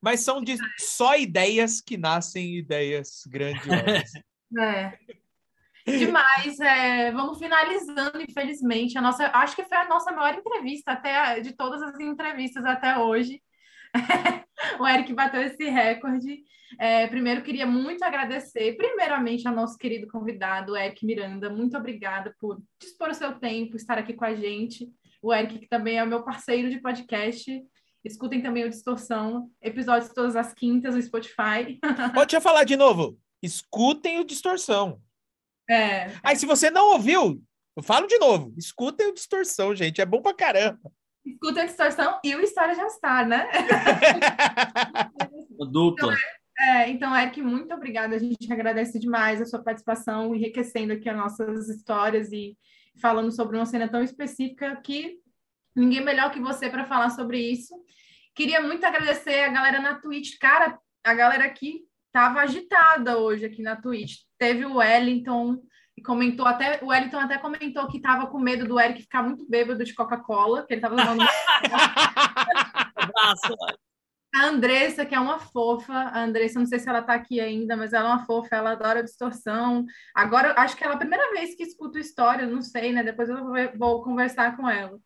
Mas 0.00 0.20
são 0.20 0.40
de 0.40 0.56
só 0.78 1.16
ideias 1.16 1.80
que 1.80 1.96
nascem 1.96 2.58
ideias 2.58 3.24
grandiosas. 3.26 4.12
É. 4.58 4.98
Demais. 5.98 6.60
É, 6.60 7.12
vamos 7.12 7.38
finalizando, 7.38 8.20
infelizmente. 8.20 8.96
A 8.96 9.00
nossa, 9.00 9.26
acho 9.34 9.56
que 9.56 9.64
foi 9.64 9.78
a 9.78 9.88
nossa 9.88 10.12
maior 10.12 10.34
entrevista 10.34 10.92
até 10.92 11.40
de 11.40 11.52
todas 11.52 11.82
as 11.82 11.98
entrevistas 12.00 12.64
até 12.64 12.98
hoje. 12.98 13.42
o 14.78 14.86
Eric 14.86 15.12
bateu 15.12 15.42
esse 15.42 15.64
recorde. 15.68 16.42
É, 16.78 17.06
primeiro, 17.08 17.42
queria 17.42 17.66
muito 17.66 18.04
agradecer, 18.04 18.76
primeiramente, 18.76 19.46
ao 19.46 19.54
nosso 19.54 19.76
querido 19.76 20.06
convidado, 20.06 20.76
Eric 20.76 21.04
Miranda. 21.04 21.50
Muito 21.50 21.76
obrigada 21.76 22.34
por 22.40 22.62
dispor 22.80 23.10
o 23.10 23.14
seu 23.14 23.38
tempo, 23.38 23.76
estar 23.76 23.98
aqui 23.98 24.14
com 24.14 24.24
a 24.24 24.34
gente. 24.34 24.88
O 25.22 25.34
Eric, 25.34 25.58
que 25.58 25.68
também 25.68 25.98
é 25.98 26.04
o 26.04 26.06
meu 26.06 26.22
parceiro 26.22 26.70
de 26.70 26.80
podcast. 26.80 27.62
Escutem 28.04 28.40
também 28.40 28.64
o 28.64 28.70
Distorção, 28.70 29.50
episódios 29.60 30.12
todas 30.14 30.34
as 30.34 30.54
quintas 30.54 30.94
no 30.94 31.02
Spotify. 31.02 31.78
Pode 32.14 32.34
eu 32.34 32.40
falar 32.40 32.64
de 32.64 32.76
novo. 32.76 33.18
Escutem 33.42 34.20
o 34.20 34.24
Distorção. 34.24 35.00
É. 35.70 36.12
Aí, 36.22 36.36
se 36.36 36.46
você 36.46 36.70
não 36.70 36.92
ouviu, 36.92 37.42
eu 37.76 37.82
falo 37.82 38.06
de 38.06 38.18
novo. 38.18 38.52
Escutem 38.56 39.08
o 39.08 39.14
Distorção, 39.14 39.74
gente. 39.74 40.00
É 40.00 40.06
bom 40.06 40.20
pra 40.20 40.34
caramba. 40.34 40.92
Escutem 41.24 41.62
a 41.62 41.66
Distorção 41.66 42.18
e 42.24 42.34
o 42.34 42.40
História 42.40 42.74
Já 42.74 42.86
Está, 42.86 43.24
né? 43.24 43.48
Dupla. 45.70 46.12
Então, 46.12 46.16
é, 46.58 46.90
então, 46.90 47.16
Eric, 47.16 47.40
muito 47.42 47.72
obrigada. 47.72 48.16
A 48.16 48.18
gente 48.18 48.52
agradece 48.52 48.98
demais 48.98 49.40
a 49.40 49.46
sua 49.46 49.62
participação, 49.62 50.34
enriquecendo 50.34 50.92
aqui 50.92 51.08
as 51.08 51.16
nossas 51.16 51.68
histórias 51.68 52.32
e 52.32 52.56
falando 53.00 53.30
sobre 53.30 53.56
uma 53.56 53.66
cena 53.66 53.88
tão 53.88 54.02
específica 54.02 54.76
que 54.76 55.20
Ninguém 55.74 56.00
melhor 56.00 56.30
que 56.30 56.40
você 56.40 56.68
para 56.68 56.84
falar 56.84 57.10
sobre 57.10 57.38
isso. 57.38 57.74
Queria 58.34 58.60
muito 58.60 58.84
agradecer 58.84 59.42
a 59.42 59.48
galera 59.48 59.80
na 59.80 60.00
Twitch. 60.00 60.36
Cara, 60.38 60.78
a 61.04 61.14
galera 61.14 61.44
aqui 61.44 61.84
tava 62.12 62.40
agitada 62.40 63.18
hoje 63.18 63.44
aqui 63.44 63.62
na 63.62 63.76
Twitch. 63.76 64.18
Teve 64.38 64.64
o 64.64 64.76
Wellington 64.76 65.58
e 65.96 66.02
comentou 66.02 66.46
até 66.46 66.78
o 66.82 66.88
Wellington 66.88 67.18
até 67.18 67.38
comentou 67.38 67.86
que 67.88 68.00
tava 68.00 68.26
com 68.26 68.38
medo 68.38 68.66
do 68.66 68.80
Eric 68.80 69.02
ficar 69.02 69.22
muito 69.22 69.48
bêbado 69.48 69.84
de 69.84 69.94
Coca-Cola, 69.94 70.66
que 70.66 70.74
ele 70.74 70.80
tava. 70.80 70.96
Abraço. 72.96 73.54
A 74.32 74.46
Andressa, 74.46 75.04
que 75.04 75.14
é 75.14 75.18
uma 75.18 75.40
fofa, 75.40 75.92
a 75.92 76.22
Andressa, 76.22 76.60
não 76.60 76.66
sei 76.66 76.78
se 76.78 76.88
ela 76.88 77.02
tá 77.02 77.14
aqui 77.14 77.40
ainda, 77.40 77.76
mas 77.76 77.92
ela 77.92 78.10
é 78.10 78.12
uma 78.12 78.24
fofa, 78.24 78.54
ela 78.54 78.72
adora 78.72 79.02
distorção. 79.02 79.84
Agora, 80.14 80.54
acho 80.56 80.76
que 80.76 80.84
ela 80.84 80.92
é 80.92 80.96
a 80.96 81.00
primeira 81.00 81.32
vez 81.32 81.56
que 81.56 81.64
escuto 81.64 81.98
história, 81.98 82.46
não 82.46 82.62
sei, 82.62 82.92
né? 82.92 83.02
Depois 83.02 83.28
eu 83.28 83.44
vou 83.76 84.04
conversar 84.04 84.56
com 84.56 84.68
ela. 84.68 84.96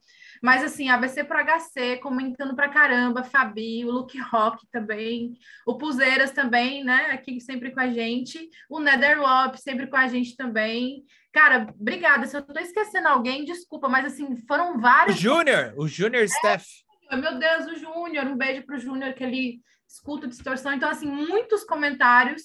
Mas 0.45 0.63
assim, 0.63 0.91
ABC 0.91 1.25
pro 1.25 1.39
HC, 1.43 1.97
comentando 2.03 2.55
pra 2.55 2.69
caramba, 2.69 3.25
Fabi, 3.25 3.83
o 3.87 3.91
Luke 3.91 4.21
Rock 4.21 4.67
também, 4.71 5.39
o 5.67 5.79
Puzeiras 5.79 6.33
também, 6.33 6.85
né? 6.85 7.13
Aqui 7.13 7.41
sempre 7.41 7.71
com 7.71 7.81
a 7.81 7.89
gente, 7.89 8.51
o 8.69 8.79
Netherwop 8.79 9.59
sempre 9.59 9.87
com 9.87 9.97
a 9.97 10.07
gente 10.07 10.37
também. 10.37 11.03
Cara, 11.33 11.73
obrigada. 11.81 12.27
Se 12.27 12.37
eu 12.37 12.43
tô 12.43 12.61
esquecendo 12.61 13.09
alguém, 13.09 13.47
desculpa, 13.47 13.89
mas 13.89 14.05
assim, 14.05 14.37
foram 14.47 14.79
vários. 14.79 15.17
O 15.17 15.19
Júnior, 15.19 15.73
o 15.79 15.89
Júnior 15.89 16.25
é, 16.25 16.29
Steph. 16.29 16.67
Meu 17.11 17.39
Deus, 17.39 17.67
o 17.69 17.77
Júnior, 17.77 18.27
um 18.27 18.37
beijo 18.37 18.67
pro 18.67 18.77
Júnior, 18.77 19.15
que 19.15 19.25
ele 19.25 19.63
escuta 19.89 20.29
distorção. 20.29 20.75
Então, 20.75 20.91
assim, 20.91 21.07
muitos 21.07 21.65
comentários. 21.65 22.43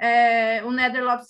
É, 0.00 0.62
o 0.64 0.70
Netherlopes 0.70 1.26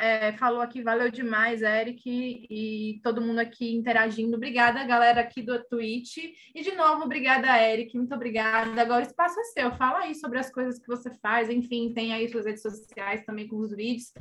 é, 0.00 0.32
falou 0.32 0.60
aqui, 0.60 0.82
valeu 0.82 1.10
demais, 1.10 1.62
Eric, 1.62 2.02
e 2.06 3.00
todo 3.02 3.20
mundo 3.20 3.38
aqui 3.38 3.74
interagindo. 3.74 4.36
Obrigada, 4.36 4.84
galera 4.84 5.20
aqui 5.20 5.42
do 5.42 5.62
Twitch. 5.64 6.16
E 6.54 6.62
de 6.62 6.74
novo, 6.74 7.04
obrigada, 7.04 7.46
Eric, 7.62 7.96
muito 7.96 8.14
obrigada. 8.14 8.80
Agora 8.80 9.04
o 9.04 9.06
espaço 9.06 9.38
é 9.38 9.44
seu, 9.44 9.72
fala 9.76 10.00
aí 10.00 10.14
sobre 10.14 10.38
as 10.38 10.50
coisas 10.50 10.78
que 10.78 10.86
você 10.86 11.10
faz, 11.20 11.50
enfim, 11.50 11.92
tem 11.92 12.14
aí 12.14 12.28
suas 12.28 12.46
redes 12.46 12.62
sociais 12.62 13.24
também 13.24 13.46
com 13.46 13.56
os 13.56 13.74
vídeos, 13.74 14.12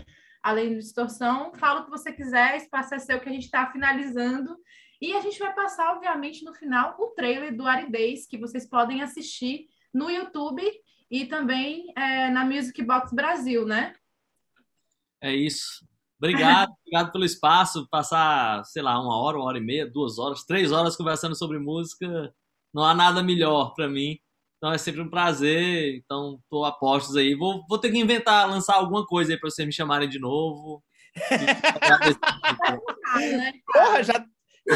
além 0.43 0.69
de 0.69 0.79
distorção. 0.79 1.53
Fala 1.55 1.81
o 1.81 1.85
que 1.85 1.91
você 1.91 2.11
quiser, 2.11 2.57
espaço 2.57 2.93
é 2.93 2.99
seu 2.99 3.19
que 3.19 3.29
a 3.29 3.33
gente 3.33 3.45
está 3.45 3.71
finalizando. 3.71 4.57
E 4.99 5.13
a 5.13 5.21
gente 5.21 5.37
vai 5.37 5.53
passar, 5.53 5.93
obviamente, 5.93 6.43
no 6.43 6.53
final, 6.53 6.95
o 6.99 7.07
trailer 7.07 7.55
do 7.55 7.67
Aridez, 7.67 8.25
que 8.25 8.37
vocês 8.37 8.67
podem 8.67 9.01
assistir 9.01 9.67
no 9.93 10.09
YouTube 10.09 10.63
e 11.09 11.25
também 11.25 11.93
é, 11.95 12.29
na 12.29 12.43
Music 12.43 12.81
Box 12.83 13.13
Brasil, 13.13 13.65
né? 13.65 13.93
É 15.21 15.35
isso. 15.35 15.85
Obrigado, 16.17 16.71
obrigado 16.81 17.11
pelo 17.11 17.25
espaço. 17.25 17.87
Passar, 17.89 18.63
sei 18.65 18.81
lá, 18.81 18.99
uma 18.99 19.17
hora, 19.17 19.37
uma 19.37 19.45
hora 19.45 19.57
e 19.57 19.61
meia, 19.61 19.89
duas 19.89 20.17
horas, 20.17 20.43
três 20.43 20.71
horas 20.71 20.95
conversando 20.95 21.35
sobre 21.35 21.59
música. 21.59 22.33
Não 22.73 22.83
há 22.83 22.93
nada 22.93 23.23
melhor 23.23 23.73
para 23.73 23.87
mim. 23.87 24.17
Então 24.57 24.71
é 24.71 24.77
sempre 24.77 25.01
um 25.01 25.09
prazer. 25.09 25.97
Então, 25.97 26.39
tô 26.49 26.65
a 26.65 26.71
postos 26.71 27.15
aí. 27.15 27.35
Vou, 27.35 27.65
vou 27.67 27.79
ter 27.79 27.91
que 27.91 27.99
inventar, 27.99 28.49
lançar 28.49 28.75
alguma 28.75 29.05
coisa 29.05 29.33
aí 29.33 29.39
para 29.39 29.49
vocês 29.49 29.65
me 29.65 29.73
chamarem 29.73 30.09
de 30.09 30.19
novo. 30.19 30.83
Porra, 33.73 34.03
já, 34.03 34.25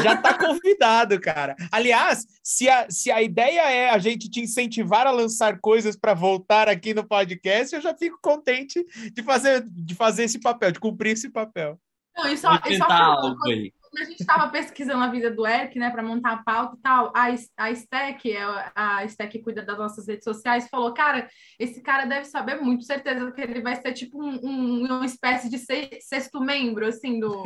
já 0.02 0.16
tá 0.16 0.34
convidado, 0.34 1.20
cara. 1.20 1.56
Aliás, 1.70 2.26
se 2.42 2.68
a, 2.68 2.90
se 2.90 3.10
a 3.10 3.22
ideia 3.22 3.70
é 3.70 3.90
a 3.90 3.98
gente 3.98 4.30
te 4.30 4.40
incentivar 4.40 5.06
a 5.06 5.10
lançar 5.10 5.58
coisas 5.60 5.96
para 5.96 6.14
voltar 6.14 6.68
aqui 6.68 6.94
no 6.94 7.06
podcast, 7.06 7.74
eu 7.74 7.80
já 7.80 7.94
fico 7.94 8.18
contente 8.22 8.84
de 9.12 9.22
fazer, 9.22 9.64
de 9.68 9.94
fazer 9.94 10.24
esse 10.24 10.40
papel, 10.40 10.72
de 10.72 10.80
cumprir 10.80 11.12
esse 11.12 11.30
papel. 11.30 11.78
Não, 12.16 12.32
e 12.32 12.36
só, 12.36 12.60
e 12.66 12.76
só 12.76 12.84
algo 12.84 13.36
aí 13.48 13.72
quando 13.92 14.06
a 14.06 14.10
gente 14.10 14.20
estava 14.20 14.48
pesquisando 14.48 15.04
a 15.04 15.08
vida 15.08 15.30
do 15.30 15.46
Eric, 15.46 15.78
né, 15.78 15.90
para 15.90 16.02
montar 16.02 16.32
a 16.32 16.42
pauta 16.42 16.76
e 16.76 16.80
tal, 16.80 17.12
a, 17.14 17.26
a 17.58 17.70
Stack, 17.70 18.32
é 18.32 18.42
a 18.74 19.04
Stack 19.04 19.32
que 19.32 19.44
cuida 19.44 19.62
das 19.62 19.76
nossas 19.76 20.08
redes 20.08 20.24
sociais, 20.24 20.68
falou: 20.68 20.94
cara, 20.94 21.28
esse 21.58 21.82
cara 21.82 22.06
deve 22.06 22.24
saber 22.24 22.60
muito, 22.60 22.84
certeza 22.84 23.30
que 23.30 23.40
ele 23.42 23.60
vai 23.60 23.76
ser 23.76 23.92
tipo 23.92 24.22
um, 24.22 24.40
um 24.42 24.82
uma 24.86 25.06
espécie 25.06 25.50
de 25.50 25.58
sexto 25.58 26.40
membro, 26.40 26.86
assim, 26.86 27.20
do. 27.20 27.42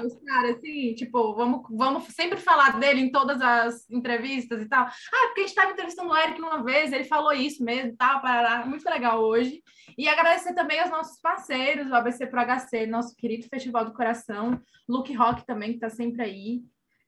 dos 0.00 0.14
caras, 0.26 0.56
assim, 0.56 0.94
tipo, 0.94 1.34
vamos, 1.34 1.62
vamos 1.70 2.04
sempre 2.04 2.38
falar 2.38 2.78
dele 2.80 3.02
em 3.02 3.12
todas 3.12 3.40
as 3.40 3.88
entrevistas 3.90 4.62
e 4.62 4.66
tal. 4.66 4.86
Ah, 4.86 5.26
porque 5.26 5.40
a 5.40 5.42
gente 5.42 5.50
estava 5.50 5.72
entrevistando 5.72 6.10
o 6.10 6.16
Eric 6.16 6.40
uma 6.40 6.62
vez, 6.62 6.90
ele 6.90 7.04
falou 7.04 7.32
isso 7.32 7.62
mesmo, 7.62 7.96
tal, 7.96 8.22
parará, 8.22 8.64
muito 8.64 8.88
legal 8.88 9.20
hoje. 9.20 9.62
E 9.98 10.08
agradecer 10.08 10.54
também 10.54 10.80
aos 10.80 10.90
nossos 10.90 11.20
parceiros, 11.20 11.90
o 11.90 11.94
ABC 11.94 12.26
Pro 12.26 12.40
HC, 12.40 12.86
nosso 12.86 13.14
querido 13.14 13.46
Festival 13.48 13.84
do 13.84 13.92
Coração, 13.92 14.60
Luke 15.02 15.12
Rock 15.14 15.44
também, 15.44 15.70
que 15.70 15.76
está 15.76 15.90
sempre 15.90 16.22
aí. 16.22 16.62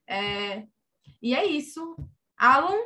É... 0.07 0.63
E 1.21 1.33
é 1.33 1.45
isso. 1.45 1.95
Alan? 2.37 2.77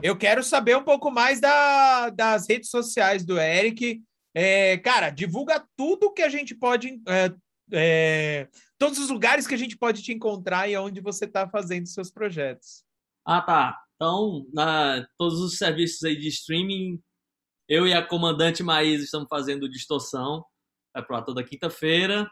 Eu 0.00 0.16
quero 0.16 0.42
saber 0.42 0.76
um 0.76 0.84
pouco 0.84 1.10
mais 1.10 1.40
da, 1.40 2.10
das 2.10 2.48
redes 2.48 2.70
sociais 2.70 3.24
do 3.24 3.38
Eric. 3.38 4.02
É, 4.32 4.78
cara, 4.78 5.10
divulga 5.10 5.66
tudo 5.76 6.12
que 6.12 6.22
a 6.22 6.28
gente 6.28 6.54
pode. 6.54 7.00
É, 7.08 7.34
é, 7.72 8.48
todos 8.78 8.98
os 8.98 9.10
lugares 9.10 9.46
que 9.46 9.54
a 9.54 9.58
gente 9.58 9.76
pode 9.76 10.02
te 10.02 10.12
encontrar 10.12 10.68
e 10.68 10.76
onde 10.76 11.00
você 11.00 11.24
está 11.24 11.48
fazendo 11.48 11.88
seus 11.88 12.10
projetos. 12.10 12.84
Ah, 13.24 13.42
tá. 13.42 13.80
Então, 13.96 14.46
na, 14.52 15.06
todos 15.18 15.40
os 15.40 15.58
serviços 15.58 16.02
aí 16.04 16.16
de 16.16 16.28
streaming, 16.28 17.00
eu 17.68 17.86
e 17.86 17.92
a 17.92 18.06
comandante 18.06 18.62
Maísa 18.62 19.04
estamos 19.04 19.28
fazendo 19.28 19.68
distorção. 19.68 20.44
É 20.94 21.02
para 21.02 21.22
toda 21.22 21.42
quinta-feira. 21.42 22.30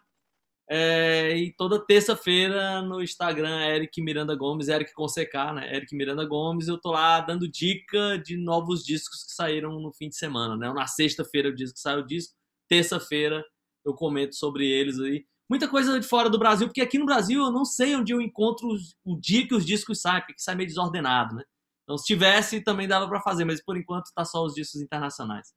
É, 0.68 1.36
e 1.36 1.52
toda 1.55 1.84
terça-feira 1.84 2.80
no 2.82 3.02
Instagram, 3.02 3.60
Eric 3.66 4.01
Miranda 4.01 4.34
Gomes, 4.34 4.68
Eric 4.68 4.93
com 4.94 5.06
CK, 5.06 5.52
né? 5.55 5.76
Eric 5.76 5.94
Miranda 5.94 6.24
Gomes, 6.24 6.68
eu 6.68 6.80
tô 6.80 6.93
lá 6.93 7.20
dando 7.20 7.51
dica 7.51 8.16
de 8.18 8.36
novos 8.36 8.84
discos 8.84 9.24
que 9.24 9.32
saíram 9.32 9.78
no 9.80 9.93
fim 9.93 10.09
de 10.09 10.16
semana, 10.16 10.56
né? 10.56 10.72
Na 10.72 10.86
sexta-feira 10.86 11.48
eu 11.48 11.55
disse 11.55 11.74
que 11.74 11.80
saiu 11.80 12.01
o 12.01 12.06
disco, 12.06 12.34
terça-feira 12.68 13.44
eu 13.84 13.94
comento 13.94 14.34
sobre 14.36 14.66
eles 14.66 14.98
aí. 15.01 15.26
Muita 15.51 15.68
coisa 15.68 16.01
de 16.01 16.06
fora 16.06 16.30
do 16.30 16.39
Brasil, 16.39 16.66
porque 16.66 16.80
aqui 16.80 16.98
no 16.98 17.05
Brasil 17.05 17.43
eu 17.43 17.51
não 17.51 17.64
sei 17.64 17.94
onde 17.94 18.12
eu 18.12 18.20
encontro 18.22 18.68
o 19.05 19.20
dia 19.20 19.47
que 19.47 19.55
os 19.55 19.66
discos 19.66 20.01
saem, 20.01 20.22
porque 20.22 20.40
sai 20.40 20.55
meio 20.55 20.68
desordenado, 20.68 21.34
né? 21.34 21.43
Então, 21.82 21.98
se 21.98 22.06
tivesse, 22.06 22.62
também 22.62 22.89
dava 22.89 23.09
para 23.09 23.20
fazer, 23.20 23.44
mas 23.44 23.62
por 23.62 23.76
enquanto 23.76 24.10
tá 24.14 24.24
só 24.24 24.44
os 24.44 24.55
discos 24.55 24.80
internacionais. 24.80 25.52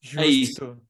Justo. 0.00 0.20
É 0.20 0.26
isso. 0.26 0.80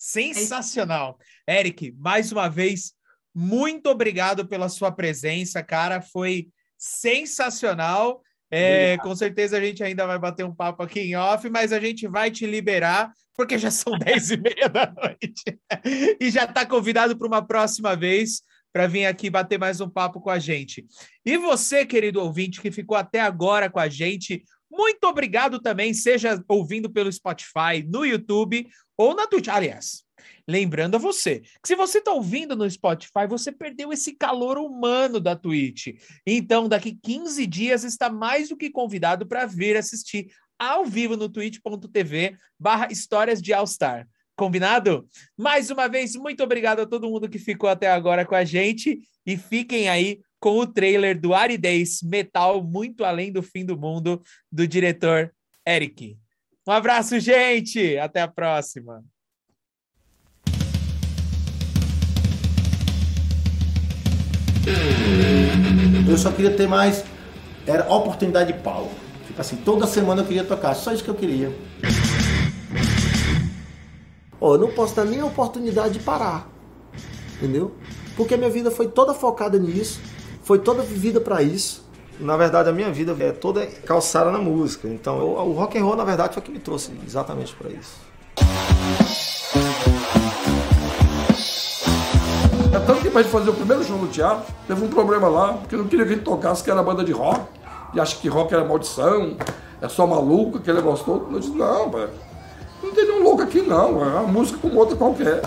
Sensacional. 0.00 1.18
Eric, 1.46 1.94
mais 1.98 2.32
uma 2.32 2.48
vez, 2.48 2.94
muito 3.34 3.90
obrigado 3.90 4.48
pela 4.48 4.70
sua 4.70 4.90
presença, 4.90 5.62
cara. 5.62 6.00
Foi 6.00 6.48
sensacional. 6.78 8.22
É, 8.50 8.96
com 8.96 9.14
certeza 9.14 9.58
a 9.58 9.60
gente 9.60 9.84
ainda 9.84 10.06
vai 10.06 10.18
bater 10.18 10.42
um 10.46 10.54
papo 10.54 10.82
aqui 10.82 11.00
em 11.00 11.16
off, 11.16 11.50
mas 11.50 11.70
a 11.70 11.78
gente 11.78 12.08
vai 12.08 12.30
te 12.30 12.46
liberar, 12.46 13.12
porque 13.36 13.58
já 13.58 13.70
são 13.70 13.92
dez 14.00 14.30
e 14.30 14.38
meia 14.38 14.70
da 14.70 14.90
noite. 14.90 15.60
e 16.18 16.30
já 16.30 16.44
está 16.44 16.64
convidado 16.64 17.14
para 17.18 17.28
uma 17.28 17.46
próxima 17.46 17.94
vez 17.94 18.40
para 18.72 18.86
vir 18.86 19.04
aqui 19.04 19.28
bater 19.28 19.58
mais 19.58 19.82
um 19.82 19.90
papo 19.90 20.18
com 20.18 20.30
a 20.30 20.38
gente. 20.38 20.86
E 21.26 21.36
você, 21.36 21.84
querido 21.84 22.22
ouvinte, 22.22 22.62
que 22.62 22.70
ficou 22.70 22.96
até 22.96 23.20
agora 23.20 23.68
com 23.68 23.78
a 23.78 23.88
gente, 23.88 24.44
muito 24.70 25.04
obrigado 25.04 25.60
também, 25.60 25.92
seja 25.92 26.42
ouvindo 26.48 26.88
pelo 26.88 27.12
Spotify, 27.12 27.82
no 27.86 28.04
YouTube 28.04 28.68
ou 28.96 29.14
na 29.14 29.26
Twitch. 29.26 29.48
Aliás, 29.48 30.04
lembrando 30.46 30.94
a 30.94 30.98
você 30.98 31.40
que 31.40 31.66
se 31.66 31.74
você 31.74 31.98
está 31.98 32.12
ouvindo 32.12 32.54
no 32.54 32.70
Spotify, 32.70 33.26
você 33.28 33.50
perdeu 33.50 33.92
esse 33.92 34.14
calor 34.14 34.58
humano 34.58 35.18
da 35.18 35.34
Twitch. 35.34 35.88
Então, 36.26 36.68
daqui 36.68 36.98
15 37.02 37.46
dias 37.46 37.82
está 37.82 38.10
mais 38.10 38.48
do 38.48 38.56
que 38.56 38.70
convidado 38.70 39.26
para 39.26 39.46
vir 39.46 39.76
assistir 39.76 40.30
ao 40.58 40.84
vivo 40.84 41.16
no 41.16 41.28
twitch.tv 41.28 42.36
barra 42.58 42.88
histórias 42.92 43.40
de 43.40 43.52
All 43.52 43.66
Star. 43.66 44.06
Combinado? 44.36 45.06
Mais 45.36 45.70
uma 45.70 45.88
vez, 45.88 46.14
muito 46.14 46.42
obrigado 46.42 46.80
a 46.80 46.86
todo 46.86 47.08
mundo 47.08 47.28
que 47.28 47.38
ficou 47.38 47.68
até 47.68 47.90
agora 47.90 48.24
com 48.24 48.34
a 48.34 48.44
gente 48.44 49.00
e 49.26 49.36
fiquem 49.36 49.88
aí 49.88 50.20
com 50.40 50.58
o 50.58 50.66
trailer 50.66 51.20
do 51.20 51.34
Aridez 51.34 52.02
Metal 52.02 52.62
Muito 52.64 53.04
Além 53.04 53.30
do 53.30 53.42
Fim 53.42 53.64
do 53.64 53.78
Mundo, 53.78 54.22
do 54.50 54.66
diretor 54.66 55.32
Eric. 55.68 56.18
Um 56.66 56.72
abraço, 56.72 57.20
gente! 57.20 57.98
Até 57.98 58.22
a 58.22 58.28
próxima! 58.28 59.04
Eu 66.08 66.18
só 66.18 66.32
queria 66.32 66.56
ter 66.56 66.66
mais 66.66 67.04
era 67.66 67.92
oportunidade 67.92 68.52
de 68.52 68.58
palco. 68.60 68.94
Tipo 69.26 69.40
assim, 69.40 69.56
toda 69.56 69.86
semana 69.86 70.22
eu 70.22 70.26
queria 70.26 70.44
tocar, 70.44 70.74
só 70.74 70.92
isso 70.92 71.04
que 71.04 71.10
eu 71.10 71.14
queria. 71.14 71.54
Ó, 74.40 74.54
eu 74.54 74.58
não 74.58 74.72
posso 74.72 74.96
dar 74.96 75.04
nem 75.04 75.20
a 75.20 75.26
oportunidade 75.26 75.94
de 75.94 76.00
parar. 76.00 76.48
Entendeu? 77.36 77.74
Porque 78.16 78.34
a 78.34 78.36
minha 78.36 78.50
vida 78.50 78.70
foi 78.70 78.88
toda 78.88 79.14
focada 79.14 79.58
nisso, 79.58 80.00
foi 80.50 80.58
toda 80.58 80.82
vivida 80.82 81.20
para 81.20 81.40
isso. 81.44 81.86
Na 82.18 82.36
verdade, 82.36 82.68
a 82.68 82.72
minha 82.72 82.90
vida 82.90 83.16
é 83.20 83.30
toda 83.30 83.64
calçada 83.86 84.32
na 84.32 84.38
música. 84.40 84.88
Então, 84.88 85.16
eu, 85.20 85.26
o 85.28 85.52
rock 85.52 85.78
and 85.78 85.84
roll, 85.84 85.94
na 85.94 86.02
verdade, 86.02 86.34
foi 86.34 86.42
o 86.42 86.44
que 86.44 86.50
me 86.50 86.58
trouxe 86.58 86.90
exatamente 87.06 87.54
para 87.54 87.70
isso. 87.70 87.94
É 92.74 92.78
tanto 92.84 93.00
que 93.00 93.10
pra 93.10 93.22
gente 93.22 93.30
fazer 93.30 93.50
o 93.50 93.54
primeiro 93.54 93.84
show 93.84 93.96
no 93.96 94.08
teatro, 94.08 94.52
teve 94.66 94.84
um 94.84 94.88
problema 94.88 95.28
lá, 95.28 95.52
porque 95.52 95.76
não 95.76 95.86
queria 95.86 96.04
que 96.04 96.14
a 96.14 96.14
gente 96.16 96.24
tocasse 96.24 96.64
que 96.64 96.70
era 96.72 96.82
banda 96.82 97.04
de 97.04 97.12
rock, 97.12 97.42
e 97.94 98.00
acha 98.00 98.16
que 98.16 98.26
rock 98.26 98.52
era 98.52 98.64
maldição, 98.64 99.36
é 99.80 99.88
só 99.88 100.04
maluco, 100.04 100.58
aquele 100.58 100.78
negócio 100.78 101.04
todo. 101.04 101.32
Eu 101.32 101.38
disse, 101.38 101.52
não, 101.52 101.92
velho. 101.92 102.10
Não 102.82 102.90
tem 102.90 103.06
nenhum 103.06 103.22
louco 103.22 103.42
aqui, 103.42 103.62
não. 103.62 104.04
É 104.04 104.18
uma 104.18 104.22
música 104.24 104.58
como 104.60 104.80
outra 104.80 104.96
qualquer. 104.96 105.42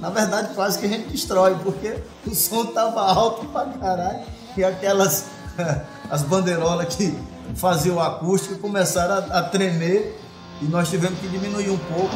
Na 0.00 0.08
verdade, 0.08 0.54
quase 0.54 0.78
que 0.78 0.86
a 0.86 0.88
gente 0.88 1.08
destrói, 1.08 1.54
porque 1.62 1.94
o 2.26 2.34
som 2.34 2.66
tava 2.66 3.02
alto 3.02 3.46
pra 3.46 3.66
caralho. 3.66 4.20
E 4.56 4.64
aquelas 4.64 5.26
as 6.10 6.22
bandeirolas 6.22 6.94
que 6.94 7.16
faziam 7.54 7.96
o 7.96 8.00
acústico 8.00 8.58
começaram 8.58 9.14
a, 9.14 9.38
a 9.38 9.42
tremer 9.42 10.18
e 10.62 10.64
nós 10.66 10.88
tivemos 10.88 11.18
que 11.18 11.28
diminuir 11.28 11.70
um 11.70 11.78
pouco. 11.78 12.14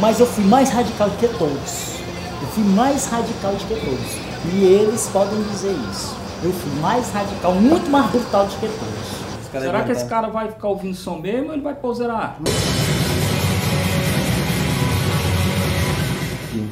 Mas 0.00 0.20
eu 0.20 0.26
fui 0.26 0.44
mais 0.44 0.70
radical 0.70 1.08
do 1.08 1.16
que 1.16 1.28
todos. 1.28 1.94
Eu 2.42 2.48
fui 2.48 2.64
mais 2.64 3.06
radical 3.06 3.52
do 3.52 3.64
que 3.64 3.74
todos. 3.74 4.52
E 4.52 4.64
eles 4.64 5.08
podem 5.12 5.42
dizer 5.44 5.74
isso. 5.90 6.14
Eu 6.42 6.52
fui 6.52 6.80
mais 6.80 7.10
radical, 7.10 7.54
muito 7.54 7.90
mais 7.90 8.10
brutal 8.10 8.46
do 8.46 8.54
que 8.56 8.68
todos. 8.68 9.24
Será 9.62 9.84
que 9.84 9.92
esse 9.92 10.04
cara 10.06 10.28
vai 10.28 10.48
ficar 10.48 10.68
ouvindo 10.68 10.94
som 10.96 11.18
mesmo 11.18 11.48
ou 11.48 11.52
ele 11.54 11.62
vai 11.62 11.74
poserar? 11.74 12.38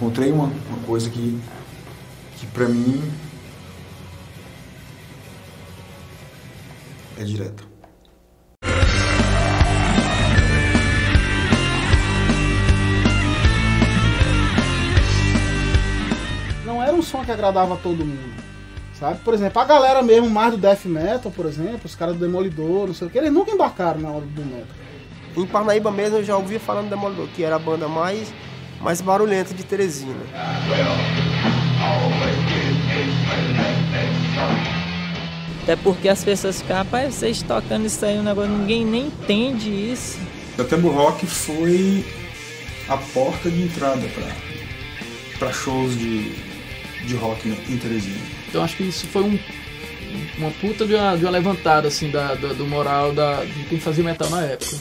Encontrei 0.02 0.32
uma, 0.32 0.46
uma 0.46 0.78
coisa 0.84 1.08
que, 1.08 1.40
que 2.36 2.46
pra 2.48 2.66
mim 2.66 3.00
é 7.16 7.22
direta. 7.22 7.62
Não 16.66 16.82
era 16.82 16.92
um 16.92 17.00
som 17.00 17.24
que 17.24 17.30
agradava 17.30 17.74
a 17.74 17.76
todo 17.76 18.04
mundo. 18.04 18.42
Sabe? 18.98 19.20
Por 19.20 19.34
exemplo, 19.34 19.62
a 19.62 19.64
galera 19.64 20.02
mesmo 20.02 20.28
mais 20.28 20.50
do 20.50 20.58
death 20.58 20.84
metal, 20.84 21.30
por 21.30 21.46
exemplo, 21.46 21.82
os 21.84 21.94
caras 21.94 22.16
do 22.16 22.26
Demolidor, 22.26 22.88
não 22.88 22.94
sei 22.94 23.06
o 23.06 23.10
que, 23.10 23.18
eles 23.18 23.32
nunca 23.32 23.52
embarcaram 23.52 24.00
na 24.00 24.10
hora 24.10 24.26
do 24.26 24.44
metal. 24.44 24.66
Em 25.36 25.46
Parnaíba 25.46 25.92
mesmo 25.92 26.16
eu 26.16 26.24
já 26.24 26.36
ouvi 26.36 26.58
falando 26.58 26.86
do 26.86 26.90
Demolidor, 26.90 27.28
que 27.28 27.44
era 27.44 27.54
a 27.54 27.60
banda 27.60 27.86
mais, 27.86 28.34
mais 28.82 29.00
barulhenta 29.00 29.54
de 29.54 29.62
Teresina. 29.62 30.14
Até 35.62 35.76
porque 35.76 36.08
as 36.08 36.24
pessoas 36.24 36.60
ficam, 36.60 36.76
rapaz, 36.76 37.14
vocês 37.14 37.40
tocando 37.42 37.86
isso 37.86 38.04
aí, 38.04 38.18
um 38.18 38.22
negócio, 38.24 38.50
ninguém 38.50 38.84
nem 38.84 39.06
entende 39.06 39.70
isso. 39.70 40.18
O 40.58 40.64
Tempo 40.64 40.88
Rock 40.88 41.24
foi 41.24 42.04
a 42.88 42.96
porta 42.96 43.48
de 43.48 43.62
entrada 43.62 44.02
para 45.38 45.52
shows 45.52 45.96
de, 45.96 46.32
de 47.06 47.14
rock 47.14 47.48
em 47.48 47.76
Teresina. 47.78 48.20
Então 48.48 48.64
acho 48.64 48.76
que 48.76 48.82
isso 48.82 49.06
foi 49.06 49.22
um, 49.22 49.38
uma 50.38 50.50
puta 50.50 50.84
de 50.84 50.94
uma, 50.94 51.16
de 51.16 51.24
uma 51.24 51.30
levantada 51.30 51.86
assim 51.86 52.10
da, 52.10 52.34
da, 52.34 52.48
do 52.48 52.66
moral 52.66 53.12
da, 53.12 53.44
de 53.44 53.64
quem 53.64 53.78
fazia 53.78 54.02
metal 54.02 54.28
na 54.28 54.42
época. 54.42 54.76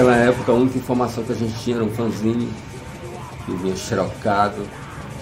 Naquela 0.00 0.16
época 0.16 0.52
a 0.52 0.54
única 0.54 0.78
informação 0.78 1.22
que 1.22 1.32
a 1.32 1.34
gente 1.34 1.52
tinha 1.62 1.76
era 1.76 1.84
um 1.84 1.90
fanzine 1.90 2.48
que 3.44 3.52
vinha 3.52 3.76
xerocado, 3.76 4.66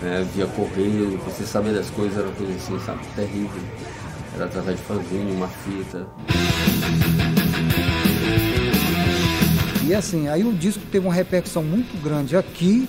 né, 0.01 0.25
via 0.33 0.47
correio, 0.47 1.19
você 1.25 1.45
saber 1.45 1.75
das 1.75 1.91
coisas 1.91 2.17
era 2.17 2.29
uma 2.29 2.37
coisa 2.37 2.53
assim, 2.55 2.79
sabe, 2.87 3.01
terrível. 3.17 3.61
Era 4.37 4.45
através 4.45 4.77
de 4.77 4.85
fanzine, 4.85 5.33
uma 5.33 5.49
fita. 5.49 6.07
E 9.85 9.93
assim, 9.93 10.29
aí 10.29 10.45
o 10.45 10.53
disco 10.53 10.85
teve 10.93 11.09
uma 11.09 11.15
repercussão 11.15 11.65
muito 11.65 12.01
grande 12.01 12.37
aqui, 12.37 12.89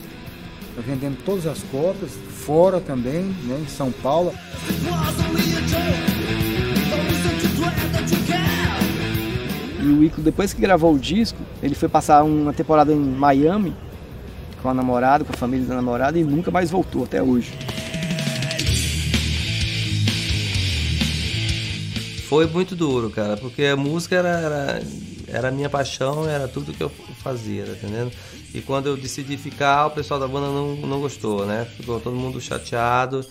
tá 0.75 0.83
vendendo 0.85 1.17
todas 1.25 1.47
as 1.47 1.63
cópias, 1.71 2.11
fora 2.45 2.79
também, 2.79 3.35
né, 3.45 3.59
em 3.59 3.67
São 3.67 3.91
Paulo. 3.91 4.31
E 9.89 9.91
o 9.91 10.03
Ico, 10.03 10.21
depois 10.21 10.53
que 10.53 10.61
gravou 10.61 10.93
o 10.93 10.99
disco, 10.99 11.39
ele 11.63 11.73
foi 11.73 11.89
passar 11.89 12.23
uma 12.23 12.53
temporada 12.53 12.93
em 12.93 12.99
Miami 12.99 13.75
com 14.61 14.69
a 14.69 14.73
namorada, 14.73 15.25
com 15.25 15.33
a 15.33 15.35
família 15.35 15.65
da 15.65 15.73
namorada 15.73 16.19
e 16.19 16.23
nunca 16.23 16.51
mais 16.51 16.69
voltou 16.69 17.05
até 17.05 17.23
hoje. 17.23 17.51
Foi 22.27 22.45
muito 22.45 22.75
duro, 22.75 23.09
cara, 23.09 23.35
porque 23.37 23.63
a 23.63 23.75
música 23.75 24.17
era, 24.17 24.29
era, 24.29 24.83
era 25.27 25.47
a 25.47 25.51
minha 25.51 25.71
paixão, 25.71 26.29
era 26.29 26.47
tudo 26.47 26.71
que 26.71 26.83
eu 26.83 26.91
fazia, 27.23 27.65
tá 27.65 27.71
entendendo? 27.71 28.11
E 28.53 28.61
quando 28.61 28.85
eu 28.85 28.95
decidi 28.95 29.37
ficar, 29.37 29.87
o 29.87 29.91
pessoal 29.91 30.19
da 30.19 30.27
banda 30.27 30.47
não, 30.49 30.75
não 30.75 30.99
gostou, 30.99 31.47
né? 31.47 31.65
Ficou 31.77 31.99
todo 31.99 32.15
mundo 32.15 32.39
chateado. 32.39 33.25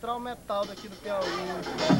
Mostrar 0.00 0.16
o 0.16 0.20
metal 0.20 0.64
daqui 0.64 0.88
do 0.88 0.96
Piauí. 0.96 1.99